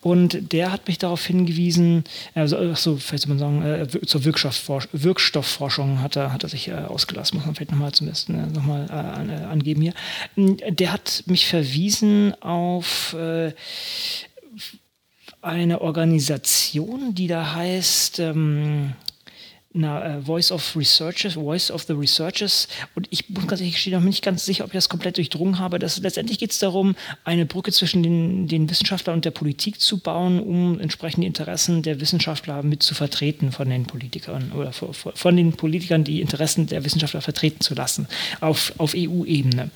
Und 0.00 0.52
der 0.52 0.72
hat 0.72 0.88
mich 0.88 0.98
darauf 0.98 1.24
hingewiesen, 1.24 2.04
also 2.34 2.74
so, 2.74 2.96
vielleicht 2.96 3.24
soll 3.24 3.36
man 3.36 3.38
sagen, 3.38 3.62
äh, 3.62 3.88
zur 4.06 4.24
Wirkstoffforschung 4.24 6.00
hat 6.02 6.16
er, 6.16 6.32
hat 6.32 6.42
er 6.42 6.48
sich 6.48 6.68
äh, 6.68 6.74
ausgelassen, 6.74 7.36
muss 7.36 7.46
man 7.46 7.54
vielleicht 7.54 7.72
nochmal 7.72 7.92
zumindest 7.92 8.28
äh, 8.28 8.32
nochmal 8.32 8.86
äh, 8.88 9.44
angeben 9.44 9.82
hier. 9.82 9.94
Der 10.36 10.92
hat 10.92 11.24
mich 11.26 11.46
verwiesen 11.46 12.34
auf 12.42 13.14
äh, 13.14 13.52
eine 15.40 15.80
Organisation, 15.80 17.14
die 17.14 17.28
da 17.28 17.54
heißt, 17.54 18.18
ähm, 18.18 18.94
na, 19.78 20.18
uh, 20.18 20.20
Voice 20.20 20.50
of 20.50 20.76
Researchers, 20.76 21.34
Voice 21.34 21.70
of 21.70 21.84
the 21.84 21.92
Researchers. 21.92 22.68
Und 22.94 23.06
ich 23.10 23.28
muss 23.30 23.46
ganz 23.46 23.60
ehrlich 23.60 23.86
noch 23.86 24.00
nicht 24.00 24.24
ganz 24.24 24.44
sicher, 24.44 24.64
ob 24.64 24.70
ich 24.70 24.74
das 24.74 24.88
komplett 24.88 25.16
durchdrungen 25.16 25.58
habe. 25.58 25.78
Dass, 25.78 25.98
letztendlich 25.98 26.38
geht 26.38 26.50
es 26.50 26.58
darum, 26.58 26.96
eine 27.24 27.46
Brücke 27.46 27.70
zwischen 27.72 28.02
den, 28.02 28.48
den 28.48 28.68
Wissenschaftlern 28.68 29.16
und 29.16 29.24
der 29.24 29.30
Politik 29.30 29.80
zu 29.80 29.98
bauen, 29.98 30.40
um 30.40 30.80
entsprechend 30.80 31.22
die 31.22 31.28
Interessen 31.28 31.82
der 31.82 32.00
Wissenschaftler 32.00 32.62
mit 32.62 32.82
zu 32.82 32.94
vertreten 32.94 33.52
von 33.52 33.70
den 33.70 33.86
Politikern 33.86 34.52
oder 34.52 34.72
von 34.72 35.36
den 35.36 35.52
Politikern 35.52 36.04
die 36.04 36.20
Interessen 36.20 36.66
der 36.66 36.84
Wissenschaftler 36.84 37.20
vertreten 37.20 37.60
zu 37.60 37.74
lassen 37.74 38.08
auf, 38.40 38.72
auf 38.78 38.94
EU-Ebene. 38.96 39.70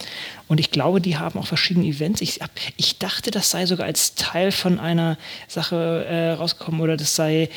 Und 0.48 0.58
ich 0.58 0.70
glaube, 0.70 1.00
die 1.00 1.16
haben 1.16 1.38
auch 1.38 1.46
verschiedene 1.46 1.86
Events. 1.86 2.20
Ich, 2.20 2.40
ich 2.76 2.98
dachte, 2.98 3.30
das 3.30 3.50
sei 3.50 3.66
sogar 3.66 3.86
als 3.86 4.14
Teil 4.16 4.52
von 4.52 4.78
einer 4.78 5.16
Sache 5.48 6.04
äh, 6.06 6.32
rausgekommen 6.32 6.80
oder 6.80 6.96
das 6.96 7.16
sei, 7.16 7.48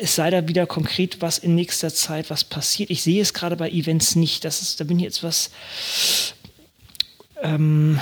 es 0.00 0.16
sei 0.16 0.30
da 0.30 0.48
wieder 0.48 0.66
konkret 0.66 1.20
was 1.20 1.38
in 1.38 1.54
nächster 1.54 1.89
Zeit 1.94 2.30
was 2.30 2.44
passiert. 2.44 2.90
Ich 2.90 3.02
sehe 3.02 3.22
es 3.22 3.34
gerade 3.34 3.56
bei 3.56 3.70
Events 3.70 4.16
nicht. 4.16 4.44
Das 4.44 4.62
ist, 4.62 4.80
da 4.80 4.84
bin 4.84 4.98
ich 4.98 5.04
jetzt 5.04 5.22
was. 5.22 5.50
Ähm, 7.42 7.98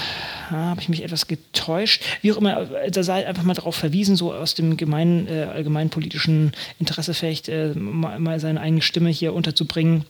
habe 0.51 0.81
ich 0.81 0.89
mich 0.89 1.05
etwas 1.05 1.27
getäuscht. 1.27 2.03
Wie 2.23 2.33
auch 2.33 2.39
immer, 2.39 2.67
da 2.91 3.03
sei 3.03 3.27
einfach 3.27 3.45
mal 3.45 3.55
darauf 3.55 3.77
verwiesen, 3.77 4.17
so 4.17 4.33
aus 4.33 4.55
dem 4.55 4.77
gemeinen, 4.77 5.29
äh, 5.29 5.45
allgemeinpolitischen 5.45 6.53
Interesse 6.81 7.15
vielleicht 7.15 7.49
äh, 7.49 7.75
mal, 7.75 8.19
mal 8.19 8.41
seine 8.41 8.61
eigene 8.61 8.83
Stimme 8.83 9.11
hier 9.11 9.35
unterzubringen. 9.35 10.05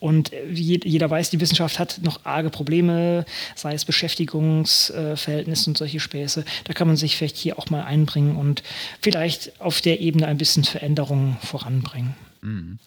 Und 0.00 0.32
äh, 0.32 0.46
jeder 0.50 1.10
weiß, 1.10 1.30
die 1.30 1.40
Wissenschaft 1.40 1.78
hat 1.78 2.00
noch 2.02 2.24
arge 2.24 2.50
Probleme, 2.50 3.24
sei 3.54 3.74
es 3.74 3.84
Beschäftigungsverhältnisse 3.84 5.70
und 5.70 5.76
solche 5.76 6.00
Späße. 6.00 6.44
Da 6.64 6.72
kann 6.72 6.86
man 6.86 6.96
sich 6.96 7.16
vielleicht 7.16 7.36
hier 7.36 7.58
auch 7.58 7.70
mal 7.70 7.84
einbringen 7.84 8.36
und 8.36 8.62
vielleicht 9.02 9.60
auf 9.60 9.80
der 9.80 10.00
Ebene 10.00 10.26
ein 10.26 10.38
bisschen 10.38 10.64
Veränderungen 10.64 11.36
voranbringen. 11.42 12.14
Mhm. 12.44 12.78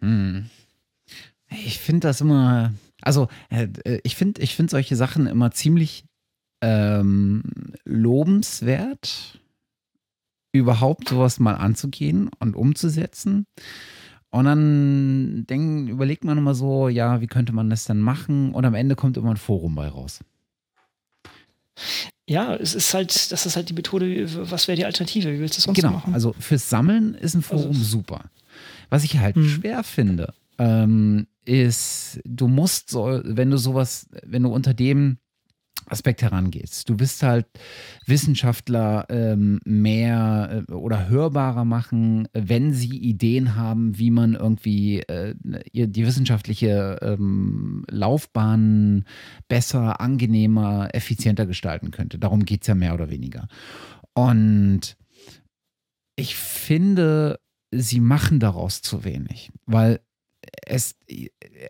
Mhm. 0.00 0.50
Ich 1.50 1.78
finde 1.78 2.08
das 2.08 2.20
immer, 2.20 2.72
also 3.02 3.28
äh, 3.50 3.68
ich 4.02 4.16
finde 4.16 4.40
ich 4.40 4.56
find 4.56 4.70
solche 4.70 4.96
Sachen 4.96 5.26
immer 5.26 5.50
ziemlich 5.50 6.04
ähm, 6.62 7.42
lobenswert, 7.84 9.40
überhaupt 10.52 11.08
sowas 11.08 11.38
mal 11.38 11.54
anzugehen 11.54 12.30
und 12.38 12.56
umzusetzen. 12.56 13.46
Und 14.30 14.44
dann 14.44 15.44
denk, 15.48 15.90
überlegt 15.90 16.24
man 16.24 16.38
immer 16.38 16.54
so, 16.54 16.88
ja, 16.88 17.20
wie 17.20 17.26
könnte 17.26 17.52
man 17.52 17.68
das 17.68 17.84
denn 17.84 18.00
machen? 18.00 18.54
Und 18.54 18.64
am 18.64 18.74
Ende 18.74 18.94
kommt 18.94 19.16
immer 19.16 19.30
ein 19.30 19.36
Forum 19.36 19.74
bei 19.74 19.88
raus. 19.88 20.20
Ja, 22.30 22.54
es 22.54 22.76
ist 22.76 22.94
halt, 22.94 23.32
das 23.32 23.44
ist 23.44 23.56
halt 23.56 23.70
die 23.70 23.74
Methode, 23.74 24.24
was 24.48 24.68
wäre 24.68 24.76
die 24.76 24.84
Alternative? 24.84 25.32
Wie 25.32 25.40
willst 25.40 25.54
du 25.54 25.58
das 25.58 25.64
sonst 25.64 25.80
genau, 25.80 25.94
machen? 25.94 26.14
Also 26.14 26.32
fürs 26.38 26.70
Sammeln 26.70 27.14
ist 27.14 27.34
ein 27.34 27.42
Forum 27.42 27.70
also, 27.70 27.82
super. 27.82 28.30
Was 28.88 29.02
ich 29.02 29.18
halt 29.18 29.34
hm. 29.34 29.48
schwer 29.48 29.82
finde, 29.82 30.32
ähm, 30.56 31.26
ist, 31.44 32.20
du 32.24 32.46
musst 32.46 32.88
so, 32.88 33.20
wenn 33.24 33.50
du 33.50 33.56
sowas, 33.56 34.06
wenn 34.22 34.44
du 34.44 34.50
unter 34.50 34.74
dem 34.74 35.18
Aspekt 35.90 36.22
herangehst. 36.22 36.88
Du 36.88 36.98
willst 36.98 37.22
halt 37.22 37.46
Wissenschaftler 38.06 39.06
ähm, 39.08 39.60
mehr 39.64 40.64
äh, 40.68 40.72
oder 40.72 41.08
hörbarer 41.08 41.64
machen, 41.64 42.28
wenn 42.32 42.72
sie 42.72 42.96
Ideen 42.96 43.56
haben, 43.56 43.98
wie 43.98 44.10
man 44.10 44.34
irgendwie 44.34 45.00
äh, 45.00 45.34
die 45.42 46.06
wissenschaftliche 46.06 46.98
ähm, 47.02 47.84
Laufbahn 47.90 49.04
besser, 49.48 50.00
angenehmer, 50.00 50.88
effizienter 50.92 51.46
gestalten 51.46 51.90
könnte. 51.90 52.18
Darum 52.18 52.44
geht 52.44 52.62
es 52.62 52.68
ja 52.68 52.74
mehr 52.74 52.94
oder 52.94 53.10
weniger. 53.10 53.48
Und 54.14 54.96
ich 56.16 56.36
finde, 56.36 57.40
sie 57.70 58.00
machen 58.00 58.40
daraus 58.40 58.82
zu 58.82 59.04
wenig, 59.04 59.50
weil 59.66 60.00
es, 60.66 60.96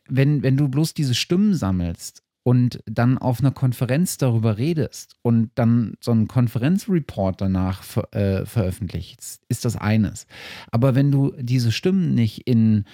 wenn, 0.08 0.42
wenn 0.42 0.56
du 0.56 0.68
bloß 0.68 0.94
diese 0.94 1.14
Stimmen 1.14 1.54
sammelst 1.54 2.22
und 2.50 2.82
dann 2.84 3.16
auf 3.16 3.38
einer 3.38 3.52
Konferenz 3.52 4.18
darüber 4.18 4.58
redest 4.58 5.14
und 5.22 5.52
dann 5.54 5.94
so 6.00 6.10
einen 6.10 6.26
Konferenzreport 6.26 7.40
danach 7.40 7.84
ver 7.84 8.12
äh, 8.12 8.44
veröffentlichst, 8.44 9.44
ist 9.48 9.64
das 9.64 9.76
eines. 9.76 10.26
Aber 10.72 10.96
wenn 10.96 11.12
du 11.12 11.32
diese 11.38 11.70
Stimmen 11.70 12.12
nicht 12.12 12.48
in, 12.48 12.86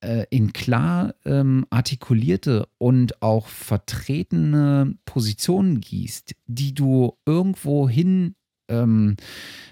äh, 0.00 0.26
in 0.30 0.52
klar 0.52 1.16
ähm, 1.24 1.66
artikulierte 1.70 2.68
und 2.78 3.20
auch 3.20 3.48
vertretene 3.48 4.94
Positionen 5.06 5.80
gießt, 5.80 6.36
die 6.46 6.72
du 6.72 7.18
irgendwo 7.26 7.88
hin 7.88 8.36
ähm, 8.68 9.16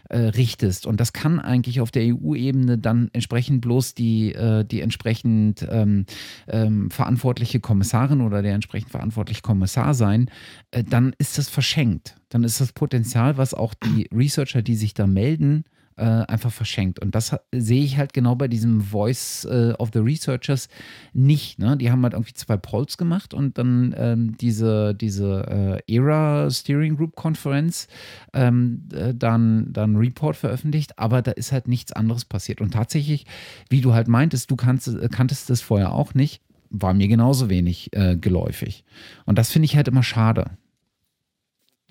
äh, 0.08 0.18
richtest. 0.18 0.86
Und 0.86 1.00
das 1.00 1.12
kann 1.12 1.40
eigentlich 1.40 1.80
auf 1.80 1.90
der 1.90 2.14
EU-Ebene 2.14 2.78
dann 2.78 3.08
entsprechend 3.12 3.62
bloß 3.62 3.94
die, 3.94 4.32
äh, 4.34 4.64
die 4.64 4.80
entsprechend 4.80 5.66
ähm, 5.70 6.06
ähm, 6.48 6.90
verantwortliche 6.90 7.60
Kommissarin 7.60 8.20
oder 8.20 8.42
der 8.42 8.54
entsprechend 8.54 8.90
verantwortliche 8.90 9.42
Kommissar 9.42 9.94
sein, 9.94 10.30
äh, 10.70 10.84
dann 10.84 11.14
ist 11.18 11.38
das 11.38 11.48
verschenkt. 11.48 12.16
Dann 12.28 12.44
ist 12.44 12.60
das 12.60 12.72
Potenzial, 12.72 13.36
was 13.36 13.54
auch 13.54 13.74
die 13.74 14.08
Researcher, 14.12 14.62
die 14.62 14.76
sich 14.76 14.94
da 14.94 15.06
melden, 15.06 15.64
äh, 15.96 16.04
einfach 16.04 16.52
verschenkt. 16.52 16.98
Und 16.98 17.14
das 17.14 17.36
sehe 17.52 17.84
ich 17.84 17.96
halt 17.96 18.12
genau 18.12 18.34
bei 18.34 18.48
diesem 18.48 18.80
Voice 18.80 19.44
äh, 19.44 19.72
of 19.78 19.90
the 19.92 20.00
Researchers 20.00 20.68
nicht. 21.12 21.58
Ne? 21.58 21.76
Die 21.76 21.90
haben 21.90 22.02
halt 22.02 22.14
irgendwie 22.14 22.34
zwei 22.34 22.56
Polls 22.56 22.96
gemacht 22.96 23.34
und 23.34 23.58
dann 23.58 23.94
ähm, 23.96 24.36
diese, 24.38 24.94
diese 24.94 25.82
äh, 25.86 25.94
ERA 25.94 26.50
Steering 26.50 26.96
Group 26.96 27.16
Konferenz 27.16 27.88
ähm, 28.32 28.88
äh, 28.94 29.14
dann, 29.14 29.72
dann 29.72 29.96
Report 29.96 30.36
veröffentlicht, 30.36 30.98
aber 30.98 31.22
da 31.22 31.32
ist 31.32 31.52
halt 31.52 31.68
nichts 31.68 31.92
anderes 31.92 32.24
passiert. 32.24 32.60
Und 32.60 32.72
tatsächlich, 32.72 33.26
wie 33.68 33.80
du 33.80 33.92
halt 33.92 34.08
meintest, 34.08 34.50
du 34.50 34.56
kannst, 34.56 34.88
äh, 34.88 35.08
kanntest 35.10 35.50
das 35.50 35.60
vorher 35.60 35.92
auch 35.92 36.14
nicht, 36.14 36.42
war 36.70 36.94
mir 36.94 37.08
genauso 37.08 37.50
wenig 37.50 37.90
äh, 37.92 38.16
geläufig. 38.16 38.84
Und 39.26 39.38
das 39.38 39.50
finde 39.50 39.66
ich 39.66 39.76
halt 39.76 39.88
immer 39.88 40.02
schade 40.02 40.52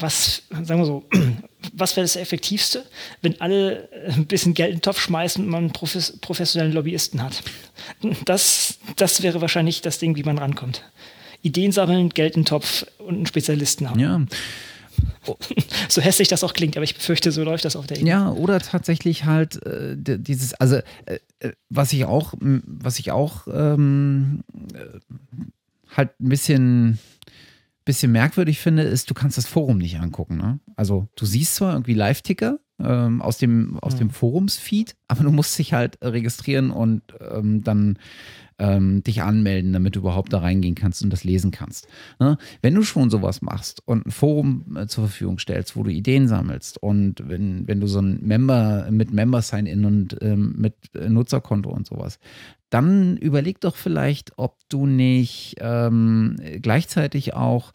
was, 0.02 0.44
sagen 0.50 0.80
wir 0.80 0.86
so, 0.86 1.06
was 1.74 1.96
wäre 1.96 2.04
das 2.04 2.16
Effektivste, 2.16 2.86
wenn 3.22 3.40
alle 3.42 3.90
ein 4.08 4.26
bisschen 4.26 4.54
Geld 4.54 4.72
in 4.72 4.78
den 4.78 4.82
Topf 4.82 5.00
schmeißen 5.00 5.44
und 5.44 5.50
man 5.50 5.72
professionellen 5.72 6.74
Lobbyisten 6.74 7.22
hat? 7.22 7.42
Das, 8.26 8.80
das 8.96 9.24
wäre 9.24 9.42
wahrscheinlich 9.42 9.82
das 9.82 10.00
Ding, 10.00 10.16
wie 10.16 10.24
man 10.24 10.38
rankommt. 10.38 10.84
Ideen 11.42 11.72
sammeln, 11.72 12.10
Geld 12.10 12.36
in 12.36 12.42
den 12.42 12.46
Topf 12.46 12.86
und 13.00 13.16
einen 13.16 13.26
Spezialisten 13.26 13.90
haben. 13.90 14.00
Ja. 14.00 14.22
so 15.90 16.02
hässlich 16.02 16.28
das 16.28 16.44
auch 16.44 16.54
klingt, 16.54 16.76
aber 16.78 16.84
ich 16.84 16.96
befürchte, 16.96 17.32
so 17.32 17.44
läuft 17.44 17.66
das 17.66 17.76
auf 17.76 17.88
der 17.88 17.98
Ebene. 17.98 18.10
Ja, 18.10 18.32
oder 18.32 18.60
tatsächlich 18.60 19.26
halt 19.26 19.64
äh, 19.66 19.96
dieses, 19.98 20.54
also 20.56 20.78
äh, 21.06 21.20
äh 21.40 21.54
was 21.70 21.94
ich 21.94 22.06
auch, 22.06 22.34
was 22.40 23.00
ich 23.00 23.12
auch 23.12 23.48
ähm, 23.48 24.44
äh, 24.74 25.00
halt 25.96 26.10
ein 26.20 26.30
bisschen 26.30 27.00
bisschen 27.86 28.12
merkwürdig 28.12 28.60
finde, 28.60 28.84
ist, 28.84 29.10
du 29.10 29.14
kannst 29.14 29.38
das 29.38 29.48
Forum 29.48 29.78
nicht 29.78 30.00
angucken. 30.00 30.38
Ne? 30.38 30.60
Also 30.76 31.08
du 31.16 31.26
siehst 31.26 31.56
zwar 31.56 31.74
irgendwie 31.74 31.94
Live-Ticker 31.94 32.60
ähm, 32.80 33.22
aus 33.22 33.38
dem, 33.38 33.80
aus 33.80 33.96
mhm. 33.96 34.00
dem 34.00 34.10
Forumsfeed, 34.12 34.96
aber 35.08 35.24
du 35.24 35.32
musst 35.32 35.58
dich 35.58 35.74
halt 35.74 35.98
registrieren 36.02 36.72
und 36.72 37.02
ähm, 37.20 37.64
dann 37.64 37.98
ähm, 38.62 39.04
dich 39.04 39.24
anmelden, 39.24 39.74
damit 39.74 39.96
du 39.96 40.00
überhaupt 40.00 40.32
da 40.32 40.40
reingehen 40.40 40.76
kannst 40.76 41.04
und 41.04 41.12
das 41.12 41.24
lesen 41.24 41.52
kannst. 41.52 41.88
Ne? 42.20 42.38
Wenn 42.62 42.76
du 42.76 42.84
schon 42.84 43.10
sowas 43.10 43.42
machst 43.42 43.82
und 43.86 44.06
ein 44.06 44.12
Forum 44.12 44.78
äh, 44.78 44.86
zur 44.88 45.08
Verfügung 45.08 45.40
stellst, 45.40 45.76
wo 45.76 45.84
du 45.84 45.90
Ideen 45.90 46.28
sammelst 46.28 46.82
und 46.82 47.28
wenn, 47.28 47.68
wenn 47.68 47.82
du 47.82 47.88
so 47.88 48.00
ein 48.00 48.20
Member 48.22 48.88
mit 48.92 49.12
Member-Sign-In 49.12 49.84
und 49.84 50.18
ähm, 50.22 50.54
mit 50.58 50.76
Nutzerkonto 50.94 51.70
und 51.70 51.88
sowas, 51.88 52.20
dann 52.70 53.18
überleg 53.18 53.60
doch 53.60 53.76
vielleicht, 53.76 54.34
ob 54.38 54.58
du 54.70 54.86
nicht 54.86 55.56
ähm, 55.60 56.38
gleichzeitig 56.62 57.34
auch 57.34 57.74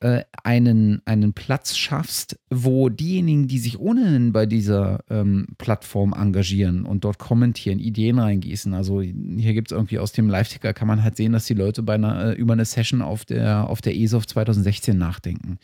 äh, 0.00 0.22
einen, 0.44 1.02
einen 1.06 1.32
Platz 1.32 1.76
schaffst, 1.76 2.38
wo 2.50 2.88
diejenigen, 2.88 3.48
die 3.48 3.58
sich 3.58 3.78
ohnehin 3.78 4.32
bei 4.32 4.46
dieser 4.46 5.04
ähm, 5.10 5.48
Plattform 5.58 6.12
engagieren 6.12 6.84
und 6.84 7.04
dort 7.04 7.18
kommentieren, 7.18 7.78
Ideen 7.78 8.18
reingießen. 8.18 8.74
Also 8.74 9.00
hier 9.00 9.54
gibt 9.54 9.72
es 9.72 9.76
irgendwie 9.76 9.98
aus 9.98 10.12
dem 10.12 10.28
Live-Ticker 10.28 10.72
kann 10.72 10.88
man 10.88 11.02
halt 11.02 11.16
sehen, 11.16 11.32
dass 11.32 11.46
die 11.46 11.54
Leute 11.54 11.82
bei 11.82 11.94
einer, 11.94 12.26
äh, 12.26 12.32
über 12.34 12.52
eine 12.52 12.64
Session 12.64 13.02
auf 13.02 13.24
der, 13.24 13.68
auf 13.68 13.80
der 13.80 13.96
ESOF 13.96 14.26
2016 14.26 14.96
nachdenken 14.96 15.58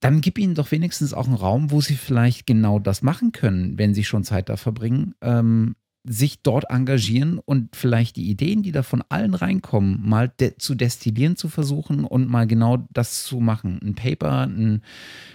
dann 0.00 0.20
gib 0.20 0.38
ihnen 0.38 0.54
doch 0.54 0.70
wenigstens 0.70 1.12
auch 1.12 1.26
einen 1.26 1.34
Raum, 1.34 1.70
wo 1.70 1.80
sie 1.80 1.96
vielleicht 1.96 2.46
genau 2.46 2.78
das 2.78 3.02
machen 3.02 3.32
können, 3.32 3.78
wenn 3.78 3.94
sie 3.94 4.04
schon 4.04 4.22
Zeit 4.22 4.48
da 4.48 4.56
verbringen, 4.56 5.14
ähm, 5.20 5.74
sich 6.08 6.42
dort 6.42 6.70
engagieren 6.70 7.38
und 7.38 7.76
vielleicht 7.76 8.16
die 8.16 8.30
Ideen, 8.30 8.62
die 8.62 8.72
da 8.72 8.82
von 8.82 9.02
allen 9.08 9.34
reinkommen, 9.34 10.00
mal 10.02 10.28
de 10.28 10.56
zu 10.58 10.74
destillieren 10.74 11.36
zu 11.36 11.48
versuchen 11.48 12.04
und 12.04 12.28
mal 12.28 12.46
genau 12.46 12.88
das 12.92 13.24
zu 13.24 13.40
machen. 13.40 13.80
Ein 13.82 13.94
Paper, 13.94 14.46
ein, 14.46 14.82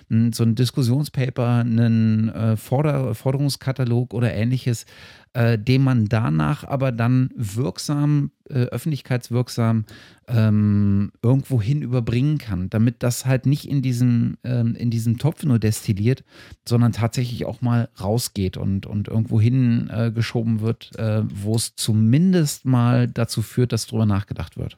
ein, 0.10 0.34
so 0.34 0.44
ein 0.44 0.56
Diskussionspaper, 0.56 1.60
einen 1.60 2.30
äh, 2.30 2.58
Forder 2.58 3.16
Forderungskatalog 3.16 4.14
oder 4.14 4.34
ähnliches 4.34 4.86
äh, 5.34 5.58
den 5.58 5.84
man 5.84 6.06
danach 6.06 6.64
aber 6.64 6.92
dann 6.92 7.32
wirksam, 7.36 8.32
äh, 8.50 8.66
öffentlichkeitswirksam 8.66 9.86
ähm, 10.28 11.12
irgendwohin 11.22 11.82
überbringen 11.82 12.38
kann, 12.38 12.70
damit 12.70 13.04
das 13.04 13.26
halt 13.26 13.46
nicht 13.46 13.68
in 13.68 13.82
diesem, 13.82 14.38
ähm, 14.44 14.76
in 14.76 14.92
diesem 14.92 15.18
Topf 15.18 15.44
nur 15.44 15.60
destilliert, 15.60 16.24
sondern 16.68 16.92
tatsächlich 16.92 17.46
auch 17.46 17.62
mal 17.62 17.90
rausgeht 18.00 18.58
und, 18.58 18.86
und 18.86 19.08
irgendwohin 19.08 19.90
äh, 19.90 20.12
geschoben 20.14 20.62
wird, 20.62 20.96
äh, 20.98 21.24
wo 21.26 21.56
es 21.56 21.76
zumindest 21.76 22.66
mal 22.66 23.08
dazu 23.08 23.42
führt, 23.42 23.72
dass 23.72 23.88
darüber 23.88 24.06
nachgedacht 24.06 24.58
wird. 24.58 24.78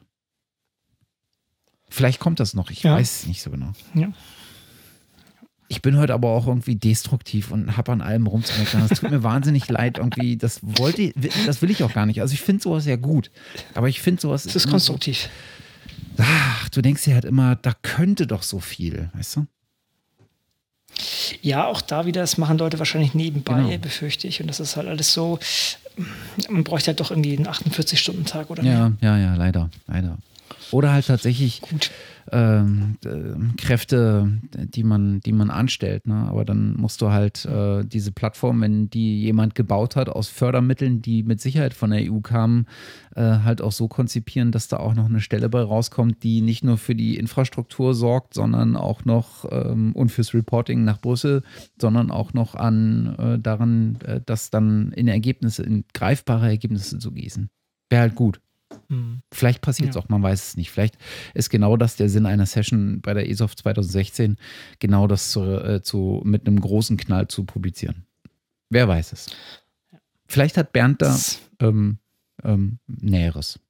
Vielleicht 1.88 2.18
kommt 2.18 2.40
das 2.40 2.54
noch, 2.54 2.70
ich 2.70 2.82
ja. 2.82 2.94
weiß 2.94 3.20
es 3.20 3.26
nicht 3.26 3.42
so 3.42 3.50
genau. 3.50 3.72
Ja. 3.94 4.12
Ich 5.68 5.82
bin 5.82 5.96
heute 5.96 6.14
aber 6.14 6.28
auch 6.28 6.46
irgendwie 6.46 6.76
destruktiv 6.76 7.50
und 7.50 7.76
habe 7.76 7.92
an 7.92 8.00
allem 8.00 8.26
rumzumeckern. 8.26 8.86
Das 8.88 9.00
tut 9.00 9.10
mir 9.10 9.22
wahnsinnig 9.22 9.68
leid 9.68 9.98
irgendwie. 9.98 10.36
Das 10.36 10.60
wollte, 10.62 11.12
das 11.44 11.60
will 11.60 11.70
ich 11.70 11.82
auch 11.82 11.92
gar 11.92 12.06
nicht. 12.06 12.20
Also 12.20 12.34
ich 12.34 12.40
finde 12.40 12.62
sowas 12.62 12.86
ja 12.86 12.96
gut. 12.96 13.30
Aber 13.74 13.88
ich 13.88 14.00
finde 14.00 14.22
sowas. 14.22 14.44
Das 14.44 14.54
ist 14.54 14.68
konstruktiv. 14.68 15.28
So, 16.16 16.22
ach, 16.24 16.68
du 16.68 16.82
denkst 16.82 17.04
dir 17.04 17.14
halt 17.14 17.24
immer, 17.24 17.56
da 17.56 17.72
könnte 17.82 18.26
doch 18.26 18.42
so 18.42 18.60
viel, 18.60 19.10
weißt 19.14 19.36
du? 19.36 19.46
Ja, 21.42 21.66
auch 21.66 21.80
da 21.80 22.06
wieder, 22.06 22.22
das 22.22 22.38
machen 22.38 22.58
Leute 22.58 22.78
wahrscheinlich 22.78 23.14
nebenbei, 23.14 23.62
genau. 23.62 23.78
befürchte 23.78 24.28
ich. 24.28 24.40
Und 24.40 24.46
das 24.46 24.60
ist 24.60 24.76
halt 24.76 24.88
alles 24.88 25.12
so, 25.12 25.38
man 26.48 26.64
bräuchte 26.64 26.88
halt 26.88 27.00
doch 27.00 27.10
irgendwie 27.10 27.36
einen 27.36 27.46
48-Stunden-Tag 27.46 28.50
oder 28.50 28.62
Ja, 28.62 28.90
mehr. 28.90 28.96
ja, 29.00 29.18
ja, 29.18 29.34
leider, 29.34 29.70
leider. 29.86 30.18
Oder 30.72 30.92
halt 30.92 31.06
tatsächlich. 31.06 31.62
Ähm, 32.32 32.96
äh, 33.04 33.56
Kräfte, 33.56 34.40
die 34.52 34.82
man, 34.82 35.20
die 35.20 35.32
man 35.32 35.48
anstellt. 35.48 36.08
Ne? 36.08 36.26
Aber 36.28 36.44
dann 36.44 36.74
musst 36.76 37.00
du 37.00 37.10
halt 37.10 37.44
äh, 37.44 37.84
diese 37.84 38.10
Plattform, 38.10 38.60
wenn 38.62 38.90
die 38.90 39.22
jemand 39.22 39.54
gebaut 39.54 39.94
hat 39.94 40.08
aus 40.08 40.28
Fördermitteln, 40.28 41.02
die 41.02 41.22
mit 41.22 41.40
Sicherheit 41.40 41.72
von 41.72 41.90
der 41.90 42.10
EU 42.10 42.18
kamen, 42.20 42.66
äh, 43.14 43.20
halt 43.20 43.62
auch 43.62 43.70
so 43.70 43.86
konzipieren, 43.86 44.50
dass 44.50 44.66
da 44.66 44.78
auch 44.78 44.94
noch 44.94 45.06
eine 45.06 45.20
Stelle 45.20 45.48
bei 45.48 45.62
rauskommt, 45.62 46.24
die 46.24 46.40
nicht 46.40 46.64
nur 46.64 46.78
für 46.78 46.96
die 46.96 47.16
Infrastruktur 47.16 47.94
sorgt, 47.94 48.34
sondern 48.34 48.76
auch 48.76 49.04
noch 49.04 49.44
ähm, 49.50 49.92
und 49.94 50.10
fürs 50.10 50.34
Reporting 50.34 50.82
nach 50.82 51.00
Brüssel, 51.00 51.44
sondern 51.80 52.10
auch 52.10 52.34
noch 52.34 52.56
an 52.56 53.14
äh, 53.18 53.38
daran, 53.38 53.98
äh, 54.04 54.20
das 54.24 54.50
dann 54.50 54.90
in 54.92 55.06
Ergebnisse, 55.06 55.62
in 55.62 55.84
greifbare 55.94 56.48
Ergebnisse 56.48 56.98
zu 56.98 57.12
gießen. 57.12 57.48
Wäre 57.88 58.02
halt 58.02 58.16
gut. 58.16 58.40
Mhm. 58.88 59.22
Vielleicht 59.32 59.60
passiert 59.60 59.90
es 59.90 59.94
ja. 59.96 60.02
auch, 60.02 60.08
man 60.08 60.22
weiß 60.22 60.48
es 60.48 60.56
nicht. 60.56 60.70
Vielleicht 60.70 60.96
ist 61.34 61.50
genau 61.50 61.76
das 61.76 61.96
der 61.96 62.08
Sinn 62.08 62.26
einer 62.26 62.46
Session 62.46 63.00
bei 63.00 63.14
der 63.14 63.28
ESOF 63.28 63.56
2016, 63.56 64.36
genau 64.78 65.06
das 65.06 65.30
zu, 65.30 65.42
äh, 65.42 65.82
zu, 65.82 66.22
mit 66.24 66.46
einem 66.46 66.60
großen 66.60 66.96
Knall 66.96 67.28
zu 67.28 67.44
publizieren. 67.44 68.06
Wer 68.70 68.88
weiß 68.88 69.12
es. 69.12 69.26
Vielleicht 70.26 70.56
hat 70.56 70.72
Bernd 70.72 71.02
da 71.02 71.16
ähm, 71.60 71.98
ähm, 72.42 72.78
Näheres. 72.86 73.60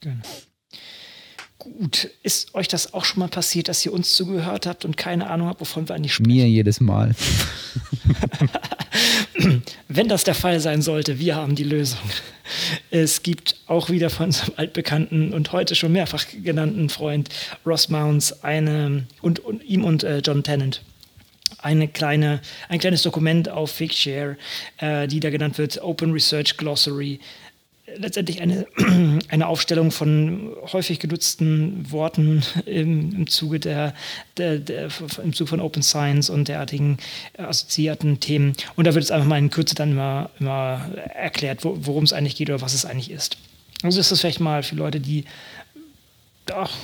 Genau. 0.00 0.22
Gut, 1.60 2.08
ist 2.22 2.54
euch 2.54 2.68
das 2.68 2.94
auch 2.94 3.04
schon 3.04 3.18
mal 3.20 3.28
passiert, 3.28 3.68
dass 3.68 3.84
ihr 3.84 3.92
uns 3.92 4.14
zugehört 4.14 4.64
habt 4.64 4.86
und 4.86 4.96
keine 4.96 5.28
Ahnung 5.28 5.48
habt, 5.48 5.60
wovon 5.60 5.86
wir 5.86 5.94
eigentlich 5.94 6.14
sprechen? 6.14 6.32
Mir 6.32 6.48
jedes 6.48 6.80
Mal. 6.80 7.14
Wenn 9.88 10.08
das 10.08 10.24
der 10.24 10.34
Fall 10.34 10.58
sein 10.60 10.80
sollte, 10.80 11.18
wir 11.18 11.36
haben 11.36 11.56
die 11.56 11.64
Lösung. 11.64 11.98
Es 12.90 13.22
gibt 13.22 13.56
auch 13.66 13.90
wieder 13.90 14.08
von 14.08 14.26
unserem 14.26 14.54
altbekannten 14.56 15.34
und 15.34 15.52
heute 15.52 15.74
schon 15.74 15.92
mehrfach 15.92 16.24
genannten 16.42 16.88
Freund 16.88 17.28
Ross 17.66 17.90
Mounds 17.90 18.42
eine 18.42 19.06
und, 19.20 19.40
und 19.40 19.62
ihm 19.62 19.84
und 19.84 20.02
äh, 20.02 20.20
John 20.24 20.42
Tennant 20.42 20.80
eine 21.58 21.88
kleine, 21.88 22.40
ein 22.70 22.78
kleines 22.78 23.02
Dokument 23.02 23.50
auf 23.50 23.70
Figshare, 23.70 24.38
äh, 24.78 25.06
die 25.06 25.20
da 25.20 25.28
genannt 25.28 25.58
wird 25.58 25.82
Open 25.82 26.12
Research 26.12 26.56
Glossary 26.56 27.20
letztendlich 27.96 28.40
eine, 28.40 28.66
eine 29.28 29.46
Aufstellung 29.46 29.90
von 29.90 30.52
häufig 30.72 30.98
genutzten 30.98 31.90
Worten 31.90 32.42
im, 32.66 33.14
im 33.14 33.26
Zuge 33.26 33.60
der, 33.60 33.94
der, 34.36 34.58
der, 34.58 34.88
im 35.22 35.32
Zuge 35.32 35.48
von 35.48 35.60
Open 35.60 35.82
Science 35.82 36.30
und 36.30 36.48
derartigen 36.48 36.98
assoziierten 37.36 38.20
Themen. 38.20 38.54
Und 38.76 38.86
da 38.86 38.94
wird 38.94 39.04
es 39.04 39.10
einfach 39.10 39.28
mal 39.28 39.38
in 39.38 39.50
Kürze 39.50 39.74
dann 39.74 39.92
immer, 39.92 40.30
immer 40.38 40.88
erklärt, 41.14 41.64
worum 41.64 42.04
es 42.04 42.12
eigentlich 42.12 42.36
geht 42.36 42.50
oder 42.50 42.60
was 42.60 42.74
es 42.74 42.84
eigentlich 42.84 43.10
ist. 43.10 43.36
Also 43.82 44.00
ist 44.00 44.10
das 44.10 44.20
vielleicht 44.20 44.40
mal 44.40 44.62
für 44.62 44.76
Leute, 44.76 45.00
die 45.00 45.24
ach, 46.52 46.76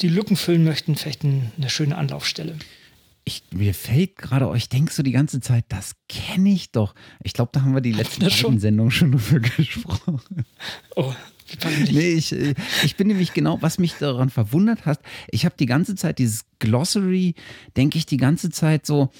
die 0.00 0.08
Lücken 0.08 0.36
füllen 0.36 0.64
möchten, 0.64 0.96
vielleicht 0.96 1.24
eine 1.24 1.70
schöne 1.70 1.96
Anlaufstelle 1.96 2.56
ich, 3.28 3.42
mir 3.52 3.74
fällt 3.74 4.16
gerade, 4.16 4.50
ich 4.56 4.68
denke 4.68 4.92
so 4.92 5.02
die 5.02 5.10
ganze 5.10 5.40
Zeit, 5.40 5.64
das 5.68 5.96
kenne 6.08 6.50
ich 6.50 6.70
doch. 6.70 6.94
Ich 7.24 7.32
glaube, 7.32 7.50
da 7.52 7.62
haben 7.62 7.74
wir 7.74 7.80
die 7.80 7.92
letzten 7.92 8.30
schon? 8.30 8.60
Sendungen 8.60 8.92
schon 8.92 9.12
drüber 9.12 9.40
gesprochen. 9.56 10.20
Oh, 10.94 11.12
nee, 11.90 12.12
ich, 12.12 12.32
äh, 12.32 12.54
ich 12.84 12.94
bin 12.96 13.08
nämlich 13.08 13.32
genau, 13.32 13.58
was 13.60 13.78
mich 13.78 13.94
daran 13.94 14.30
verwundert 14.30 14.86
hat, 14.86 15.00
ich 15.28 15.44
habe 15.44 15.56
die 15.58 15.66
ganze 15.66 15.96
Zeit 15.96 16.20
dieses 16.20 16.44
Glossary, 16.60 17.34
denke 17.76 17.98
ich 17.98 18.06
die 18.06 18.16
ganze 18.16 18.50
Zeit 18.50 18.86
so, 18.86 19.10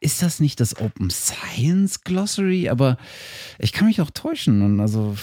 ist 0.00 0.22
das 0.22 0.40
nicht 0.40 0.58
das 0.58 0.80
Open 0.80 1.10
Science 1.10 2.00
Glossary? 2.00 2.70
Aber 2.70 2.96
ich 3.58 3.72
kann 3.72 3.86
mich 3.86 4.00
auch 4.00 4.10
täuschen 4.10 4.62
und 4.62 4.80
also 4.80 5.14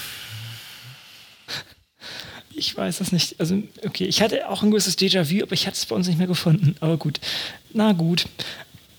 ich 2.55 2.75
weiß 2.75 3.01
es 3.01 3.11
nicht. 3.11 3.39
Also, 3.39 3.61
okay, 3.85 4.05
ich 4.05 4.21
hatte 4.21 4.49
auch 4.49 4.63
ein 4.63 4.71
gewisses 4.71 4.97
Déjà-vu, 4.97 5.43
aber 5.43 5.53
ich 5.53 5.67
hatte 5.67 5.77
es 5.77 5.85
bei 5.85 5.95
uns 5.95 6.07
nicht 6.07 6.17
mehr 6.17 6.27
gefunden. 6.27 6.75
Aber 6.79 6.97
gut. 6.97 7.19
Na 7.73 7.91
gut. 7.93 8.25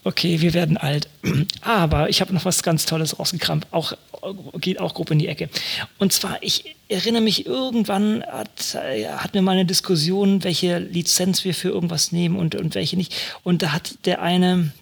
Okay, 0.07 0.43
wir 0.43 0.53
werden 0.53 0.77
alt. 0.77 1.09
Aber 1.63 2.11
ich 2.11 2.21
habe 2.21 2.35
noch 2.35 2.45
was 2.45 2.63
ganz 2.63 2.85
Tolles 2.85 3.19
rausgekramt. 3.19 3.67
Auch, 3.71 3.95
geht 4.61 4.79
auch 4.79 4.93
grob 4.93 5.11
in 5.11 5.19
die 5.19 5.29
Ecke. 5.29 5.49
Und 5.99 6.13
zwar, 6.13 6.37
ich 6.43 6.77
erinnere 6.89 7.23
mich, 7.23 7.47
irgendwann 7.47 8.23
hat, 8.23 8.75
hatten 8.75 9.33
wir 9.33 9.41
mal 9.41 9.53
eine 9.53 9.65
Diskussion, 9.65 10.45
welche 10.45 10.79
Lizenz 10.79 11.47
wir 11.47 11.55
für 11.55 11.71
irgendwas 11.71 12.13
nehmen 12.13 12.37
und, 12.37 12.55
und 12.55 12.75
welche 12.75 12.99
nicht. 12.99 13.15
Und 13.45 13.63
da 13.63 13.73
hat 13.73 13.95
der 14.05 14.21
eine 14.21 14.73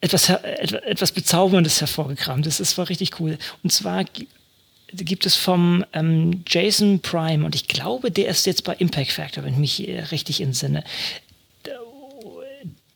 etwas, 0.00 0.28
etwas 0.28 1.12
Bezauberndes 1.12 1.80
hervorgekramt. 1.80 2.46
Das, 2.46 2.58
das 2.58 2.76
war 2.78 2.88
richtig 2.88 3.20
cool. 3.20 3.38
Und 3.62 3.70
zwar 3.70 4.04
gibt 4.92 5.26
es 5.26 5.36
vom 5.36 5.84
ähm, 5.92 6.44
Jason 6.46 7.00
Prime, 7.00 7.44
und 7.44 7.54
ich 7.54 7.68
glaube, 7.68 8.10
der 8.10 8.28
ist 8.28 8.46
jetzt 8.46 8.64
bei 8.64 8.74
Impact 8.74 9.12
Factor, 9.12 9.44
wenn 9.44 9.54
ich 9.54 9.58
mich 9.58 9.88
äh, 9.88 10.00
richtig 10.00 10.40
entsinne. 10.40 10.84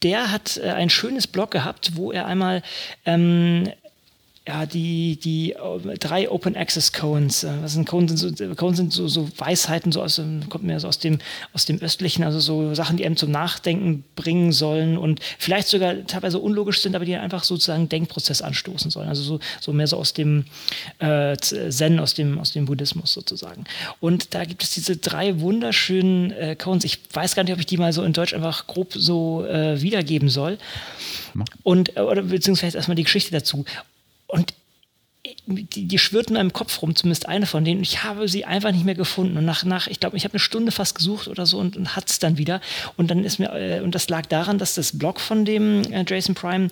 Der 0.02 0.32
hat 0.32 0.56
äh, 0.56 0.70
ein 0.70 0.88
schönes 0.88 1.26
Blog 1.26 1.50
gehabt, 1.50 1.96
wo 1.96 2.12
er 2.12 2.26
einmal 2.26 2.62
ähm, 3.04 3.70
ja, 4.48 4.64
die, 4.64 5.16
die 5.16 5.52
äh, 5.52 5.98
drei 5.98 6.30
Open 6.30 6.56
Access 6.56 6.92
Cones. 6.92 7.44
Äh, 7.44 7.52
was 7.62 7.74
sind 7.74 7.86
Cones? 7.86 8.18
Sind 8.18 8.38
so, 8.38 8.54
Cones 8.54 8.78
sind 8.78 8.92
so, 8.92 9.06
so 9.06 9.28
Weisheiten, 9.36 9.92
so 9.92 10.02
aus, 10.02 10.20
kommt 10.48 10.64
mir 10.64 10.80
so 10.80 10.88
aus 10.88 10.98
dem, 10.98 11.18
aus 11.52 11.66
dem 11.66 11.78
Östlichen, 11.80 12.24
also 12.24 12.40
so 12.40 12.74
Sachen, 12.74 12.96
die 12.96 13.04
einem 13.04 13.16
zum 13.16 13.30
Nachdenken 13.30 14.02
bringen 14.16 14.52
sollen 14.52 14.96
und 14.96 15.20
vielleicht 15.38 15.68
sogar 15.68 16.06
teilweise 16.06 16.38
unlogisch 16.38 16.80
sind, 16.80 16.96
aber 16.96 17.04
die 17.04 17.16
einfach 17.16 17.44
sozusagen 17.44 17.88
Denkprozess 17.90 18.40
anstoßen 18.40 18.90
sollen. 18.90 19.08
Also 19.08 19.22
so, 19.22 19.40
so 19.60 19.72
mehr 19.74 19.86
so 19.86 19.98
aus 19.98 20.14
dem 20.14 20.46
äh, 21.00 21.36
Zen, 21.36 22.00
aus 22.00 22.14
dem, 22.14 22.38
aus 22.38 22.52
dem 22.52 22.64
Buddhismus 22.64 23.12
sozusagen. 23.12 23.64
Und 24.00 24.34
da 24.34 24.44
gibt 24.46 24.62
es 24.62 24.70
diese 24.70 24.96
drei 24.96 25.40
wunderschönen 25.40 26.30
äh, 26.32 26.56
Cones. 26.56 26.84
Ich 26.84 26.98
weiß 27.12 27.34
gar 27.34 27.44
nicht, 27.44 27.52
ob 27.52 27.60
ich 27.60 27.66
die 27.66 27.76
mal 27.76 27.92
so 27.92 28.02
in 28.02 28.14
Deutsch 28.14 28.32
einfach 28.32 28.66
grob 28.66 28.94
so 28.94 29.44
äh, 29.44 29.82
wiedergeben 29.82 30.30
soll. 30.30 30.56
Und, 31.62 31.96
äh, 31.96 32.00
oder 32.00 32.22
beziehungsweise 32.22 32.78
erstmal 32.78 32.96
die 32.96 33.04
Geschichte 33.04 33.32
dazu. 33.32 33.64
Und 34.30 34.54
die, 35.46 35.86
die 35.86 35.98
schwirrten 35.98 36.36
in 36.36 36.40
meinem 36.40 36.52
Kopf 36.52 36.80
rum, 36.82 36.94
zumindest 36.94 37.28
eine 37.28 37.46
von 37.46 37.64
denen. 37.64 37.82
Ich 37.82 38.02
habe 38.02 38.28
sie 38.28 38.44
einfach 38.44 38.72
nicht 38.72 38.84
mehr 38.84 38.94
gefunden. 38.94 39.36
Und 39.36 39.44
nach, 39.44 39.64
nach 39.64 39.86
ich 39.86 40.00
glaube, 40.00 40.16
ich 40.16 40.24
habe 40.24 40.34
eine 40.34 40.40
Stunde 40.40 40.72
fast 40.72 40.94
gesucht 40.94 41.28
oder 41.28 41.46
so 41.46 41.58
und, 41.58 41.76
und 41.76 41.96
hat 41.96 42.08
es 42.08 42.18
dann 42.18 42.38
wieder. 42.38 42.60
Und 42.96 43.10
dann 43.10 43.24
ist 43.24 43.38
mir, 43.38 43.52
äh, 43.52 43.80
und 43.80 43.94
das 43.94 44.08
lag 44.08 44.26
daran, 44.26 44.58
dass 44.58 44.74
das 44.74 44.98
Blog 44.98 45.20
von 45.20 45.44
dem 45.44 45.82
äh, 45.92 46.04
Jason 46.06 46.34
Prime 46.34 46.68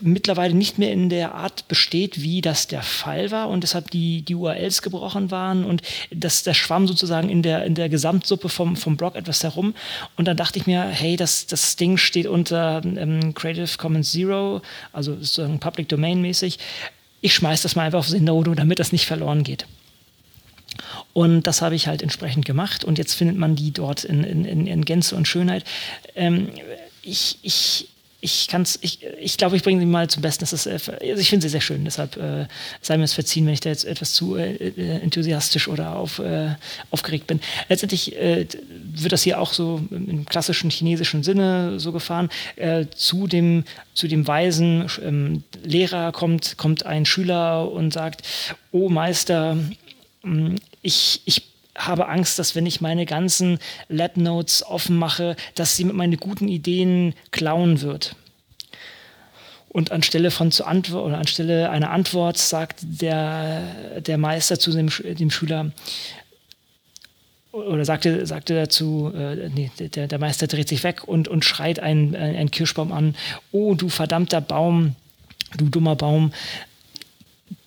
mittlerweile 0.00 0.54
nicht 0.54 0.78
mehr 0.78 0.92
in 0.92 1.08
der 1.08 1.34
Art 1.34 1.68
besteht, 1.68 2.22
wie 2.22 2.40
das 2.40 2.68
der 2.68 2.82
Fall 2.82 3.30
war 3.30 3.48
und 3.48 3.62
deshalb 3.62 3.90
die, 3.90 4.22
die 4.22 4.34
URLs 4.34 4.80
gebrochen 4.80 5.30
waren 5.30 5.64
und 5.64 5.82
das, 6.10 6.42
das 6.42 6.56
schwamm 6.56 6.86
sozusagen 6.86 7.28
in 7.28 7.42
der, 7.42 7.64
in 7.64 7.74
der 7.74 7.88
Gesamtsuppe 7.88 8.48
vom, 8.48 8.76
vom 8.76 8.96
Blog 8.96 9.14
etwas 9.14 9.42
herum. 9.42 9.74
Und 10.16 10.26
dann 10.26 10.36
dachte 10.36 10.58
ich 10.58 10.66
mir, 10.66 10.84
hey, 10.84 11.16
das, 11.16 11.46
das 11.46 11.76
Ding 11.76 11.96
steht 11.98 12.26
unter 12.26 12.80
ähm, 12.84 13.34
Creative 13.34 13.68
Commons 13.76 14.12
Zero, 14.12 14.62
also 14.92 15.16
sozusagen 15.16 15.58
Public 15.58 15.88
Domain 15.88 16.22
mäßig 16.22 16.58
ich 17.20 17.34
schmeiße 17.34 17.62
das 17.62 17.76
mal 17.76 17.84
einfach 17.84 18.00
auf 18.00 18.08
Zenodo, 18.08 18.54
damit 18.54 18.78
das 18.78 18.92
nicht 18.92 19.06
verloren 19.06 19.42
geht. 19.42 19.66
Und 21.12 21.46
das 21.46 21.62
habe 21.62 21.74
ich 21.74 21.86
halt 21.88 22.02
entsprechend 22.02 22.44
gemacht 22.44 22.84
und 22.84 22.98
jetzt 22.98 23.14
findet 23.14 23.36
man 23.36 23.56
die 23.56 23.72
dort 23.72 24.04
in, 24.04 24.24
in, 24.24 24.66
in 24.66 24.84
Gänze 24.84 25.16
und 25.16 25.26
Schönheit. 25.26 25.64
Ähm, 26.14 26.50
ich, 27.02 27.38
ich, 27.42 27.88
ich 28.20 28.48
kann 28.48 28.62
es, 28.62 28.78
ich, 28.82 29.36
glaube, 29.36 29.56
ich 29.56 29.62
bringe 29.62 29.80
sie 29.80 29.86
mal 29.86 30.08
zum 30.08 30.22
Besten. 30.22 30.42
Das 30.42 30.52
ist, 30.52 30.66
äh, 30.66 30.72
also 30.72 31.20
ich 31.20 31.30
finde 31.30 31.42
sie 31.42 31.48
sehr 31.48 31.60
schön, 31.60 31.84
deshalb 31.84 32.16
äh, 32.16 32.46
sei 32.80 32.96
mir 32.96 33.04
es 33.04 33.14
verziehen, 33.14 33.46
wenn 33.46 33.54
ich 33.54 33.60
da 33.60 33.70
jetzt 33.70 33.84
etwas 33.84 34.12
zu 34.12 34.36
äh, 34.36 34.54
äh, 34.54 35.00
enthusiastisch 35.00 35.68
oder 35.68 35.96
auf, 35.96 36.18
äh, 36.18 36.54
aufgeregt 36.90 37.26
bin. 37.26 37.40
Letztendlich 37.68 38.16
äh, 38.16 38.46
wird 38.94 39.12
das 39.12 39.22
hier 39.22 39.40
auch 39.40 39.52
so 39.52 39.82
im 39.90 40.26
klassischen 40.26 40.70
chinesischen 40.70 41.22
Sinne 41.22 41.78
so 41.80 41.92
gefahren. 41.92 42.28
zu, 42.94 43.26
dem, 43.26 43.64
zu 43.94 44.08
dem 44.08 44.26
weisen 44.26 44.86
ähm, 45.02 45.42
Lehrer 45.62 46.12
kommt, 46.12 46.56
kommt 46.56 46.86
ein 46.86 47.06
Schüler 47.06 47.70
und 47.70 47.92
sagt, 47.92 48.22
oh 48.72 48.88
Meister, 48.88 49.56
mm, 50.22 50.56
ich, 50.82 51.22
ich 51.24 51.49
habe 51.86 52.08
Angst, 52.08 52.38
dass 52.38 52.54
wenn 52.54 52.66
ich 52.66 52.80
meine 52.80 53.06
ganzen 53.06 53.58
Lab 53.88 54.16
Notes 54.16 54.64
offen 54.64 54.96
mache, 54.96 55.36
dass 55.54 55.76
sie 55.76 55.84
mit 55.84 55.96
meinen 55.96 56.16
guten 56.16 56.48
Ideen 56.48 57.14
klauen 57.30 57.80
wird. 57.80 58.16
Und 59.68 59.92
anstelle 59.92 60.30
von 60.30 60.50
zu 60.50 60.64
Antwort 60.64 61.06
oder 61.06 61.18
anstelle 61.18 61.70
einer 61.70 61.90
Antwort 61.90 62.38
sagt 62.38 62.80
der, 62.82 64.00
der 64.00 64.18
Meister 64.18 64.58
zu 64.58 64.72
dem, 64.72 64.88
dem 64.88 65.30
Schüler, 65.30 65.70
oder 67.52 67.84
sagte, 67.84 68.26
sagte 68.26 68.54
dazu, 68.54 69.12
äh, 69.14 69.48
nee, 69.48 69.70
der, 69.78 70.06
der 70.06 70.18
Meister 70.18 70.46
dreht 70.46 70.68
sich 70.68 70.84
weg 70.84 71.06
und, 71.06 71.28
und 71.28 71.44
schreit 71.44 71.80
einen, 71.80 72.14
einen 72.14 72.50
Kirschbaum 72.50 72.92
an, 72.92 73.16
oh 73.52 73.74
du 73.74 73.88
verdammter 73.88 74.40
Baum, 74.40 74.94
du 75.56 75.68
dummer 75.68 75.96
Baum, 75.96 76.32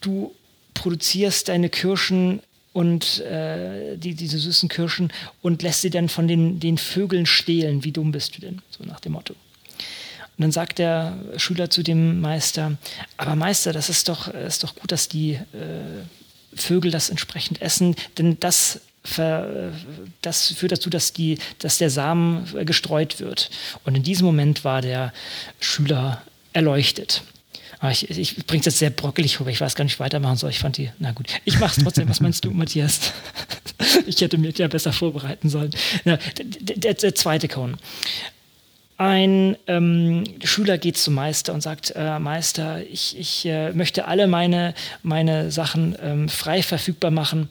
du 0.02 0.34
produzierst 0.73 1.49
deine 1.49 1.69
Kirschen 1.69 2.41
und 2.74 3.20
äh, 3.20 3.95
die, 3.98 4.16
diese 4.16 4.40
süßen 4.40 4.68
Kirschen 4.68 5.12
und 5.41 5.62
lässt 5.62 5.82
sie 5.82 5.90
dann 5.90 6.10
von 6.10 6.28
den, 6.28 6.60
den 6.60 6.78
Vögeln 6.78 7.26
stehlen. 7.26 7.84
Wie 7.84 7.91
dumm 7.91 8.12
bist 8.12 8.36
du 8.36 8.41
denn? 8.41 8.62
So 8.70 8.84
nach 8.84 9.00
dem 9.00 9.14
Motto. 9.14 9.36
Und 10.36 10.41
dann 10.41 10.52
sagt 10.52 10.80
der 10.80 11.18
Schüler 11.38 11.70
zu 11.70 11.84
dem 11.84 12.20
Meister, 12.20 12.78
aber 13.18 13.36
Meister, 13.36 13.72
das 13.72 13.90
ist 13.90 14.10
doch, 14.10 14.28
ist 14.28 14.64
doch 14.64 14.76
gut, 14.76 14.91
dass 14.91 15.08
die 15.08 15.34
äh, 15.34 15.40
Vögel 16.56 16.90
das 16.90 17.12
entsprechend 17.12 17.62
essen, 17.62 17.95
denn 18.18 18.40
das, 18.40 18.82
ver, 19.04 19.72
das 20.22 20.52
führt 20.54 20.72
dazu, 20.72 20.90
dass, 20.90 21.14
die, 21.14 21.38
dass 21.60 21.78
der 21.78 21.91
Samen 21.91 22.48
gestreut 22.66 23.20
wird. 23.20 23.52
Und 23.86 23.95
in 23.95 24.04
diesem 24.04 24.26
Moment 24.26 24.64
war 24.64 24.82
der 24.82 25.14
Schüler 25.60 26.24
erleuchtet. 26.52 27.24
Aber 27.84 27.92
ich, 27.92 28.10
ich 28.10 28.46
bringe 28.46 28.62
es 28.62 28.66
jetzt 28.68 28.80
sehr 28.80 28.92
brockelig 28.92 29.42
rüber. 29.42 29.52
Ich 29.52 29.60
weiß 29.60 29.76
gar 29.76 29.84
nicht, 29.84 30.00
weitermachen 30.00 30.38
soll. 30.38 30.52
Ich 30.52 30.60
fand 30.60 30.78
die, 30.78 30.90
na 31.00 31.12
gut. 31.12 31.28
Ich 31.44 31.60
mache 31.60 31.78
es 31.78 31.84
trotzdem. 31.84 32.08
Was 32.08 32.22
meinst 32.22 32.46
du, 32.46 32.52
Matthias? 32.54 33.12
ich 34.08 34.22
hätte 34.22 34.38
mir 34.38 34.52
ja 34.52 34.70
besser 34.70 34.94
vorbereiten 34.94 35.50
sollen. 35.50 35.72
Ja, 36.06 36.16
der, 36.16 36.46
der, 36.78 36.94
der 36.94 37.14
zweite 37.14 37.50
Cone. 37.50 37.74
Ein 38.96 39.58
ähm, 39.68 40.24
Schüler 40.46 40.78
geht 40.78 40.96
zum 40.96 41.16
Meister 41.16 41.54
und 41.54 41.60
sagt, 41.60 41.92
äh, 41.94 42.20
Meister, 42.20 42.82
ich, 42.90 43.20
ich 43.20 43.46
äh, 43.48 43.74
möchte 43.74 44.06
alle 44.08 44.28
meine, 44.28 44.76
meine 45.02 45.52
Sachen 45.52 45.98
ähm, 46.02 46.30
frei 46.30 46.64
verfügbar 46.64 47.12
machen. 47.12 47.50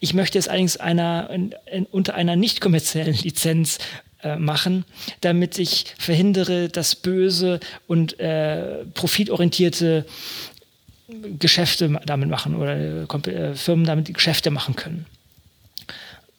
Ich 0.00 0.12
möchte 0.12 0.40
es 0.40 0.48
allerdings 0.48 0.76
einer, 0.76 1.30
in, 1.30 1.54
in, 1.70 1.86
unter 1.86 2.16
einer 2.16 2.34
nicht 2.34 2.60
kommerziellen 2.60 3.14
Lizenz 3.14 3.78
äh, 4.22 4.36
machen, 4.36 4.84
damit 5.20 5.58
ich 5.58 5.94
verhindere, 5.96 6.68
dass 6.68 6.96
böse 6.96 7.60
und 7.86 8.18
äh, 8.18 8.84
profitorientierte 8.94 10.06
Geschäfte 11.38 12.00
damit 12.04 12.28
machen 12.28 12.56
oder 12.56 12.76
äh, 12.76 13.54
Firmen 13.54 13.86
damit 13.86 14.12
Geschäfte 14.12 14.50
machen 14.50 14.74
können. 14.74 15.06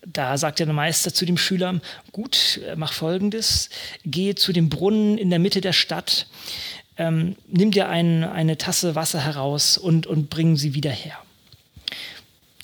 Da 0.06 0.38
sagt 0.38 0.60
der 0.60 0.68
Meister 0.68 1.14
zu 1.14 1.26
dem 1.26 1.38
Schüler, 1.38 1.80
gut, 2.12 2.60
äh, 2.68 2.76
mach 2.76 2.92
folgendes, 2.92 3.70
geh 4.04 4.36
zu 4.36 4.52
dem 4.52 4.68
Brunnen 4.68 5.18
in 5.18 5.30
der 5.30 5.40
Mitte 5.40 5.62
der 5.62 5.74
Stadt, 5.74 6.28
ähm, 6.98 7.38
nimm 7.48 7.72
dir 7.72 7.88
ein, 7.88 8.26
eine 8.26 8.58
Tasse 8.58 8.96
Wasser 8.96 9.24
heraus 9.24 9.78
und, 9.78 10.06
und 10.06 10.30
bring 10.30 10.58
sie 10.58 10.74
wieder 10.74 10.92
her. 10.92 11.18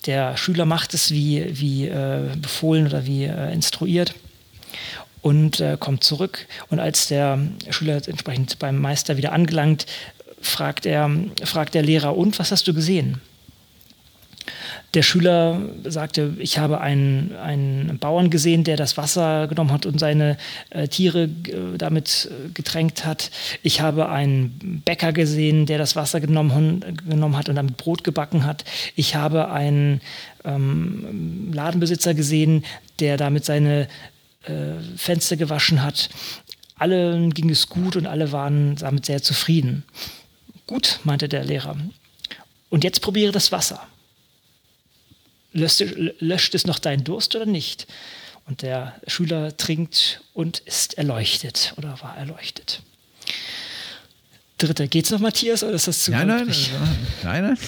Der 0.04 0.36
Schüler 0.36 0.66
macht 0.66 0.92
es 0.92 1.10
wie, 1.10 1.58
wie 1.58 1.86
äh, 1.86 2.36
befohlen 2.36 2.86
oder 2.86 3.06
wie 3.06 3.24
äh, 3.24 3.52
instruiert 3.52 4.14
und 5.26 5.58
äh, 5.58 5.76
kommt 5.76 6.04
zurück. 6.04 6.46
Und 6.70 6.78
als 6.78 7.08
der 7.08 7.40
Schüler 7.70 7.96
entsprechend 8.06 8.60
beim 8.60 8.80
Meister 8.80 9.16
wieder 9.16 9.32
angelangt, 9.32 9.84
fragt, 10.40 10.86
er, 10.86 11.10
fragt 11.42 11.74
der 11.74 11.82
Lehrer, 11.82 12.16
und 12.16 12.38
was 12.38 12.52
hast 12.52 12.68
du 12.68 12.72
gesehen? 12.72 13.20
Der 14.94 15.02
Schüler 15.02 15.62
sagte, 15.82 16.34
ich 16.38 16.58
habe 16.58 16.80
einen, 16.80 17.34
einen 17.42 17.98
Bauern 17.98 18.30
gesehen, 18.30 18.62
der 18.62 18.76
das 18.76 18.96
Wasser 18.96 19.48
genommen 19.48 19.72
hat 19.72 19.84
und 19.84 19.98
seine 19.98 20.36
äh, 20.70 20.86
Tiere 20.86 21.24
äh, 21.24 21.76
damit 21.76 22.30
äh, 22.30 22.50
getränkt 22.50 23.04
hat. 23.04 23.32
Ich 23.64 23.80
habe 23.80 24.08
einen 24.08 24.80
Bäcker 24.84 25.12
gesehen, 25.12 25.66
der 25.66 25.78
das 25.78 25.96
Wasser 25.96 26.20
genommen, 26.20 26.84
genommen 27.04 27.36
hat 27.36 27.48
und 27.48 27.56
damit 27.56 27.76
Brot 27.76 28.04
gebacken 28.04 28.46
hat. 28.46 28.64
Ich 28.94 29.16
habe 29.16 29.50
einen 29.50 30.02
ähm, 30.44 31.50
Ladenbesitzer 31.52 32.14
gesehen, 32.14 32.64
der 33.00 33.16
damit 33.16 33.44
seine 33.44 33.88
äh, 34.46 34.74
Fenster 34.96 35.36
gewaschen 35.36 35.82
hat. 35.82 36.08
Allen 36.76 37.32
ging 37.32 37.50
es 37.50 37.68
gut 37.68 37.96
und 37.96 38.06
alle 38.06 38.32
waren 38.32 38.76
damit 38.76 39.06
sehr 39.06 39.22
zufrieden. 39.22 39.84
Gut, 40.66 41.00
meinte 41.04 41.28
der 41.28 41.44
Lehrer. 41.44 41.76
Und 42.68 42.84
jetzt 42.84 43.00
probiere 43.00 43.32
das 43.32 43.52
Wasser. 43.52 43.86
Löscht, 45.52 45.82
löscht 46.18 46.54
es 46.54 46.66
noch 46.66 46.78
deinen 46.78 47.04
Durst 47.04 47.34
oder 47.34 47.46
nicht? 47.46 47.86
Und 48.46 48.62
der 48.62 49.00
Schüler 49.06 49.56
trinkt 49.56 50.20
und 50.34 50.58
ist 50.60 50.98
erleuchtet 50.98 51.74
oder 51.76 52.00
war 52.02 52.16
erleuchtet. 52.16 52.82
Dritter, 54.58 54.86
geht's 54.86 55.10
noch, 55.10 55.20
Matthias, 55.20 55.62
oder 55.62 55.74
ist 55.74 55.88
das 55.88 56.04
zu 56.04 56.10
Nein, 56.10 56.28
nein, 56.28 56.50
nein, 57.22 57.42
nein. 57.42 57.58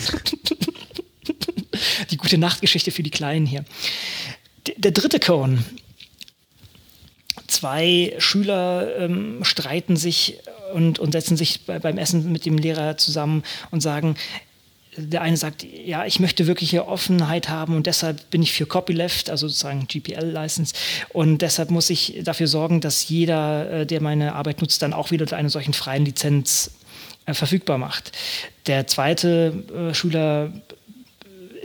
Die 2.11 2.17
gute 2.17 2.39
Nachtgeschichte 2.39 2.91
für 2.91 3.03
die 3.03 3.11
Kleinen 3.11 3.47
hier. 3.47 3.65
Der 4.77 4.93
dritte 4.93 5.21
Cone 5.21 5.63
Zwei 7.49 8.15
Schüler 8.19 8.97
ähm, 8.99 9.43
streiten 9.43 9.97
sich 9.97 10.39
und, 10.73 10.99
und 10.99 11.13
setzen 11.13 11.37
sich 11.37 11.65
bei, 11.67 11.79
beim 11.79 11.99
Essen 11.99 12.31
mit 12.31 12.47
dem 12.47 12.59
Lehrer 12.59 12.97
zusammen 12.97 13.43
und 13.71 13.81
sagen, 13.81 14.17
der 14.99 15.23
eine 15.23 15.37
sagt, 15.37 15.65
ja, 15.65 16.05
ich 16.05 16.21
möchte 16.21 16.47
wirkliche 16.47 16.87
Offenheit 16.87 17.49
haben 17.49 17.77
und 17.77 17.87
deshalb 17.87 18.31
bin 18.31 18.43
ich 18.43 18.53
für 18.53 18.67
Copyleft, 18.67 19.31
also 19.31 19.47
sozusagen 19.47 19.87
GPL-License. 19.87 20.75
Und 21.11 21.43
deshalb 21.43 21.71
muss 21.71 21.89
ich 21.91 22.21
dafür 22.23 22.49
sorgen, 22.49 22.81
dass 22.81 23.09
jeder, 23.09 23.71
äh, 23.71 23.87
der 23.87 24.01
meine 24.01 24.35
Arbeit 24.35 24.61
nutzt, 24.61 24.83
dann 24.83 24.93
auch 24.93 25.11
wieder 25.11 25.37
einer 25.37 25.51
solchen 25.51 25.73
freien 25.73 26.05
Lizenz 26.05 26.73
äh, 27.27 27.35
verfügbar 27.35 27.79
macht. 27.79 28.13
Der 28.67 28.87
zweite 28.87 29.65
äh, 29.73 29.95
Schüler 29.95 30.53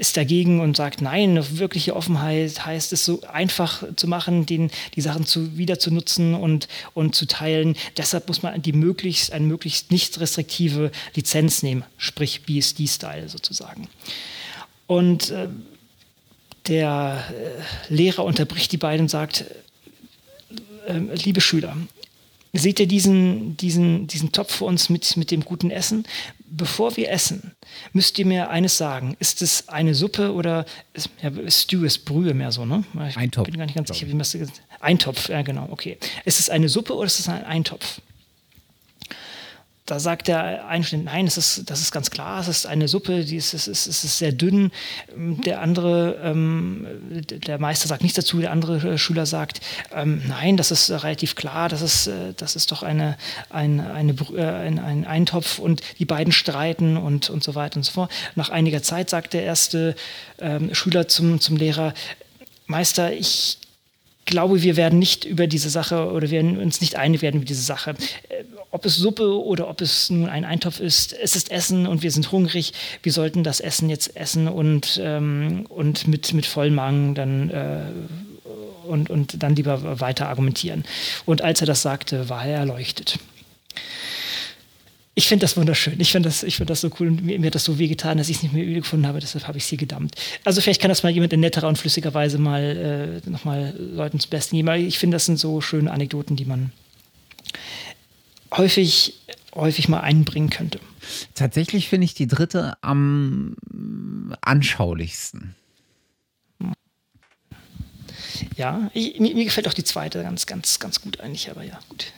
ist 0.04 0.18
dagegen 0.18 0.60
und 0.60 0.76
sagt, 0.76 1.02
nein, 1.02 1.42
wirkliche 1.58 1.96
Offenheit 1.96 2.66
heißt 2.66 2.92
es 2.92 3.06
so 3.06 3.22
einfach 3.32 3.84
zu 3.96 4.10
machen, 4.10 4.46
den, 4.46 4.70
die 4.96 5.02
Sachen 5.02 5.26
zu, 5.26 5.58
wieder 5.58 5.80
zu 5.80 5.92
nutzen 5.92 6.36
und, 6.36 6.68
und 6.94 7.16
zu 7.16 7.26
teilen. 7.26 7.78
Deshalb 7.96 8.28
muss 8.28 8.44
man 8.44 8.62
die 8.62 8.74
möglichst, 8.74 9.32
eine 9.32 9.46
möglichst 9.46 9.92
nicht 9.92 10.20
restriktive 10.20 10.92
Lizenz 11.16 11.64
nehmen, 11.64 11.86
sprich 11.98 12.42
BSD-Style 12.44 13.30
sozusagen. 13.30 13.88
Und 14.88 15.30
äh, 15.30 15.48
der 16.68 17.24
äh, 17.32 17.94
Lehrer 17.94 18.26
unterbricht 18.26 18.74
die 18.74 18.78
beiden 18.78 19.04
und 19.04 19.10
sagt, 19.10 19.46
äh, 20.86 21.00
liebe 21.24 21.40
Schüler, 21.40 21.78
seht 22.52 22.82
ihr 22.82 22.88
diesen, 22.88 23.56
diesen, 23.56 24.08
diesen 24.08 24.34
Topf 24.34 24.54
vor 24.56 24.68
uns 24.68 24.90
mit, 24.90 25.16
mit 25.16 25.32
dem 25.32 25.46
guten 25.46 25.72
Essen? 25.72 26.06
Bevor 26.56 26.96
wir 26.98 27.10
essen, 27.10 27.52
müsst 27.94 28.18
ihr 28.20 28.26
mir 28.26 28.50
eines 28.50 28.78
sagen. 28.78 29.16
Ist 29.20 29.42
es 29.42 29.70
eine 29.70 29.96
Suppe 29.96 30.34
oder 30.34 30.66
ist, 30.94 31.10
ja, 31.22 31.32
Stew 31.50 31.84
ist 31.84 32.06
Brühe 32.06 32.34
mehr 32.34 32.52
so, 32.52 32.66
ne? 32.66 32.84
Ich 33.10 33.18
Eintopf. 33.18 33.46
bin 33.46 33.58
gar 33.58 33.66
nicht 33.66 33.76
ganz 33.76 33.90
sicher, 33.90 34.08
wie 34.08 34.14
man 34.14 34.22
es 34.22 34.38
Eintopf, 34.80 35.30
ja 35.30 35.42
genau, 35.42 35.68
okay. 35.72 35.98
Ist 36.26 36.40
es 36.40 36.50
eine 36.50 36.70
Suppe 36.70 36.96
oder 36.96 37.08
ist 37.08 37.20
es 37.20 37.28
ein 37.28 37.44
Eintopf? 37.44 38.02
Da 39.86 40.00
sagt 40.00 40.30
der 40.30 40.66
eine 40.68 40.86
nein, 41.04 41.26
das 41.26 41.38
ist, 41.38 41.70
das 41.70 41.82
ist 41.82 41.92
ganz 41.92 42.10
klar, 42.10 42.40
es 42.40 42.48
ist 42.48 42.66
eine 42.66 42.88
Suppe, 42.88 43.26
die 43.26 43.36
ist, 43.36 43.54
es, 43.54 43.68
ist, 43.68 43.86
es 43.86 44.06
ist 44.06 44.18
sehr 44.18 44.32
dünn. 44.32 44.72
Der 45.14 45.60
andere, 45.60 46.22
ähm, 46.24 46.88
der 47.10 47.60
Meister 47.60 47.90
sagt 47.90 48.02
nichts 48.02 48.16
dazu, 48.16 48.40
der 48.40 48.52
andere 48.52 48.98
Schüler 48.98 49.26
sagt, 49.26 49.60
ähm, 49.94 50.22
nein, 50.26 50.56
das 50.56 50.72
ist 50.72 50.90
relativ 50.90 51.36
klar, 51.36 51.68
das 51.68 51.82
ist, 51.82 52.08
äh, 52.08 52.34
das 52.38 52.56
ist 52.56 52.72
doch 52.72 52.82
eine, 52.82 53.18
ein, 53.50 53.82
eine, 53.82 54.14
äh, 54.34 54.42
ein, 54.42 54.80
ein 54.80 55.06
Eintopf 55.06 55.60
und 55.60 55.82
die 56.00 56.06
beiden 56.06 56.32
streiten 56.32 56.96
und, 56.96 57.30
und 57.30 57.44
so 57.44 57.54
weiter 57.54 57.76
und 57.76 57.84
so 57.84 57.92
fort. 57.92 58.12
Nach 58.36 58.50
einiger 58.50 58.82
Zeit 58.84 59.10
sagt 59.10 59.34
der 59.34 59.44
erste 59.44 59.96
ähm, 60.40 60.74
Schüler 60.74 61.10
zum, 61.10 61.42
zum 61.42 61.58
Lehrer, 61.58 61.94
Meister, 62.68 63.12
ich 63.12 63.58
glaube, 64.26 64.62
wir 64.62 64.76
werden 64.76 65.00
nicht 65.00 65.26
über 65.26 65.48
diese 65.48 65.70
Sache 65.70 66.12
oder 66.12 66.30
werden 66.30 66.58
uns 66.58 66.82
nicht 66.82 66.96
einig 66.98 67.22
werden 67.22 67.38
über 67.38 67.46
diese 67.46 67.62
Sache. 67.62 67.92
Äh, 68.30 68.44
ob 68.72 68.86
es 68.86 68.96
Suppe 68.96 69.44
oder 69.44 69.70
ob 69.70 69.82
es 69.82 70.10
nun 70.10 70.28
ein 70.30 70.46
Eintopf 70.46 70.80
ist, 70.80 71.14
es 71.14 71.36
ist 71.36 71.52
Essen 71.52 71.86
und 71.88 72.04
wir 72.04 72.12
sind 72.12 72.32
hungrig. 72.32 72.74
Wir 73.04 73.12
sollten 73.12 73.44
das 73.44 73.60
Essen 73.60 73.90
jetzt 73.90 74.16
essen 74.16 74.48
und, 74.48 75.00
ähm, 75.04 75.66
und 75.70 76.08
mit, 76.08 76.34
mit 76.34 76.46
vollem 76.46 77.14
dann 77.16 77.50
äh, 77.50 77.84
und, 78.88 79.10
und 79.10 79.42
dann 79.42 79.56
lieber 79.56 80.00
weiter 80.02 80.28
argumentieren. 80.28 80.84
Und 81.26 81.42
als 81.42 81.62
er 81.62 81.68
das 81.68 81.82
sagte, 81.82 82.30
war 82.30 82.46
er 82.46 82.60
erleuchtet 82.60 83.20
ich 85.16 85.28
finde 85.28 85.44
das 85.44 85.56
wunderschön. 85.56 86.00
Ich 86.00 86.12
finde 86.12 86.30
das, 86.30 86.40
find 86.40 86.70
das 86.70 86.82
so 86.82 86.90
cool 87.00 87.08
und 87.08 87.24
mir, 87.24 87.40
mir 87.40 87.48
hat 87.48 87.56
das 87.56 87.66
so 87.66 87.78
wehgetan, 87.78 88.18
dass 88.18 88.30
ich 88.30 88.38
es 88.38 88.44
nicht 88.44 88.54
mehr 88.54 88.66
gefunden 88.66 89.06
habe. 89.06 89.20
Deshalb 89.20 89.48
habe 89.48 89.60
ich 89.60 89.66
sie 89.66 89.78
gedammt. 89.78 90.16
Also 90.44 90.60
vielleicht 90.60 90.82
kann 90.82 90.90
das 90.90 91.04
mal 91.04 91.12
jemand 91.12 91.34
in 91.34 91.40
netterer 91.40 91.68
und 91.68 91.78
flüssiger 91.78 92.14
Weise 92.14 92.40
mal 92.40 93.22
äh, 93.24 93.30
nochmal 93.30 93.76
Leuten 93.78 94.20
zum 94.20 94.32
Besten 94.32 94.56
geben. 94.56 94.70
Ich 94.88 94.98
finde, 94.98 95.16
das 95.16 95.26
sind 95.26 95.38
so 95.38 95.62
schöne 95.62 95.92
Anekdoten, 95.92 96.36
die 96.36 96.46
man 96.46 96.72
häufig, 98.52 99.14
häufig 99.54 99.88
mal 99.88 100.00
einbringen 100.00 100.50
könnte. 100.50 100.80
Tatsächlich 101.36 101.90
finde 101.90 102.06
ich 102.06 102.16
die 102.16 102.28
dritte 102.28 102.76
am 102.82 103.56
anschaulichsten. 104.42 105.56
Ja, 108.58 108.90
ich, 108.94 109.20
mir, 109.20 109.36
mir, 109.36 109.46
gefällt 109.46 109.68
auch 109.68 109.74
die 109.74 109.84
zweite 109.84 110.24
ganz, 110.24 110.48
ganz, 110.48 110.80
ganz 110.80 111.02
gut 111.02 111.20
eigentlich, 111.20 111.52
aber 111.52 111.64
ja, 111.64 111.80
gut. 111.90 112.12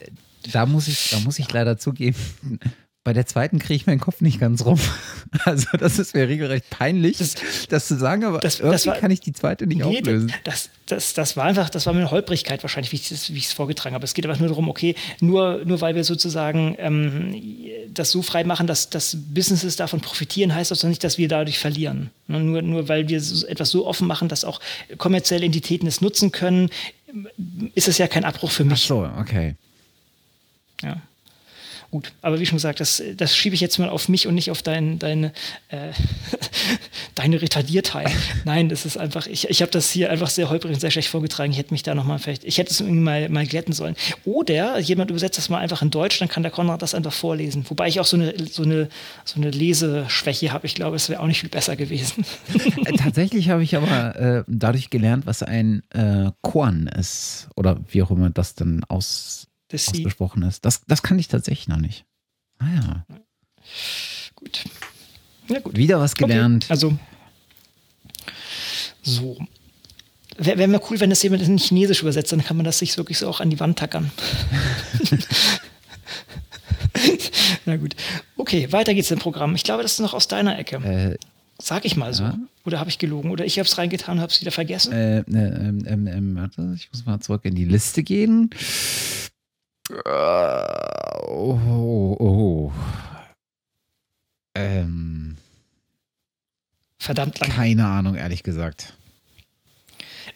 Da 0.52 0.64
muss 0.64 0.88
ich, 0.88 1.10
da 1.10 1.20
muss 1.20 1.38
ich 1.38 1.50
leider 1.50 1.78
zugeben, 1.78 2.16
bei 3.06 3.12
der 3.12 3.24
zweiten 3.24 3.60
kriege 3.60 3.74
ich 3.74 3.86
meinen 3.86 4.00
Kopf 4.00 4.20
nicht 4.20 4.40
ganz 4.40 4.64
rum. 4.64 4.80
Also 5.44 5.66
das 5.76 5.98
ist 5.98 6.14
mir 6.14 6.28
regelrecht 6.28 6.70
peinlich, 6.70 7.18
das, 7.18 7.34
das 7.68 7.88
zu 7.88 7.96
sagen, 7.96 8.24
aber 8.24 8.38
das, 8.38 8.60
irgendwie 8.60 8.72
das 8.72 8.86
war, 8.86 8.96
kann 8.96 9.10
ich 9.10 9.20
die 9.20 9.32
zweite 9.32 9.66
nicht 9.66 9.84
nee, 9.84 9.98
auflösen. 9.98 10.32
Das, 10.44 10.70
das, 10.86 11.14
das 11.14 11.36
war 11.36 11.44
einfach, 11.44 11.68
das 11.68 11.84
war 11.84 11.94
eine 11.94 12.10
Holprigkeit 12.10 12.62
wahrscheinlich, 12.62 12.92
wie 12.92 12.96
ich 13.36 13.46
es 13.46 13.52
vorgetragen 13.52 13.94
habe. 13.94 14.04
Es 14.04 14.14
geht 14.14 14.24
einfach 14.24 14.38
nur 14.38 14.48
darum, 14.48 14.68
okay, 14.68 14.94
nur, 15.20 15.62
nur 15.64 15.80
weil 15.80 15.94
wir 15.94 16.04
sozusagen 16.04 16.76
ähm, 16.78 17.34
das 17.92 18.12
so 18.12 18.22
frei 18.22 18.44
machen, 18.44 18.66
dass, 18.66 18.88
dass 18.88 19.16
Businesses 19.16 19.76
davon 19.76 20.00
profitieren, 20.00 20.54
heißt 20.54 20.70
das 20.70 20.78
doch 20.80 20.88
nicht, 20.88 21.04
dass 21.04 21.18
wir 21.18 21.28
dadurch 21.28 21.58
verlieren. 21.58 22.10
Ne, 22.28 22.40
nur, 22.40 22.62
nur 22.62 22.88
weil 22.88 23.08
wir 23.08 23.18
etwas 23.18 23.70
so 23.70 23.86
offen 23.86 24.06
machen, 24.06 24.28
dass 24.28 24.44
auch 24.44 24.60
kommerzielle 24.96 25.44
Entitäten 25.44 25.86
es 25.86 26.00
nutzen 26.00 26.32
können, 26.32 26.70
ist 27.74 27.88
es 27.88 27.98
ja 27.98 28.06
kein 28.06 28.24
Abbruch 28.24 28.50
für 28.50 28.64
mich. 28.64 28.84
Ach 28.84 28.88
so, 28.88 29.10
okay. 29.18 29.54
Ja. 30.82 31.02
Gut, 31.96 32.12
aber 32.20 32.38
wie 32.38 32.44
schon 32.44 32.56
gesagt, 32.56 32.80
das, 32.80 33.02
das 33.16 33.34
schiebe 33.34 33.54
ich 33.54 33.62
jetzt 33.62 33.78
mal 33.78 33.88
auf 33.88 34.10
mich 34.10 34.26
und 34.26 34.34
nicht 34.34 34.50
auf 34.50 34.60
dein, 34.60 34.98
deine, 34.98 35.32
äh, 35.68 35.92
deine 37.14 37.40
Retardiertheit. 37.40 38.10
Nein, 38.44 38.68
das 38.68 38.84
ist 38.84 38.98
einfach, 38.98 39.26
ich, 39.26 39.48
ich 39.48 39.62
habe 39.62 39.72
das 39.72 39.90
hier 39.90 40.10
einfach 40.10 40.28
sehr 40.28 40.50
holprig 40.50 40.74
und 40.74 40.80
sehr 40.80 40.90
schlecht 40.90 41.08
vorgetragen. 41.08 41.52
Ich 41.52 41.56
hätte 41.56 41.72
mich 41.72 41.82
da 41.82 41.94
nochmal 41.94 42.18
vielleicht, 42.18 42.44
ich 42.44 42.58
hätte 42.58 42.70
es 42.70 42.80
irgendwie 42.80 43.00
mal, 43.00 43.30
mal 43.30 43.46
glätten 43.46 43.72
sollen. 43.72 43.96
Oder 44.26 44.78
jemand 44.78 45.10
übersetzt 45.10 45.38
das 45.38 45.48
mal 45.48 45.56
einfach 45.56 45.80
in 45.80 45.90
Deutsch, 45.90 46.18
dann 46.18 46.28
kann 46.28 46.42
der 46.42 46.52
Konrad 46.52 46.82
das 46.82 46.94
einfach 46.94 47.14
vorlesen. 47.14 47.64
Wobei 47.66 47.88
ich 47.88 47.98
auch 47.98 48.04
so 48.04 48.18
eine, 48.18 48.34
so 48.50 48.64
eine, 48.64 48.90
so 49.24 49.40
eine 49.40 49.50
Leseschwäche 49.50 50.52
habe. 50.52 50.66
Ich 50.66 50.74
glaube, 50.74 50.96
es 50.96 51.08
wäre 51.08 51.22
auch 51.22 51.26
nicht 51.26 51.40
viel 51.40 51.48
besser 51.48 51.76
gewesen. 51.76 52.26
Äh, 52.84 52.92
tatsächlich 52.92 53.48
habe 53.48 53.62
ich 53.62 53.74
aber 53.74 54.16
äh, 54.16 54.44
dadurch 54.48 54.90
gelernt, 54.90 55.24
was 55.24 55.42
ein 55.42 55.82
äh, 55.94 56.30
Korn 56.42 56.88
ist. 56.88 57.48
Oder 57.56 57.80
wie 57.88 58.02
auch 58.02 58.10
immer 58.10 58.28
das 58.28 58.54
dann 58.54 58.84
aus 58.84 59.45
das 59.68 59.88
ausgesprochen 59.88 60.42
ist. 60.42 60.64
Das, 60.64 60.82
das 60.86 61.02
kann 61.02 61.18
ich 61.18 61.28
tatsächlich 61.28 61.68
noch 61.68 61.78
nicht. 61.78 62.04
Ah 62.58 62.66
ja. 62.74 63.06
Gut. 64.34 64.64
Ja, 65.48 65.60
gut. 65.60 65.76
Wieder 65.76 66.00
was 66.00 66.14
gelernt. 66.14 66.64
Okay. 66.64 66.72
Also, 66.72 66.98
so. 69.02 69.38
Wäre 70.38 70.58
wär 70.58 70.68
mir 70.68 70.80
cool, 70.90 71.00
wenn 71.00 71.10
das 71.10 71.22
jemand 71.22 71.42
in 71.42 71.56
Chinesisch 71.58 72.02
übersetzt, 72.02 72.32
dann 72.32 72.44
kann 72.44 72.56
man 72.56 72.64
das 72.64 72.78
sich 72.78 72.96
wirklich 72.98 73.18
so 73.18 73.28
auch 73.28 73.40
an 73.40 73.50
die 73.50 73.58
Wand 73.58 73.78
tackern. 73.78 74.10
Na 77.64 77.76
gut. 77.76 77.96
Okay, 78.36 78.70
weiter 78.70 78.92
geht's 78.94 79.10
im 79.10 79.18
Programm. 79.18 79.54
Ich 79.54 79.64
glaube, 79.64 79.82
das 79.82 79.92
ist 79.92 80.00
noch 80.00 80.14
aus 80.14 80.28
deiner 80.28 80.58
Ecke. 80.58 80.76
Äh, 80.76 81.16
Sag 81.58 81.86
ich 81.86 81.96
mal 81.96 82.12
so. 82.12 82.24
Ja. 82.24 82.38
Oder 82.66 82.80
habe 82.80 82.90
ich 82.90 82.98
gelogen? 82.98 83.30
Oder 83.30 83.46
ich 83.46 83.58
habe 83.58 83.66
es 83.66 83.78
reingetan 83.78 84.16
und 84.16 84.22
habe 84.22 84.30
es 84.30 84.40
wieder 84.40 84.50
vergessen? 84.50 84.92
Äh, 84.92 85.20
äh, 85.20 85.22
ähm, 85.30 86.06
ähm, 86.06 86.36
warte, 86.36 86.74
ich 86.76 86.90
muss 86.92 87.06
mal 87.06 87.18
zurück 87.20 87.44
in 87.44 87.54
die 87.54 87.64
Liste 87.64 88.02
gehen. 88.02 88.50
Uh, 89.90 91.28
oh, 91.28 92.16
oh. 92.18 92.72
Ähm. 94.54 95.36
Verdammt 96.98 97.38
lang. 97.38 97.50
Keine 97.50 97.86
Ahnung, 97.86 98.16
ehrlich 98.16 98.42
gesagt. 98.42 98.94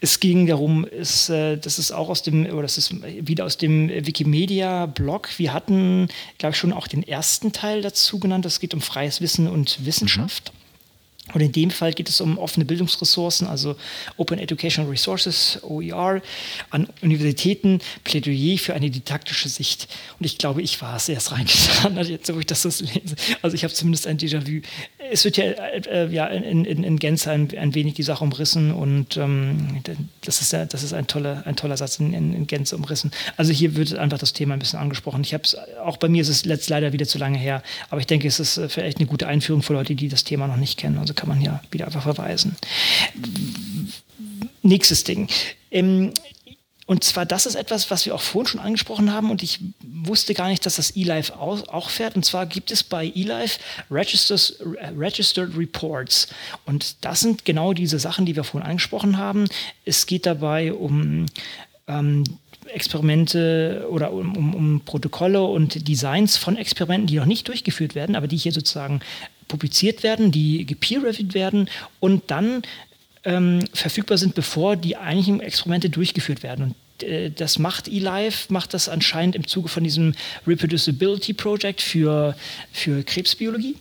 Es 0.00 0.20
ging 0.20 0.46
darum, 0.46 0.84
ist, 0.84 1.28
äh, 1.28 1.58
das 1.58 1.78
ist 1.78 1.90
auch 1.90 2.08
aus 2.08 2.22
dem, 2.22 2.46
oder 2.46 2.62
das 2.62 2.78
ist 2.78 3.02
wieder 3.02 3.44
aus 3.44 3.58
dem 3.58 3.88
Wikimedia-Blog. 3.88 5.38
Wir 5.38 5.52
hatten, 5.52 6.08
glaube 6.38 6.52
ich, 6.52 6.58
schon 6.58 6.72
auch 6.72 6.86
den 6.86 7.02
ersten 7.02 7.52
Teil 7.52 7.82
dazu 7.82 8.18
genannt. 8.20 8.46
Es 8.46 8.60
geht 8.60 8.72
um 8.72 8.80
freies 8.80 9.20
Wissen 9.20 9.48
und 9.48 9.84
Wissenschaft. 9.84 10.52
Mhm. 10.54 10.69
Und 11.34 11.40
in 11.40 11.52
dem 11.52 11.70
Fall 11.70 11.92
geht 11.92 12.08
es 12.08 12.20
um 12.20 12.38
offene 12.38 12.64
Bildungsressourcen, 12.64 13.46
also 13.46 13.76
Open 14.16 14.38
Educational 14.38 14.90
Resources, 14.90 15.58
OER, 15.62 16.22
an 16.70 16.88
Universitäten, 17.02 17.80
Plädoyer 18.04 18.58
für 18.58 18.74
eine 18.74 18.90
didaktische 18.90 19.48
Sicht. 19.48 19.88
Und 20.18 20.26
ich 20.26 20.38
glaube, 20.38 20.62
ich 20.62 20.80
war 20.82 20.96
es 20.96 21.08
erst 21.08 21.32
reingetan, 21.32 21.96
also 21.98 22.10
jetzt, 22.10 22.32
wo 22.32 22.38
ich 22.38 22.46
das 22.46 22.62
so 22.62 22.68
lese. 22.68 23.16
Also 23.42 23.54
ich 23.54 23.64
habe 23.64 23.72
zumindest 23.72 24.06
ein 24.06 24.18
Déjà-vu. 24.18 24.60
Es 25.10 25.24
wird 25.24 25.36
ja, 25.36 25.44
äh, 25.44 26.08
ja 26.12 26.26
in, 26.26 26.64
in, 26.64 26.84
in 26.84 26.98
Gänze 26.98 27.30
ein, 27.30 27.48
ein, 27.56 27.74
wenig 27.74 27.94
die 27.94 28.02
Sache 28.02 28.22
umrissen 28.22 28.72
und 28.72 29.16
ähm, 29.16 29.82
das 30.22 30.40
ist, 30.40 30.52
ja, 30.52 30.64
das 30.64 30.82
ist 30.82 30.92
ein, 30.92 31.06
toller, 31.06 31.42
ein 31.46 31.56
toller 31.56 31.76
Satz 31.76 31.98
in, 31.98 32.12
in, 32.12 32.46
Gänze 32.46 32.76
umrissen. 32.76 33.10
Also 33.36 33.52
hier 33.52 33.76
wird 33.76 33.94
einfach 33.94 34.18
das 34.18 34.32
Thema 34.32 34.54
ein 34.54 34.60
bisschen 34.60 34.78
angesprochen. 34.78 35.22
Ich 35.22 35.34
habe 35.34 35.44
es, 35.44 35.56
auch 35.84 35.96
bei 35.96 36.08
mir 36.08 36.22
ist 36.22 36.28
es 36.28 36.44
jetzt 36.44 36.68
leider 36.68 36.92
wieder 36.92 37.06
zu 37.06 37.18
lange 37.18 37.38
her, 37.38 37.62
aber 37.88 38.00
ich 38.00 38.06
denke, 38.06 38.28
es 38.28 38.40
ist 38.40 38.60
vielleicht 38.68 38.98
eine 38.98 39.06
gute 39.06 39.26
Einführung 39.26 39.62
für 39.62 39.72
Leute, 39.72 39.94
die 39.94 40.08
das 40.08 40.24
Thema 40.24 40.46
noch 40.46 40.56
nicht 40.56 40.78
kennen. 40.78 40.98
Also 40.98 41.14
kann 41.20 41.28
man 41.28 41.42
ja 41.42 41.60
wieder 41.70 41.84
einfach 41.84 42.02
verweisen. 42.02 42.56
Nächstes 44.62 45.04
Ding. 45.04 45.28
Ähm, 45.70 46.12
und 46.86 47.04
zwar, 47.04 47.26
das 47.26 47.44
ist 47.44 47.56
etwas, 47.56 47.90
was 47.90 48.06
wir 48.06 48.14
auch 48.14 48.22
vorhin 48.22 48.48
schon 48.48 48.60
angesprochen 48.60 49.12
haben 49.12 49.30
und 49.30 49.42
ich 49.42 49.60
wusste 49.80 50.32
gar 50.32 50.48
nicht, 50.48 50.64
dass 50.64 50.76
das 50.76 50.96
eLife 50.96 51.38
auch 51.38 51.90
fährt. 51.90 52.16
Und 52.16 52.24
zwar 52.24 52.46
gibt 52.46 52.70
es 52.70 52.82
bei 52.82 53.06
eLife 53.06 53.60
Registered 53.90 55.56
Reports. 55.56 56.28
Und 56.64 56.96
das 57.04 57.20
sind 57.20 57.44
genau 57.44 57.74
diese 57.74 57.98
Sachen, 57.98 58.24
die 58.24 58.34
wir 58.34 58.44
vorhin 58.44 58.68
angesprochen 58.68 59.18
haben. 59.18 59.46
Es 59.84 60.06
geht 60.06 60.24
dabei 60.24 60.72
um 60.72 61.26
ähm, 61.86 62.24
Experimente 62.66 63.86
oder 63.90 64.12
um, 64.12 64.36
um, 64.36 64.54
um, 64.54 64.80
Protokolle 64.80 65.44
und 65.44 65.86
Designs 65.86 66.38
von 66.38 66.56
Experimenten, 66.56 67.06
die 67.06 67.16
noch 67.16 67.26
nicht 67.26 67.46
durchgeführt 67.46 67.94
werden, 67.94 68.16
aber 68.16 68.26
die 68.26 68.36
hier 68.36 68.52
sozusagen 68.52 69.00
publiziert 69.50 70.02
werden, 70.02 70.30
die 70.30 70.64
gepeer-reviewed 70.64 71.34
werden 71.34 71.68
und 71.98 72.30
dann 72.30 72.62
ähm, 73.24 73.64
verfügbar 73.74 74.16
sind, 74.16 74.34
bevor 74.34 74.76
die 74.76 74.96
eigentlichen 74.96 75.40
Experimente 75.40 75.90
durchgeführt 75.90 76.42
werden. 76.42 76.74
Und 77.00 77.02
äh, 77.02 77.30
das 77.30 77.58
macht 77.58 77.88
eLife, 77.88 78.52
macht 78.52 78.72
das 78.72 78.88
anscheinend 78.88 79.36
im 79.36 79.46
Zuge 79.46 79.68
von 79.68 79.84
diesem 79.84 80.14
Reproducibility 80.46 81.34
Project 81.34 81.80
für, 81.80 82.34
für 82.72 83.02
Krebsbiologie. 83.02 83.76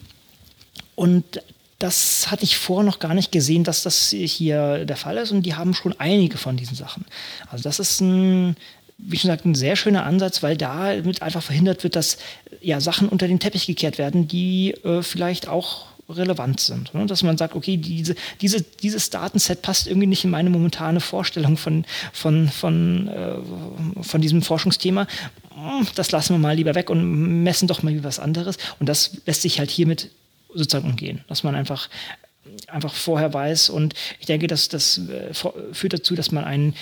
Und 0.95 1.41
das 1.77 2.29
hatte 2.29 2.43
ich 2.43 2.57
vorher 2.57 2.85
noch 2.85 2.99
gar 2.99 3.13
nicht 3.13 3.31
gesehen, 3.31 3.63
dass 3.63 3.83
das 3.83 4.09
hier 4.09 4.85
der 4.85 4.97
Fall 4.97 5.15
ist. 5.17 5.31
Und 5.31 5.43
die 5.43 5.55
haben 5.55 5.73
schon 5.73 5.97
einige 5.97 6.37
von 6.37 6.57
diesen 6.57 6.75
Sachen. 6.75 7.05
Also 7.49 7.63
das 7.63 7.79
ist 7.79 8.01
ein, 8.01 8.57
wie 8.99 9.17
schon 9.17 9.30
gesagt, 9.30 9.45
ein 9.45 9.55
sehr 9.55 9.76
schöner 9.76 10.05
Ansatz, 10.05 10.43
weil 10.43 10.57
damit 10.57 11.21
einfach 11.21 11.41
verhindert 11.41 11.84
wird, 11.84 11.95
dass 11.95 12.17
ja, 12.61 12.81
Sachen 12.81 13.09
unter 13.09 13.27
den 13.27 13.39
Teppich 13.39 13.65
gekehrt 13.65 13.97
werden, 13.97 14.27
die 14.27 14.71
äh, 14.84 15.01
vielleicht 15.01 15.47
auch 15.47 15.88
relevant 16.09 16.59
sind. 16.59 16.93
Ne? 16.93 17.05
Dass 17.05 17.23
man 17.23 17.38
sagt, 17.38 17.55
okay, 17.55 17.77
diese, 17.77 18.15
diese, 18.41 18.61
dieses 18.61 19.09
Datenset 19.09 19.61
passt 19.61 19.88
irgendwie 19.88 20.07
nicht 20.07 20.23
in 20.23 20.31
meine 20.31 20.49
momentane 20.49 20.99
Vorstellung 20.99 21.55
von, 21.55 21.85
von, 22.11 22.49
von, 22.49 23.07
äh, 23.07 24.03
von 24.03 24.21
diesem 24.21 24.41
Forschungsthema. 24.41 25.07
Hm, 25.53 25.88
das 25.95 26.11
lassen 26.11 26.34
wir 26.34 26.39
mal 26.39 26.55
lieber 26.55 26.76
weg 26.76 26.89
und 26.89 27.43
messen 27.43 27.67
doch 27.67 27.84
mal 27.84 28.03
was 28.03 28.19
anderes. 28.19 28.57
Und 28.80 28.89
das 28.89 29.17
lässt 29.26 29.43
sich 29.43 29.59
halt 29.59 29.69
hiermit 29.69 30.09
sozusagen 30.53 30.89
umgehen, 30.89 31.23
dass 31.27 31.43
man 31.43 31.55
einfach 31.55 31.89
einfach 32.67 32.93
vorher 32.93 33.34
weiß 33.34 33.69
und 33.69 33.93
ich 34.19 34.26
denke, 34.26 34.47
dass 34.47 34.69
das 34.69 34.99
äh, 35.07 35.34
führt 35.71 35.93
dazu, 35.93 36.15
dass 36.15 36.31
man 36.31 36.43
ein 36.43 36.73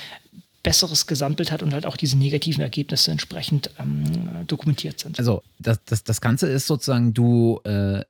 besseres 0.63 1.07
Gesamtbild 1.07 1.51
hat 1.51 1.63
und 1.63 1.73
halt 1.73 1.85
auch 1.85 1.97
diese 1.97 2.17
negativen 2.17 2.61
Ergebnisse 2.61 3.11
entsprechend 3.11 3.71
ähm, 3.79 4.45
dokumentiert 4.47 4.99
sind. 4.99 5.17
Also 5.19 5.43
das, 5.59 5.83
das, 5.85 6.03
das 6.03 6.21
Ganze 6.21 6.47
ist 6.47 6.67
sozusagen, 6.67 7.13
du 7.13 7.61
äh, 7.63 8.03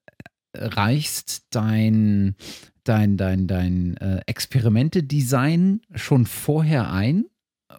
reichst 0.54 1.44
dein, 1.52 2.36
dein, 2.84 3.18
dein, 3.18 3.48
dein 3.48 3.98
äh, 3.98 4.22
Experimente-Design 4.26 5.82
schon 5.94 6.26
vorher 6.26 6.92
ein 6.92 7.26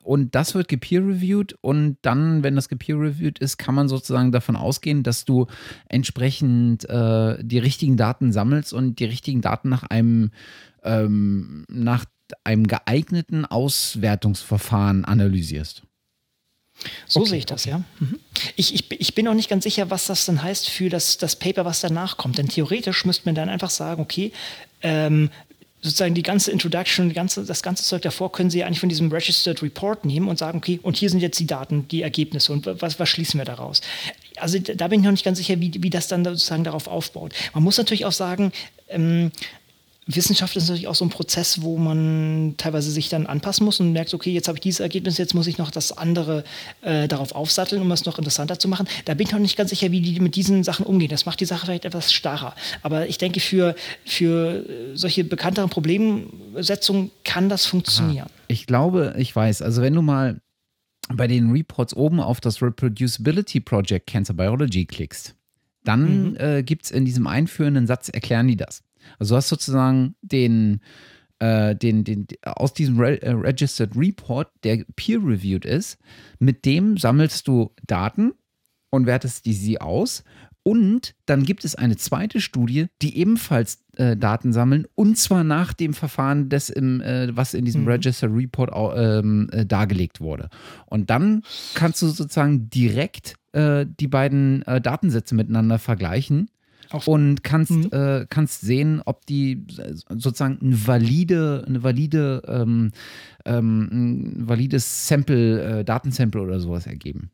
und 0.02 0.34
das 0.34 0.54
wird 0.54 0.68
gepeer-reviewed 0.68 1.56
und 1.60 1.98
dann, 2.02 2.42
wenn 2.42 2.56
das 2.56 2.68
gepeer-reviewed 2.68 3.38
ist, 3.40 3.58
kann 3.58 3.74
man 3.74 3.88
sozusagen 3.88 4.32
davon 4.32 4.56
ausgehen, 4.56 5.02
dass 5.02 5.24
du 5.24 5.46
entsprechend 5.88 6.88
äh, 6.88 7.42
die 7.42 7.58
richtigen 7.58 7.96
Daten 7.96 8.32
sammelst 8.32 8.72
und 8.72 9.00
die 9.00 9.04
richtigen 9.04 9.40
Daten 9.40 9.68
nach 9.68 9.82
einem, 9.82 10.30
ähm, 10.82 11.64
nach 11.68 12.04
einem 12.44 12.66
geeigneten 12.66 13.44
Auswertungsverfahren 13.44 15.04
analysierst. 15.04 15.82
So 17.06 17.20
okay, 17.20 17.30
sehe 17.30 17.38
ich 17.38 17.46
das, 17.46 17.64
ja. 17.64 17.82
Mhm. 17.98 18.20
Ich, 18.56 18.74
ich, 18.74 19.00
ich 19.00 19.14
bin 19.14 19.26
auch 19.26 19.34
nicht 19.34 19.48
ganz 19.48 19.64
sicher, 19.64 19.90
was 19.90 20.06
das 20.06 20.26
dann 20.26 20.42
heißt 20.42 20.68
für 20.68 20.88
das, 20.88 21.18
das 21.18 21.36
Paper, 21.36 21.64
was 21.64 21.80
danach 21.80 22.16
kommt. 22.16 22.38
Denn 22.38 22.48
theoretisch 22.48 23.04
müsste 23.04 23.26
man 23.26 23.34
dann 23.34 23.48
einfach 23.48 23.70
sagen, 23.70 24.00
okay, 24.00 24.32
ähm, 24.82 25.30
sozusagen 25.80 26.14
die 26.14 26.22
ganze 26.22 26.50
Introduction, 26.50 27.08
die 27.08 27.14
ganze, 27.14 27.44
das 27.44 27.62
ganze 27.62 27.84
Zeug 27.84 28.02
davor 28.02 28.32
können 28.32 28.50
Sie 28.50 28.64
eigentlich 28.64 28.80
von 28.80 28.88
diesem 28.88 29.10
Registered 29.10 29.62
Report 29.62 30.04
nehmen 30.04 30.28
und 30.28 30.38
sagen, 30.38 30.58
okay, 30.58 30.80
und 30.82 30.96
hier 30.96 31.10
sind 31.10 31.20
jetzt 31.20 31.38
die 31.38 31.46
Daten, 31.46 31.86
die 31.88 32.02
Ergebnisse 32.02 32.52
und 32.52 32.66
was, 32.80 32.98
was 32.98 33.08
schließen 33.08 33.38
wir 33.38 33.44
daraus? 33.44 33.80
Also 34.36 34.58
da 34.58 34.88
bin 34.88 35.00
ich 35.00 35.04
noch 35.04 35.12
nicht 35.12 35.24
ganz 35.24 35.38
sicher, 35.38 35.60
wie, 35.60 35.72
wie 35.82 35.90
das 35.90 36.08
dann 36.08 36.24
sozusagen 36.24 36.64
darauf 36.64 36.88
aufbaut. 36.88 37.32
Man 37.54 37.62
muss 37.62 37.78
natürlich 37.78 38.04
auch 38.04 38.12
sagen, 38.12 38.52
ähm, 38.88 39.30
Wissenschaft 40.10 40.56
ist 40.56 40.64
natürlich 40.64 40.88
auch 40.88 40.94
so 40.94 41.04
ein 41.04 41.10
Prozess, 41.10 41.60
wo 41.60 41.76
man 41.76 42.54
teilweise 42.56 42.90
sich 42.90 43.10
dann 43.10 43.26
anpassen 43.26 43.66
muss 43.66 43.78
und 43.78 43.92
merkt, 43.92 44.14
okay, 44.14 44.32
jetzt 44.32 44.48
habe 44.48 44.56
ich 44.56 44.62
dieses 44.62 44.80
Ergebnis, 44.80 45.18
jetzt 45.18 45.34
muss 45.34 45.46
ich 45.46 45.58
noch 45.58 45.70
das 45.70 45.96
andere 45.96 46.44
äh, 46.80 47.06
darauf 47.08 47.32
aufsatteln, 47.32 47.82
um 47.82 47.92
es 47.92 48.06
noch 48.06 48.16
interessanter 48.16 48.58
zu 48.58 48.68
machen. 48.68 48.88
Da 49.04 49.12
bin 49.12 49.26
ich 49.26 49.32
noch 49.32 49.38
nicht 49.38 49.58
ganz 49.58 49.68
sicher, 49.68 49.90
wie 49.90 50.00
die 50.00 50.18
mit 50.20 50.34
diesen 50.34 50.64
Sachen 50.64 50.86
umgehen. 50.86 51.10
Das 51.10 51.26
macht 51.26 51.40
die 51.40 51.44
Sache 51.44 51.66
vielleicht 51.66 51.84
etwas 51.84 52.10
starrer. 52.10 52.54
Aber 52.82 53.06
ich 53.06 53.18
denke, 53.18 53.40
für, 53.40 53.76
für 54.06 54.64
solche 54.94 55.24
bekannteren 55.24 55.68
Problemsetzungen 55.68 57.10
kann 57.24 57.50
das 57.50 57.66
funktionieren. 57.66 58.28
Aha. 58.28 58.44
Ich 58.48 58.66
glaube, 58.66 59.14
ich 59.18 59.36
weiß. 59.36 59.60
Also 59.60 59.82
wenn 59.82 59.92
du 59.92 60.00
mal 60.00 60.40
bei 61.12 61.26
den 61.26 61.50
Reports 61.50 61.94
oben 61.94 62.20
auf 62.20 62.40
das 62.40 62.62
Reproducibility 62.62 63.60
Project 63.60 64.06
Cancer 64.06 64.32
Biology 64.32 64.86
klickst, 64.86 65.34
dann 65.84 66.30
mhm. 66.30 66.36
äh, 66.38 66.62
gibt 66.62 66.86
es 66.86 66.90
in 66.90 67.04
diesem 67.04 67.26
einführenden 67.26 67.86
Satz, 67.86 68.08
erklären 68.08 68.48
die 68.48 68.56
das. 68.56 68.82
Also 69.18 69.34
du 69.34 69.36
hast 69.36 69.48
sozusagen 69.48 70.14
den, 70.22 70.80
äh, 71.38 71.74
den, 71.76 72.04
den, 72.04 72.26
aus 72.42 72.74
diesem 72.74 72.98
Re 72.98 73.20
äh, 73.22 73.30
Registered 73.30 73.96
Report, 73.96 74.48
der 74.64 74.84
peer-reviewed 74.96 75.64
ist, 75.64 75.98
mit 76.38 76.64
dem 76.64 76.96
sammelst 76.96 77.46
du 77.48 77.72
Daten 77.86 78.32
und 78.90 79.06
wertest 79.06 79.46
die 79.46 79.52
sie 79.52 79.80
aus. 79.80 80.24
Und 80.64 81.14
dann 81.24 81.44
gibt 81.44 81.64
es 81.64 81.76
eine 81.76 81.96
zweite 81.96 82.42
Studie, 82.42 82.88
die 83.00 83.16
ebenfalls 83.16 83.84
äh, 83.96 84.18
Daten 84.18 84.52
sammeln, 84.52 84.86
und 84.94 85.16
zwar 85.16 85.42
nach 85.42 85.72
dem 85.72 85.94
Verfahren, 85.94 86.50
des 86.50 86.68
im, 86.68 87.00
äh, 87.00 87.34
was 87.34 87.54
in 87.54 87.64
diesem 87.64 87.82
mhm. 87.82 87.88
Register 87.88 88.28
Report 88.30 88.70
ähm, 88.94 89.48
äh, 89.50 89.64
dargelegt 89.64 90.20
wurde. 90.20 90.50
Und 90.84 91.08
dann 91.08 91.42
kannst 91.74 92.02
du 92.02 92.08
sozusagen 92.08 92.68
direkt 92.68 93.36
äh, 93.52 93.86
die 93.98 94.08
beiden 94.08 94.62
äh, 94.62 94.80
Datensätze 94.80 95.34
miteinander 95.34 95.78
vergleichen 95.78 96.50
und 97.06 97.44
kannst, 97.44 97.70
mhm. 97.70 97.90
äh, 97.92 98.26
kannst 98.28 98.60
sehen, 98.62 99.02
ob 99.04 99.26
die 99.26 99.64
sozusagen 100.08 100.58
eine 100.62 100.86
valide, 100.86 101.64
eine 101.66 101.82
valide, 101.82 102.42
ähm, 102.46 102.92
ähm, 103.44 103.88
ein 103.92 104.48
valides 104.48 105.08
Sample, 105.08 105.80
äh, 105.80 105.84
Datensample 105.84 106.40
oder 106.40 106.60
sowas 106.60 106.86
ergeben. 106.86 107.30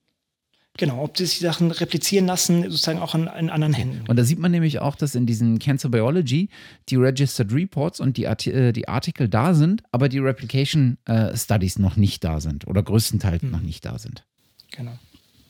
Genau, 0.77 1.05
ob 1.05 1.17
sich 1.17 1.39
die 1.39 1.45
Sachen 1.45 1.71
replizieren 1.71 2.27
lassen, 2.27 2.65
sozusagen 2.65 2.99
auch 2.99 3.15
in, 3.15 3.29
in, 3.29 3.49
anderen 3.49 3.75
Händen. 3.75 4.05
Und 4.09 4.17
da 4.17 4.25
sieht 4.25 4.41
man 4.41 4.51
nämlich 4.51 4.81
auch, 4.81 4.97
dass 4.97 5.15
in 5.15 5.25
diesen 5.25 5.61
Cancer 5.61 5.89
Biology 5.89 6.49
die 6.89 6.97
Registered 6.97 7.53
Reports 7.53 8.01
und 8.01 8.17
die, 8.17 8.27
Arti 8.27 8.51
äh, 8.51 8.73
die 8.73 8.89
Artikel 8.89 9.29
da 9.29 9.55
sind, 9.55 9.85
aber 9.93 10.09
die 10.09 10.19
Replication 10.19 10.99
äh, 11.05 11.37
Studies 11.37 11.79
noch 11.79 11.97
nicht 11.97 12.25
da 12.25 12.41
sind 12.41 12.67
oder 12.67 12.83
größtenteils 12.83 13.43
hm. 13.43 13.53
noch 13.53 13.61
nicht 13.61 13.85
da 13.85 13.99
sind. 13.99 14.25
Genau. 14.73 14.99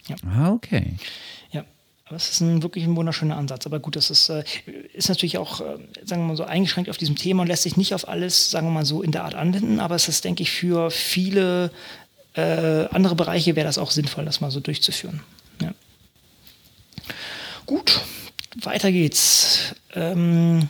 Ja. 0.08 0.16
Ah, 0.26 0.52
okay. 0.52 0.96
Aber 2.06 2.16
es 2.16 2.30
ist 2.30 2.40
ein, 2.40 2.62
wirklich 2.62 2.84
ein 2.84 2.96
wunderschöner 2.96 3.36
Ansatz. 3.36 3.64
Aber 3.66 3.80
gut, 3.80 3.96
das 3.96 4.10
ist, 4.10 4.28
äh, 4.28 4.44
ist 4.92 5.08
natürlich 5.08 5.38
auch, 5.38 5.60
äh, 5.60 5.78
sagen 6.04 6.22
wir 6.22 6.28
mal 6.28 6.36
so, 6.36 6.44
eingeschränkt 6.44 6.90
auf 6.90 6.98
diesem 6.98 7.16
Thema 7.16 7.42
und 7.42 7.48
lässt 7.48 7.62
sich 7.62 7.76
nicht 7.78 7.94
auf 7.94 8.08
alles, 8.08 8.50
sagen 8.50 8.66
wir 8.66 8.72
mal 8.72 8.84
so, 8.84 9.02
in 9.02 9.10
der 9.10 9.24
Art 9.24 9.34
anwenden. 9.34 9.80
Aber 9.80 9.94
es 9.94 10.08
ist, 10.08 10.24
denke 10.24 10.42
ich, 10.42 10.50
für 10.50 10.90
viele 10.90 11.70
äh, 12.34 12.86
andere 12.90 13.14
Bereiche 13.14 13.56
wäre 13.56 13.66
das 13.66 13.78
auch 13.78 13.90
sinnvoll, 13.90 14.24
das 14.26 14.40
mal 14.40 14.50
so 14.50 14.60
durchzuführen. 14.60 15.22
Ja. 15.62 15.72
Gut, 17.64 18.02
weiter 18.62 18.92
geht's. 18.92 19.74
Ähm, 19.94 20.68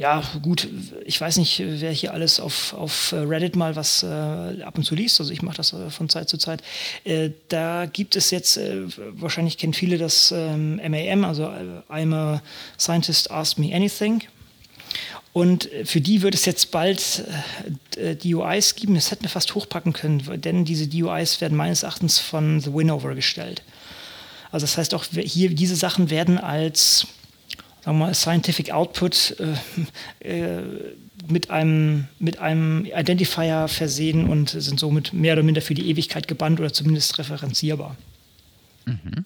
ja, 0.00 0.22
gut, 0.40 0.66
ich 1.04 1.20
weiß 1.20 1.36
nicht, 1.36 1.62
wer 1.62 1.92
hier 1.92 2.14
alles 2.14 2.40
auf, 2.40 2.72
auf 2.72 3.12
Reddit 3.12 3.54
mal 3.54 3.76
was 3.76 4.02
äh, 4.02 4.06
ab 4.06 4.78
und 4.78 4.84
zu 4.84 4.94
liest. 4.94 5.20
Also 5.20 5.30
ich 5.30 5.42
mache 5.42 5.58
das 5.58 5.74
äh, 5.74 5.90
von 5.90 6.08
Zeit 6.08 6.30
zu 6.30 6.38
Zeit. 6.38 6.62
Äh, 7.04 7.32
da 7.48 7.84
gibt 7.84 8.16
es 8.16 8.30
jetzt, 8.30 8.56
äh, 8.56 8.84
wahrscheinlich 8.96 9.58
kennen 9.58 9.74
viele 9.74 9.98
das 9.98 10.32
ähm, 10.34 10.76
MAM, 10.76 11.26
also 11.26 11.44
äh, 11.44 11.82
I'm 11.92 12.14
a 12.14 12.42
Scientist, 12.78 13.30
Ask 13.30 13.58
Me 13.58 13.74
Anything. 13.74 14.22
Und 15.34 15.68
für 15.84 16.00
die 16.00 16.22
wird 16.22 16.34
es 16.34 16.46
jetzt 16.46 16.70
bald 16.70 17.26
äh, 17.96 18.16
DUIs 18.16 18.76
geben. 18.76 18.94
Das 18.94 19.10
hätten 19.10 19.24
wir 19.24 19.28
fast 19.28 19.54
hochpacken 19.54 19.92
können, 19.92 20.22
denn 20.40 20.64
diese 20.64 20.88
DUIs 20.88 21.42
werden 21.42 21.58
meines 21.58 21.82
Erachtens 21.82 22.18
von 22.18 22.60
The 22.60 22.72
Winover 22.72 23.14
gestellt. 23.14 23.62
Also 24.50 24.64
das 24.64 24.78
heißt 24.78 24.94
auch 24.94 25.04
hier, 25.04 25.50
diese 25.50 25.76
Sachen 25.76 26.08
werden 26.08 26.38
als 26.38 27.06
sagen 27.84 27.98
wir 27.98 28.06
mal, 28.06 28.14
Scientific 28.14 28.70
Output 28.72 29.36
äh, 30.20 30.58
äh, 30.58 30.62
mit, 31.28 31.50
einem, 31.50 32.08
mit 32.18 32.38
einem 32.38 32.84
Identifier 32.84 33.68
versehen 33.68 34.28
und 34.28 34.50
sind 34.50 34.78
somit 34.78 35.12
mehr 35.12 35.34
oder 35.34 35.42
minder 35.42 35.62
für 35.62 35.74
die 35.74 35.88
Ewigkeit 35.88 36.28
gebannt 36.28 36.60
oder 36.60 36.72
zumindest 36.72 37.18
referenzierbar. 37.18 37.96
Mhm. 38.84 39.24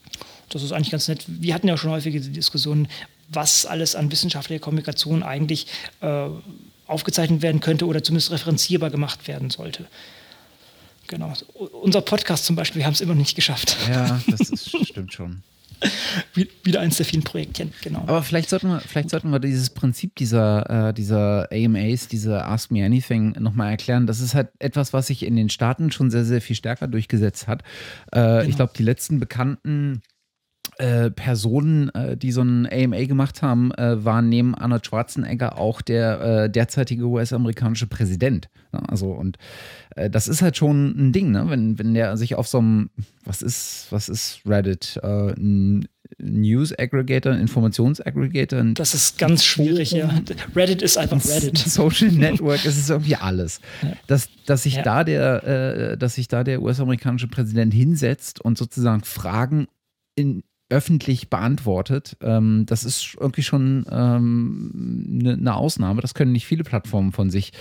Das 0.48 0.62
ist 0.62 0.72
eigentlich 0.72 0.90
ganz 0.90 1.09
nett. 1.09 1.24
Wir 1.26 1.55
hatten 1.55 1.68
ja 1.68 1.76
schon 1.76 1.90
häufig 1.90 2.12
diese 2.12 2.31
Diskussionen, 2.31 2.89
was 3.28 3.66
alles 3.66 3.97
an 3.97 4.12
wissenschaftlicher 4.12 4.60
Kommunikation 4.60 5.22
eigentlich 5.22 5.66
äh, 6.01 6.28
aufgezeichnet 6.86 7.43
werden 7.43 7.60
könnte 7.60 7.86
oder 7.86 8.02
zumindest 8.02 8.31
referenzierbar 8.31 8.90
gemacht 8.90 9.26
werden 9.26 9.51
sollte. 9.51 9.86
Genau. 11.06 11.32
Unser 11.82 12.01
Podcast 12.01 12.47
zum 12.47 12.56
Beispiel, 12.56 12.81
wir 12.81 12.86
haben 12.86 12.94
es 12.94 13.01
immer 13.01 13.14
noch 13.14 13.20
nicht 13.20 13.35
geschafft. 13.35 13.76
Ja, 13.89 14.20
das 14.28 14.40
ist, 14.51 14.86
stimmt 14.89 15.12
schon. 15.12 15.43
Wieder 16.64 16.80
eins 16.80 16.96
der 16.96 17.06
vielen 17.06 17.22
Projektchen, 17.22 17.72
genau. 17.82 18.01
Aber 18.01 18.22
vielleicht 18.22 18.48
sollten 18.48 18.68
wir, 18.68 18.80
vielleicht 18.80 19.10
sollten 19.10 19.30
wir 19.30 19.38
dieses 19.38 19.70
Prinzip 19.70 20.14
dieser, 20.16 20.88
äh, 20.88 20.94
dieser 20.94 21.48
AMAs, 21.52 22.09
diese 22.09 22.44
Ask 22.44 22.70
Me 22.70 22.84
Anything, 22.84 23.32
nochmal 23.38 23.70
erklären. 23.70 24.06
Das 24.06 24.20
ist 24.20 24.34
halt 24.34 24.48
etwas, 24.59 24.92
was 24.92 25.09
sich 25.09 25.24
in 25.24 25.36
den 25.36 25.48
Staaten 25.48 25.90
schon 25.90 26.10
sehr, 26.10 26.24
sehr 26.24 26.40
viel 26.40 26.56
stärker 26.56 26.88
durchgesetzt 26.88 27.48
hat. 27.48 27.62
Äh, 28.12 28.20
genau. 28.20 28.40
Ich 28.42 28.56
glaube, 28.56 28.72
die 28.76 28.82
letzten 28.82 29.20
bekannten 29.20 30.02
äh, 30.78 31.10
Personen, 31.10 31.88
äh, 31.90 32.16
die 32.16 32.32
so 32.32 32.42
ein 32.42 32.66
AMA 32.70 33.05
gemacht 33.05 33.42
haben, 33.42 33.72
äh, 33.72 34.05
waren 34.05 34.28
neben 34.28 34.55
Arnold 34.55 34.86
Schwarzenegger 34.86 35.59
auch 35.59 35.80
der 35.80 36.20
äh, 36.20 36.51
derzeitige 36.51 37.05
US-amerikanische 37.05 37.86
Präsident. 37.86 38.48
Ne? 38.72 38.82
Also 38.88 39.12
und 39.12 39.38
äh, 39.94 40.10
das 40.10 40.28
ist 40.28 40.42
halt 40.42 40.56
schon 40.56 40.88
ein 40.96 41.12
Ding, 41.12 41.30
ne? 41.30 41.44
wenn, 41.48 41.78
wenn 41.78 41.94
der 41.94 42.16
sich 42.16 42.34
auf 42.34 42.48
so 42.48 42.59
einem, 42.59 42.90
was 43.24 43.42
ist, 43.42 43.86
was 43.90 44.09
ist 44.09 44.40
Reddit, 44.46 45.01
ein 45.02 45.86
News 46.18 46.78
Aggregator, 46.78 47.32
ein 47.32 47.40
Informationsaggregator. 47.40 48.62
Das 48.74 48.94
ist 48.94 49.18
ganz 49.18 49.44
schwierig, 49.44 49.92
ja. 49.92 50.10
Reddit 50.55 50.82
ist 50.82 50.98
einfach 50.98 51.24
Reddit. 51.24 51.59
Social 51.66 52.10
Network, 52.10 52.64
es 52.64 52.76
ist 52.76 52.90
irgendwie 52.90 53.16
alles. 53.16 53.60
Dass, 54.06 54.28
dass 54.46 54.64
sich 54.64 54.76
ja. 54.76 54.82
da 54.82 55.05
der, 55.05 55.96
dass 55.96 56.16
sich 56.16 56.28
da 56.28 56.44
der 56.44 56.62
US-amerikanische 56.62 57.28
Präsident 57.28 57.72
hinsetzt 57.72 58.40
und 58.40 58.59
sozusagen 58.59 59.02
Fragen 59.02 59.66
in, 60.14 60.42
öffentlich 60.70 61.31
beantwortet. 61.31 62.16
Ähm, 62.23 62.65
das 62.66 62.85
ist 62.85 63.16
irgendwie 63.20 63.43
schon 63.43 63.86
eine 63.86 64.16
ähm, 64.16 64.70
ne, 65.07 65.36
ne 65.36 65.55
Ausnahme. 65.55 66.01
Das 66.01 66.15
können 66.15 66.32
nicht 66.32 66.47
viele 66.47 66.65
Plattformen 66.65 67.12
von 67.12 67.31
sich 67.31 67.53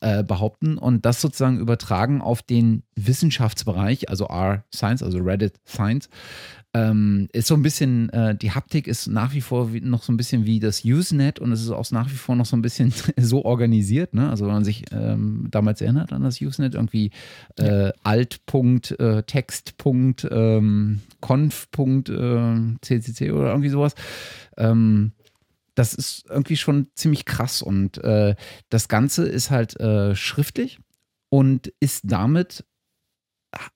äh, 0.00 0.22
behaupten 0.22 0.78
und 0.78 1.04
das 1.04 1.20
sozusagen 1.20 1.58
übertragen 1.58 2.20
auf 2.20 2.42
den 2.42 2.82
Wissenschaftsbereich, 2.96 4.08
also 4.08 4.26
R-Science, 4.26 5.02
also 5.02 5.18
Reddit 5.18 5.54
Science. 5.66 6.08
Ähm, 6.72 7.28
ist 7.32 7.48
so 7.48 7.54
ein 7.54 7.62
bisschen, 7.62 8.10
äh, 8.10 8.36
die 8.36 8.52
Haptik 8.52 8.86
ist 8.86 9.08
nach 9.08 9.34
wie 9.34 9.40
vor 9.40 9.72
wie, 9.72 9.80
noch 9.80 10.04
so 10.04 10.12
ein 10.12 10.16
bisschen 10.16 10.46
wie 10.46 10.60
das 10.60 10.84
Usenet 10.84 11.40
und 11.40 11.50
es 11.50 11.62
ist 11.62 11.70
auch 11.70 11.90
nach 11.90 12.08
wie 12.08 12.16
vor 12.16 12.36
noch 12.36 12.46
so 12.46 12.56
ein 12.56 12.62
bisschen 12.62 12.94
so 13.16 13.44
organisiert. 13.44 14.14
Ne? 14.14 14.30
Also 14.30 14.46
wenn 14.46 14.52
man 14.52 14.64
sich 14.64 14.84
ähm, 14.92 15.48
damals 15.50 15.80
erinnert 15.80 16.12
an 16.12 16.22
das 16.22 16.40
Usenet, 16.40 16.76
irgendwie 16.76 17.10
äh, 17.56 17.90
alt.text.conf.ccc 18.04 20.28
ähm, 20.30 21.00
äh, 22.88 23.30
oder 23.32 23.50
irgendwie 23.50 23.68
sowas. 23.68 23.96
Ähm, 24.56 25.10
das 25.74 25.94
ist 25.94 26.26
irgendwie 26.28 26.56
schon 26.56 26.86
ziemlich 26.94 27.24
krass 27.24 27.62
und 27.62 27.98
äh, 27.98 28.36
das 28.68 28.88
Ganze 28.88 29.26
ist 29.26 29.50
halt 29.50 29.78
äh, 29.80 30.14
schriftlich 30.14 30.78
und 31.30 31.72
ist 31.80 32.02
damit 32.04 32.64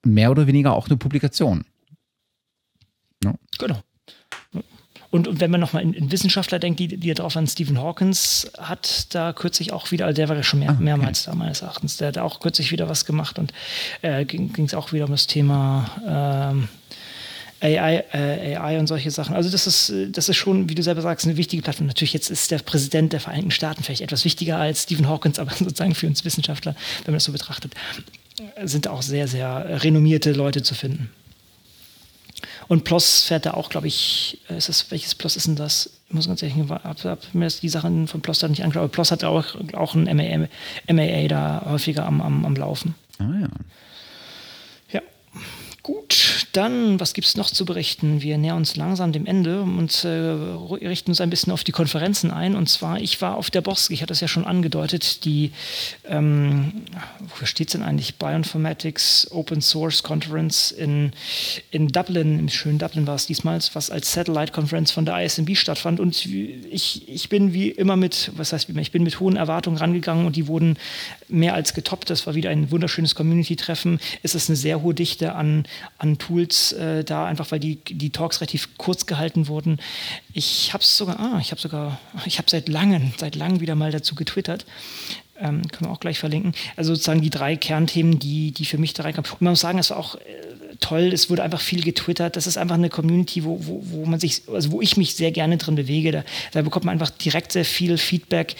mehr 0.05 0.31
oder 0.31 0.47
weniger 0.47 0.73
auch 0.73 0.87
eine 0.87 0.97
Publikation. 0.97 1.65
No? 3.25 3.35
Genau. 3.57 3.81
Und, 5.11 5.27
und, 5.27 5.39
wenn 5.39 5.49
man 5.49 5.61
nochmal 5.61 5.81
in, 5.81 5.93
in 5.93 6.11
Wissenschaftler 6.11 6.59
denkt, 6.59 6.79
die, 6.79 6.87
die 6.87 7.13
darauf 7.13 7.37
an 7.37 7.47
Stephen 7.47 7.79
Hawkins 7.79 8.51
hat 8.57 9.13
da 9.15 9.31
kürzlich 9.31 9.71
auch 9.71 9.91
wieder, 9.91 10.05
also 10.05 10.15
der 10.15 10.27
war 10.27 10.35
ja 10.35 10.43
schon 10.43 10.59
mehr, 10.59 10.69
ah, 10.69 10.73
okay. 10.73 10.83
mehrmals 10.83 11.23
da 11.23 11.33
meines 11.33 11.61
Erachtens, 11.61 11.97
der 11.97 12.09
hat 12.09 12.17
auch 12.17 12.41
kürzlich 12.41 12.71
wieder 12.71 12.89
was 12.89 13.05
gemacht 13.05 13.39
und 13.39 13.53
äh, 14.01 14.25
ging 14.25 14.51
es 14.57 14.73
auch 14.73 14.91
wieder 14.91 15.05
um 15.05 15.11
das 15.11 15.27
Thema 15.27 15.89
ähm, 16.05 16.67
AI, 17.61 18.03
äh, 18.11 18.57
AI 18.57 18.77
und 18.77 18.87
solche 18.87 19.09
Sachen. 19.09 19.35
Also 19.35 19.49
das 19.49 19.67
ist, 19.67 19.93
das 20.09 20.27
ist 20.27 20.35
schon, 20.35 20.69
wie 20.69 20.75
du 20.75 20.83
selber 20.83 21.01
sagst, 21.01 21.25
eine 21.25 21.37
wichtige 21.37 21.63
Plattform. 21.63 21.87
Natürlich 21.87 22.13
jetzt 22.13 22.29
ist 22.29 22.51
der 22.51 22.59
Präsident 22.59 23.13
der 23.13 23.21
Vereinigten 23.21 23.51
Staaten 23.51 23.83
vielleicht 23.83 24.01
etwas 24.01 24.25
wichtiger 24.25 24.57
als 24.57 24.83
Stephen 24.83 25.07
Hawkins, 25.07 25.39
aber 25.39 25.51
sozusagen 25.57 25.95
für 25.95 26.07
uns 26.07 26.25
Wissenschaftler, 26.25 26.75
wenn 27.05 27.13
man 27.13 27.15
das 27.15 27.23
so 27.23 27.31
betrachtet, 27.31 27.73
sind 28.63 28.87
auch 28.87 29.01
sehr, 29.01 29.27
sehr 29.27 29.81
renommierte 29.81 30.33
Leute 30.33 30.61
zu 30.61 30.75
finden. 30.75 31.09
Und 32.67 32.83
PLOS 32.83 33.23
fährt 33.23 33.45
da 33.45 33.53
auch, 33.53 33.69
glaube 33.69 33.87
ich, 33.87 34.39
äh, 34.49 34.57
ist 34.57 34.69
das, 34.69 34.89
welches 34.91 35.15
PLOS 35.15 35.35
ist 35.35 35.47
denn 35.47 35.55
das? 35.55 35.89
Ich 36.07 36.13
muss 36.13 36.27
ganz 36.27 36.41
ehrlich, 36.41 36.57
habe 36.69 36.81
hab 36.83 37.33
mir 37.33 37.47
die 37.47 37.69
Sachen 37.69 38.07
von 38.07 38.21
PLOS 38.21 38.39
da 38.39 38.47
nicht 38.47 38.63
angeschaut, 38.63 38.83
aber 38.83 38.91
PLOS 38.91 39.11
hat 39.11 39.23
auch, 39.23 39.55
auch 39.73 39.95
ein 39.95 40.05
MAA, 40.05 40.47
MAA 40.91 41.27
da 41.27 41.65
häufiger 41.65 42.05
am, 42.05 42.21
am, 42.21 42.45
am 42.45 42.55
Laufen. 42.55 42.95
Ah 43.19 43.23
ja. 43.41 43.47
Dann, 46.51 46.99
was 46.99 47.13
gibt 47.13 47.27
es 47.27 47.35
noch 47.35 47.49
zu 47.49 47.65
berichten? 47.65 48.21
Wir 48.21 48.37
nähern 48.37 48.57
uns 48.57 48.75
langsam 48.75 49.11
dem 49.11 49.25
Ende 49.25 49.61
und 49.61 50.03
äh, 50.03 50.09
richten 50.09 51.11
uns 51.11 51.21
ein 51.21 51.29
bisschen 51.29 51.51
auf 51.51 51.63
die 51.63 51.71
Konferenzen 51.71 52.31
ein. 52.31 52.55
Und 52.55 52.69
zwar, 52.69 52.99
ich 52.99 53.21
war 53.21 53.35
auf 53.35 53.49
der 53.49 53.61
BOSC, 53.61 53.91
ich 53.91 54.01
hatte 54.01 54.13
es 54.13 54.21
ja 54.21 54.27
schon 54.27 54.45
angedeutet, 54.45 55.25
die, 55.25 55.51
ähm, 56.07 56.83
wofür 57.27 57.47
steht 57.47 57.67
es 57.69 57.71
denn 57.73 57.83
eigentlich? 57.83 58.15
Bioinformatics 58.15 59.31
Open 59.31 59.61
Source 59.61 60.03
Conference 60.03 60.71
in, 60.71 61.11
in 61.71 61.87
Dublin, 61.89 62.39
im 62.39 62.49
schönen 62.49 62.79
Dublin 62.79 63.07
war 63.07 63.15
es 63.15 63.25
diesmal, 63.25 63.59
was 63.73 63.89
als 63.89 64.13
Satellite-Conference 64.13 64.91
von 64.91 65.05
der 65.05 65.23
ISMB 65.23 65.55
stattfand. 65.55 65.99
Und 65.99 66.25
ich, 66.25 67.07
ich 67.07 67.29
bin 67.29 67.53
wie 67.53 67.69
immer 67.69 67.95
mit, 67.95 68.31
was 68.35 68.53
heißt 68.53 68.67
wie 68.67 68.73
immer, 68.73 68.81
ich 68.81 68.91
bin 68.91 69.03
mit 69.03 69.19
hohen 69.19 69.35
Erwartungen 69.35 69.77
rangegangen 69.77 70.25
und 70.25 70.35
die 70.35 70.47
wurden 70.47 70.77
mehr 71.27 71.53
als 71.53 71.73
getoppt. 71.73 72.09
Das 72.09 72.27
war 72.27 72.35
wieder 72.35 72.49
ein 72.49 72.71
wunderschönes 72.71 73.15
Community-Treffen. 73.15 73.99
Es 74.23 74.35
ist 74.35 74.49
eine 74.49 74.55
sehr 74.55 74.81
hohe 74.81 74.93
Dichte 74.93 75.35
an 75.35 75.65
an 75.97 76.14
Tools 76.17 76.71
äh, 76.73 77.03
da, 77.03 77.25
einfach 77.25 77.51
weil 77.51 77.59
die, 77.59 77.77
die 77.77 78.09
Talks 78.09 78.41
relativ 78.41 78.77
kurz 78.77 79.05
gehalten 79.05 79.47
wurden. 79.47 79.79
Ich 80.33 80.73
habe 80.73 80.83
sogar, 80.83 81.19
ah, 81.19 81.39
ich 81.39 81.51
habe 81.51 81.61
sogar, 81.61 81.99
ich 82.25 82.37
habe 82.37 82.49
seit 82.49 82.69
langem, 82.69 83.13
seit 83.17 83.35
langem 83.35 83.59
wieder 83.59 83.75
mal 83.75 83.91
dazu 83.91 84.15
getwittert. 84.15 84.65
Ähm, 85.37 85.67
können 85.67 85.89
wir 85.89 85.91
auch 85.91 85.99
gleich 85.99 86.17
verlinken. 86.17 86.53
Also 86.77 86.93
sozusagen 86.93 87.21
die 87.21 87.29
drei 87.29 87.57
Kernthemen, 87.57 88.19
die, 88.19 88.51
die 88.51 88.65
für 88.65 88.77
mich 88.77 88.93
da 88.93 89.03
reinkamen. 89.03 89.29
Man 89.41 89.51
muss 89.51 89.59
sagen, 89.59 89.79
es 89.79 89.89
war 89.89 89.97
auch 89.97 90.15
äh, 90.15 90.19
toll, 90.79 91.11
es 91.13 91.29
wurde 91.29 91.43
einfach 91.43 91.59
viel 91.59 91.83
getwittert. 91.83 92.37
Das 92.37 92.47
ist 92.47 92.57
einfach 92.57 92.75
eine 92.75 92.89
Community, 92.89 93.43
wo, 93.43 93.59
wo, 93.65 93.81
wo 93.83 94.05
man 94.05 94.19
sich, 94.19 94.43
also 94.47 94.71
wo 94.71 94.81
ich 94.81 94.95
mich 94.95 95.15
sehr 95.15 95.31
gerne 95.31 95.57
drin 95.57 95.75
bewege. 95.75 96.11
Da, 96.13 96.23
da 96.53 96.61
bekommt 96.61 96.85
man 96.85 96.93
einfach 96.93 97.09
direkt 97.09 97.51
sehr 97.51 97.65
viel 97.65 97.97
Feedback 97.97 98.55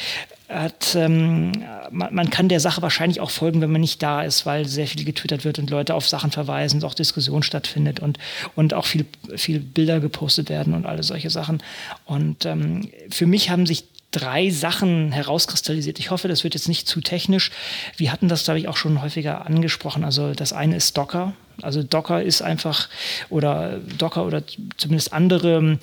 hat, 0.49 0.95
ähm, 0.95 1.51
man, 1.91 2.13
man, 2.13 2.29
kann 2.29 2.49
der 2.49 2.59
Sache 2.59 2.81
wahrscheinlich 2.81 3.19
auch 3.19 3.31
folgen, 3.31 3.61
wenn 3.61 3.71
man 3.71 3.81
nicht 3.81 4.01
da 4.03 4.21
ist, 4.21 4.45
weil 4.45 4.67
sehr 4.67 4.87
viel 4.87 5.03
getwittert 5.03 5.43
wird 5.43 5.59
und 5.59 5.69
Leute 5.69 5.95
auf 5.95 6.07
Sachen 6.07 6.31
verweisen, 6.31 6.83
auch 6.83 6.93
Diskussion 6.93 7.43
stattfindet 7.43 7.99
und, 7.99 8.19
und 8.55 8.73
auch 8.73 8.85
viel, 8.85 9.05
viel 9.35 9.59
Bilder 9.59 9.99
gepostet 9.99 10.49
werden 10.49 10.73
und 10.73 10.85
alle 10.85 11.03
solche 11.03 11.29
Sachen. 11.29 11.63
Und 12.05 12.45
ähm, 12.45 12.89
für 13.09 13.25
mich 13.25 13.49
haben 13.49 13.65
sich 13.65 13.85
drei 14.11 14.49
Sachen 14.49 15.11
herauskristallisiert. 15.11 15.99
Ich 15.99 16.09
hoffe, 16.11 16.27
das 16.27 16.43
wird 16.43 16.53
jetzt 16.53 16.69
nicht 16.69 16.87
zu 16.87 17.01
technisch. 17.01 17.51
Wir 17.97 18.11
hatten 18.11 18.29
das, 18.29 18.45
glaube 18.45 18.59
ich, 18.59 18.67
auch 18.67 18.77
schon 18.77 19.01
häufiger 19.01 19.45
angesprochen. 19.45 20.03
Also 20.05 20.33
das 20.33 20.53
eine 20.53 20.77
ist 20.77 20.95
Docker. 20.97 21.33
Also 21.61 21.83
Docker 21.83 22.21
ist 22.21 22.41
einfach, 22.41 22.89
oder 23.29 23.79
Docker 23.97 24.25
oder 24.25 24.43
zumindest 24.77 25.11
andere 25.11 25.79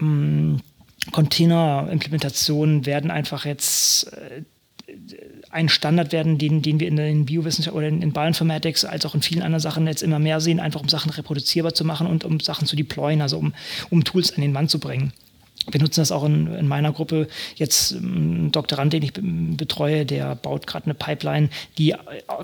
ähm, 0.00 0.60
Container-Implementationen 1.12 2.86
werden 2.86 3.10
einfach 3.10 3.44
jetzt 3.44 4.12
äh, 4.12 4.42
ein 5.50 5.68
Standard 5.68 6.12
werden, 6.12 6.38
den, 6.38 6.62
den 6.62 6.80
wir 6.80 6.88
in 6.88 6.96
den 6.96 7.26
Biowissenschaften 7.26 7.78
oder 7.78 7.88
in, 7.88 8.02
in 8.02 8.12
Bioinformatics 8.12 8.84
als 8.84 9.06
auch 9.06 9.14
in 9.14 9.22
vielen 9.22 9.42
anderen 9.42 9.60
Sachen 9.60 9.86
jetzt 9.86 10.02
immer 10.02 10.18
mehr 10.18 10.40
sehen, 10.40 10.60
einfach 10.60 10.80
um 10.80 10.88
Sachen 10.88 11.10
reproduzierbar 11.10 11.74
zu 11.74 11.84
machen 11.84 12.06
und 12.06 12.24
um 12.24 12.40
Sachen 12.40 12.66
zu 12.66 12.76
deployen, 12.76 13.22
also 13.22 13.38
um, 13.38 13.54
um 13.90 14.04
Tools 14.04 14.34
an 14.34 14.42
den 14.42 14.52
Mann 14.52 14.68
zu 14.68 14.78
bringen 14.78 15.12
wir 15.70 15.80
nutzen 15.80 16.00
das 16.00 16.12
auch 16.12 16.24
in, 16.24 16.54
in 16.54 16.68
meiner 16.68 16.92
Gruppe. 16.92 17.26
Jetzt 17.56 17.92
ein 17.92 18.52
Doktorand, 18.52 18.92
den 18.92 19.02
ich 19.02 19.12
betreue, 19.14 20.04
der 20.04 20.34
baut 20.34 20.66
gerade 20.66 20.86
eine 20.86 20.94
Pipeline, 20.94 21.48
die 21.78 21.92
äh, 21.92 21.96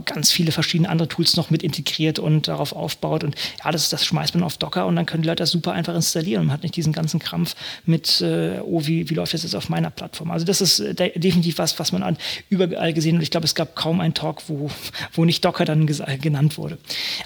ganz 0.05 0.33
viele 0.33 0.53
verschiedene 0.53 0.89
andere 0.89 1.09
Tools 1.09 1.37
noch 1.37 1.51
mit 1.51 1.63
integriert 1.63 2.19
und 2.19 2.49
darauf 2.49 2.73
aufbaut. 2.73 3.25
Und 3.25 3.37
ja, 3.63 3.71
das, 3.71 3.91
das 3.91 4.05
schmeißt 4.05 4.35
man 4.35 4.45
auf 4.45 4.57
Docker 4.57 4.87
und 4.87 4.97
dann 4.97 5.07
können 5.07 5.23
die 5.23 5.29
Leute 5.29 5.43
das 5.43 5.51
super 5.51 5.73
einfach 5.73 5.95
installieren. 5.95 6.47
Man 6.47 6.53
hat 6.53 6.63
nicht 6.63 6.77
diesen 6.77 6.93
ganzen 6.93 7.21
Krampf 7.21 7.55
mit, 7.85 8.21
äh, 8.21 8.61
oh, 8.63 8.87
wie, 8.87 9.11
wie 9.11 9.15
läuft 9.15 9.35
das 9.35 9.43
jetzt 9.43 9.55
auf 9.55 9.69
meiner 9.69 9.91
Plattform? 9.91 10.31
Also 10.31 10.47
das 10.47 10.61
ist 10.61 10.81
äh, 10.81 10.95
definitiv 10.95 11.59
was, 11.59 11.79
was 11.79 11.93
man 11.93 12.03
an, 12.03 12.17
überall 12.49 12.93
gesehen 12.93 13.17
hat. 13.17 13.23
Ich 13.23 13.31
glaube, 13.31 13.45
es 13.45 13.55
gab 13.55 13.77
kaum 13.77 14.01
einen 14.01 14.15
Talk, 14.15 14.49
wo, 14.49 14.71
wo 15.13 15.25
nicht 15.25 15.45
Docker 15.45 15.65
dann 15.65 15.87
genannt 15.87 16.59
wurde. 16.59 16.79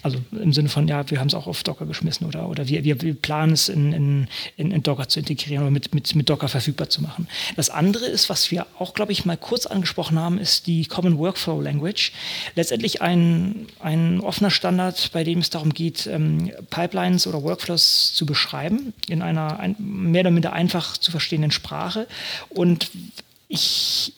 Also 0.03 0.19
im 0.33 0.53
Sinne 0.53 0.69
von, 0.69 0.89
ja, 0.89 1.09
wir 1.11 1.21
haben 1.21 1.29
es 1.29 1.35
auch 1.35 1.47
auf 1.47 1.63
Docker 1.63 1.87
geschmissen 1.87 2.27
oder, 2.27 2.49
oder 2.49 2.69
wir, 2.69 2.85
wir, 2.85 3.15
planen 3.15 3.53
es 3.53 3.69
in, 3.69 3.93
in, 3.93 4.71
in 4.71 4.83
Docker 4.83 5.09
zu 5.09 5.21
integrieren 5.21 5.63
oder 5.63 5.71
mit 5.71 5.84
mit, 5.85 5.95
mit, 5.95 6.15
mit 6.15 6.31
Docker 6.31 6.49
verfügbar 6.49 6.89
zu 6.89 7.03
machen. 7.03 7.29
Das 7.57 7.71
andere 7.71 8.07
ist, 8.07 8.31
was 8.31 8.51
wir 8.51 8.67
auch, 8.79 8.95
glaube 8.95 9.13
ich, 9.13 9.25
mal 9.25 9.37
kurz 9.37 9.67
angesprochen 9.67 10.19
haben, 10.19 10.39
ist 10.39 10.67
die 10.67 10.87
Common 10.87 11.19
Workflow 11.19 11.61
Language. 11.61 12.13
Letztendlich 12.55 13.03
ein, 13.03 13.67
ein 13.81 14.21
offener 14.21 14.51
Standard, 14.51 15.11
bei 15.13 15.25
dem 15.25 15.41
es 15.41 15.51
darum 15.51 15.75
geht, 15.75 16.07
ähm, 16.07 16.51
Pipelines 16.71 17.27
oder 17.27 17.43
Workflows 17.43 18.15
zu 18.15 18.27
beschreiben 18.27 18.93
in 19.09 19.23
einer 19.23 19.59
ein, 19.59 19.77
mehr 19.79 20.21
oder 20.21 20.31
minder 20.31 20.53
einfach 20.53 20.97
zu 20.97 21.11
verstehenden 21.11 21.51
Sprache. 21.51 22.07
Und 22.49 22.91
ich 23.49 24.13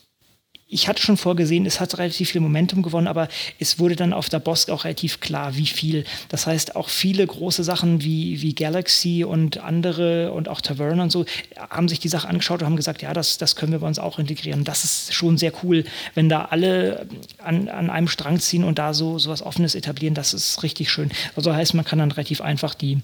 ich 0.68 0.88
hatte 0.88 1.00
schon 1.00 1.16
vorgesehen, 1.16 1.64
es 1.64 1.78
hat 1.78 1.96
relativ 1.98 2.30
viel 2.30 2.40
Momentum 2.40 2.82
gewonnen, 2.82 3.06
aber 3.06 3.28
es 3.60 3.78
wurde 3.78 3.94
dann 3.94 4.12
auf 4.12 4.28
der 4.28 4.40
Bosk 4.40 4.68
auch 4.68 4.84
relativ 4.84 5.20
klar, 5.20 5.56
wie 5.56 5.66
viel. 5.66 6.04
Das 6.28 6.48
heißt, 6.48 6.74
auch 6.74 6.88
viele 6.88 7.24
große 7.24 7.62
Sachen 7.62 8.02
wie, 8.02 8.42
wie 8.42 8.52
Galaxy 8.52 9.22
und 9.22 9.58
andere 9.58 10.32
und 10.32 10.48
auch 10.48 10.60
Tavern 10.60 10.98
und 10.98 11.12
so 11.12 11.24
haben 11.70 11.88
sich 11.88 12.00
die 12.00 12.08
Sache 12.08 12.28
angeschaut 12.28 12.62
und 12.62 12.66
haben 12.66 12.76
gesagt, 12.76 13.02
ja, 13.02 13.12
das, 13.12 13.38
das 13.38 13.54
können 13.54 13.70
wir 13.70 13.78
bei 13.78 13.86
uns 13.86 14.00
auch 14.00 14.18
integrieren. 14.18 14.64
Das 14.64 14.82
ist 14.82 15.14
schon 15.14 15.38
sehr 15.38 15.52
cool, 15.62 15.84
wenn 16.14 16.28
da 16.28 16.46
alle 16.46 17.06
an, 17.38 17.68
an 17.68 17.88
einem 17.88 18.08
Strang 18.08 18.40
ziehen 18.40 18.64
und 18.64 18.80
da 18.80 18.92
so, 18.92 19.20
so 19.20 19.30
was 19.30 19.42
Offenes 19.42 19.76
etablieren. 19.76 20.14
Das 20.14 20.34
ist 20.34 20.64
richtig 20.64 20.90
schön. 20.90 21.12
Also 21.36 21.54
heißt, 21.54 21.74
man 21.74 21.84
kann 21.84 22.00
dann 22.00 22.10
relativ 22.10 22.40
einfach 22.40 22.74
die 22.74 22.98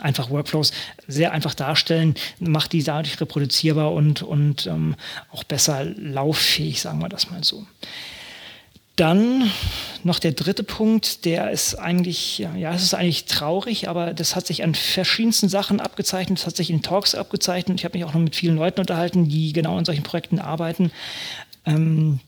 einfach 0.00 0.30
Workflows 0.30 0.72
sehr 1.06 1.32
einfach 1.32 1.54
darstellen, 1.54 2.14
macht 2.38 2.72
die 2.72 2.82
dadurch 2.82 3.20
reproduzierbar 3.20 3.92
und, 3.92 4.22
und 4.22 4.66
ähm, 4.66 4.94
auch 5.32 5.44
besser 5.44 5.84
lauffähig, 5.84 6.80
sagen 6.80 7.00
wir 7.00 7.08
das 7.08 7.30
mal 7.30 7.44
so. 7.44 7.66
Dann 8.96 9.50
noch 10.04 10.18
der 10.18 10.32
dritte 10.32 10.62
Punkt, 10.62 11.26
der 11.26 11.50
ist 11.50 11.74
eigentlich, 11.74 12.38
ja, 12.38 12.72
es 12.72 12.82
ist 12.82 12.94
eigentlich 12.94 13.26
traurig, 13.26 13.90
aber 13.90 14.14
das 14.14 14.34
hat 14.34 14.46
sich 14.46 14.64
an 14.64 14.74
verschiedensten 14.74 15.50
Sachen 15.50 15.80
abgezeichnet, 15.80 16.38
das 16.38 16.46
hat 16.46 16.56
sich 16.56 16.70
in 16.70 16.80
Talks 16.80 17.14
abgezeichnet. 17.14 17.78
Ich 17.78 17.84
habe 17.84 17.98
mich 17.98 18.06
auch 18.06 18.14
noch 18.14 18.20
mit 18.20 18.34
vielen 18.34 18.56
Leuten 18.56 18.80
unterhalten, 18.80 19.28
die 19.28 19.52
genau 19.52 19.78
in 19.78 19.84
solchen 19.84 20.02
Projekten 20.02 20.38
arbeiten. 20.38 20.90
Ähm, 21.66 22.20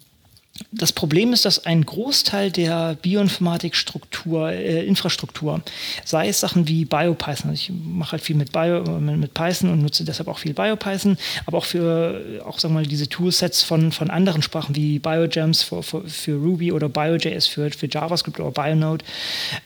das 0.73 0.93
Problem 0.93 1.33
ist, 1.33 1.45
dass 1.45 1.67
ein 1.67 1.85
Großteil 1.85 2.51
der 2.51 2.97
Bioinformatikstruktur, 3.01 4.51
äh, 4.51 4.85
Infrastruktur, 4.85 5.63
sei 6.05 6.29
es 6.29 6.41
Sachen 6.41 6.69
wie 6.69 6.85
BioPython, 6.85 7.53
ich 7.53 7.71
mache 7.71 8.13
halt 8.13 8.23
viel 8.23 8.37
mit, 8.37 8.53
Bio, 8.53 8.83
mit 9.01 9.35
Python 9.35 9.71
und 9.71 9.83
nutze 9.83 10.05
deshalb 10.05 10.29
auch 10.29 10.39
viel 10.39 10.55
BioPython, 10.55 11.17
aber 11.47 11.59
auch 11.59 11.65
für 11.65 12.43
auch 12.45 12.59
sagen 12.59 12.75
wir 12.75 12.81
mal 12.81 12.87
diese 12.87 13.09
Toolsets 13.09 13.63
von, 13.63 13.93
von 13.93 14.11
anderen 14.11 14.43
Sprachen 14.43 14.75
wie 14.77 14.99
BioGems 14.99 15.63
für, 15.63 15.83
für, 15.83 16.07
für 16.09 16.37
Ruby 16.37 16.73
oder 16.73 16.89
BioJS 16.89 17.47
für, 17.47 17.71
für 17.71 17.89
JavaScript 17.89 18.41
oder 18.41 18.51
BioNode, 18.51 19.05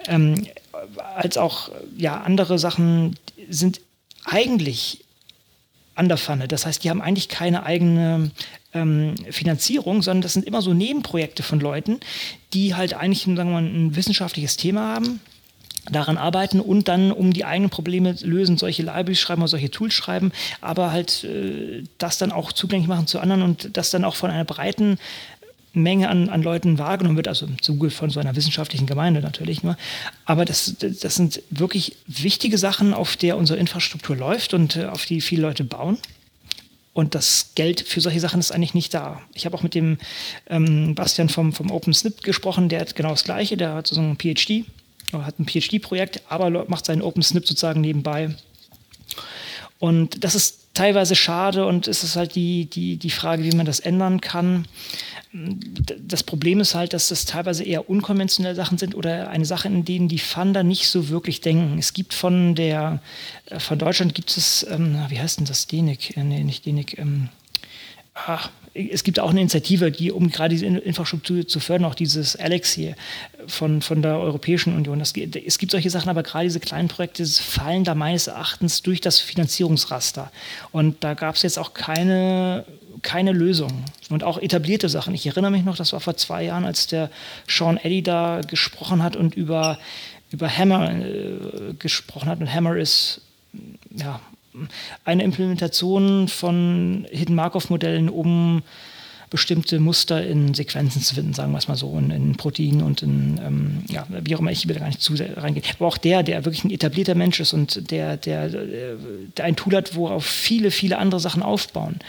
ähm, 0.06 0.47
als 1.16 1.36
auch 1.36 1.70
ja, 1.97 2.20
andere 2.20 2.59
Sachen 2.59 3.16
sind 3.48 3.81
eigentlich 4.24 5.05
an 5.94 6.09
der 6.09 6.19
Pfanne. 6.19 6.48
Das 6.48 6.66
heißt, 6.66 6.82
die 6.85 6.90
haben 6.90 7.02
eigentlich 7.02 7.28
keine 7.28 7.64
eigene 7.64 8.31
ähm, 8.73 9.14
Finanzierung, 9.31 10.02
sondern 10.02 10.23
das 10.23 10.32
sind 10.32 10.47
immer 10.47 10.62
so 10.62 10.73
Nebenprojekte 10.73 11.43
von 11.43 11.60
Leuten, 11.60 12.01
die 12.55 12.74
halt 12.74 12.94
eigentlich 12.94 13.23
sagen 13.23 13.36
wir 13.36 13.44
mal, 13.44 13.62
ein 13.62 13.94
wissenschaftliches 13.94 14.56
Thema 14.56 14.94
haben, 14.94 15.20
daran 15.90 16.16
arbeiten 16.16 16.60
und 16.60 16.86
dann 16.89 17.10
um 17.10 17.32
die 17.32 17.44
eigenen 17.44 17.70
Probleme 17.70 18.14
lösen, 18.23 18.56
solche 18.56 18.82
Libraries 18.82 19.19
schreiben 19.19 19.43
oder 19.43 19.48
solche 19.48 19.70
Tools 19.70 19.94
schreiben, 19.94 20.31
aber 20.60 20.93
halt 20.93 21.24
äh, 21.24 21.82
das 21.98 22.19
dann 22.19 22.31
auch 22.31 22.52
zugänglich 22.52 22.89
machen 22.89 23.09
zu 23.09 23.19
anderen 23.19 23.43
und 23.43 23.77
das 23.77 23.90
dann 23.90 24.05
auch 24.05 24.14
von 24.14 24.31
einer 24.31 24.44
breiten 24.44 24.98
Menge 25.74 26.09
an, 26.09 26.28
an 26.28 26.43
Leuten 26.43 26.78
wahrgenommen 26.78 27.16
wird, 27.16 27.28
also 27.28 27.47
im 27.47 27.61
Zuge 27.62 27.90
von 27.90 28.11
so 28.11 28.20
einer 28.20 28.36
wissenschaftlichen 28.36 28.86
Gemeinde 28.86 29.20
natürlich 29.20 29.62
nur. 29.62 29.77
Aber 30.24 30.44
das, 30.44 30.77
das 30.78 31.15
sind 31.15 31.43
wirklich 31.51 31.97
wichtige 32.07 32.59
Sachen, 32.59 32.93
auf 32.93 33.16
der 33.16 33.39
unsere 33.39 33.59
Infrastruktur 33.59 34.16
läuft 34.16 34.55
und 34.55 34.77
äh, 34.77 34.85
auf 34.86 35.07
die 35.07 35.20
viele 35.20 35.43
Leute 35.43 35.65
bauen. 35.65 35.99
Und 36.94 37.15
das 37.15 37.53
Geld 37.55 37.81
für 37.81 38.03
solche 38.03 38.20
Sachen 38.20 38.40
ist 38.40 38.53
eigentlich 38.53 38.74
nicht 38.74 38.93
da. 38.93 39.23
Ich 39.32 39.47
habe 39.47 39.57
auch 39.57 39.62
mit 39.62 39.74
dem 39.74 39.97
ähm, 40.49 40.94
Bastian 40.94 41.31
vom, 41.31 41.55
vom 41.55 41.70
OpenSNP 41.70 42.23
gesprochen, 42.23 42.69
der 42.69 42.81
hat 42.81 42.94
genau 42.94 43.11
das 43.11 43.24
Gleiche, 43.24 43.57
der 43.57 43.74
hat 43.74 43.86
so 43.86 43.99
ein 43.99 44.19
PhD, 44.19 44.66
hat 45.12 45.39
ein 45.39 45.47
PhD-Projekt, 45.47 46.20
aber 46.28 46.51
macht 46.69 46.85
seinen 46.85 47.01
OpenSNP 47.01 47.47
sozusagen 47.47 47.81
nebenbei. 47.81 48.35
Und 49.83 50.23
das 50.23 50.37
ist 50.37 50.75
teilweise 50.75 51.17
schade 51.17 51.67
und 51.67 51.89
es 51.89 52.05
ist 52.05 52.15
halt 52.15 52.37
die, 52.37 52.67
die, 52.67 52.99
die 52.99 53.11
Frage, 53.11 53.43
wie 53.43 53.51
man 53.51 53.67
das 53.67 53.81
ändern 53.81 54.21
kann. 54.21 54.69
Das 55.33 56.23
Problem 56.23 56.61
ist 56.61 56.77
halt, 56.77 56.93
dass 56.93 57.09
das 57.09 57.25
teilweise 57.25 57.65
eher 57.65 57.91
unkonventionelle 57.91 58.55
Sachen 58.55 58.79
sind 58.79 58.95
oder 58.95 59.29
eine 59.29 59.45
Sache, 59.45 59.67
in 59.67 59.85
denen 59.85 60.07
die 60.07 60.21
Funder 60.21 60.63
nicht 60.63 60.87
so 60.87 61.09
wirklich 61.09 61.41
denken. 61.41 61.81
Es 61.81 61.95
gibt 61.95 62.15
von 62.15 62.55
der, 62.55 63.03
äh, 63.47 63.59
von 63.59 63.77
Deutschland 63.77 64.15
gibt 64.15 64.31
es, 64.37 64.65
ähm, 64.71 64.97
wie 65.09 65.19
heißt 65.19 65.41
denn 65.41 65.47
das, 65.47 65.67
DENIC, 65.67 66.17
äh, 66.17 66.23
nee, 66.23 66.45
nicht 66.45 66.65
DENIC, 66.65 66.99
ähm, 66.99 67.29
ach, 68.15 68.51
es 68.74 69.05
gibt 69.05 69.20
auch 69.20 69.31
eine 69.31 69.40
Initiative, 69.40 69.90
die, 69.90 70.12
um 70.12 70.31
gerade 70.31 70.55
diese 70.55 70.66
Infrastruktur 70.66 71.47
zu 71.47 71.61
fördern, 71.61 71.85
auch 71.85 71.94
dieses 71.94 72.36
Alex 72.36 72.73
hier 72.73 72.94
von, 73.47 73.82
von 73.82 74.01
der 74.01 74.19
Europäischen 74.19 74.74
Union. 74.74 74.99
Das, 74.99 75.12
es 75.15 75.59
gibt 75.59 75.73
solche 75.73 75.90
Sachen, 75.90 76.09
aber 76.09 76.23
gerade 76.23 76.44
diese 76.44 76.61
kleinen 76.61 76.89
Projekte 76.89 77.27
fallen 77.27 77.85
da 77.85 77.94
meines 77.94 78.28
Erachtens 78.28 78.82
durch 78.82 79.01
das 79.01 79.20
Finanzierungsraster. 79.20 80.32
Und 80.70 81.05
da 81.05 81.12
gab 81.15 81.35
es 81.35 81.43
jetzt 81.43 81.59
auch 81.59 81.74
keine, 81.74 82.65
keine 83.03 83.32
Lösung. 83.32 83.85
Und 84.09 84.24
auch 84.24 84.39
etablierte 84.39 84.89
Sachen. 84.89 85.15
Ich 85.15 85.27
erinnere 85.27 85.51
mich 85.51 85.65
noch, 85.65 85.77
das 85.77 85.93
war 85.93 86.01
vor 86.01 86.16
zwei 86.16 86.44
Jahren, 86.44 86.65
als 86.65 86.86
der 86.86 87.11
Sean 87.47 87.77
Eddy 87.77 88.03
da 88.03 88.40
gesprochen 88.40 89.03
hat 89.03 89.16
und 89.16 89.35
über, 89.35 89.78
über 90.31 90.49
Hammer 90.49 90.93
äh, 90.93 91.74
gesprochen 91.78 92.28
hat. 92.28 92.40
Und 92.40 92.53
Hammer 92.53 92.77
ist 92.77 93.20
ja, 93.94 94.20
eine 95.05 95.23
Implementation 95.24 96.29
von 96.29 97.07
Hidden 97.11 97.35
Markov-Modellen, 97.35 98.09
um 98.09 98.62
bestimmte 99.33 99.81
Muster 99.81 100.27
in 100.27 100.53
Sequenzen 100.53 101.01
zu 101.01 101.15
finden, 101.15 101.33
sagen 101.33 101.53
wir 101.53 101.59
es 101.59 101.66
mal 101.66 101.77
so, 101.77 101.97
in, 101.97 102.11
in 102.11 102.37
Proteinen 102.37 102.83
und 102.83 103.01
in, 103.03 103.41
ähm, 103.43 103.83
ja, 103.89 104.07
wie 104.11 104.37
auch 104.37 104.41
immer, 104.41 104.51
ich 104.51 104.69
will 104.69 104.74
da 104.74 104.81
gar 104.81 104.89
nicht 104.89 105.01
zu 105.01 105.16
sehr 105.16 105.39
reingehen. 105.39 105.65
Aber 105.79 105.87
auch 105.87 105.97
der, 105.97 106.23
der 106.23 106.45
wirklich 106.45 106.65
ein 106.65 106.70
etablierter 106.70 107.15
Mensch 107.15 107.41
ist 107.41 107.55
und 107.55 107.91
der, 107.91 108.19
der, 108.19 108.51
der 108.51 109.45
ein 109.45 109.57
Tool 109.57 109.74
hat, 109.74 109.97
worauf 109.97 110.27
viele, 110.27 110.70
viele 110.70 110.99
andere 110.99 111.19
Sachen 111.19 111.43
aufbauen, 111.43 112.01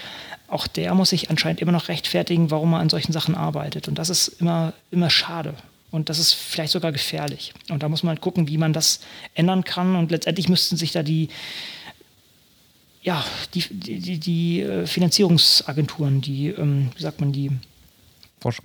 auch 0.50 0.68
der 0.68 0.94
muss 0.96 1.12
sich 1.12 1.30
anscheinend 1.30 1.62
immer 1.62 1.72
noch 1.72 1.88
rechtfertigen, 1.88 2.52
warum 2.52 2.74
er 2.74 2.80
an 2.80 2.90
solchen 2.90 3.14
Sachen 3.14 3.36
arbeitet. 3.36 3.88
Und 3.88 3.98
das 3.98 4.10
ist 4.10 4.28
immer, 4.42 4.74
immer 4.92 5.10
schade. 5.10 5.54
Und 5.92 6.10
das 6.10 6.20
ist 6.20 6.34
vielleicht 6.34 6.74
sogar 6.74 6.92
gefährlich. 6.92 7.54
Und 7.70 7.84
da 7.84 7.90
muss 7.90 8.04
man 8.04 8.20
gucken, 8.20 8.50
wie 8.50 8.58
man 8.58 8.74
das 8.74 9.00
ändern 9.34 9.64
kann. 9.64 9.96
Und 9.96 10.12
letztendlich 10.12 10.50
müssten 10.50 10.76
sich 10.76 10.92
da 10.92 11.04
die, 11.04 11.30
ja, 13.04 13.24
die, 13.54 13.62
die, 13.70 14.18
die 14.18 14.62
äh, 14.62 14.88
Finanzierungsagenturen, 14.88 16.22
die, 16.22 16.48
ähm, 16.48 16.90
wie 16.96 17.02
sagt 17.02 17.20
man, 17.20 17.34
die 17.34 17.52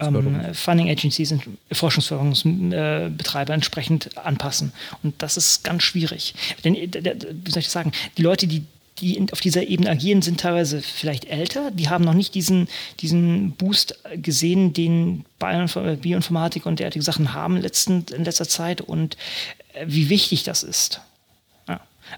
ähm, 0.00 0.54
Funding 0.54 0.88
Agencies 0.88 1.32
und 1.32 1.42
Forschungsförderungsbetreiber 1.72 3.52
äh, 3.52 3.54
entsprechend 3.54 4.16
anpassen. 4.16 4.72
Und 5.02 5.20
das 5.22 5.36
ist 5.36 5.64
ganz 5.64 5.82
schwierig. 5.82 6.34
Denn, 6.64 6.74
äh, 6.74 7.16
wie 7.44 7.50
soll 7.50 7.60
ich 7.60 7.68
sagen, 7.68 7.92
die 8.16 8.22
Leute, 8.22 8.46
die, 8.46 8.64
die 9.00 9.24
auf 9.32 9.40
dieser 9.40 9.66
Ebene 9.66 9.90
agieren, 9.90 10.22
sind 10.22 10.40
teilweise 10.40 10.82
vielleicht 10.82 11.26
älter, 11.26 11.70
die 11.72 11.88
haben 11.88 12.04
noch 12.04 12.14
nicht 12.14 12.34
diesen, 12.34 12.68
diesen 13.00 13.52
Boost 13.52 13.98
gesehen, 14.14 14.72
den 14.72 15.24
Bioinformatik 15.38 16.66
und 16.66 16.80
derartige 16.80 17.04
Sachen 17.04 17.34
haben 17.34 17.56
letzten, 17.56 18.04
in 18.14 18.24
letzter 18.24 18.48
Zeit 18.48 18.80
und 18.80 19.16
wie 19.86 20.08
wichtig 20.08 20.42
das 20.42 20.64
ist. 20.64 21.00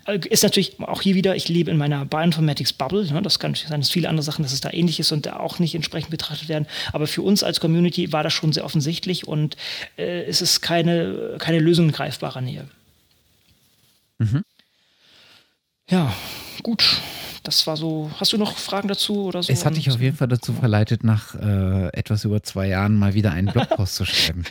Äh, 0.07 0.21
ist 0.29 0.43
natürlich 0.43 0.81
auch 0.81 1.03
hier 1.03 1.15
wieder, 1.15 1.37
ich 1.37 1.49
lebe 1.49 1.71
in 1.71 1.77
meiner 1.77 2.05
Bioinformatics-Bubble. 2.05 3.13
Ne? 3.13 3.23
Das 3.23 3.39
kann 3.39 3.55
sein, 3.55 3.81
dass 3.81 3.91
viele 3.91 4.09
andere 4.09 4.23
Sachen, 4.23 4.43
dass 4.43 4.53
es 4.53 4.61
da 4.61 4.71
ähnlich 4.71 5.01
ist 5.01 5.13
und 5.13 5.27
da 5.27 5.37
auch 5.37 5.59
nicht 5.59 5.75
entsprechend 5.75 6.11
betrachtet 6.11 6.49
werden. 6.49 6.67
Aber 6.93 7.07
für 7.07 7.23
uns 7.23 7.43
als 7.43 7.61
Community 7.61 8.13
war 8.13 8.23
das 8.23 8.33
schon 8.33 8.53
sehr 8.53 8.65
offensichtlich 8.65 9.27
und 9.27 9.57
äh, 9.97 10.25
es 10.25 10.43
ist 10.43 10.61
keine, 10.61 11.37
keine 11.39 11.59
Lösung 11.59 11.87
in 11.87 11.93
greifbarer 11.93 12.41
Nähe. 12.41 12.69
Mhm. 14.19 14.45
Ja, 15.89 16.13
gut. 16.63 17.01
Das 17.43 17.67
war 17.67 17.77
so. 17.77 18.11
Hast 18.19 18.35
du 18.35 18.37
noch 18.37 18.59
Fragen 18.59 18.87
dazu 18.87 19.25
oder 19.25 19.43
so? 19.43 19.51
Es 19.51 19.65
hat 19.65 19.75
dich 19.75 19.91
auf 19.91 20.01
jeden 20.01 20.17
Fall 20.17 20.29
dazu 20.29 20.53
verleitet, 20.53 21.05
nach 21.05 21.35
äh, 21.35 21.89
etwas 21.95 22.25
über 22.25 22.43
zwei 22.43 22.69
Jahren 22.69 22.97
mal 22.97 23.15
wieder 23.15 23.33
einen 23.33 23.49
Blogpost 23.49 23.95
zu 23.95 24.05
schreiben. 24.05 24.45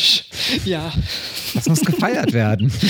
ja. 0.64 0.92
Das 1.52 1.68
muss 1.68 1.82
gefeiert 1.82 2.32
werden. 2.32 2.72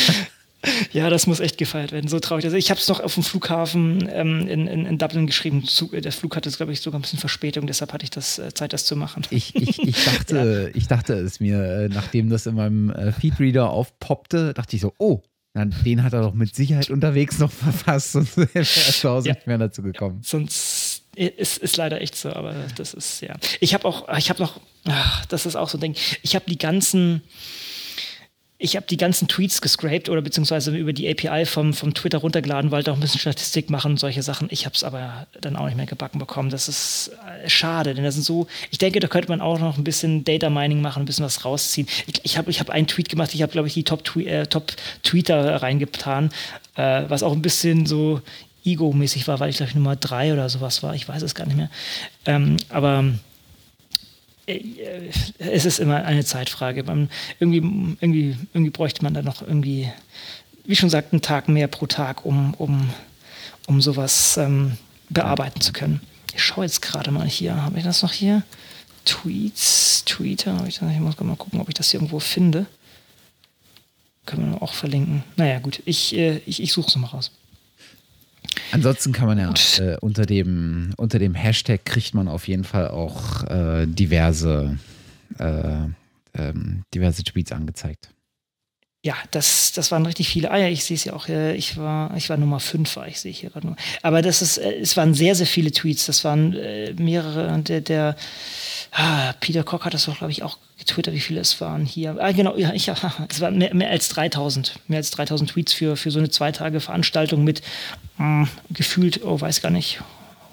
Ja, 0.93 1.11
das 1.11 1.27
muss 1.27 1.41
echt 1.41 1.59
gefeiert 1.59 1.93
werden. 1.93 2.09
So 2.09 2.21
traurig. 2.21 2.45
Also 2.45 2.57
ich 2.57 2.71
habe 2.71 2.79
es 2.79 2.89
noch 2.89 3.01
auf 3.01 3.15
dem 3.15 3.23
Flughafen 3.23 4.09
ähm, 4.13 4.47
in, 4.47 4.67
in, 4.67 4.87
in, 4.87 4.99
Dublin 4.99 5.27
geschrieben. 5.27 5.65
Der 5.93 6.13
Flug 6.13 6.37
hatte, 6.37 6.51
glaube 6.51 6.73
ich, 6.73 6.81
sogar 6.81 6.99
ein 6.99 7.03
bisschen 7.03 7.19
Verspätung, 7.19 7.67
deshalb 7.67 7.93
hatte 7.93 8.05
ich 8.05 8.11
das 8.11 8.39
äh, 8.39 8.53
Zeit, 8.55 8.73
das 8.73 8.85
zu 8.85 8.97
machen. 8.97 9.23
Ich, 9.31 9.55
ich, 9.55 9.79
ich 9.79 10.05
dachte, 10.05 10.71
ja. 10.71 10.77
ich 10.79 10.87
dachte 10.89 11.15
es 11.15 11.41
mir, 11.41 11.63
äh, 11.63 11.89
nachdem 11.89 12.29
das 12.29 12.47
in 12.47 12.55
meinem 12.55 12.91
äh, 12.91 13.13
Feedreader 13.13 13.71
aufpoppte, 13.71 14.55
dachte 14.55 14.77
ich 14.77 14.83
so, 14.83 14.93
oh, 14.99 15.23
na, 15.55 15.67
den 15.67 16.03
hat 16.03 16.15
er 16.15 16.23
doch 16.23 16.35
mit 16.35 16.55
Sicherheit 16.55 16.91
unterwegs 16.91 17.39
noch 17.39 17.53
verfasst, 17.53 18.13
sonst 18.13 18.37
wäre 18.37 18.51
er 18.55 18.65
zu 18.65 19.09
Hause 19.09 19.29
ja. 19.29 19.35
nicht 19.35 19.47
mehr 19.47 19.59
dazu 19.59 19.83
gekommen. 19.83 20.21
Sonst 20.23 21.03
ist, 21.15 21.59
ist 21.59 21.77
leider 21.77 22.01
echt 22.01 22.17
so, 22.17 22.31
aber 22.31 22.55
das 22.77 22.95
ist 22.95 23.21
ja. 23.21 23.35
Ich 23.61 23.75
habe 23.75 23.87
auch, 23.87 24.09
ich 24.17 24.31
habe 24.31 24.41
noch, 24.41 24.61
ach, 24.87 25.27
das 25.27 25.45
ist 25.45 25.57
auch 25.57 25.69
so 25.69 25.77
ein 25.77 25.83
Ding. 25.83 25.95
Ich 26.23 26.35
habe 26.35 26.47
die 26.49 26.57
ganzen 26.57 27.23
ich 28.63 28.77
habe 28.77 28.87
die 28.87 28.97
ganzen 28.97 29.27
Tweets 29.27 29.61
gescraped 29.61 30.09
oder 30.09 30.23
beziehungsweise 30.23 30.75
über 30.77 30.93
die 30.93 31.11
API 31.11 31.47
vom, 31.47 31.75
vom 31.75 31.95
Twitter 31.95 32.19
runtergeladen, 32.19 32.71
wollte 32.71 32.93
auch 32.93 32.97
ein 32.97 33.01
bisschen 33.01 33.21
Statistik 33.21 33.71
machen 33.71 33.93
und 33.93 33.97
solche 33.99 34.23
Sachen. 34.23 34.47
Ich 34.51 34.67
habe 34.67 34.75
es 34.77 34.85
aber 34.85 35.27
dann 35.41 35.57
auch 35.57 35.67
nicht 35.67 35.77
mehr 35.77 35.87
gebacken 35.87 36.21
bekommen. 36.21 36.49
Das 36.49 36.69
ist 36.69 37.11
äh, 37.45 37.51
schade, 37.51 37.93
denn 37.95 38.05
das 38.05 38.15
sind 38.15 38.23
so, 38.23 38.47
ich 38.71 38.79
denke, 38.79 39.01
da 39.01 39.09
könnte 39.09 39.29
man 39.29 39.41
auch 39.41 39.59
noch 39.59 39.79
ein 39.79 39.85
bisschen 39.85 40.23
Data 40.23 40.49
Mining 40.49 40.81
machen, 40.81 41.03
ein 41.03 41.07
bisschen 41.07 41.25
was 41.25 41.45
rausziehen. 41.45 41.89
Ich, 42.07 42.21
ich 42.23 42.39
habe 42.39 42.51
ich 42.51 42.61
hab 42.61 42.71
einen 42.71 42.87
Tweet 42.87 43.09
gemacht, 43.09 43.35
ich 43.35 43.43
habe, 43.43 43.51
glaube 43.51 43.67
ich, 43.67 43.75
die 43.75 43.83
Top-Tweeter 43.85 44.43
äh, 44.43 44.47
Top 44.47 44.73
reingetan, 45.03 46.31
äh, 46.77 47.03
was 47.09 47.25
auch 47.25 47.33
ein 47.33 47.43
bisschen 47.43 47.87
so 47.87 48.21
ego-mäßig 48.65 49.27
war, 49.27 49.41
weil 49.41 49.51
ich, 49.51 49.57
glaube 49.57 49.71
ich, 49.71 49.75
Nummer 49.75 49.97
drei 49.97 50.33
oder 50.33 50.49
sowas 50.49 50.85
war. 50.85 50.95
Ich 50.95 51.09
weiß 51.09 51.23
es 51.23 51.35
gar 51.35 51.47
nicht 51.47 51.57
mehr. 51.57 51.71
Ähm, 52.27 52.59
aber 52.69 53.05
es 54.47 55.65
ist 55.65 55.79
immer 55.79 56.05
eine 56.05 56.25
Zeitfrage. 56.25 56.83
Man, 56.83 57.11
irgendwie, 57.39 57.59
irgendwie, 58.01 58.37
irgendwie 58.53 58.71
bräuchte 58.71 59.03
man 59.03 59.15
da 59.15 59.23
noch 59.23 59.43
irgendwie, 59.43 59.91
wie 60.65 60.77
schon 60.77 60.89
gesagt, 60.89 61.13
einen 61.13 61.23
Tag 61.23 61.49
mehr 61.49 61.69
pro 61.69 61.87
Tag, 61.87 62.25
um, 62.25 62.55
um, 62.55 62.91
um 63.67 63.81
sowas 63.81 64.37
ähm, 64.37 64.77
bearbeiten 65.09 65.61
zu 65.61 65.73
können. 65.73 66.01
Ich 66.35 66.43
schaue 66.43 66.65
jetzt 66.65 66.83
gerade 66.83 67.11
mal 67.11 67.29
hier. 67.29 67.55
Habe 67.57 67.79
ich 67.79 67.85
das 67.85 68.03
noch 68.03 68.13
hier? 68.13 68.43
Tweets, 69.05 70.05
Twitter. 70.05 70.65
Ich, 70.67 70.81
ich 70.81 71.01
muss 71.01 71.19
mal 71.21 71.37
gucken, 71.37 71.61
ob 71.61 71.69
ich 71.69 71.75
das 71.75 71.91
hier 71.91 72.01
irgendwo 72.01 72.19
finde. 72.21 72.67
Können 74.27 74.53
wir 74.53 74.63
auch 74.63 74.75
verlinken. 74.75 75.25
Naja, 75.37 75.59
gut. 75.59 75.83
Ich, 75.85 76.15
äh, 76.17 76.39
ich, 76.47 76.63
ich 76.63 76.73
suche 76.73 76.89
es 76.89 76.97
mal 76.97 77.09
raus. 77.09 77.31
Ansonsten 78.73 79.13
kann 79.13 79.27
man 79.27 79.39
ja 79.39 79.53
äh, 79.79 79.97
unter, 80.01 80.27
dem, 80.27 80.93
unter 80.97 81.19
dem 81.19 81.35
Hashtag 81.35 81.85
kriegt 81.85 82.15
man 82.15 82.29
auf 82.29 82.49
jeden 82.49 82.65
Fall 82.65 82.89
auch 82.89 83.45
äh, 83.45 83.87
diverse, 83.87 84.79
äh, 85.39 85.87
ähm, 86.35 86.83
diverse 86.95 87.23
Tweets 87.25 87.53
angezeigt. 87.53 88.11
Ja, 89.05 89.17
das, 89.33 89.73
das 89.73 89.91
waren 89.91 90.07
richtig 90.07 90.29
viele 90.29 90.53
Eier. 90.53 90.69
Ich 90.69 90.85
sehe 90.85 90.95
es 90.95 91.03
ja 91.03 91.13
auch. 91.13 91.29
Äh, 91.29 91.57
ich 91.57 91.77
war, 91.77 92.17
ich 92.17 92.31
war 92.31 92.37
Nummer 92.37 92.61
5, 92.61 92.95
war 92.95 93.09
ich 93.09 93.19
sehe 93.19 93.33
hier 93.33 93.51
gerade 93.51 93.67
nur. 93.67 93.77
Aber 94.03 94.23
das 94.23 94.43
ist, 94.43 94.59
äh, 94.59 94.79
es 94.81 94.97
waren 94.97 95.13
sehr, 95.13 95.35
sehr 95.35 95.49
viele 95.49 95.73
Tweets. 95.73 96.07
Das 96.07 96.23
waren 96.23 96.55
äh, 96.55 96.93
mehrere. 96.95 97.59
Der, 97.63 97.81
der 97.81 98.17
ah, 98.93 99.33
Peter 99.41 99.65
Koch 99.65 99.85
hat 99.85 99.95
das 99.95 100.09
auch, 100.09 100.19
glaube 100.19 100.31
ich, 100.31 100.45
auch 100.45 100.57
getwittert, 100.79 101.15
wie 101.15 101.21
viele 101.21 101.41
es 101.41 101.61
waren 101.61 101.85
hier. 101.85 102.17
Ah, 102.21 102.31
genau, 102.31 102.57
ja, 102.57 102.73
ich, 102.75 102.89
es 103.29 103.41
waren 103.41 103.59
mehr, 103.59 103.75
mehr 103.75 103.91
als 103.91 104.09
3000. 104.11 104.79
Mehr 104.87 104.99
als 104.99 105.11
3000 105.11 105.51
Tweets 105.51 105.73
für, 105.73 105.97
für 105.97 106.13
so 106.13 106.21
eine 106.21 106.31
zwei 106.31 106.53
Tage 106.53 106.79
Veranstaltung 106.79 107.43
mit 107.43 107.61
mh, 108.19 108.49
gefühlt, 108.71 109.25
oh, 109.25 109.41
weiß 109.41 109.63
gar 109.63 109.71
nicht, 109.71 110.01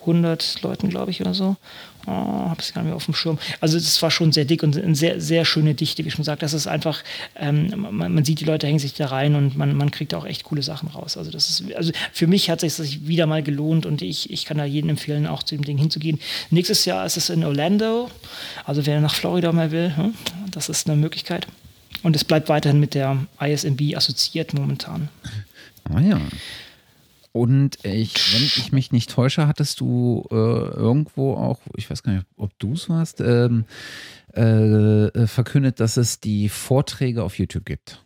100 0.01 0.63
Leuten, 0.63 0.89
glaube 0.89 1.11
ich, 1.11 1.21
oder 1.21 1.35
so. 1.35 1.55
Oh, 2.07 2.11
habe 2.11 2.59
es 2.59 2.73
gar 2.73 2.81
nicht 2.81 2.89
mehr 2.89 2.95
auf 2.95 3.05
dem 3.05 3.13
Schirm. 3.13 3.38
Also 3.59 3.77
es 3.77 4.01
war 4.01 4.09
schon 4.09 4.31
sehr 4.31 4.45
dick 4.45 4.63
und 4.63 4.77
eine 4.77 4.95
sehr, 4.95 5.19
sehr 5.19 5.43
schöne 5.43 5.76
Dichte, 5.76 6.05
wie 6.05 6.11
schon 6.11 6.19
gesagt. 6.19 6.41
Das 6.41 6.53
ist 6.53 6.65
einfach, 6.65 7.03
ähm, 7.35 7.73
man, 7.91 8.13
man, 8.13 8.26
sieht, 8.26 8.39
die 8.39 8.45
Leute 8.45 8.67
hängen 8.67 8.80
sich 8.80 8.93
da 8.93 9.07
rein 9.07 9.35
und 9.35 9.57
man, 9.57 9.76
man 9.76 9.91
kriegt 9.91 10.13
auch 10.13 10.26
echt 10.26 10.45
coole 10.45 10.63
Sachen 10.63 10.89
raus. 10.89 11.17
Also 11.17 11.30
das 11.30 11.49
ist, 11.49 11.76
also 11.76 11.91
für 12.13 12.27
mich 12.27 12.49
hat 12.49 12.63
es 12.63 12.77
sich 12.77 13.07
wieder 13.07 13.27
mal 13.27 13.43
gelohnt 13.43 13.85
und 13.85 14.01
ich, 14.01 14.31
ich 14.31 14.45
kann 14.45 14.57
da 14.57 14.65
jedem 14.65 14.91
empfehlen, 14.91 15.27
auch 15.27 15.43
zu 15.43 15.55
dem 15.55 15.65
Ding 15.65 15.77
hinzugehen. 15.77 16.19
Nächstes 16.51 16.85
Jahr 16.85 17.05
ist 17.05 17.17
es 17.17 17.30
in 17.30 17.43
Orlando. 17.43 18.09
Also 18.65 18.85
wer 18.85 19.01
nach 19.01 19.13
Florida 19.13 19.51
mal 19.51 19.71
will, 19.71 19.95
hm, 19.95 20.13
das 20.51 20.69
ist 20.69 20.89
eine 20.89 20.99
Möglichkeit. 20.99 21.47
Und 22.01 22.15
es 22.15 22.23
bleibt 22.23 22.49
weiterhin 22.49 22.80
mit 22.80 22.93
der 22.93 23.17
ISMB 23.41 23.95
assoziiert 23.95 24.53
momentan. 24.53 25.09
Ah 25.93 25.99
ja. 25.99 26.19
Und 27.31 27.84
ich, 27.85 28.34
wenn 28.34 28.43
ich 28.43 28.72
mich 28.72 28.91
nicht 28.91 29.11
täusche, 29.11 29.47
hattest 29.47 29.80
du 29.80 30.27
äh, 30.31 30.35
irgendwo 30.35 31.35
auch, 31.35 31.60
ich 31.76 31.89
weiß 31.89 32.03
gar 32.03 32.14
nicht, 32.14 32.26
ob 32.38 32.57
du 32.57 32.73
es 32.73 32.89
warst, 32.89 33.22
ähm, 33.22 33.65
äh, 34.34 35.27
verkündet, 35.27 35.80
dass 35.80 35.97
es 35.97 36.19
die 36.19 36.49
Vorträge 36.49 37.23
auf 37.23 37.38
YouTube 37.38 37.65
gibt. 37.65 38.03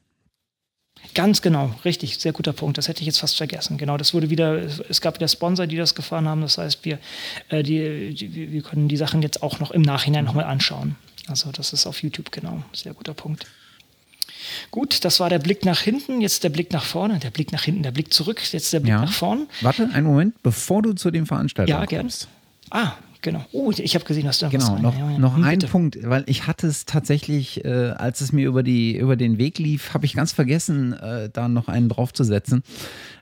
Ganz 1.14 1.42
genau, 1.42 1.74
richtig, 1.84 2.18
sehr 2.18 2.32
guter 2.32 2.54
Punkt. 2.54 2.78
Das 2.78 2.88
hätte 2.88 3.02
ich 3.02 3.08
jetzt 3.08 3.20
fast 3.20 3.36
vergessen. 3.36 3.78
Genau, 3.78 3.98
das 3.98 4.14
wurde 4.14 4.30
wieder, 4.30 4.56
es 4.90 5.02
gab 5.02 5.16
wieder 5.16 5.28
Sponsor, 5.28 5.68
die 5.68 5.76
das 5.76 5.96
gefahren 5.96 6.28
haben. 6.28 6.42
Das 6.42 6.58
heißt, 6.58 6.86
wir, 6.86 6.98
äh, 7.50 7.62
die, 7.62 8.14
die, 8.14 8.52
wir 8.52 8.62
können 8.62 8.88
die 8.88 8.98
Sachen 8.98 9.22
jetzt 9.22 9.44
auch 9.44 9.60
noch 9.60 9.72
im 9.72 9.82
Nachhinein 9.82 10.26
nochmal 10.26 10.46
anschauen. 10.46 10.96
Also 11.28 11.52
das 11.52 11.74
ist 11.74 11.86
auf 11.88 12.02
YouTube, 12.02 12.32
genau, 12.32 12.64
sehr 12.74 12.94
guter 12.94 13.14
Punkt. 13.14 13.46
Gut, 14.72 15.06
das 15.06 15.20
war 15.20 15.30
der 15.30 15.40
Blick 15.40 15.66
nach 15.66 15.80
hinten, 15.80 16.22
jetzt 16.22 16.44
der 16.44 16.50
Blick 16.50 16.72
nach 16.72 16.84
vorne, 16.84 17.20
der 17.20 17.32
Blick 17.32 17.52
nach 17.52 17.64
hinten, 17.64 17.84
der 17.84 17.92
Blick 17.92 18.14
zurück, 18.14 18.42
jetzt 18.52 18.74
der 18.74 18.80
Blick 18.80 18.92
ja. 18.92 19.02
nach 19.02 19.14
vorne. 19.14 19.48
Warte 19.62 19.90
einen 19.94 20.08
Moment, 20.08 20.42
bevor 20.44 20.82
du 20.82 20.94
zu 20.94 21.12
dem 21.12 21.26
Veranstalter 21.26 21.70
ja, 21.70 21.86
kommst. 21.86 22.28
Gern. 22.70 22.84
Ah, 22.84 22.94
genau. 23.22 23.46
Oh, 23.52 23.72
ich 23.76 23.96
habe 23.96 24.06
gesehen, 24.06 24.26
dass 24.26 24.38
du 24.40 24.50
genau, 24.50 24.78
noch, 24.78 24.98
ja, 24.98 25.12
ja. 25.12 25.18
noch 25.18 25.36
hm, 25.36 25.44
ein 25.44 25.60
Punkt, 25.60 25.98
weil 26.04 26.24
ich 26.28 26.46
hatte 26.46 26.68
es 26.68 26.86
tatsächlich, 26.86 27.66
äh, 27.66 27.70
als 27.70 28.22
es 28.22 28.32
mir 28.32 28.48
über, 28.48 28.62
die, 28.62 28.96
über 28.96 29.16
den 29.16 29.40
Weg 29.40 29.58
lief, 29.58 29.94
habe 29.94 30.06
ich 30.06 30.14
ganz 30.14 30.32
vergessen, 30.32 30.94
äh, 30.94 31.30
da 31.32 31.48
noch 31.48 31.68
einen 31.68 31.90
draufzusetzen. 31.90 32.64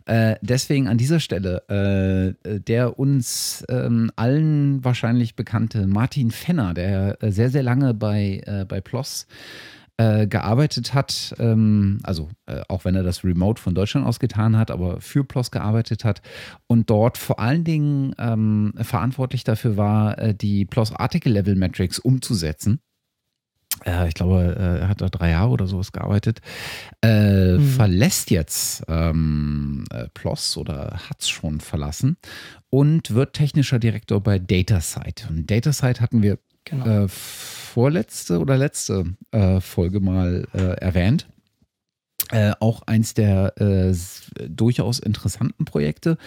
Äh, 0.06 0.36
deswegen 0.42 0.88
an 0.88 0.98
dieser 0.98 1.20
Stelle 1.20 2.36
äh, 2.44 2.60
der 2.60 3.00
uns 3.00 3.64
ähm, 3.70 4.12
allen 4.16 4.84
wahrscheinlich 4.84 5.36
bekannte 5.36 5.88
Martin 5.88 6.32
Fenner, 6.32 6.74
der 6.74 7.22
äh, 7.22 7.32
sehr, 7.32 7.50
sehr 7.50 7.64
lange 7.64 7.94
bei, 7.94 8.42
äh, 8.46 8.66
bei 8.66 8.82
PLOS 8.82 9.28
äh, 9.98 10.28
gearbeitet 10.28 10.94
hat, 10.94 11.36
ähm, 11.40 12.00
also 12.04 12.30
äh, 12.46 12.62
auch 12.70 12.86
wenn 12.86 12.96
er 12.96 13.04
das 13.04 13.24
remote 13.24 13.62
von 13.62 13.76
Deutschland 13.76 14.08
aus 14.08 14.20
getan 14.20 14.58
hat, 14.58 14.72
aber 14.72 15.02
für 15.02 15.24
PLOS 15.24 15.52
gearbeitet 15.52 16.06
hat 16.06 16.22
und 16.68 16.90
dort 16.90 17.18
vor 17.18 17.40
allen 17.40 17.64
Dingen 17.64 18.16
ähm, 18.18 18.74
verantwortlich 18.78 19.44
dafür 19.44 19.78
war, 19.78 20.18
äh, 20.18 20.34
die 20.34 20.66
PLOS 20.66 20.94
Article 20.94 21.34
Level 21.34 21.56
Metrics 21.56 22.00
umzusetzen. 22.00 22.80
Äh, 23.86 24.08
ich 24.08 24.14
glaube, 24.14 24.56
äh, 24.58 24.82
er 24.82 24.88
hat 24.88 25.02
da 25.02 25.10
drei 25.10 25.32
Jahre 25.32 25.52
oder 25.52 25.68
sowas 25.68 25.92
gearbeitet, 25.92 26.42
äh, 27.04 27.58
mhm. 27.58 27.68
verlässt 27.68 28.32
jetzt 28.32 28.84
ähm, 28.88 29.86
PLOS 30.14 30.58
oder 30.58 31.00
hat 31.10 31.22
es 31.22 31.30
schon 31.30 31.60
verlassen 31.60 32.18
und 32.70 33.14
wird 33.14 33.34
technischer 33.34 33.80
Direktor 33.80 34.22
bei 34.22 34.40
DataSite. 34.40 35.28
Und 35.30 35.50
DataSite 35.50 36.02
hatten 36.02 36.22
wir 36.24 36.40
genau 36.64 37.08
vorletzte 37.74 38.40
oder 38.40 38.58
letzte 38.58 39.16
äh, 39.32 39.62
Folge 39.62 40.02
mal 40.02 40.46
äh, 40.54 40.74
erwähnt. 40.82 41.28
Äh, 42.30 42.54
auch 42.60 42.82
eins 42.84 43.14
der 43.14 43.60
äh, 43.60 43.94
durchaus 44.48 45.00
interessanten 45.00 45.66
Projekte, 45.66 46.18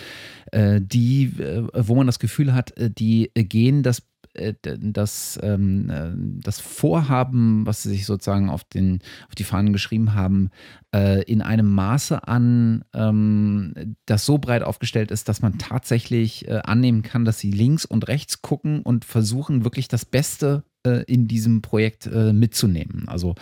äh, 0.52 0.80
die, 0.82 1.24
äh, 1.38 1.66
wo 1.74 1.94
man 1.94 2.06
das 2.06 2.18
Gefühl 2.18 2.54
hat, 2.54 2.74
die 2.76 3.30
gehen 3.34 3.82
das 3.82 4.02
das, 4.62 5.38
ähm, 5.44 6.40
das 6.42 6.58
Vorhaben, 6.58 7.64
was 7.66 7.84
sie 7.84 7.90
sich 7.90 8.04
sozusagen 8.04 8.50
auf, 8.50 8.64
den, 8.64 8.98
auf 9.28 9.36
die 9.36 9.44
Fahnen 9.44 9.72
geschrieben 9.72 10.14
haben, 10.14 10.50
äh, 10.92 11.22
in 11.22 11.40
einem 11.40 11.70
Maße 11.70 12.26
an, 12.26 12.84
ähm, 12.94 13.94
das 14.06 14.26
so 14.26 14.38
breit 14.38 14.64
aufgestellt 14.64 15.12
ist, 15.12 15.28
dass 15.28 15.40
man 15.40 15.58
tatsächlich 15.58 16.48
äh, 16.48 16.62
annehmen 16.64 17.02
kann, 17.02 17.24
dass 17.24 17.38
sie 17.38 17.52
links 17.52 17.84
und 17.84 18.08
rechts 18.08 18.42
gucken 18.42 18.82
und 18.82 19.04
versuchen, 19.04 19.62
wirklich 19.62 19.86
das 19.86 20.04
Beste 20.04 20.64
äh, 20.66 20.73
in 21.06 21.28
diesem 21.28 21.62
Projekt 21.62 22.06
äh, 22.06 22.32
mitzunehmen. 22.32 23.04
Also 23.08 23.34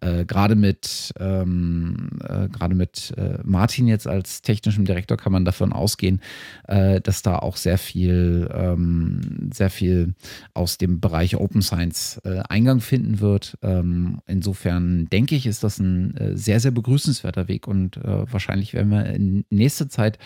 äh, 0.00 0.24
gerade 0.24 0.54
mit, 0.54 1.12
ähm, 1.18 2.08
äh, 2.22 2.48
gerade 2.48 2.74
mit 2.74 3.14
äh, 3.16 3.38
Martin 3.44 3.88
jetzt 3.88 4.06
als 4.06 4.42
technischem 4.42 4.84
Direktor 4.84 5.16
kann 5.16 5.32
man 5.32 5.44
davon 5.44 5.72
ausgehen, 5.72 6.20
äh, 6.68 7.00
dass 7.00 7.22
da 7.22 7.38
auch 7.38 7.56
sehr 7.56 7.78
viel, 7.78 8.48
ähm, 8.52 9.50
sehr 9.52 9.70
viel 9.70 10.14
aus 10.54 10.78
dem 10.78 11.00
Bereich 11.00 11.36
Open 11.36 11.62
Science 11.62 12.20
Eingang 12.48 12.80
finden 12.80 13.20
wird. 13.20 13.58
Ähm, 13.62 14.20
insofern 14.26 15.06
denke 15.06 15.34
ich, 15.34 15.46
ist 15.46 15.64
das 15.64 15.78
ein 15.78 16.34
sehr, 16.34 16.60
sehr 16.60 16.70
begrüßenswerter 16.70 17.48
Weg 17.48 17.66
und 17.68 17.98
wahrscheinlich 18.02 18.74
werden 18.74 18.90
wir 18.90 19.06
in 19.06 19.44
nächster 19.50 19.88
Zeit 19.88 20.18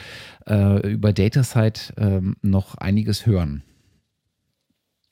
über 0.47 1.13
DataSite 1.13 1.95
ähm, 1.97 2.37
noch 2.43 2.77
einiges 2.77 3.27
hören. 3.27 3.63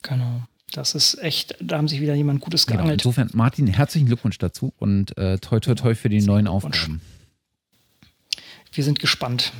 Genau. 0.03 0.41
Das 0.71 0.95
ist 0.95 1.21
echt, 1.21 1.55
da 1.61 1.77
haben 1.77 1.87
sich 1.87 2.01
wieder 2.01 2.13
jemand 2.13 2.41
Gutes 2.41 2.67
genau, 2.67 2.79
geangelt. 2.79 3.01
Genau, 3.01 3.09
insofern, 3.09 3.29
Martin, 3.33 3.67
herzlichen 3.67 4.07
Glückwunsch 4.07 4.37
dazu 4.37 4.73
und 4.77 5.17
äh, 5.17 5.37
toi 5.37 5.59
toi 5.59 5.75
toi 5.75 5.95
für 5.95 6.09
die 6.09 6.19
Sehr 6.19 6.27
neuen 6.27 6.47
Aufgaben. 6.47 7.01
Wir 8.73 8.83
sind 8.83 8.99
gespannt. 8.99 9.53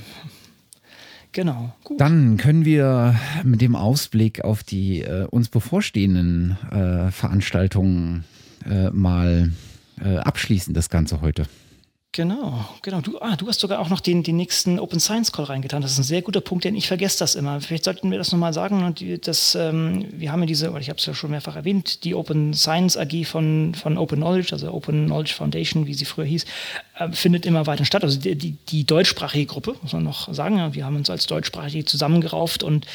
Genau. 1.31 1.73
Gut. 1.83 2.01
Dann 2.01 2.37
können 2.37 2.65
wir 2.65 3.19
mit 3.43 3.61
dem 3.61 3.75
Ausblick 3.75 4.43
auf 4.43 4.63
die 4.63 5.01
äh, 5.01 5.25
uns 5.25 5.49
bevorstehenden 5.49 6.57
äh, 6.71 7.11
Veranstaltungen 7.11 8.25
äh, 8.65 8.89
mal 8.89 9.51
äh, 10.03 10.17
abschließen, 10.17 10.73
das 10.73 10.89
Ganze 10.89 11.21
heute. 11.21 11.47
Genau, 12.13 12.65
genau. 12.81 13.01
Du, 13.01 13.19
ah, 13.19 13.35
du 13.35 13.47
hast 13.47 13.59
sogar 13.59 13.79
auch 13.79 13.89
noch 13.89 13.99
den, 13.99 14.23
den 14.23 14.37
nächsten 14.37 14.79
Open 14.79 14.99
Science 14.99 15.31
Call 15.31 15.45
reingetan. 15.45 15.83
Das 15.83 15.91
ist 15.91 15.99
ein 15.99 16.03
sehr 16.03 16.23
guter 16.23 16.41
Punkt, 16.41 16.63
denn 16.63 16.75
ich 16.75 16.87
vergesse 16.87 17.19
das 17.19 17.35
immer. 17.35 17.61
Vielleicht 17.61 17.83
sollten 17.83 18.09
wir 18.09 18.17
das 18.17 18.31
nochmal 18.31 18.53
sagen. 18.53 18.83
Und 18.83 19.03
das, 19.27 19.53
ähm, 19.53 20.07
wir 20.11 20.31
haben 20.31 20.39
ja 20.39 20.47
diese, 20.47 20.71
oder 20.71 20.79
ich 20.79 20.89
habe 20.89 20.97
es 20.97 21.05
ja 21.05 21.13
schon 21.13 21.29
mehrfach 21.29 21.55
erwähnt, 21.55 22.03
die 22.05 22.15
Open 22.15 22.55
Science 22.55 22.97
AG 22.97 23.25
von, 23.25 23.75
von 23.75 23.99
Open 23.99 24.17
Knowledge, 24.17 24.51
also 24.51 24.73
Open 24.73 25.05
Knowledge 25.05 25.33
Foundation, 25.35 25.85
wie 25.85 25.93
sie 25.93 26.05
früher 26.05 26.25
hieß, 26.25 26.45
äh, 26.97 27.11
findet 27.11 27.45
immer 27.45 27.67
weiter 27.67 27.85
statt. 27.85 28.03
Also 28.03 28.19
die, 28.19 28.35
die, 28.35 28.53
die 28.53 28.83
deutschsprachige 28.83 29.45
Gruppe, 29.45 29.75
muss 29.83 29.93
man 29.93 30.03
noch 30.03 30.33
sagen. 30.33 30.73
Wir 30.73 30.85
haben 30.85 30.95
uns 30.95 31.11
als 31.11 31.27
deutschsprachige 31.27 31.85
zusammengerauft 31.85 32.63
und, 32.63 32.87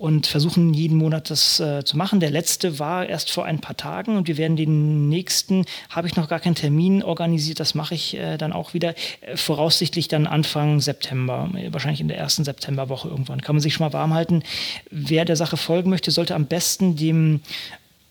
und 0.00 0.26
versuchen 0.26 0.72
jeden 0.72 0.96
Monat 0.96 1.28
das 1.28 1.60
äh, 1.60 1.84
zu 1.84 1.98
machen. 1.98 2.20
Der 2.20 2.30
letzte 2.30 2.78
war 2.78 3.06
erst 3.06 3.30
vor 3.30 3.44
ein 3.44 3.60
paar 3.60 3.76
Tagen 3.76 4.16
und 4.16 4.28
wir 4.28 4.38
werden 4.38 4.56
den 4.56 5.10
nächsten, 5.10 5.66
habe 5.90 6.08
ich 6.08 6.16
noch 6.16 6.26
gar 6.26 6.40
keinen 6.40 6.54
Termin 6.54 7.02
organisiert, 7.02 7.60
das 7.60 7.74
mache 7.74 7.94
ich 7.94 8.16
äh, 8.16 8.38
dann 8.38 8.54
auch 8.54 8.72
wieder, 8.72 8.94
äh, 9.20 9.36
voraussichtlich 9.36 10.08
dann 10.08 10.26
Anfang 10.26 10.80
September, 10.80 11.50
wahrscheinlich 11.68 12.00
in 12.00 12.08
der 12.08 12.16
ersten 12.16 12.44
Septemberwoche 12.44 13.08
irgendwann. 13.08 13.42
Kann 13.42 13.56
man 13.56 13.60
sich 13.60 13.74
schon 13.74 13.86
mal 13.86 13.92
warm 13.92 14.14
halten. 14.14 14.42
Wer 14.90 15.26
der 15.26 15.36
Sache 15.36 15.58
folgen 15.58 15.90
möchte, 15.90 16.10
sollte 16.10 16.34
am 16.34 16.46
besten 16.46 16.96
dem 16.96 17.42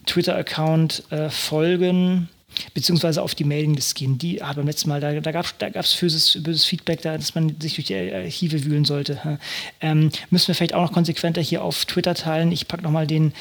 Twitter-Account 0.06 1.12
äh, 1.12 1.32
folgen 1.32 2.30
beziehungsweise 2.74 3.22
auf 3.22 3.36
die 3.36 3.44
Mailinglist 3.44 3.96
gehen. 3.96 4.18
Die 4.18 4.42
hat 4.42 4.56
beim 4.56 4.66
letzten 4.66 4.90
Mal, 4.90 5.00
da, 5.00 5.20
da 5.20 5.32
gab 5.32 5.46
es 5.46 5.56
da 5.58 5.70
böses, 5.70 6.42
böses 6.44 6.66
Feedback, 6.66 7.02
da, 7.02 7.18
dass 7.18 7.36
man 7.36 7.60
sich 7.60 7.76
durch 7.76 7.88
die 7.88 7.96
Archive 7.96 8.66
wühlen 8.66 8.86
sollte. 8.86 9.40
Ähm, 9.82 10.12
müssen 10.30 10.48
wir 10.50 10.56
vielleicht 10.56 10.74
auch 10.74 10.84
noch 10.84 10.94
konsequenter 10.94 11.42
hier 11.42 11.64
auf 11.64 11.86
Twitter 11.86 12.16
teilen. 12.16 12.52
Ich 12.52 12.68
packe 12.68 12.84
nochmal 12.84 13.08
den, 13.08 13.34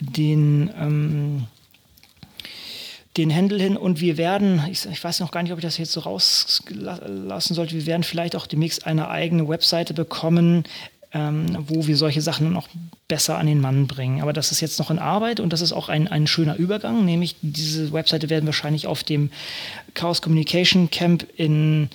den, 0.00 0.70
ähm, 0.78 1.46
den 3.16 3.30
Händel 3.30 3.60
hin 3.60 3.76
und 3.76 4.00
wir 4.00 4.16
werden, 4.16 4.62
ich, 4.70 4.84
ich, 4.86 5.02
weiß 5.02 5.20
noch 5.20 5.30
gar 5.30 5.42
nicht, 5.42 5.52
ob 5.52 5.58
ich 5.58 5.64
das 5.64 5.78
jetzt 5.78 5.92
so 5.92 6.00
rauslassen 6.00 7.54
sollte, 7.54 7.74
wir 7.74 7.86
werden 7.86 8.02
vielleicht 8.02 8.36
auch 8.36 8.46
demnächst 8.46 8.86
eine 8.86 9.08
eigene 9.08 9.48
Webseite 9.48 9.94
bekommen, 9.94 10.64
ähm, 11.16 11.56
wo 11.66 11.86
wir 11.86 11.96
solche 11.96 12.20
Sachen 12.20 12.52
noch 12.52 12.68
besser 13.08 13.38
an 13.38 13.46
den 13.46 13.60
Mann 13.60 13.86
bringen. 13.86 14.20
Aber 14.20 14.34
das 14.34 14.52
ist 14.52 14.60
jetzt 14.60 14.78
noch 14.78 14.90
in 14.90 14.98
Arbeit 14.98 15.40
und 15.40 15.52
das 15.52 15.62
ist 15.62 15.72
auch 15.72 15.88
ein, 15.88 16.08
ein 16.08 16.26
schöner 16.26 16.56
Übergang, 16.56 17.04
nämlich 17.04 17.36
diese 17.40 17.92
Webseite 17.92 18.28
werden 18.28 18.44
wahrscheinlich 18.44 18.86
auf 18.86 19.02
dem 19.02 19.30
Chaos 19.94 20.20
Communication 20.20 20.90
Camp 20.90 21.26
in, 21.36 21.88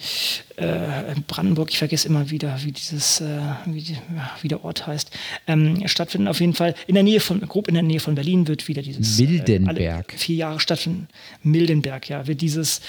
äh, 0.56 1.14
Brandenburg, 1.28 1.70
ich 1.70 1.78
vergesse 1.78 2.08
immer 2.08 2.32
wieder, 2.32 2.58
wie 2.64 2.72
dieses, 2.72 3.22
äh, 3.22 3.42
wie, 3.66 3.82
die, 3.82 3.94
ja, 3.94 4.32
wie, 4.42 4.48
der 4.48 4.66
Ort 4.66 4.88
heißt, 4.88 5.12
ähm, 5.46 5.88
stattfinden. 5.88 6.28
Auf 6.28 6.40
jeden 6.40 6.56
Fall 6.56 6.74
in 6.88 6.96
der 6.96 7.04
Nähe 7.04 7.20
von, 7.20 7.42
grob 7.42 7.68
in 7.68 7.76
der 7.76 7.84
Nähe 7.84 8.00
von 8.00 8.16
Berlin 8.16 8.48
wird 8.48 8.68
wieder 8.68 8.82
dieses 8.82 9.20
Mildenberg. 9.20 10.14
Äh, 10.14 10.18
vier 10.18 10.36
Jahre 10.38 10.60
stattfinden. 10.60 11.10
Mildenberg, 11.44 12.10
ja, 12.10 12.26
wird 12.26 12.42
dieses 12.42 12.82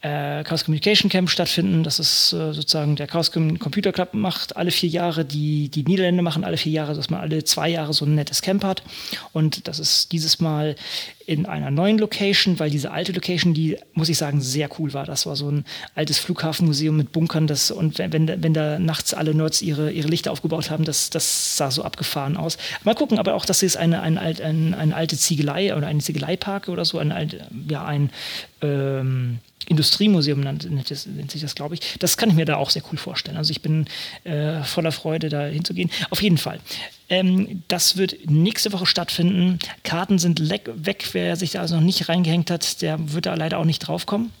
äh, 0.00 0.44
Chaos 0.44 0.64
Communication 0.64 1.10
Camp 1.10 1.28
stattfinden. 1.28 1.82
Das 1.82 1.98
ist 1.98 2.32
äh, 2.32 2.52
sozusagen 2.52 2.94
der 2.94 3.06
Chaos 3.06 3.32
Computer 3.32 3.92
Club 3.92 4.14
macht 4.14 4.56
alle 4.56 4.70
vier 4.70 4.88
Jahre, 4.88 5.24
die, 5.24 5.68
die 5.68 5.82
Niederländer 5.82 6.22
machen 6.22 6.44
alle 6.44 6.56
vier 6.56 6.72
Jahre, 6.72 6.94
dass 6.94 7.10
man 7.10 7.20
alle 7.20 7.42
zwei 7.44 7.68
Jahre 7.68 7.92
so 7.92 8.04
ein 8.04 8.14
nettes 8.14 8.42
Camp 8.42 8.62
hat. 8.62 8.82
Und 9.32 9.66
das 9.66 9.78
ist 9.78 10.12
dieses 10.12 10.38
Mal 10.38 10.76
in 11.26 11.46
einer 11.46 11.70
neuen 11.70 11.98
Location, 11.98 12.58
weil 12.58 12.70
diese 12.70 12.90
alte 12.90 13.12
Location, 13.12 13.54
die, 13.54 13.76
muss 13.92 14.08
ich 14.08 14.16
sagen, 14.16 14.40
sehr 14.40 14.70
cool 14.78 14.94
war. 14.94 15.04
Das 15.04 15.26
war 15.26 15.36
so 15.36 15.50
ein 15.50 15.64
altes 15.94 16.18
Flughafenmuseum 16.18 16.96
mit 16.96 17.12
Bunkern. 17.12 17.46
Das, 17.46 17.70
und 17.70 17.98
wenn, 17.98 18.12
wenn, 18.12 18.42
wenn 18.42 18.54
da 18.54 18.78
nachts 18.78 19.12
alle 19.12 19.34
Nerds 19.34 19.60
ihre, 19.60 19.90
ihre 19.90 20.08
Lichter 20.08 20.30
aufgebaut 20.30 20.70
haben, 20.70 20.84
das, 20.84 21.10
das 21.10 21.56
sah 21.56 21.70
so 21.70 21.82
abgefahren 21.82 22.36
aus. 22.36 22.56
Mal 22.84 22.94
gucken, 22.94 23.18
aber 23.18 23.34
auch 23.34 23.44
das 23.44 23.62
ist 23.62 23.76
eine, 23.76 24.00
eine, 24.00 24.20
eine, 24.20 24.78
eine 24.78 24.96
alte 24.96 25.18
Ziegelei 25.18 25.76
oder 25.76 25.88
eine 25.88 26.00
Ziegeleipark 26.00 26.68
oder 26.68 26.84
so, 26.84 26.98
ein, 26.98 27.12
ja, 27.68 27.84
ein 27.84 28.10
ähm, 28.62 29.40
Industriemuseum 29.68 30.40
nennt, 30.40 30.70
nennt, 30.70 30.88
sich 31.30 31.40
das, 31.42 31.54
glaube 31.54 31.74
ich. 31.74 31.98
Das 31.98 32.16
kann 32.16 32.30
ich 32.30 32.36
mir 32.36 32.44
da 32.44 32.56
auch 32.56 32.70
sehr 32.70 32.82
cool 32.90 32.98
vorstellen. 32.98 33.36
Also 33.36 33.50
ich 33.50 33.62
bin 33.62 33.86
äh, 34.24 34.62
voller 34.62 34.92
Freude, 34.92 35.28
da 35.28 35.46
hinzugehen. 35.46 35.90
Auf 36.10 36.22
jeden 36.22 36.38
Fall. 36.38 36.60
Ähm, 37.08 37.62
das 37.68 37.96
wird 37.96 38.16
nächste 38.28 38.72
Woche 38.72 38.86
stattfinden. 38.86 39.58
Karten 39.84 40.18
sind 40.18 40.48
weg. 40.48 41.08
Wer 41.12 41.36
sich 41.36 41.52
da 41.52 41.60
also 41.60 41.76
noch 41.76 41.82
nicht 41.82 42.08
reingehängt 42.08 42.50
hat, 42.50 42.82
der 42.82 43.12
wird 43.12 43.26
da 43.26 43.34
leider 43.34 43.58
auch 43.58 43.64
nicht 43.64 43.80
draufkommen. 43.80 44.32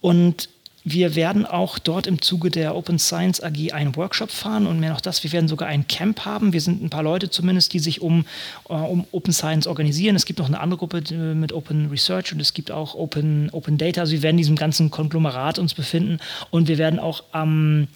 Und 0.00 0.48
wir 0.84 1.14
werden 1.14 1.44
auch 1.44 1.78
dort 1.78 2.06
im 2.06 2.22
Zuge 2.22 2.50
der 2.50 2.74
Open 2.74 2.98
Science 2.98 3.42
AG 3.42 3.72
einen 3.72 3.96
Workshop 3.96 4.30
fahren 4.30 4.66
und 4.66 4.80
mehr 4.80 4.90
noch 4.90 5.00
das, 5.00 5.22
wir 5.24 5.32
werden 5.32 5.48
sogar 5.48 5.68
ein 5.68 5.86
Camp 5.86 6.24
haben. 6.24 6.52
Wir 6.52 6.60
sind 6.60 6.82
ein 6.82 6.90
paar 6.90 7.02
Leute 7.02 7.30
zumindest, 7.30 7.72
die 7.72 7.78
sich 7.78 8.00
um, 8.00 8.24
äh, 8.68 8.74
um 8.74 9.04
Open 9.12 9.32
Science 9.32 9.66
organisieren. 9.66 10.16
Es 10.16 10.24
gibt 10.24 10.38
noch 10.38 10.46
eine 10.46 10.60
andere 10.60 10.78
Gruppe 10.78 11.02
mit 11.34 11.52
Open 11.52 11.90
Research 11.90 12.32
und 12.32 12.40
es 12.40 12.54
gibt 12.54 12.70
auch 12.70 12.94
Open, 12.94 13.50
Open 13.50 13.76
Data. 13.76 14.02
Also 14.02 14.12
wir 14.12 14.22
werden 14.22 14.36
in 14.36 14.38
diesem 14.38 14.56
ganzen 14.56 14.90
Konglomerat 14.90 15.58
uns 15.58 15.74
befinden 15.74 16.18
und 16.50 16.68
wir 16.68 16.78
werden 16.78 16.98
auch 16.98 17.24
am 17.32 17.48
ähm, 17.48 17.88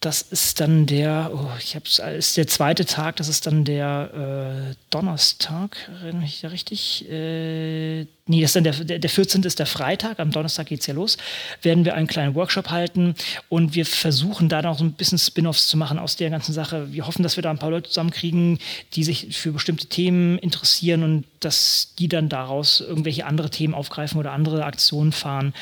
das 0.00 0.22
ist 0.22 0.60
dann 0.60 0.86
der, 0.86 1.32
oh, 1.34 1.50
ich 1.58 1.74
hab's, 1.74 1.98
ist 1.98 2.36
der 2.36 2.46
zweite 2.46 2.84
Tag, 2.86 3.16
das 3.16 3.26
ist 3.26 3.46
dann 3.46 3.64
der 3.64 4.70
äh, 4.70 4.74
Donnerstag, 4.90 5.76
erinnere 6.02 6.24
ich 6.24 6.40
da 6.40 6.48
richtig? 6.48 7.04
Äh, 7.10 8.06
nee, 8.26 8.40
das 8.40 8.50
ist 8.50 8.56
dann 8.56 8.64
der, 8.64 8.74
der, 8.74 8.98
der 9.00 9.10
14. 9.10 9.42
ist 9.42 9.58
der 9.58 9.66
Freitag, 9.66 10.20
am 10.20 10.30
Donnerstag 10.30 10.68
geht 10.68 10.80
es 10.80 10.86
ja 10.86 10.94
los, 10.94 11.16
werden 11.62 11.84
wir 11.84 11.94
einen 11.94 12.06
kleinen 12.06 12.36
Workshop 12.36 12.70
halten 12.70 13.16
und 13.48 13.74
wir 13.74 13.84
versuchen 13.84 14.48
da 14.48 14.62
noch 14.62 14.78
so 14.78 14.84
ein 14.84 14.92
bisschen 14.92 15.18
Spin-offs 15.18 15.66
zu 15.66 15.76
machen 15.76 15.98
aus 15.98 16.14
der 16.14 16.30
ganzen 16.30 16.52
Sache. 16.52 16.92
Wir 16.92 17.08
hoffen, 17.08 17.24
dass 17.24 17.36
wir 17.36 17.42
da 17.42 17.50
ein 17.50 17.58
paar 17.58 17.70
Leute 17.70 17.88
zusammenkriegen, 17.88 18.60
die 18.94 19.02
sich 19.02 19.36
für 19.36 19.50
bestimmte 19.50 19.86
Themen 19.86 20.38
interessieren 20.38 21.02
und 21.02 21.24
dass 21.40 21.94
die 21.98 22.06
dann 22.06 22.28
daraus 22.28 22.80
irgendwelche 22.80 23.26
andere 23.26 23.50
Themen 23.50 23.74
aufgreifen 23.74 24.20
oder 24.20 24.30
andere 24.30 24.64
Aktionen 24.64 25.10
fahren 25.10 25.54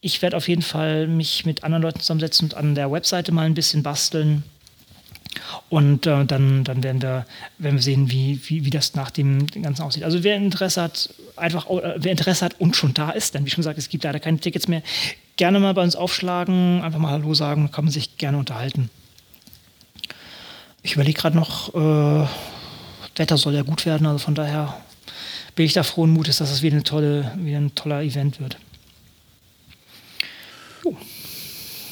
ich 0.00 0.22
werde 0.22 0.36
auf 0.36 0.48
jeden 0.48 0.62
Fall 0.62 1.06
mich 1.06 1.44
mit 1.44 1.64
anderen 1.64 1.82
Leuten 1.82 2.00
zusammensetzen 2.00 2.46
und 2.46 2.54
an 2.54 2.74
der 2.74 2.90
Webseite 2.90 3.32
mal 3.32 3.46
ein 3.46 3.54
bisschen 3.54 3.82
basteln. 3.82 4.44
Und 5.68 6.06
äh, 6.06 6.24
dann, 6.24 6.64
dann 6.64 6.82
werden, 6.82 7.02
wir, 7.02 7.26
werden 7.58 7.76
wir 7.76 7.82
sehen, 7.82 8.10
wie, 8.10 8.40
wie, 8.46 8.64
wie 8.64 8.70
das 8.70 8.94
nach 8.94 9.10
dem 9.10 9.46
Ganzen 9.46 9.82
aussieht. 9.82 10.02
Also 10.02 10.24
wer 10.24 10.36
Interesse 10.36 10.82
hat, 10.82 11.10
einfach, 11.36 11.68
äh, 11.68 11.94
wer 11.96 12.12
Interesse 12.12 12.44
hat 12.44 12.60
und 12.60 12.76
schon 12.76 12.94
da 12.94 13.10
ist, 13.10 13.34
denn 13.34 13.44
wie 13.44 13.50
schon 13.50 13.62
gesagt, 13.62 13.78
es 13.78 13.88
gibt 13.88 14.04
leider 14.04 14.20
keine 14.20 14.38
Tickets 14.38 14.68
mehr, 14.68 14.82
gerne 15.36 15.60
mal 15.60 15.74
bei 15.74 15.82
uns 15.82 15.96
aufschlagen, 15.96 16.82
einfach 16.82 16.98
mal 16.98 17.12
Hallo 17.12 17.34
sagen, 17.34 17.70
kann 17.70 17.84
man 17.84 17.92
sich 17.92 18.16
gerne 18.16 18.38
unterhalten. 18.38 18.90
Ich 20.82 20.94
überlege 20.94 21.20
gerade 21.20 21.36
noch, 21.36 21.74
äh, 21.74 22.26
Wetter 23.16 23.36
soll 23.36 23.54
ja 23.54 23.62
gut 23.62 23.84
werden, 23.84 24.06
also 24.06 24.18
von 24.18 24.34
daher 24.34 24.80
bin 25.54 25.66
ich 25.66 25.72
da 25.72 25.82
frohen 25.82 26.10
Mutes, 26.10 26.38
dass 26.38 26.50
es 26.50 26.62
wieder, 26.62 26.76
eine 26.76 26.84
tolle, 26.84 27.32
wieder 27.36 27.58
ein 27.58 27.74
toller 27.74 28.02
Event 28.02 28.40
wird. 28.40 28.56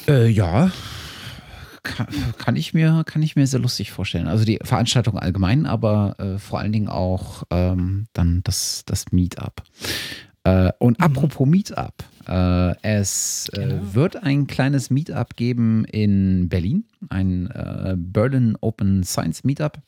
Äh, 0.07 0.27
ja, 0.27 0.71
kann, 1.83 2.07
kann, 2.37 2.55
ich 2.55 2.73
mir, 2.73 3.03
kann 3.05 3.21
ich 3.21 3.35
mir 3.35 3.47
sehr 3.47 3.59
lustig 3.59 3.91
vorstellen. 3.91 4.27
Also 4.27 4.45
die 4.45 4.59
Veranstaltung 4.63 5.17
allgemein, 5.17 5.65
aber 5.65 6.15
äh, 6.19 6.37
vor 6.37 6.59
allen 6.59 6.71
Dingen 6.71 6.89
auch 6.89 7.43
ähm, 7.49 8.07
dann 8.13 8.41
das, 8.43 8.83
das 8.85 9.11
Meetup. 9.11 9.63
Äh, 10.43 10.71
und 10.79 10.99
mhm. 10.99 11.05
apropos 11.05 11.47
Meetup, 11.47 11.93
äh, 12.27 12.75
es 12.81 13.49
äh, 13.53 13.67
genau. 13.67 13.93
wird 13.93 14.23
ein 14.23 14.47
kleines 14.47 14.89
Meetup 14.89 15.35
geben 15.35 15.85
in 15.85 16.49
Berlin, 16.49 16.85
ein 17.09 17.47
äh, 17.47 17.95
Berlin 17.97 18.57
Open 18.61 19.03
Science 19.03 19.43
Meetup. 19.43 19.79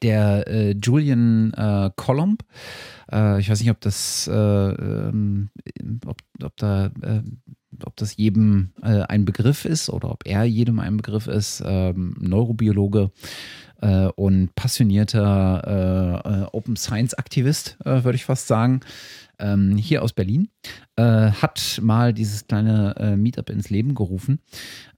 Der 0.00 0.48
äh, 0.48 0.70
Julian 0.82 1.52
Colomb, 1.96 2.42
ich 3.08 3.50
weiß 3.50 3.60
nicht, 3.60 3.70
ob 3.70 3.80
das, 3.82 4.26
äh, 4.26 4.32
ähm, 4.32 5.50
ob, 6.06 6.16
ob 6.42 6.56
da 6.56 6.90
ob 7.84 7.96
das 7.96 8.16
jedem 8.16 8.70
äh, 8.82 9.02
ein 9.02 9.24
Begriff 9.24 9.64
ist 9.64 9.88
oder 9.88 10.10
ob 10.10 10.26
er 10.26 10.44
jedem 10.44 10.78
ein 10.80 10.96
Begriff 10.96 11.26
ist, 11.26 11.62
ähm, 11.64 12.14
Neurobiologe 12.20 13.10
äh, 13.80 14.06
und 14.06 14.54
passionierter 14.54 16.22
äh, 16.24 16.42
äh 16.42 16.46
Open 16.52 16.76
Science 16.76 17.14
Aktivist, 17.14 17.76
äh, 17.84 18.04
würde 18.04 18.16
ich 18.16 18.24
fast 18.24 18.46
sagen, 18.46 18.80
ähm, 19.38 19.76
hier 19.76 20.02
aus 20.02 20.12
Berlin, 20.12 20.48
äh, 20.96 21.30
hat 21.30 21.80
mal 21.82 22.12
dieses 22.12 22.46
kleine 22.46 23.16
Meetup 23.16 23.50
ins 23.50 23.70
Leben 23.70 23.94
gerufen. 23.94 24.40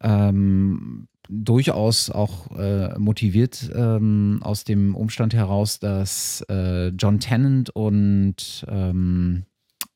Ähm, 0.02 1.08
durchaus 1.28 2.10
auch 2.10 2.56
äh, 2.56 2.98
motiviert 2.98 3.70
ähm, 3.74 4.40
aus 4.42 4.64
dem 4.64 4.94
Umstand 4.94 5.34
heraus, 5.34 5.78
dass 5.78 6.44
äh, 6.48 6.88
John 6.88 7.20
Tennant 7.20 7.70
und 7.70 8.64
ähm, 8.68 9.44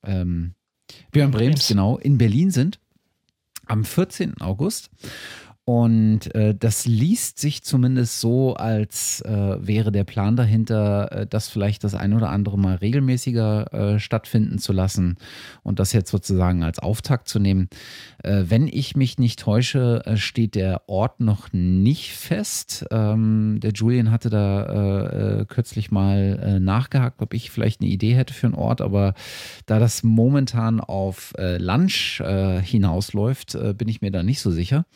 ähm, 0.05 0.55
Björn 1.12 1.31
Brems, 1.31 1.69
genau, 1.69 1.98
in 1.98 2.19
Berlin 2.19 2.51
sind 2.51 2.78
am 3.66 3.85
14. 3.85 4.40
August. 4.40 4.90
Und 5.69 6.35
äh, 6.35 6.55
das 6.59 6.86
liest 6.86 7.39
sich 7.39 7.62
zumindest 7.62 8.20
so, 8.20 8.55
als 8.55 9.20
äh, 9.20 9.57
wäre 9.61 9.93
der 9.93 10.05
Plan 10.05 10.35
dahinter, 10.35 11.12
äh, 11.12 11.27
das 11.27 11.51
vielleicht 11.51 11.85
das 11.85 11.95
ein 11.95 12.15
oder 12.15 12.31
andere 12.31 12.59
Mal 12.59 12.77
regelmäßiger 12.77 13.74
äh, 13.74 13.99
stattfinden 13.99 14.57
zu 14.57 14.73
lassen 14.73 15.19
und 15.65 15.78
das 15.78 15.93
jetzt 15.93 16.11
sozusagen 16.11 16.62
als 16.62 16.78
Auftakt 16.78 17.28
zu 17.28 17.39
nehmen. 17.39 17.69
Äh, 18.23 18.45
wenn 18.49 18.66
ich 18.66 18.97
mich 18.97 19.19
nicht 19.19 19.40
täusche, 19.40 20.01
äh, 20.07 20.16
steht 20.16 20.55
der 20.55 20.89
Ort 20.89 21.20
noch 21.20 21.53
nicht 21.53 22.15
fest. 22.15 22.86
Ähm, 22.90 23.59
der 23.61 23.73
Julian 23.73 24.11
hatte 24.11 24.31
da 24.31 25.45
kürzlich 25.49 25.90
mal 25.90 26.61
nachgehakt, 26.61 27.20
ob 27.20 27.35
ich 27.35 27.51
vielleicht 27.51 27.82
eine 27.82 27.90
Idee 27.90 28.15
hätte 28.15 28.32
für 28.32 28.47
einen 28.47 28.55
Ort, 28.55 28.81
aber 28.81 29.12
da 29.66 29.78
das 29.78 30.03
momentan 30.03 30.81
auf 30.81 31.35
Lunch 31.36 32.23
hinausläuft, 32.62 33.59
bin 33.77 33.89
ich 33.89 34.01
mir 34.01 34.11
da 34.11 34.23
nicht 34.23 34.40
so 34.40 34.51
sicher. 34.51 34.86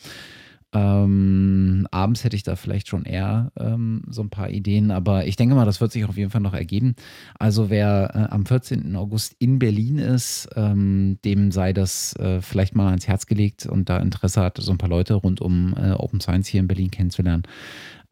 Ähm, 0.74 1.86
abends 1.90 2.24
hätte 2.24 2.34
ich 2.34 2.44
da 2.44 2.56
vielleicht 2.56 2.88
schon 2.88 3.04
eher 3.04 3.52
ähm, 3.58 4.02
so 4.08 4.22
ein 4.22 4.30
paar 4.30 4.48
Ideen, 4.48 4.90
aber 4.90 5.26
ich 5.26 5.36
denke 5.36 5.54
mal, 5.54 5.66
das 5.66 5.82
wird 5.82 5.92
sich 5.92 6.04
auf 6.06 6.16
jeden 6.16 6.30
Fall 6.30 6.40
noch 6.40 6.54
ergeben. 6.54 6.94
Also 7.38 7.68
wer 7.68 8.10
äh, 8.14 8.32
am 8.32 8.46
14. 8.46 8.96
August 8.96 9.36
in 9.38 9.58
Berlin 9.58 9.98
ist, 9.98 10.48
ähm, 10.56 11.18
dem 11.24 11.52
sei 11.52 11.74
das 11.74 12.16
äh, 12.16 12.40
vielleicht 12.40 12.74
mal 12.74 12.88
ans 12.88 13.06
Herz 13.06 13.26
gelegt 13.26 13.66
und 13.66 13.90
da 13.90 13.98
Interesse 13.98 14.40
hat, 14.40 14.56
so 14.58 14.72
ein 14.72 14.78
paar 14.78 14.88
Leute 14.88 15.14
rund 15.14 15.42
um 15.42 15.74
äh, 15.76 15.92
Open 15.92 16.20
Science 16.20 16.48
hier 16.48 16.60
in 16.60 16.68
Berlin 16.68 16.90
kennenzulernen. 16.90 17.42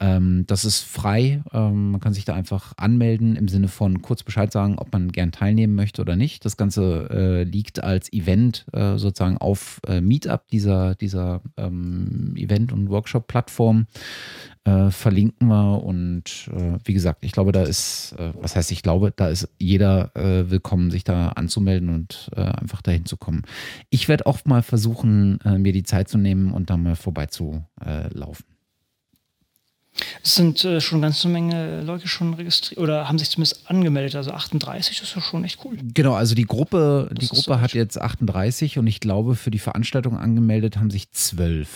Ähm, 0.00 0.44
das 0.46 0.64
ist 0.64 0.82
frei. 0.82 1.42
Ähm, 1.52 1.92
man 1.92 2.00
kann 2.00 2.14
sich 2.14 2.24
da 2.24 2.34
einfach 2.34 2.72
anmelden 2.78 3.36
im 3.36 3.48
Sinne 3.48 3.68
von 3.68 4.00
kurz 4.00 4.22
Bescheid 4.22 4.50
sagen, 4.50 4.78
ob 4.78 4.92
man 4.92 5.12
gern 5.12 5.30
teilnehmen 5.30 5.74
möchte 5.74 6.00
oder 6.00 6.16
nicht. 6.16 6.44
Das 6.44 6.56
Ganze 6.56 7.08
äh, 7.10 7.42
liegt 7.44 7.84
als 7.84 8.10
Event 8.12 8.64
äh, 8.72 8.96
sozusagen 8.96 9.36
auf 9.36 9.80
äh, 9.86 10.00
Meetup, 10.00 10.48
dieser, 10.48 10.94
dieser 10.94 11.42
ähm, 11.58 12.34
Event- 12.36 12.72
und 12.72 12.88
Workshop-Plattform. 12.88 13.86
Äh, 14.64 14.90
verlinken 14.90 15.48
wir 15.48 15.82
und 15.82 16.50
äh, 16.54 16.78
wie 16.84 16.92
gesagt, 16.92 17.24
ich 17.24 17.32
glaube, 17.32 17.50
da 17.50 17.62
ist, 17.62 18.14
äh, 18.18 18.32
was 18.40 18.56
heißt 18.56 18.70
ich 18.72 18.82
glaube, 18.82 19.10
da 19.14 19.28
ist 19.28 19.48
jeder 19.58 20.10
willkommen, 20.14 20.90
sich 20.90 21.04
da 21.04 21.30
anzumelden 21.30 21.88
und 21.88 22.30
einfach 22.34 22.82
dahin 22.82 23.06
zu 23.06 23.16
kommen. 23.16 23.42
Ich 23.90 24.08
werde 24.08 24.26
auch 24.26 24.44
mal 24.44 24.62
versuchen, 24.62 25.38
mir 25.58 25.72
die 25.72 25.82
Zeit 25.82 26.08
zu 26.08 26.18
nehmen 26.18 26.52
und 26.52 26.70
da 26.70 26.76
mal 26.76 26.96
vorbeizulaufen. 26.96 28.49
Es 30.22 30.34
sind 30.34 30.64
äh, 30.64 30.80
schon 30.80 30.98
eine 30.98 31.06
ganze 31.06 31.28
Menge 31.28 31.82
Leute 31.82 32.08
schon 32.08 32.34
registriert 32.34 32.80
oder 32.80 33.08
haben 33.08 33.18
sich 33.18 33.30
zumindest 33.30 33.68
angemeldet. 33.70 34.16
Also 34.16 34.32
38 34.32 34.98
das 34.98 35.08
ist 35.08 35.14
ja 35.14 35.22
schon 35.22 35.44
echt 35.44 35.58
cool. 35.64 35.76
Genau, 35.94 36.14
also 36.14 36.34
die 36.34 36.46
Gruppe, 36.46 37.10
die 37.12 37.28
Gruppe 37.28 37.60
hat 37.60 37.72
jetzt 37.72 38.00
38 38.00 38.78
und 38.78 38.86
ich 38.86 39.00
glaube, 39.00 39.34
für 39.36 39.50
die 39.50 39.58
Veranstaltung 39.58 40.16
angemeldet 40.18 40.76
haben 40.76 40.90
sich 40.90 41.10
12. 41.10 41.68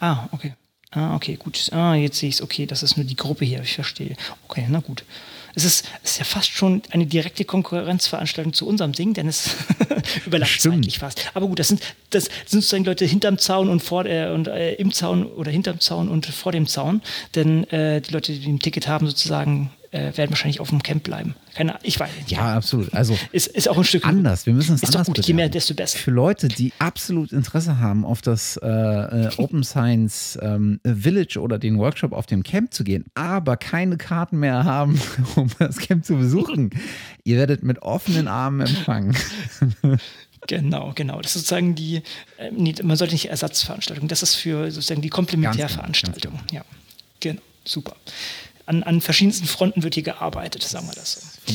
Ah, 0.00 0.28
okay. 0.32 0.54
Ah, 0.92 1.14
okay, 1.14 1.36
gut. 1.36 1.70
Ah, 1.72 1.94
jetzt 1.94 2.18
sehe 2.18 2.28
ich 2.28 2.36
es. 2.36 2.42
Okay, 2.42 2.66
das 2.66 2.82
ist 2.82 2.96
nur 2.96 3.04
die 3.04 3.16
Gruppe 3.16 3.44
hier. 3.44 3.60
Ich 3.62 3.74
verstehe. 3.74 4.16
Okay, 4.48 4.66
na 4.68 4.80
gut. 4.80 5.04
Es 5.56 5.64
ist, 5.64 5.86
es 6.04 6.12
ist 6.12 6.18
ja 6.18 6.24
fast 6.24 6.50
schon 6.52 6.82
eine 6.90 7.06
direkte 7.06 7.46
Konkurrenzveranstaltung 7.46 8.52
zu 8.52 8.68
unserem 8.68 8.92
Ding, 8.92 9.14
denn 9.14 9.26
es 9.26 9.56
überlappt 10.26 10.60
zeitlich 10.60 10.98
fast. 10.98 11.30
Aber 11.32 11.46
gut, 11.46 11.58
das 11.58 11.68
sind, 11.68 11.80
das 12.10 12.24
sind 12.24 12.60
sozusagen 12.60 12.84
Leute 12.84 13.06
hinterm 13.06 13.38
Zaun 13.38 13.70
und 13.70 13.82
vor 13.82 14.04
äh, 14.04 14.30
und 14.30 14.48
äh, 14.48 14.74
im 14.74 14.92
Zaun 14.92 15.24
oder 15.24 15.50
hinterm 15.50 15.80
Zaun 15.80 16.10
und 16.10 16.26
vor 16.26 16.52
dem 16.52 16.66
Zaun. 16.66 17.00
Denn 17.34 17.64
äh, 17.70 18.02
die 18.02 18.12
Leute, 18.12 18.32
die 18.32 18.46
ein 18.46 18.58
Ticket 18.58 18.86
haben, 18.86 19.06
sozusagen 19.06 19.70
äh, 19.90 20.16
werden 20.16 20.30
wahrscheinlich 20.30 20.60
auf 20.60 20.70
dem 20.70 20.82
Camp 20.82 21.02
bleiben. 21.04 21.34
Keine, 21.54 21.78
ich 21.82 21.98
weiß 21.98 22.10
nicht. 22.16 22.30
Ja, 22.30 22.56
absolut. 22.56 22.92
Also 22.94 23.18
ist, 23.32 23.46
ist 23.48 23.68
auch 23.68 23.78
ein 23.78 23.84
Stück 23.84 24.06
anders. 24.06 24.46
Wir 24.46 24.52
müssen 24.52 24.74
es 24.74 24.82
ist 24.82 24.94
anders 24.94 25.06
doch 25.06 25.14
gut. 25.14 25.26
Je 25.26 25.34
mehr, 25.34 25.48
desto 25.48 25.74
besser. 25.74 25.98
Für 25.98 26.10
Leute, 26.10 26.48
die 26.48 26.72
absolut 26.78 27.32
Interesse 27.32 27.78
haben, 27.78 28.04
auf 28.04 28.22
das 28.22 28.58
äh, 28.62 28.66
äh, 28.66 29.30
Open 29.36 29.64
Science 29.64 30.38
ähm, 30.42 30.80
Village 30.84 31.38
oder 31.40 31.58
den 31.58 31.78
Workshop 31.78 32.12
auf 32.12 32.26
dem 32.26 32.42
Camp 32.42 32.74
zu 32.74 32.84
gehen, 32.84 33.04
aber 33.14 33.56
keine 33.56 33.96
Karten 33.96 34.38
mehr 34.38 34.64
haben, 34.64 35.00
um 35.36 35.48
das 35.58 35.78
Camp 35.78 36.04
zu 36.04 36.16
besuchen, 36.16 36.70
ihr 37.24 37.36
werdet 37.38 37.62
mit 37.62 37.82
offenen 37.82 38.28
Armen 38.28 38.60
empfangen. 38.60 39.16
Genau, 40.48 40.92
genau. 40.94 41.20
Das 41.20 41.34
ist 41.34 41.48
sozusagen 41.48 41.74
die, 41.74 42.02
äh, 42.36 42.52
nee, 42.52 42.72
man 42.84 42.96
sollte 42.96 43.14
nicht 43.14 43.30
Ersatzveranstaltung, 43.30 44.06
das 44.06 44.22
ist 44.22 44.36
für 44.36 44.70
sozusagen 44.70 45.02
die 45.02 45.08
Komplementärveranstaltung. 45.08 46.34
Genau, 46.34 46.44
ja, 46.52 46.64
genau, 47.18 47.40
super 47.64 47.96
an, 48.66 48.82
an 48.82 49.00
verschiedensten 49.00 49.46
Fronten 49.46 49.82
wird 49.82 49.94
hier 49.94 50.02
gearbeitet, 50.02 50.62
sagen 50.62 50.88
wir 50.88 50.94
das 50.94 51.12
so. 51.12 51.52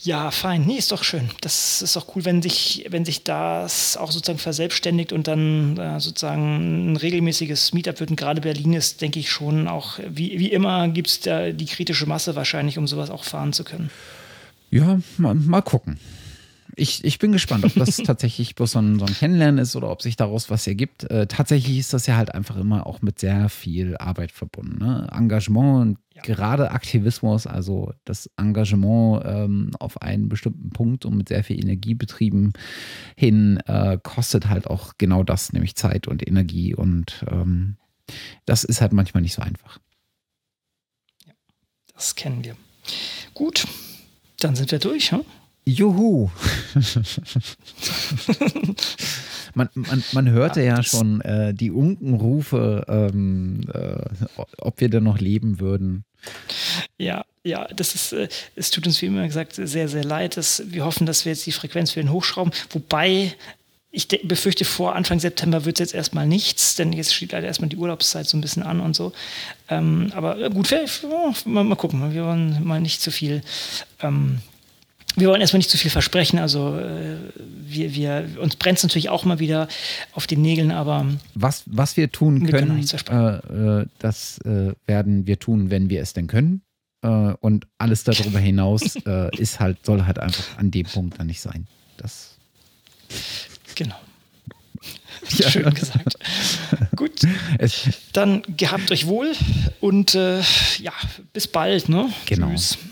Ja, 0.00 0.30
fein. 0.30 0.64
Nee, 0.64 0.76
ist 0.76 0.90
doch 0.90 1.04
schön. 1.04 1.30
Das 1.42 1.82
ist 1.82 1.94
doch 1.94 2.06
cool, 2.14 2.24
wenn 2.24 2.40
sich, 2.40 2.86
wenn 2.88 3.04
sich 3.04 3.22
das 3.22 3.96
auch 3.96 4.10
sozusagen 4.10 4.38
verselbstständigt 4.38 5.12
und 5.12 5.28
dann 5.28 5.76
äh, 5.76 6.00
sozusagen 6.00 6.92
ein 6.92 6.96
regelmäßiges 6.96 7.74
Meetup 7.74 8.00
wird. 8.00 8.10
Und 8.10 8.16
gerade 8.16 8.40
Berlin 8.40 8.72
ist, 8.72 9.02
denke 9.02 9.20
ich, 9.20 9.30
schon 9.30 9.68
auch, 9.68 9.98
wie, 10.08 10.38
wie 10.38 10.50
immer, 10.50 10.88
gibt 10.88 11.08
es 11.08 11.20
da 11.20 11.50
die 11.50 11.66
kritische 11.66 12.06
Masse 12.06 12.34
wahrscheinlich, 12.34 12.78
um 12.78 12.88
sowas 12.88 13.10
auch 13.10 13.24
fahren 13.24 13.52
zu 13.52 13.64
können. 13.64 13.90
Ja, 14.70 15.00
mal, 15.18 15.34
mal 15.34 15.62
gucken 15.62 15.98
ich, 16.78 17.04
ich 17.04 17.18
bin 17.18 17.32
gespannt, 17.32 17.64
ob 17.64 17.74
das 17.74 17.96
tatsächlich 18.04 18.54
bloß 18.54 18.72
so 18.72 18.78
ein, 18.78 18.98
so 18.98 19.04
ein 19.04 19.14
Kennenlernen 19.14 19.58
ist 19.58 19.76
oder 19.76 19.90
ob 19.90 20.02
sich 20.02 20.16
daraus 20.16 20.50
was 20.50 20.66
ergibt. 20.66 21.04
Äh, 21.10 21.26
tatsächlich 21.26 21.78
ist 21.78 21.92
das 21.92 22.06
ja 22.06 22.16
halt 22.16 22.34
einfach 22.34 22.56
immer 22.56 22.86
auch 22.86 23.02
mit 23.02 23.18
sehr 23.18 23.48
viel 23.48 23.96
Arbeit 23.96 24.32
verbunden. 24.32 24.78
Ne? 24.78 25.08
Engagement 25.12 25.82
und 25.82 25.98
ja. 26.14 26.22
gerade 26.22 26.70
Aktivismus, 26.70 27.46
also 27.46 27.92
das 28.04 28.30
Engagement 28.36 29.22
ähm, 29.26 29.70
auf 29.78 30.00
einen 30.02 30.28
bestimmten 30.28 30.70
Punkt 30.70 31.04
und 31.04 31.16
mit 31.16 31.28
sehr 31.28 31.44
viel 31.44 31.60
Energie 31.60 31.94
betrieben 31.94 32.52
hin, 33.16 33.58
äh, 33.66 33.98
kostet 34.02 34.48
halt 34.48 34.66
auch 34.68 34.94
genau 34.98 35.22
das, 35.22 35.52
nämlich 35.52 35.74
Zeit 35.74 36.08
und 36.08 36.26
Energie. 36.26 36.74
Und 36.74 37.24
ähm, 37.30 37.76
das 38.46 38.64
ist 38.64 38.80
halt 38.80 38.92
manchmal 38.92 39.22
nicht 39.22 39.34
so 39.34 39.42
einfach. 39.42 39.78
Ja, 41.26 41.32
das 41.94 42.14
kennen 42.14 42.44
wir. 42.44 42.56
Gut, 43.34 43.66
dann 44.40 44.56
sind 44.56 44.70
wir 44.70 44.78
durch. 44.78 45.12
Hm? 45.12 45.24
Juhu. 45.68 46.30
man, 49.54 49.68
man, 49.74 50.02
man 50.12 50.30
hörte 50.30 50.62
ja 50.62 50.82
schon 50.82 51.20
äh, 51.20 51.52
die 51.52 51.70
Unkenrufe, 51.70 52.86
ähm, 52.88 53.60
äh, 53.72 53.98
ob 54.58 54.80
wir 54.80 54.88
denn 54.88 55.04
noch 55.04 55.18
leben 55.18 55.60
würden. 55.60 56.04
Ja, 56.96 57.24
ja, 57.44 57.66
das 57.68 57.94
ist, 57.94 58.12
äh, 58.12 58.28
es 58.56 58.70
tut 58.70 58.86
uns 58.86 59.02
wie 59.02 59.06
immer 59.06 59.26
gesagt 59.26 59.54
sehr, 59.54 59.88
sehr 59.88 60.04
leid. 60.04 60.38
Dass 60.38 60.62
wir 60.66 60.86
hoffen, 60.86 61.06
dass 61.06 61.26
wir 61.26 61.32
jetzt 61.32 61.44
die 61.46 61.52
Frequenz 61.52 61.90
für 61.92 62.00
den 62.00 62.12
hochschrauben. 62.12 62.52
Wobei 62.70 63.34
ich 63.90 64.08
befürchte, 64.08 64.64
vor 64.64 64.94
Anfang 64.94 65.20
September 65.20 65.66
wird 65.66 65.76
es 65.76 65.80
jetzt 65.80 65.94
erstmal 65.94 66.26
nichts, 66.26 66.76
denn 66.76 66.92
jetzt 66.92 67.14
steht 67.14 67.32
leider 67.32 67.46
erstmal 67.46 67.68
die 67.68 67.76
Urlaubszeit 67.76 68.26
so 68.26 68.36
ein 68.36 68.40
bisschen 68.40 68.62
an 68.62 68.80
und 68.80 68.96
so. 68.96 69.12
Ähm, 69.68 70.12
aber 70.14 70.48
gut, 70.50 70.74
mal, 71.44 71.64
mal, 71.64 71.76
gucken. 71.76 72.14
Wir 72.14 72.24
wollen 72.24 72.64
mal 72.64 72.80
nicht 72.80 73.02
zu 73.02 73.10
viel 73.10 73.42
ähm, 74.00 74.40
wir 75.18 75.28
wollen 75.28 75.40
erstmal 75.40 75.58
nicht 75.58 75.70
zu 75.70 75.78
viel 75.78 75.90
versprechen. 75.90 76.38
Also 76.38 76.76
äh, 76.78 77.16
wir, 77.68 77.94
wir, 77.94 78.28
uns 78.40 78.56
brennt 78.56 78.78
es 78.78 78.84
natürlich 78.84 79.08
auch 79.08 79.24
mal 79.24 79.38
wieder 79.38 79.68
auf 80.12 80.26
den 80.26 80.42
Nägeln, 80.42 80.70
aber 80.70 81.06
was, 81.34 81.64
was 81.66 81.96
wir 81.96 82.10
tun 82.10 82.42
wir 82.42 82.50
können, 82.50 82.84
können 82.86 83.40
äh, 83.48 83.80
äh, 83.82 83.86
das 83.98 84.38
äh, 84.38 84.72
werden 84.86 85.26
wir 85.26 85.38
tun, 85.38 85.70
wenn 85.70 85.90
wir 85.90 86.02
es 86.02 86.12
denn 86.12 86.26
können. 86.26 86.62
Äh, 87.02 87.08
und 87.40 87.66
alles 87.78 88.04
darüber 88.04 88.38
hinaus 88.38 88.96
äh, 89.06 89.36
ist 89.36 89.60
halt, 89.60 89.84
soll 89.84 90.04
halt 90.06 90.18
einfach 90.18 90.58
an 90.58 90.70
dem 90.70 90.86
Punkt 90.86 91.18
dann 91.18 91.26
nicht 91.26 91.40
sein. 91.40 91.66
Das 91.96 92.36
genau. 93.74 93.96
Ja. 95.30 95.50
Schön 95.50 95.74
gesagt. 95.74 96.16
Gut. 96.94 97.20
Dann 98.12 98.42
gehabt 98.56 98.92
euch 98.92 99.06
wohl 99.08 99.32
und 99.80 100.14
ja, 100.14 100.92
bis 101.32 101.48
bald. 101.48 101.88
Ne? 101.88 102.08
Genau. 102.26 102.50
Tschüss. 102.50 102.78